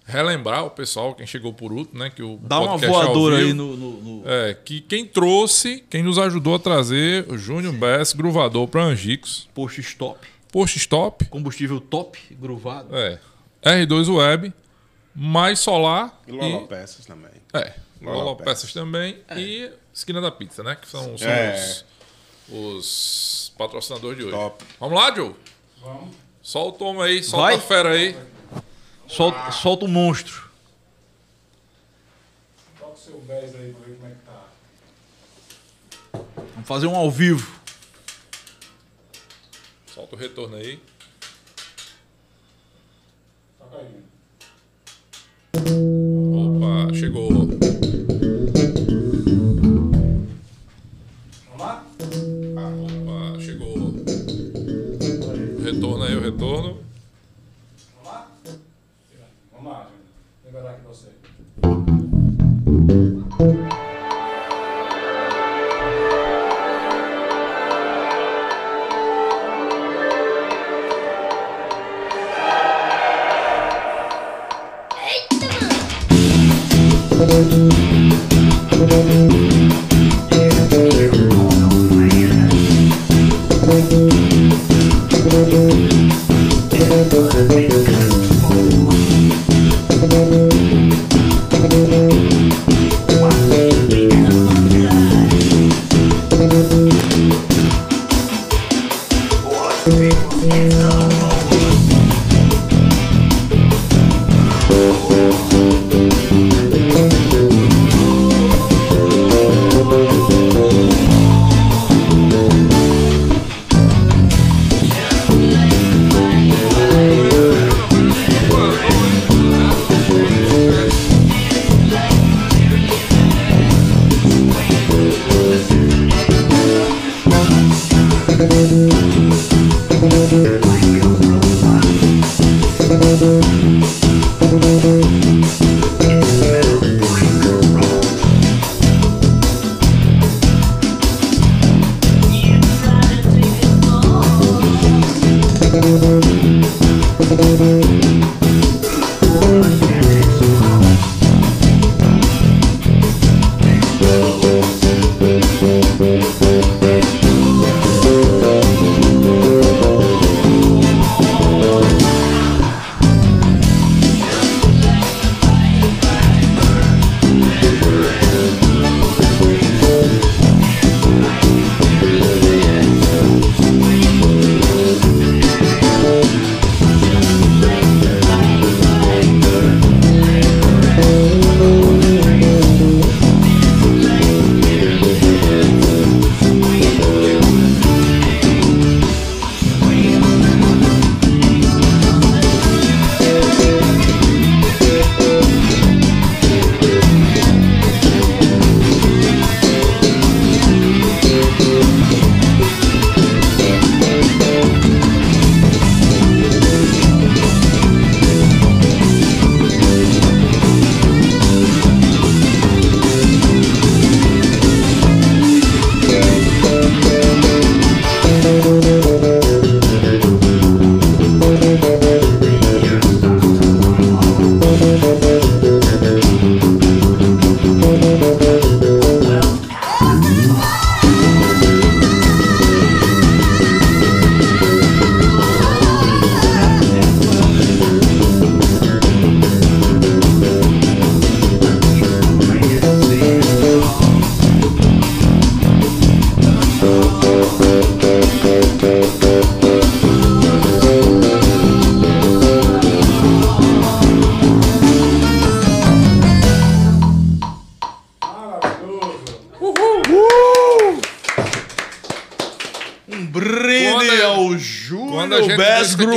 relembrar 0.07 0.65
o 0.65 0.69
pessoal, 0.71 1.13
quem 1.13 1.27
chegou 1.27 1.53
por 1.53 1.71
último, 1.71 1.99
né? 1.99 2.09
Que 2.09 2.23
o 2.23 2.39
Dá 2.41 2.59
uma 2.59 2.75
é 2.83 2.87
voadora 2.87 3.35
vivo. 3.35 3.47
aí 3.49 3.53
no. 3.53 3.75
no- 3.77 4.01
no- 4.01 4.23
É, 4.29 4.53
que 4.53 4.79
quem 4.81 5.05
trouxe, 5.05 5.83
quem 5.89 6.01
nos 6.01 6.17
ajudou 6.17 6.55
a 6.55 6.59
trazer 6.59 7.29
o 7.29 7.37
Júnior 7.37 7.73
Bess 7.73 8.13
Gruvador 8.13 8.67
para 8.67 8.81
Angicos. 8.83 9.47
Post 9.53 9.81
stop. 9.81 10.25
Post 10.51 10.77
Stop, 10.77 11.25
Combustível 11.25 11.79
top, 11.81 12.17
gruvado. 12.39 12.95
é. 12.95 13.19
R2 13.61 14.07
Web, 14.15 14.53
mais 15.13 15.59
solar 15.59 16.21
E 16.25 16.31
Lolo 16.31 16.65
Peças 16.67 17.05
também. 17.05 17.31
É, 17.53 17.73
Lola 18.01 18.17
Lola 18.23 18.35
Peças. 18.37 18.53
Peças 18.61 18.73
também 18.73 19.17
e 19.35 19.69
Esquina 19.93 20.21
da 20.21 20.31
Pizza, 20.31 20.63
né? 20.63 20.75
Que 20.79 20.87
são, 20.87 21.17
são 21.17 21.27
É. 21.29 21.53
os, 21.53 21.85
os 22.49 23.53
patrocinadores 23.57 24.17
de 24.17 24.23
hoje. 24.23 24.31
Top. 24.33 24.63
Vamos 24.79 24.97
lá, 24.97 25.13
Joe? 25.13 25.33
Vamos. 25.81 26.15
Solta 26.41 26.75
o 26.75 26.79
toma 26.79 27.03
aí, 27.05 27.21
solta 27.21 27.45
Vai. 27.45 27.55
a 27.55 27.59
fera 27.59 27.89
aí. 27.91 28.15
Solta, 29.07 29.51
solta 29.51 29.85
o 29.85 29.87
monstro. 29.87 30.49
Toca 32.77 32.91
o 32.91 32.97
seu 32.97 33.19
10 33.21 33.55
aí 33.55 33.73
pra 33.73 33.85
ver 33.85 33.95
como 33.95 34.07
é 34.07 34.11
que 34.11 34.21
tá. 34.25 34.47
Vamos 36.53 36.67
fazer 36.67 36.87
um 36.87 36.95
ao 36.95 37.09
vivo. 37.09 37.59
Solta 39.87 40.15
o 40.15 40.19
retorno 40.19 40.57
aí. 40.57 40.79
Toca 43.57 43.77
aí. 43.77 44.03
Opa, 46.35 46.93
chegou. 46.93 47.29
Vamos 51.45 51.59
lá? 51.59 51.85
Opa, 52.83 53.39
chegou. 53.41 53.93
Retorno 55.63 56.03
aí, 56.03 56.15
o 56.15 56.21
retorno. 56.21 56.86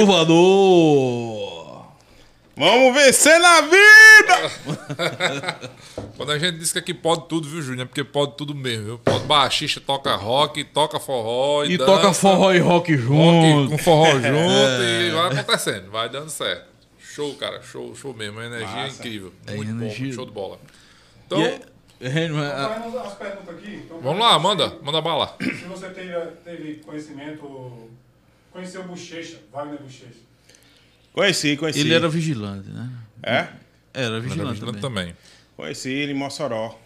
Gruvador. 0.01 1.87
Vamos 2.57 2.95
vencer 2.95 3.39
na 3.41 3.61
vida! 3.63 4.51
Quando 6.17 6.33
a 6.33 6.39
gente 6.39 6.59
diz 6.59 6.73
que 6.73 6.79
aqui 6.79 6.93
pode 6.93 7.27
tudo, 7.27 7.49
viu, 7.49 7.63
Júnior? 7.63 7.83
É 7.83 7.85
porque 7.87 8.05
pode 8.05 8.33
tudo 8.37 8.55
mesmo, 8.55 8.85
viu? 8.85 8.99
Pode 8.99 9.25
baixista, 9.25 9.81
toca 9.81 10.15
rock, 10.15 10.63
toca 10.65 11.01
forró 11.01 11.65
e, 11.65 11.73
E 11.73 11.79
dança, 11.79 11.91
toca 11.93 12.13
forró 12.13 12.53
e 12.53 12.59
rock 12.59 12.95
rock 12.95 13.03
junto. 13.03 13.71
com 13.71 13.79
forró 13.79 14.11
junto 14.21 14.83
e 14.83 15.11
vai 15.11 15.27
acontecendo, 15.33 15.91
vai 15.91 16.09
dando 16.11 16.29
certo. 16.29 16.69
Show, 16.99 17.35
cara, 17.37 17.63
show, 17.63 17.95
show 17.95 18.13
mesmo. 18.15 18.39
A 18.41 18.45
energia 18.47 18.69
é 18.69 18.83
Massa. 18.85 18.99
incrível. 18.99 19.33
É 19.47 19.55
Muito 19.57 19.73
bom, 19.73 19.79
energia. 19.81 20.01
muito 20.03 20.15
show 20.15 20.27
de 20.27 20.33
bola. 20.33 20.59
Então, 21.27 21.41
E 21.41 21.45
é- 21.45 21.61
Reni, 22.09 22.35
mas, 22.35 22.51
ah, 22.53 22.69
Fazendo 22.81 22.99
as 22.99 23.15
perguntas 23.15 23.55
aqui. 23.57 23.83
então, 23.85 24.01
vamos 24.01 24.21
lá, 24.21 24.39
manda, 24.39 24.75
manda 24.83 25.01
bala. 25.03 25.37
Se 25.41 25.65
você 25.67 25.89
teve, 25.91 26.13
teve 26.45 26.75
conhecimento, 26.85 27.91
conheceu 28.53 28.81
o 28.83 28.85
Bochecha, 28.85 29.39
Wagner 29.53 29.81
Bochecha. 29.81 30.21
Conheci, 31.13 31.57
conheci. 31.57 31.81
Ele 31.81 31.95
era 31.95 32.09
vigilante, 32.09 32.69
né? 32.69 32.91
É? 33.23 33.49
Era 33.93 34.21
vigilante, 34.21 34.55
Vigilante 34.61 34.81
também. 34.81 35.07
também. 35.07 35.17
Conheci 35.57 35.91
ele 35.91 36.13
em 36.13 36.15
Mossoró. 36.15 36.79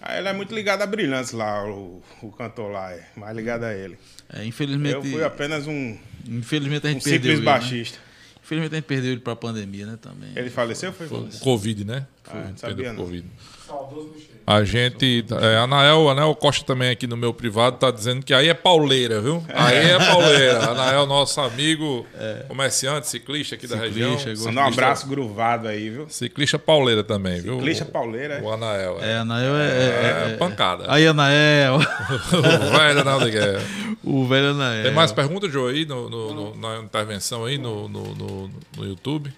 Aí 0.00 0.18
ele 0.18 0.28
é 0.28 0.32
muito 0.32 0.54
ligado 0.54 0.82
a 0.82 0.86
Brilhantes 0.86 1.32
lá, 1.32 1.64
o, 1.68 2.02
o 2.22 2.30
cantor 2.32 2.70
lá, 2.70 2.92
é 2.92 3.04
mais 3.16 3.36
ligado 3.36 3.64
a 3.64 3.74
ele. 3.74 3.98
É, 4.32 4.44
infelizmente, 4.44 4.94
Eu 4.94 5.02
fui 5.02 5.24
apenas 5.24 5.66
um, 5.66 5.96
infelizmente 6.26 6.86
a 6.86 6.90
um 6.90 6.92
gente 6.92 7.02
perdeu 7.04 7.32
simples 7.32 7.38
ele, 7.38 7.44
né? 7.46 7.52
baixista. 7.52 7.98
Infelizmente 8.44 8.72
a 8.72 8.76
gente 8.76 8.84
perdeu 8.86 9.12
ele 9.12 9.20
pra 9.20 9.34
pandemia, 9.36 9.86
né, 9.86 9.98
também. 10.00 10.30
Ele 10.36 10.50
faleceu, 10.50 10.92
foi? 10.92 11.06
O 11.06 11.28
Covid, 11.40 11.84
né? 11.84 12.06
Ah, 12.26 12.34
não 12.34 12.42
Perdeu 12.42 12.56
sabia 12.58 12.92
não. 12.92 13.04
Covid. 13.04 13.26
Saudoso 13.66 14.08
Bochecha. 14.08 14.37
A 14.50 14.64
gente. 14.64 15.26
É, 15.42 15.58
Anael, 15.58 16.08
Anael 16.08 16.34
Costa 16.34 16.64
também 16.64 16.88
aqui 16.90 17.06
no 17.06 17.18
meu 17.18 17.34
privado 17.34 17.76
tá 17.76 17.90
dizendo 17.90 18.24
que 18.24 18.32
aí 18.32 18.48
é 18.48 18.54
pauleira, 18.54 19.20
viu? 19.20 19.44
Aí 19.52 19.76
é 19.76 19.98
pauleira. 19.98 20.64
Anael, 20.70 21.06
nosso 21.06 21.38
amigo, 21.40 22.06
comerciante, 22.48 23.06
ciclista 23.08 23.56
aqui 23.56 23.66
da 23.66 23.76
Ciclista, 23.76 23.98
região. 23.98 24.14
gosto 24.34 24.44
Manda 24.46 24.60
um 24.62 24.68
abraço 24.68 25.06
gruvado 25.06 25.68
aí, 25.68 25.90
viu? 25.90 26.08
Ciclista 26.08 26.58
pauleira 26.58 27.04
também, 27.04 27.42
viu? 27.42 27.56
Ciclista 27.56 27.84
O- 27.84 27.88
pauleira, 27.88 28.34
é? 28.36 28.40
O 28.42 28.50
Anael. 28.50 28.98
É, 29.02 29.10
É, 29.12 29.16
Anael 29.18 29.54
é... 29.56 29.66
é, 29.68 30.32
é 30.32 30.36
pancada. 30.38 30.84
Aí, 30.88 31.06
Anael. 31.06 31.74
o 32.32 32.78
velho 32.78 33.00
Anael 33.00 33.20
de 33.20 33.30
Guerra. 33.30 33.60
o 34.02 34.26
velho 34.26 34.50
Anael. 34.52 34.82
Tem 34.84 34.92
mais 34.94 35.12
perguntas, 35.12 35.52
Joe, 35.52 35.74
aí 35.74 35.84
no, 35.84 36.08
no- 36.08 36.32
no- 36.34 36.56
na 36.56 36.78
intervenção 36.82 37.44
aí 37.44 37.58
no, 37.58 37.86
no, 37.86 38.14
no, 38.14 38.50
no 38.78 38.84
YouTube? 38.86 39.30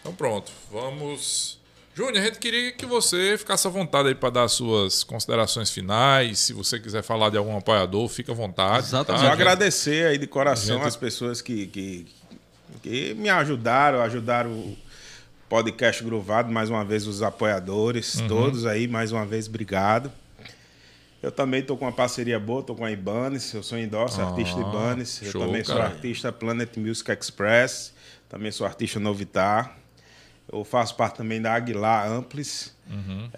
Então 0.00 0.12
pronto, 0.12 0.50
vamos. 0.70 1.59
Júnior, 2.00 2.22
a 2.22 2.26
gente 2.26 2.38
queria 2.38 2.72
que 2.72 2.86
você 2.86 3.36
ficasse 3.36 3.66
à 3.66 3.70
vontade 3.70 4.08
aí 4.08 4.14
para 4.14 4.30
dar 4.30 4.48
suas 4.48 5.04
considerações 5.04 5.70
finais. 5.70 6.38
Se 6.38 6.54
você 6.54 6.80
quiser 6.80 7.02
falar 7.02 7.28
de 7.28 7.36
algum 7.36 7.54
apoiador, 7.56 8.08
fica 8.08 8.32
à 8.32 8.34
vontade. 8.34 8.86
Exatamente. 8.86 9.20
Só 9.20 9.26
tá? 9.28 9.32
agradecer 9.34 10.06
aí 10.06 10.16
de 10.16 10.26
coração 10.26 10.78
Gente- 10.78 10.86
as 10.88 10.96
pessoas 10.96 11.42
que, 11.42 11.66
que, 11.66 12.06
que 12.82 13.12
me 13.14 13.28
ajudaram, 13.28 14.00
ajudaram 14.00 14.50
o 14.50 14.78
podcast 15.46 16.02
Gruvado, 16.02 16.50
mais 16.50 16.70
uma 16.70 16.82
vez 16.86 17.06
os 17.06 17.22
apoiadores, 17.22 18.14
Uhum. 18.14 18.28
todos 18.28 18.64
aí, 18.64 18.88
mais 18.88 19.12
uma 19.12 19.26
vez, 19.26 19.46
obrigado. 19.46 20.10
Eu 21.22 21.30
também 21.30 21.60
estou 21.60 21.76
com 21.76 21.84
uma 21.84 21.92
parceria 21.92 22.40
boa, 22.40 22.60
estou 22.60 22.74
com 22.74 22.84
a 22.86 22.90
Ibanez, 22.90 23.52
eu 23.52 23.62
sou 23.62 23.76
endorse, 23.76 24.18
Ah, 24.22 24.28
artista 24.28 24.58
Ibanez. 24.58 25.20
Eu 25.22 25.32
show, 25.32 25.44
também 25.44 25.62
sou 25.62 25.74
cara. 25.76 25.88
artista 25.88 26.32
Planet 26.32 26.74
Music 26.78 27.12
Express, 27.12 27.92
também 28.26 28.50
sou 28.50 28.66
artista 28.66 28.98
Novitar. 28.98 29.76
Eu 30.52 30.64
faço 30.64 30.96
parte 30.96 31.16
também 31.16 31.40
da 31.40 31.54
Aguilar 31.54 32.08
Amplis. 32.10 32.74
Uhum. 32.90 33.28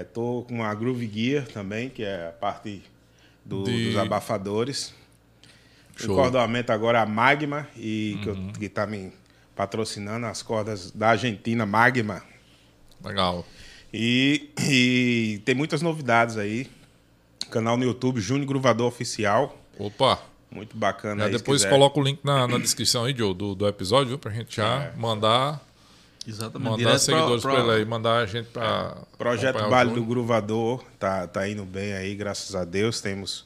Estou 0.00 0.44
com 0.44 0.62
a 0.62 0.72
Groove 0.74 1.10
Gear 1.12 1.46
também, 1.48 1.88
que 1.88 2.04
é 2.04 2.28
a 2.28 2.32
parte 2.32 2.82
do- 3.44 3.64
De- 3.64 3.86
dos 3.86 3.96
abafadores. 3.96 4.94
Show. 5.96 6.10
Uhum. 6.10 6.14
O 6.20 6.22
cordoamento 6.22 6.72
agora 6.72 6.98
é 6.98 7.02
a 7.02 7.06
Magma, 7.06 7.66
e 7.76 8.18
que, 8.22 8.28
eu- 8.28 8.36
que 8.58 8.68
tá 8.68 8.86
me 8.86 9.12
patrocinando 9.56 10.26
as 10.26 10.42
cordas 10.42 10.90
da 10.90 11.10
Argentina, 11.10 11.64
Magma. 11.66 12.22
Legal. 13.04 13.44
E, 13.92 14.50
e 14.60 15.40
tem 15.44 15.54
muitas 15.54 15.82
novidades 15.82 16.36
aí. 16.36 16.68
Canal 17.50 17.76
no 17.76 17.84
YouTube, 17.84 18.20
Júnior 18.20 18.46
Gruvador 18.46 18.88
Oficial. 18.88 19.56
Opa! 19.78 20.20
Muito 20.50 20.76
bacana 20.76 21.22
Já 21.22 21.26
aí. 21.26 21.32
depois 21.36 21.64
coloca 21.64 21.98
o 21.98 22.02
link 22.02 22.20
na, 22.24 22.46
na 22.46 22.58
descrição 22.58 23.04
aí, 23.04 23.14
Joe, 23.16 23.34
do, 23.34 23.54
do 23.56 23.66
episódio, 23.66 24.08
viu? 24.08 24.18
Pra 24.18 24.32
gente 24.32 24.54
já 24.56 24.92
mandar, 24.96 25.63
Exatamente. 26.26 26.70
mandar 26.70 26.76
Direto 26.78 26.98
seguidores 27.00 27.42
pra, 27.42 27.52
pra, 27.52 27.62
pra, 27.64 27.72
ele 27.74 27.82
aí, 27.82 27.88
mandar 27.88 28.16
a 28.18 28.26
gente 28.26 28.46
pra. 28.48 28.96
Projeto 29.18 29.56
acompanhar 29.56 29.66
o 29.66 29.70
Baile 29.70 29.94
do. 29.94 30.04
Gruvador 30.04 30.84
tá, 30.98 31.26
tá 31.26 31.48
indo 31.48 31.64
bem 31.64 31.92
aí, 31.94 32.14
graças 32.14 32.54
a 32.54 32.64
Deus. 32.64 33.00
Temos 33.00 33.44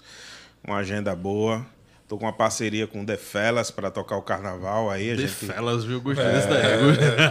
uma 0.63 0.77
agenda 0.79 1.15
boa. 1.17 1.65
Tô 2.09 2.17
com 2.17 2.25
uma 2.25 2.33
parceria 2.33 2.87
com 2.87 3.03
o 3.03 3.05
The 3.05 3.19
Fellas 3.19 3.71
para 3.71 3.91
tocar 3.91 4.17
o 4.17 4.23
carnaval 4.23 4.91
aí. 4.91 5.11
A 5.13 5.15
The 5.17 5.21
gente 5.23 5.35
Fellas, 5.35 5.85
viu? 5.85 6.01
Gostei 6.01 6.25
É, 6.25 6.33
desse 6.33 6.49
daí. 6.49 6.63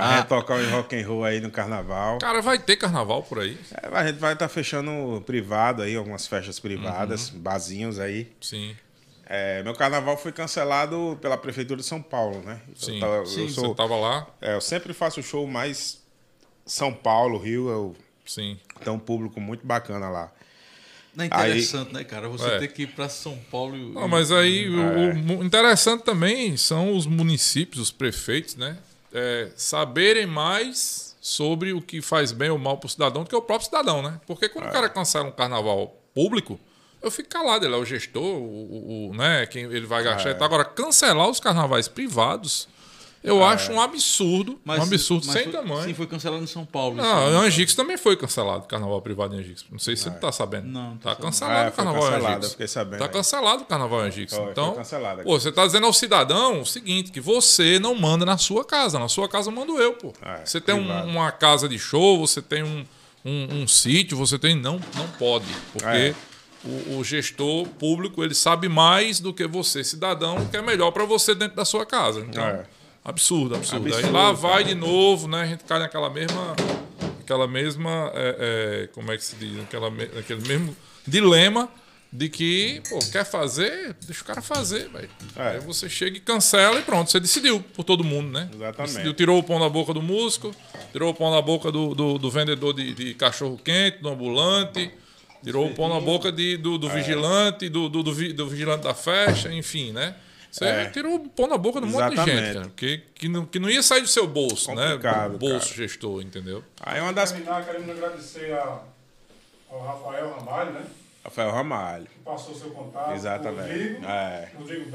vai 0.00 0.26
tocar 0.26 0.58
o 0.58 0.70
rock 0.70 0.96
and 1.00 1.06
roll 1.06 1.22
aí 1.24 1.40
no 1.40 1.48
carnaval. 1.48 2.18
Cara, 2.18 2.42
vai 2.42 2.58
ter 2.58 2.74
carnaval 2.76 3.22
por 3.22 3.38
aí? 3.38 3.56
É, 3.72 3.86
a 3.96 4.04
gente 4.04 4.18
vai 4.18 4.32
estar 4.32 4.48
fechando 4.48 5.22
privado 5.24 5.82
aí, 5.82 5.94
algumas 5.94 6.26
festas 6.26 6.58
privadas, 6.58 7.30
Uhum. 7.30 7.38
barzinhos 7.38 8.00
aí. 8.00 8.28
Sim. 8.40 8.74
É, 9.28 9.62
meu 9.64 9.74
carnaval 9.74 10.16
foi 10.16 10.30
cancelado 10.30 11.18
pela 11.20 11.36
Prefeitura 11.36 11.80
de 11.80 11.86
São 11.86 12.00
Paulo, 12.00 12.40
né? 12.42 12.60
Sim. 12.76 12.94
Eu, 12.94 13.00
tava- 13.00 13.14
eu 13.16 13.26
Sim, 13.26 13.48
sou- 13.48 13.68
você 13.68 13.74
tava 13.74 13.96
lá? 13.96 14.26
é, 14.40 14.54
eu 14.54 14.60
sempre 14.60 14.92
faço 14.92 15.20
show 15.22 15.46
mais 15.46 16.00
São 16.64 16.92
Paulo, 16.92 17.36
Rio, 17.38 17.68
eu 17.68 17.96
Sim. 18.24 18.58
tem 18.84 18.92
um 18.92 18.98
público 18.98 19.40
muito 19.40 19.66
bacana 19.66 20.08
lá. 20.08 20.32
Não 21.14 21.24
é 21.24 21.26
interessante, 21.28 21.92
né, 21.94 22.04
cara? 22.04 22.28
Você 22.28 22.46
É. 22.46 22.58
ter 22.58 22.68
que 22.68 22.82
ir 22.82 22.88
pra 22.88 23.08
São 23.08 23.36
Paulo 23.50 23.74
e. 23.76 23.90
Não, 23.92 24.06
mas 24.06 24.30
aí 24.30 24.68
o, 24.68 24.80
É. 24.80 25.12
o 25.38 25.42
interessante 25.44 26.04
também 26.04 26.56
são 26.56 26.94
os 26.94 27.06
municípios, 27.06 27.80
os 27.82 27.90
prefeitos, 27.90 28.54
né? 28.54 28.76
É, 29.12 29.50
saberem 29.56 30.26
mais 30.26 31.16
sobre 31.22 31.72
o 31.72 31.80
que 31.80 32.02
faz 32.02 32.32
bem 32.32 32.50
ou 32.50 32.58
mal 32.58 32.76
pro 32.78 32.88
cidadão 32.88 33.24
do 33.24 33.30
que 33.30 33.34
o 33.34 33.40
próprio 33.42 33.64
cidadão, 33.64 34.02
né? 34.02 34.20
Porque 34.26 34.48
quando 34.48 34.66
o 34.68 34.70
cara 34.72 34.88
cancela 34.90 35.26
um 35.26 35.32
carnaval 35.32 35.96
público, 36.14 36.60
eu 37.06 37.10
fico 37.10 37.28
calado, 37.28 37.64
ele 37.64 37.74
é 37.74 37.78
o 37.78 37.84
gestor, 37.84 38.22
o, 38.22 38.36
o- 38.38 39.10
o- 39.10 39.14
né? 39.14 39.46
Quem 39.46 39.64
ele 39.64 39.86
vai 39.86 40.02
gastar 40.02 40.30
e 40.30 40.34
tal. 40.34 40.44
Agora, 40.46 40.64
cancelar 40.64 41.28
os 41.28 41.40
carnavais 41.40 41.88
privados, 41.88 42.68
eu 43.24 43.44
acho 43.44 43.72
um 43.72 43.80
absurdo. 43.80 44.60
um 44.64 44.72
absurdo 44.72 45.26
mas 45.26 45.34
sem 45.34 45.44
foi- 45.44 45.52
tamanho. 45.52 45.82
Sim, 45.84 45.94
foi 45.94 46.06
cancelado 46.06 46.44
em 46.44 46.46
São 46.46 46.64
Paulo. 46.64 46.94
Não, 46.96 47.26
aí. 47.26 47.32
em 47.32 47.36
Angix 47.46 47.74
também 47.74 47.96
foi 47.96 48.16
cancelado, 48.16 48.66
carnaval 48.68 49.00
privado 49.02 49.34
em 49.34 49.38
Angix. 49.40 49.64
Não 49.70 49.80
sei 49.80 49.96
se 49.96 50.04
você 50.04 50.10
tá 50.10 50.30
sabendo. 50.30 50.68
Não, 50.68 50.96
tá 50.98 51.16
cancelado 51.16 51.66
É, 51.66 51.68
o 51.70 51.72
carnaval 51.72 52.02
cancelado, 52.02 52.34
Angix. 52.36 52.50
fiquei 52.52 52.68
sabendo 52.68 52.98
Tá 53.00 53.08
cancelado 53.08 53.62
o 53.62 53.66
carnaval 53.66 54.02
em 54.04 54.06
Angix. 54.08 54.32
Foi, 54.32 54.50
então, 54.52 54.76
pô, 55.24 55.40
você 55.40 55.50
tá 55.50 55.66
dizendo 55.66 55.86
ao 55.86 55.92
cidadão 55.92 56.60
o 56.60 56.66
seguinte, 56.66 57.10
que 57.10 57.20
você 57.20 57.80
não 57.80 57.94
manda 57.96 58.24
na 58.24 58.38
sua 58.38 58.64
casa, 58.64 58.96
na 58.98 59.08
sua 59.08 59.28
casa 59.28 59.50
mando 59.50 59.76
eu, 59.80 59.94
pô. 59.94 60.12
É, 60.22 60.44
você 60.44 60.60
tem 60.60 60.74
um- 60.74 61.04
uma 61.06 61.32
casa 61.32 61.68
de 61.68 61.78
show, 61.80 62.18
você 62.18 62.40
tem 62.40 62.62
um, 62.62 62.84
um, 63.24 63.62
um 63.62 63.66
sítio, 63.66 64.16
você 64.16 64.38
tem 64.38 64.54
não, 64.54 64.78
não 64.94 65.08
pode, 65.18 65.46
porque 65.72 65.84
É. 65.88 66.14
o, 66.66 66.98
o 66.98 67.04
gestor 67.04 67.66
público 67.68 68.22
ele 68.24 68.34
sabe 68.34 68.68
mais 68.68 69.20
do 69.20 69.32
que 69.32 69.46
você, 69.46 69.82
cidadão, 69.84 70.36
o 70.38 70.48
que 70.48 70.56
é 70.56 70.62
melhor 70.62 70.90
para 70.90 71.04
você 71.04 71.34
dentro 71.34 71.56
da 71.56 71.64
sua 71.64 71.86
casa. 71.86 72.20
Então, 72.20 72.44
É. 72.44 72.64
absurdo, 73.04 73.54
absurdo. 73.54 73.86
Aí 73.86 73.92
Absurdo, 73.92 74.12
lá 74.12 74.32
vai 74.32 74.64
de 74.64 74.74
novo, 74.74 75.28
né? 75.28 75.42
A 75.42 75.46
gente 75.46 75.64
cai 75.64 75.78
naquela 75.78 76.10
mesma, 76.10 76.56
aquela 77.20 77.46
mesma, 77.46 78.10
é, 78.14 78.36
é, 78.84 78.86
como 78.88 79.12
é 79.12 79.16
que 79.16 79.24
se 79.24 79.36
diz, 79.36 79.58
aquela, 79.60 79.88
aquele 80.18 80.46
mesmo 80.46 80.76
dilema 81.06 81.68
de 82.12 82.28
que, 82.28 82.80
pô, 82.88 82.98
quer 83.12 83.24
fazer, 83.24 83.94
deixa 84.06 84.22
o 84.22 84.24
cara 84.24 84.40
fazer, 84.40 84.88
velho. 84.88 85.10
É. 85.36 85.48
Aí 85.50 85.60
você 85.60 85.88
chega 85.88 86.16
e 86.16 86.20
cancela 86.20 86.78
e 86.78 86.82
pronto, 86.82 87.10
você 87.10 87.20
decidiu 87.20 87.60
por 87.74 87.84
todo 87.84 88.02
mundo, 88.04 88.30
né? 88.32 88.48
Exatamente. 88.54 88.92
Decidiu, 88.92 89.12
tirou 89.12 89.38
o 89.38 89.42
pão 89.42 89.60
da 89.60 89.68
boca 89.68 89.92
do 89.92 90.00
músico, 90.00 90.54
tirou 90.92 91.10
o 91.10 91.14
pão 91.14 91.30
da 91.30 91.42
boca 91.42 91.70
do, 91.70 91.94
do, 91.94 92.16
do 92.16 92.30
vendedor 92.30 92.72
de, 92.72 92.94
de 92.94 93.12
cachorro 93.14 93.60
quente, 93.62 93.98
do 93.98 94.08
ambulante, 94.08 94.90
tirou 95.46 95.66
o 95.66 95.74
pão 95.74 95.88
na 95.88 96.00
boca 96.00 96.30
de, 96.32 96.56
do, 96.56 96.74
É. 96.74 96.78
do 96.78 96.88
vigilante, 96.90 97.68
do, 97.68 97.88
do, 97.88 98.02
do, 98.02 98.12
vi- 98.12 98.32
do 98.32 98.46
vigilante 98.48 98.82
da 98.84 98.94
festa, 98.94 99.52
enfim, 99.52 99.92
né? 99.92 100.14
Você 100.50 100.64
É. 100.64 100.84
tirou 100.86 101.16
o 101.16 101.28
pão 101.28 101.46
na 101.46 101.58
boca 101.58 101.80
de 101.80 101.86
um 101.86 101.90
monte 101.90 102.10
de 102.14 102.24
gente, 102.24 102.54
cara. 102.54 102.72
Que, 102.76 102.98
que, 103.14 103.28
não, 103.28 103.44
que 103.44 103.58
não 103.58 103.68
ia 103.68 103.82
sair 103.82 104.00
do 104.02 104.08
seu 104.08 104.26
bolso, 104.26 104.74
né? 104.74 104.86
Complicado, 104.92 105.32
Do 105.32 105.38
bolso 105.38 105.68
cara. 105.68 105.76
gestor, 105.82 106.22
entendeu? 106.22 106.64
Aí 106.80 107.00
uma 107.00 107.12
das. 107.12 107.30
terminar, 107.32 107.64
queremos 107.64 107.90
agradecer 107.90 108.52
a- 108.54 108.80
ao 109.70 109.80
Rafael 109.84 110.34
Ramalho, 110.38 110.72
né? 110.72 110.82
Rafael 111.24 111.50
Ramalho. 111.50 112.04
Que 112.06 112.18
passou 112.24 112.54
o 112.54 112.56
seu 112.58 112.70
contato. 112.70 113.12
Exatamente. 113.12 113.68
Rodrigo, 113.68 114.06
É. 114.06 114.48
Rodrigo 114.56 114.84
que 114.84 114.90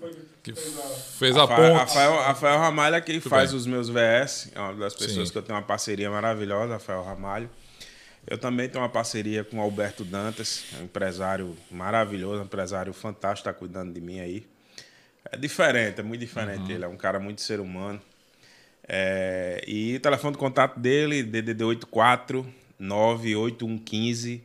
foi 0.00 0.10
Que 0.42 0.52
que 0.54 0.60
fez 0.60 0.78
a. 0.78 0.82
fez 0.82 1.36
a 1.36 1.40
Rafael, 1.42 1.68
ponte. 1.72 1.78
Rafael, 1.80 2.12
Rafael 2.16 2.58
Ramalho 2.58 2.94
é 2.96 3.00
quem 3.02 3.20
faz 3.20 3.50
bem. 3.50 3.58
os 3.60 3.66
meus 3.66 3.88
VS. 3.90 4.50
É 4.54 4.60
uma 4.60 4.72
das 4.74 4.94
pessoas 4.94 5.28
Sim. 5.28 5.32
que 5.32 5.38
eu 5.38 5.42
tenho 5.42 5.58
uma 5.58 5.64
parceria 5.64 6.10
maravilhosa, 6.10 6.72
Rafael 6.72 7.02
Ramalho. 7.04 7.50
Eu 8.26 8.36
também 8.36 8.68
tenho 8.68 8.82
uma 8.82 8.90
parceria 8.90 9.44
com 9.44 9.58
o 9.58 9.60
Alberto 9.60 10.04
Dantas, 10.04 10.64
é 10.76 10.80
um 10.80 10.84
empresário 10.84 11.56
maravilhoso, 11.70 12.42
um 12.42 12.44
empresário 12.44 12.92
fantástico, 12.92 13.48
está 13.48 13.52
cuidando 13.56 13.92
de 13.92 14.00
mim 14.00 14.18
aí. 14.18 14.46
É 15.30 15.36
diferente, 15.36 16.00
é 16.00 16.02
muito 16.02 16.20
diferente. 16.20 16.62
Uhum. 16.62 16.70
Ele 16.70 16.84
é 16.84 16.88
um 16.88 16.96
cara 16.96 17.20
muito 17.20 17.40
ser 17.40 17.60
humano. 17.60 18.00
É, 18.88 19.62
e 19.66 19.96
o 19.96 20.00
telefone 20.00 20.32
de 20.32 20.38
contato 20.38 20.78
dele, 20.78 21.22
DDD 21.22 21.64
84 21.64 22.46
98115 22.78 24.42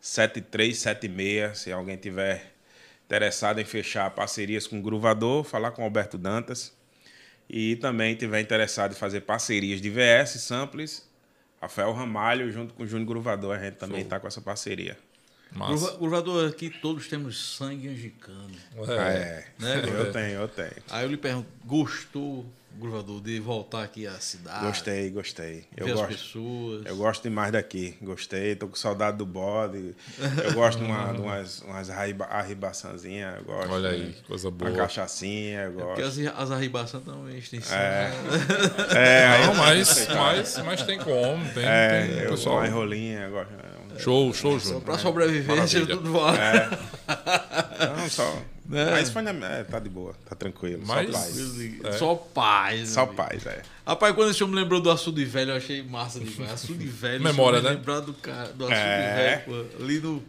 7376. 0.00 1.58
Se 1.58 1.72
alguém 1.72 1.96
tiver 1.96 2.54
interessado 3.06 3.58
em 3.58 3.64
fechar 3.64 4.10
parcerias 4.10 4.66
com 4.66 4.78
o 4.78 4.82
Gruvador, 4.82 5.44
falar 5.44 5.70
com 5.70 5.82
o 5.82 5.84
Alberto 5.84 6.18
Dantas. 6.18 6.76
E 7.48 7.76
também 7.76 8.14
tiver 8.14 8.40
interessado 8.40 8.92
em 8.92 8.94
fazer 8.94 9.22
parcerias 9.22 9.80
de 9.80 9.88
VS, 9.88 10.42
Samples, 10.42 11.07
Rafael 11.60 11.92
Ramalho, 11.92 12.50
junto 12.52 12.74
com 12.74 12.82
o 12.82 12.86
Júnior 12.86 13.08
Gruvador, 13.08 13.56
a 13.56 13.58
gente 13.64 13.74
também 13.76 14.02
está 14.02 14.18
com 14.20 14.26
essa 14.26 14.40
parceria. 14.40 14.96
Massa. 15.50 15.72
Gruva- 15.72 15.96
Gruvador, 15.98 16.48
aqui 16.50 16.68
todos 16.70 17.08
temos 17.08 17.56
sangue 17.56 17.88
angicano. 17.88 18.54
É. 18.88 19.44
Né, 19.58 19.82
eu 19.98 20.12
tenho, 20.12 20.40
eu 20.40 20.48
tenho. 20.48 20.72
Aí 20.90 21.04
eu 21.04 21.10
lhe 21.10 21.16
pergunto, 21.16 21.48
gostou, 21.64 22.44
Gruvador, 22.78 23.20
de 23.20 23.40
voltar 23.40 23.82
aqui 23.82 24.06
à 24.06 24.12
cidade? 24.20 24.64
Gostei, 24.66 25.10
gostei. 25.10 25.64
Eu 25.76 25.86
ver 25.86 25.92
as 25.92 25.98
gosto. 25.98 26.12
pessoas. 26.12 26.86
Eu 26.86 26.96
gosto 26.96 27.22
demais 27.24 27.50
daqui. 27.52 27.96
Gostei, 28.00 28.54
tô 28.54 28.68
com 28.68 28.76
saudade 28.76 29.16
do 29.18 29.26
bode. 29.26 29.94
Eu 30.44 30.52
gosto 30.54 30.78
de, 30.78 30.84
uma, 30.84 31.12
de 31.12 31.20
umas, 31.20 31.60
umas 31.62 31.90
arriba- 31.90 32.26
arribaçãozinhas. 32.30 33.38
Eu 33.38 33.44
gosto. 33.44 33.72
Olha 33.72 33.88
de 33.90 33.94
aí, 33.96 34.16
coisa 34.26 34.48
Uma 34.48 34.56
boa. 34.56 34.72
cachaçinha, 34.72 35.62
eu 35.62 35.72
Porque 35.72 36.02
gosto. 36.02 36.20
as, 36.28 36.36
as 36.38 36.50
arribações 36.50 37.02
também 37.04 37.40
têm 37.40 37.58
É. 37.58 37.62
sangue. 37.62 38.96
É, 38.96 39.26
aí 39.26 39.46
Não, 39.46 39.54
mas, 39.54 40.08
mas, 40.08 40.58
mas 40.64 40.82
tem 40.82 40.98
como, 40.98 41.44
tem, 41.52 41.64
É, 41.64 42.06
tem 42.06 42.18
eu 42.24 42.30
pessoal. 42.30 42.56
uma 42.58 42.66
enrolinha, 42.68 43.20
eu 43.24 43.30
gosto. 43.32 43.68
Show, 43.98 44.32
show, 44.32 44.60
Só 44.60 44.66
Júnior. 44.66 44.82
pra 44.82 44.98
sobrevivência, 44.98 45.80
Maravilha. 45.80 45.96
tudo 45.96 46.12
vale. 46.12 46.38
Não, 47.98 48.08
só. 48.08 48.42
Né? 48.68 48.90
Mas 48.90 49.08
foi 49.08 49.22
na, 49.22 49.30
é, 49.46 49.64
tá 49.64 49.78
de 49.78 49.88
boa, 49.88 50.14
tá 50.28 50.36
tranquilo. 50.36 50.82
Mas- 50.84 51.08
Só 51.10 51.16
paz. 51.16 51.60
É. 51.84 51.92
Só 51.92 52.14
paz. 52.14 52.88
Só 52.90 53.06
né, 53.06 53.12
paz, 53.16 53.46
é. 53.46 53.62
Rapaz, 53.86 54.14
quando 54.14 54.30
esse 54.30 54.44
homem 54.44 54.56
lembrou 54.56 54.78
do 54.80 54.90
açude 54.90 55.24
velho, 55.24 55.52
eu 55.52 55.56
achei 55.56 55.82
massa 55.82 56.20
demais. 56.20 56.52
Açude 56.52 56.84
velho. 56.86 57.24
Memória, 57.24 57.62
né? 57.62 57.70
Lembrar 57.70 58.00
do, 58.00 58.12
do 58.12 58.64
açude 58.66 58.74
É. 58.78 59.42
velho, 59.46 59.66
pô, 59.70 59.82
ali 59.82 60.00
no, 60.00 60.22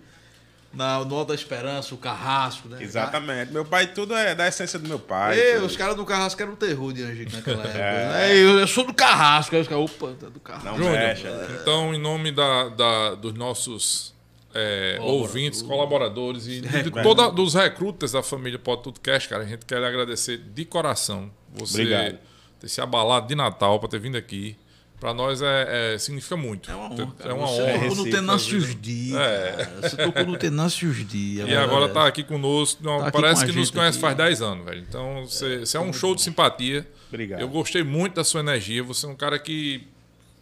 na, 0.74 1.04
no 1.04 1.16
Alto 1.16 1.28
da 1.30 1.36
Esperança, 1.36 1.94
o 1.94 1.98
carrasco, 1.98 2.70
né? 2.70 2.78
Exatamente. 2.82 3.52
Meu 3.52 3.66
pai, 3.66 3.88
tudo 3.88 4.16
é 4.16 4.34
da 4.34 4.48
essência 4.48 4.80
do 4.80 4.88
meu 4.88 5.00
pai. 5.00 5.38
Tudo. 5.56 5.66
os 5.66 5.76
caras 5.76 5.96
do 5.98 6.06
carrasco 6.06 6.42
eram 6.42 6.54
o 6.54 6.56
terror 6.56 6.94
de 6.94 7.04
Angico 7.04 7.36
naquela 7.36 7.64
época. 7.68 7.78
É. 7.78 8.08
né? 8.10 8.38
Eu, 8.38 8.60
eu 8.60 8.68
sou 8.68 8.86
do 8.86 8.94
carrasco. 8.94 9.54
Aí 9.54 9.62
os 9.62 9.68
caras, 9.68 9.84
opa, 9.84 10.14
tá 10.18 10.30
do 10.30 10.40
carrasco. 10.40 10.70
Não 10.70 10.78
Júnior, 10.78 10.94
mexe. 10.98 11.24
então, 11.62 11.94
em 11.94 12.00
nome 12.00 12.32
da, 12.32 12.70
da- 12.70 13.16
dos 13.16 13.34
nossos 13.34 14.18
é, 14.54 14.98
ouvintes, 15.02 15.62
colaboradores 15.62 16.48
e 16.48 16.62
de, 16.62 16.62
de 16.62 16.68
Recrutas. 16.68 17.04
toda, 17.04 17.30
dos 17.32 17.54
recrutas 17.54 18.12
da 18.14 18.24
família 18.24 18.58
Pode 18.60 18.84
Tudo 18.84 19.00
Cash, 19.00 19.28
cara, 19.28 19.44
a 19.44 19.48
gente 19.48 19.66
quer 19.66 19.80
lhe 19.80 19.86
agradecer 19.86 20.38
de 20.38 20.66
coração 20.66 21.32
você 21.54 21.82
Obrigado. 21.82 22.18
ter 22.60 22.68
se 22.68 22.82
abalado 22.82 23.28
de 23.28 23.36
Natal 23.36 23.80
para 23.80 23.90
ter 23.90 24.00
vindo 24.00 24.18
aqui. 24.18 24.56
Para 25.00 25.14
nós 25.14 25.42
é, 25.42 25.94
é- 25.94 25.98
significa 25.98 26.36
muito. 26.36 26.70
É 26.70 26.76
uma 26.76 26.88
honra, 26.92 27.14
cara. 27.18 27.30
É 27.30 27.34
uma 27.34 27.48
Você 27.48 27.62
honra. 27.62 27.80
tocou 27.80 27.96
no 27.96 28.12
Tenâncios 28.12 28.82
Dias, 28.82 29.18
É. 29.18 29.52
cara. 29.52 29.90
Você 29.90 29.96
tocou 29.96 30.26
no 30.26 30.38
Tenâncios 30.38 31.08
Dias. 31.08 31.48
E 31.50 31.56
agora 31.56 31.88
tá 31.88 32.06
aqui 32.06 32.22
conosco. 32.22 32.84
Não, 32.84 33.00
Tá 33.00 33.08
aqui 33.08 33.12
parece 33.22 33.46
que 33.46 33.54
nos 33.54 33.72
conhece 33.72 33.92
aqui. 33.98 34.02
faz 34.02 34.18
10 34.18 34.42
anos, 34.42 34.66
velho. 34.66 34.82
Então, 34.90 35.26
você, 35.26 35.60
você 35.60 35.78
é 35.78 35.80
um 35.80 35.94
show 35.94 36.14
de 36.14 36.22
simpatia. 36.22 36.86
Obrigado. 37.08 37.40
Eu 37.40 37.48
gostei 37.48 37.82
muito 37.82 38.16
da 38.16 38.26
sua 38.26 38.42
energia. 38.42 38.84
Você 38.84 39.06
é 39.06 39.10
um 39.10 39.16
cara 39.16 39.40
que 39.40 39.88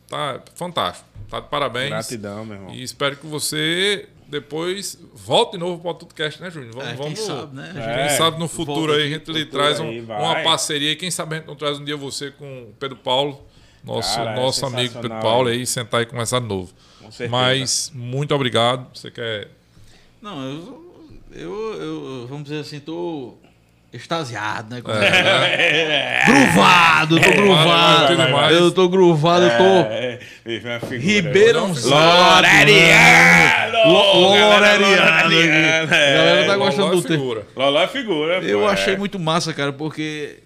tá 0.07 0.41
fantástico. 0.55 1.07
Tá 1.29 1.39
de 1.41 1.47
parabéns. 1.49 1.89
Gratidão, 1.89 2.45
meu 2.45 2.55
irmão. 2.55 2.73
E 2.73 2.81
espero 2.83 3.15
que 3.17 3.25
você 3.27 4.07
depois 4.27 4.97
volte 5.13 5.53
de 5.53 5.57
novo 5.57 5.81
para 5.81 5.91
o 5.91 5.93
Tutcast, 5.93 6.41
né, 6.41 6.49
Júnior? 6.49 6.73
Vamos, 6.73 6.87
É, 6.89 6.95
quem 6.95 7.03
vamos, 7.03 7.19
sabe, 7.19 7.55
né? 7.55 7.69
Quem 7.73 7.81
É, 7.81 8.09
sabe 8.09 8.39
no 8.39 8.47
futuro 8.47 8.87
volta 8.87 8.93
aí 8.95 9.03
a 9.03 9.09
gente 9.17 9.31
lhe 9.31 9.45
traz 9.45 9.79
um- 9.79 9.89
aí, 9.89 10.01
uma 10.01 10.35
parceria. 10.43 10.91
E 10.91 10.95
quem 10.95 11.11
sabe 11.11 11.35
a 11.35 11.37
gente 11.39 11.47
não 11.47 11.55
traz 11.55 11.79
um 11.79 11.83
dia 11.85 11.95
você 11.97 12.31
com 12.31 12.63
o 12.69 12.73
Pedro 12.79 12.97
Paulo, 12.97 13.41
nosso, 13.83 14.15
Cara, 14.15 14.31
é 14.31 14.35
nosso 14.35 14.65
amigo 14.65 14.93
Pedro 15.01 15.19
Paulo, 15.21 15.47
aí, 15.49 15.65
sentar 15.65 16.01
e 16.01 16.05
conversar 16.05 16.39
de 16.41 16.47
novo. 16.47 16.73
Com 16.99 17.11
certeza. 17.11 17.29
Mas 17.29 17.91
muito 17.93 18.33
obrigado. 18.35 18.87
Você 18.97 19.09
quer. 19.11 19.49
Não, 20.21 20.43
eu, 20.45 20.93
eu, 21.31 21.73
eu, 21.81 22.27
vamos 22.27 22.43
dizer 22.45 22.59
assim, 22.59 22.79
tô 22.79 23.35
extasiado, 23.91 24.75
né? 24.75 24.81
É, 25.01 26.23
Gruvado, 26.25 27.19
tô 27.19 27.31
gruvado. 27.31 28.15
vai, 28.15 28.15
vai, 28.15 28.31
vai. 28.31 28.53
Eu 28.53 28.71
tô 28.71 28.89
gruvado, 28.89 29.45
eu 29.45 29.57
tô 29.57 29.63
É. 29.63 30.19
Ribeirão 30.97 31.67
Loreriano! 31.67 33.37
Loreriano. 33.87 35.29
Galera 35.29 36.45
tá 36.45 36.53
é. 36.53 36.57
gostando 36.57 36.87
é 36.87 36.95
do 36.95 37.01
tempo. 37.01 37.45
Loló 37.55 37.81
é 37.81 37.87
figura. 37.87 38.43
Eu 38.43 38.67
achei 38.67 38.95
é. 38.95 38.97
muito 38.97 39.17
massa, 39.17 39.53
cara, 39.53 39.71
porque 39.71 40.39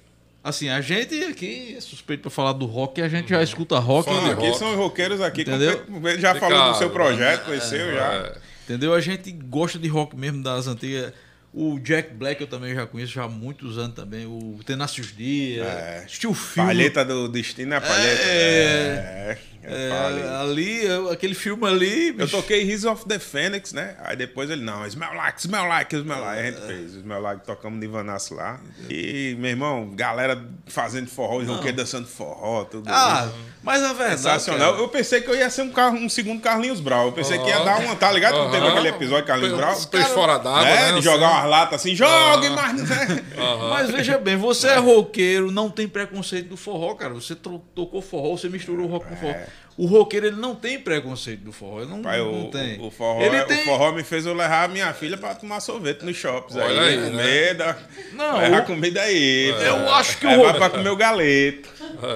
assim, 0.43 0.69
a 0.69 0.79
gente 0.81 1.23
aqui 1.23 1.75
é 1.77 1.81
suspeito 1.81 2.21
pra 2.21 2.31
falar 2.31 2.53
do 2.53 2.65
rock, 2.65 3.01
a 3.01 3.09
gente 3.09 3.29
já 3.29 3.41
escuta 3.41 3.79
rock, 3.79 4.09
Fã, 4.09 4.21
né? 4.21 4.33
aqui 4.33 4.47
rock. 4.47 4.59
são 4.59 4.71
os 4.71 4.77
roqueiros 4.77 5.19
aqui. 5.21 5.41
Entendeu? 5.41 5.83
já 6.19 6.35
falou 6.35 6.73
do 6.73 6.77
seu 6.77 6.91
projeto, 6.91 7.45
conheceu 7.45 7.93
já. 7.93 8.13
É. 8.13 8.33
entendeu? 8.65 8.93
A 8.93 9.01
gente 9.01 9.31
gosta 9.31 9.79
de 9.79 9.87
rock 9.87 10.15
mesmo 10.15 10.43
das 10.43 10.67
antigas. 10.67 11.11
O 11.53 11.77
Jack 11.79 12.13
Black 12.13 12.39
eu 12.39 12.47
também 12.47 12.73
já 12.73 12.87
conheço 12.87 13.11
já 13.11 13.23
há 13.23 13.27
muitos 13.27 13.77
anos 13.77 13.93
também. 13.93 14.25
O 14.25 14.57
Tenacious 14.65 15.11
D. 15.11 15.59
É. 15.59 16.03
Assisti 16.05 16.25
o 16.25 16.33
filme. 16.33 16.69
Palheta 16.69 17.03
do 17.03 17.27
destino 17.27 17.73
é 17.73 17.77
a 17.77 17.81
palheta. 17.81 18.21
É. 18.23 19.37
É, 19.63 19.63
é, 19.63 19.89
É, 19.89 20.27
ali, 20.41 20.85
eu- 20.85 21.09
aquele 21.11 21.35
filme 21.35 21.67
ali. 21.67 22.07
Eu 22.07 22.13
bicho, 22.15 22.31
toquei 22.31 22.63
Rise 22.63 22.87
of 22.87 23.05
the 23.05 23.19
Phoenix, 23.19 23.73
né? 23.73 23.95
Aí 23.99 24.15
depois 24.15 24.49
ele, 24.49 24.63
não, 24.63 24.85
Smell 24.87 25.13
Like, 25.13 25.39
Smell 25.41 25.65
Like, 25.65 25.95
Smell 25.95 26.19
Like. 26.21 26.39
A 26.39 26.43
gente 26.51 26.61
fez 26.67 26.93
Smell 26.95 27.21
Like, 27.21 27.45
tocamos 27.45 27.79
Nivanaço 27.79 28.33
lá. 28.33 28.59
E, 28.89 29.35
meu 29.37 29.49
irmão, 29.51 29.91
galera 29.93 30.41
fazendo 30.67 31.09
forró, 31.09 31.37
os 31.39 31.47
roqueiros 31.47 31.75
dançando 31.75 32.07
forró, 32.07 32.63
tudo. 32.63 32.89
Ah, 32.89 33.29
mas 33.63 33.83
a 33.83 33.93
verdade. 33.93 34.21
Sensacional. 34.21 34.71
cara, 34.71 34.83
Eu 34.83 34.87
pensei 34.89 35.21
que 35.21 35.29
eu 35.29 35.35
ia 35.35 35.49
ser 35.49 35.61
um, 35.61 35.71
carro, 35.71 35.95
um 35.97 36.09
segundo 36.09 36.41
Carlinhos 36.41 36.79
Brau. 36.79 37.07
Eu 37.07 37.11
pensei 37.11 37.37
que 37.39 37.47
ia 37.47 37.59
dar 37.63 37.79
uma, 37.79 37.95
tá 37.95 38.11
ligado? 38.11 38.35
Não 38.37 38.51
teve 38.51 38.67
aquele 38.67 38.87
episódio 38.89 39.25
Carlinhos 39.25 39.55
Brau? 39.55 39.73
Os 39.73 39.85
peixes 39.85 40.11
fora 40.11 40.37
d'água, 40.37 40.67
É, 40.67 40.91
né? 40.91 40.97
de 40.97 41.01
jogar 41.03 41.29
umas 41.31 41.49
latas 41.49 41.79
assim, 41.81 41.95
jogue, 41.95 42.49
mas 42.49 42.73
não 42.81 42.95
é. 42.95 43.69
Mas 43.69 43.89
veja 43.91 44.17
bem, 44.17 44.35
você 44.35 44.67
é 44.69 44.77
roqueiro, 44.77 45.51
não 45.51 45.69
tem 45.69 45.87
preconceito 45.87 46.49
do 46.49 46.57
forró, 46.57 46.95
cara. 46.95 47.13
Você 47.13 47.35
tocou 47.35 48.01
forró, 48.01 48.37
você 48.37 48.49
misturou 48.49 48.87
rock 48.87 49.05
com 49.07 49.15
forró. 49.15 49.33
O 49.81 49.85
roqueiro, 49.87 50.27
ele 50.27 50.35
não 50.35 50.53
tem 50.53 50.77
preconceito 50.79 51.39
do 51.39 51.51
forró. 51.51 51.81
Ele 51.81 51.89
não, 51.89 52.03
Pai, 52.03 52.19
não 52.19 52.45
o, 52.47 52.51
tem. 52.51 52.77
o, 52.79 52.85
o 52.85 52.91
forró, 52.91 53.19
ele 53.21 53.35
é- 53.35 53.43
tem... 53.45 53.61
o 53.61 53.65
forró 53.65 53.91
me 53.91 54.03
fez 54.03 54.27
eu 54.27 54.33
levar 54.35 54.65
a 54.65 54.67
minha 54.67 54.93
filha 54.93 55.17
pra 55.17 55.33
tomar 55.33 55.59
sorvete 55.59 56.03
nos 56.03 56.15
shops. 56.15 56.55
Olha 56.55 56.81
aí, 56.81 56.89
aí, 56.93 56.97
né? 57.09 57.09
comida. 57.47 57.77
Não, 58.13 58.37
levar 58.37 58.61
o- 58.61 58.65
comida 58.65 59.01
aí. 59.01 59.49
Eu 59.65 59.91
acho 59.93 60.19
que 60.19 60.27
o 60.27 60.29
roqueiro... 60.35 60.57
pra 60.59 60.69
comer 60.69 60.89
o 60.89 60.95
galeto. 60.95 61.67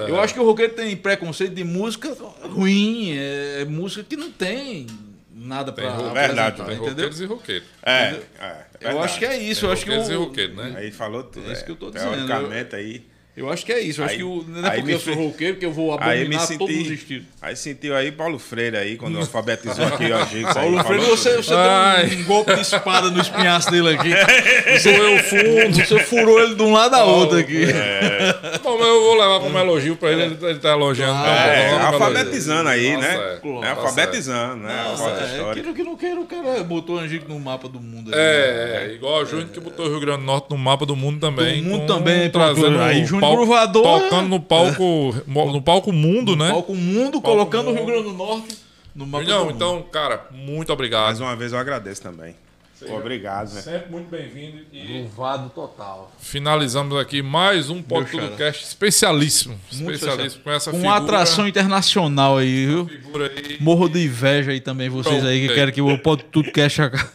Eu 0.06 0.20
acho 0.20 0.32
que 0.32 0.38
o 0.38 0.44
roqueiro 0.44 0.74
tem 0.74 0.96
preconceito 0.96 1.54
de 1.54 1.64
música 1.64 2.16
ruim, 2.42 3.16
é, 3.18 3.62
é 3.62 3.64
música 3.64 4.04
que 4.04 4.16
não 4.16 4.30
tem 4.30 4.86
nada 5.34 5.70
ro- 5.70 6.10
verdade, 6.12 6.56
Tem 6.62 6.74
entendeu? 6.76 6.88
roqueiros 6.90 7.20
e 7.20 7.24
roqueiros. 7.24 7.68
É, 7.84 8.20
é. 8.40 8.56
Eu 8.80 9.02
acho 9.02 9.18
que 9.18 9.24
é 9.24 9.36
isso, 9.38 9.62
Tem 9.62 9.68
eu 9.68 9.72
acho 9.72 9.84
que 9.84 9.90
roqueiros 9.90 10.10
e 10.12 10.14
o, 10.16 10.24
roqueiros, 10.24 10.56
né? 10.56 10.74
Aí 10.76 10.90
falou 10.92 11.24
tudo. 11.24 11.48
É 11.48 11.52
isso 11.52 11.62
é. 11.62 11.64
que 11.64 11.72
eu 11.72 11.76
tô 11.76 11.90
dizendo, 11.90 12.32
aí. 12.76 13.04
Eu 13.36 13.50
acho 13.50 13.66
que 13.66 13.72
é 13.72 13.80
isso. 13.80 14.00
Eu 14.00 14.04
acho 14.06 14.14
Aí- 14.14 14.18
que 14.18 14.24
o, 14.24 14.44
não 14.48 14.66
é 14.66 14.70
aí 14.72 14.78
porque 14.80 14.94
eu 14.94 15.00
sou 15.00 15.14
roqueiro 15.14 15.56
que 15.58 15.66
eu 15.66 15.72
vou 15.72 15.92
Aí 16.00 16.26
me 16.28 16.36
abominar 16.36 16.48
todos 16.58 16.74
os 16.76 16.82
senti. 16.82 16.94
estilos. 16.94 17.24
Aí 17.42 17.54
sentiu 17.56 17.94
aí 17.94 18.10
Paulo 18.10 18.38
Freire 18.38 18.76
aí, 18.76 18.96
quando 18.96 19.18
alfabetizou 19.18 19.84
aqui 19.86 20.04
o 20.10 20.26
Giggs 20.26 20.46
aí. 20.46 20.54
Paulo 20.54 20.84
Freire, 20.84 21.02
falou 21.02 21.16
você, 21.16 21.36
você 21.36 21.54
Ai. 21.54 22.06
deu 22.06 22.18
um, 22.18 22.24
golpe 22.24 22.54
de 22.54 22.60
espada 22.62 23.10
no 23.10 23.20
espinhaço 23.20 23.70
dele 23.70 23.90
aqui. 23.90 24.10
Doeu 24.82 25.18
fundo. 25.20 25.76
Você 25.86 25.98
furou 26.00 26.40
ele 26.42 26.54
de 26.54 26.62
um 26.62 26.72
lado 26.72 26.94
a 26.94 27.04
outro 27.04 27.38
aqui. 27.38 27.66
Bom, 28.62 28.78
mas 28.78 28.88
eu 28.88 29.00
vou 29.02 29.14
levar 29.14 29.40
como 29.40 29.58
elogio 29.58 29.96
pra 29.96 30.10
ele, 30.12 30.22
ele, 30.22 30.38
ele 30.40 30.58
tá 30.58 30.70
elogiando. 30.70 31.12
Ah, 31.14 31.46
É, 31.46 31.70
vamos 31.70 31.84
alfabetizando 31.86 32.68
aí, 32.68 32.94
Nossa, 32.94 33.08
né? 33.08 33.38
é. 33.44 33.66
É, 33.66 33.70
alfabetizando, 33.70 34.56
né? 34.56 34.84
Nossa, 34.88 35.10
é, 35.10 35.54
queira 35.54 35.72
que 35.72 35.82
não 35.84 35.96
queira, 35.96 36.20
o 36.20 36.26
cara 36.26 36.64
botou 36.64 36.96
o 36.96 36.98
Angico 36.98 37.28
no 37.28 37.38
mapa 37.38 37.68
do 37.68 37.80
mundo. 37.80 38.10
aí, 38.12 38.16
né? 38.18 38.22
É, 38.24 38.86
é, 38.90 38.94
igual 38.94 39.22
o 39.22 39.26
Júnior 39.26 39.48
que 39.50 39.60
botou 39.60 39.86
o 39.86 39.88
Rio 39.90 40.00
Grande 40.00 40.20
do 40.20 40.24
Norte 40.24 40.46
no 40.50 40.58
mapa 40.58 40.84
do 40.86 40.96
mundo 40.96 41.20
também. 41.20 41.62
Do 41.62 41.68
mundo 41.68 41.86
também, 41.86 42.30
trazendo 42.30 42.80
aí 42.80 43.04
Júnior 43.04 43.25
palco- 43.26 43.36
Gruvador, 43.42 44.00
Tocando 44.02 44.28
no 44.28 44.40
palco, 44.40 45.14
no 45.26 45.62
palco 45.62 45.92
mundo, 45.92 46.36
né? 46.36 46.50
Palco 46.50 46.74
Mundo, 46.74 47.20
Palco 47.20 47.22
colocando 47.22 47.68
o 47.70 47.72
Rio 47.72 47.80
Mundo. 47.80 47.92
Grande 47.92 48.08
do 48.08 48.14
Norte 48.14 48.56
no 48.94 49.06
mapa 49.06 49.24
mundo. 49.24 49.50
então, 49.54 49.82
cara, 49.92 50.26
muito 50.32 50.72
obrigado. 50.72 51.04
Mais 51.04 51.20
uma 51.20 51.36
vez 51.36 51.52
eu 51.52 51.58
agradeço 51.58 52.02
também. 52.02 52.34
Pô, 52.78 52.96
obrigado, 52.98 53.54
né? 53.54 53.62
Sempre 53.62 53.90
muito 53.90 54.10
bem-vindo 54.10 54.58
e 54.70 55.00
Louvado 55.00 55.48
total. 55.48 56.12
finalizamos 56.20 56.98
aqui 57.00 57.22
mais 57.22 57.70
um 57.70 57.80
podcast 57.80 58.62
especialíssimo. 58.66 59.58
Muito 59.72 59.92
Especialíssimo 59.94 60.42
com 60.44 60.50
essa 60.50 60.70
Com 60.70 60.76
figura, 60.76 60.92
uma 60.94 61.02
atração 61.02 61.48
internacional 61.48 62.36
aí, 62.36 62.66
viu? 62.66 62.86
figura 62.86 63.32
aí. 63.34 63.56
Morro 63.60 63.88
de 63.88 64.04
inveja 64.04 64.50
aí 64.50 64.60
também, 64.60 64.90
vocês 64.90 65.24
aí 65.24 65.40
que 65.40 65.46
Pronto. 65.46 65.56
querem 65.58 65.74
que 65.74 65.80
o 65.80 65.98
Pode 65.98 66.24
Tudo 66.24 66.52
Cash 66.52 66.80
acabe. 66.80 67.08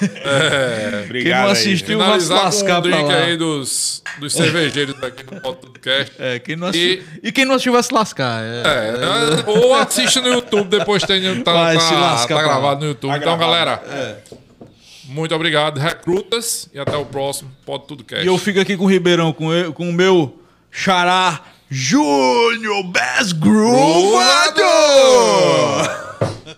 É, 0.00 1.02
Obrigado 1.04 1.22
Quem 1.22 1.32
não 1.32 1.46
aí. 1.46 1.52
assistiu 1.52 1.98
vai 1.98 2.20
se 2.20 2.26
finalizar 2.26 2.38
com 2.38 2.44
lascar 2.44 2.78
um 2.80 2.82
pra 2.90 3.02
lá. 3.02 3.14
aí 3.14 3.36
dos, 3.36 4.02
dos 4.18 4.32
cervejeiros 4.32 4.96
daqui 5.00 5.22
do 5.22 5.40
podcast. 5.40 6.12
É, 6.18 6.40
quem 6.40 6.56
não 6.56 6.66
E- 6.66 6.70
assistiu. 6.70 7.04
E, 7.22 7.30
quem 7.32 7.44
não 7.44 7.54
assistiu 7.54 7.72
vai 7.72 7.82
se 7.84 7.94
lascar. 7.94 8.42
É. 8.42 8.62
É, 8.66 9.44
ou 9.48 9.74
assiste 9.76 10.20
no 10.20 10.26
YouTube, 10.28 10.68
depois 10.76 11.04
tem, 11.04 11.40
tá, 11.44 11.52
Vai 11.52 11.76
tá- 11.76 11.80
se 11.80 11.94
lascar 11.94 12.34
tá 12.34 12.40
pra 12.42 12.46
lá. 12.48 12.54
gravado 12.60 12.80
no 12.80 12.86
YouTube. 12.88 13.10
Tá 13.12 13.16
então, 13.18 13.38
gravado. 13.38 13.52
galera, 13.84 14.22
muito 15.08 15.34
obrigado. 15.34 15.78
Recrutas 15.78 16.68
e 16.72 16.78
até 16.78 16.96
o 16.96 17.04
próximo 17.04 17.50
Pode 17.66 17.86
Tudo 17.86 18.04
Cast. 18.04 18.24
E 18.24 18.28
eu 18.28 18.38
fico 18.38 18.60
aqui 18.60 18.76
com 18.76 18.84
o 18.84 18.88
Ribeirão, 18.88 19.32
com, 19.32 19.52
eu- 19.52 19.72
com 19.72 19.88
o 19.88 19.92
meu 19.92 20.38
xará 20.70 21.40
Júnior 21.70 22.84
Bass 22.84 23.32
Groovador! 23.32 24.58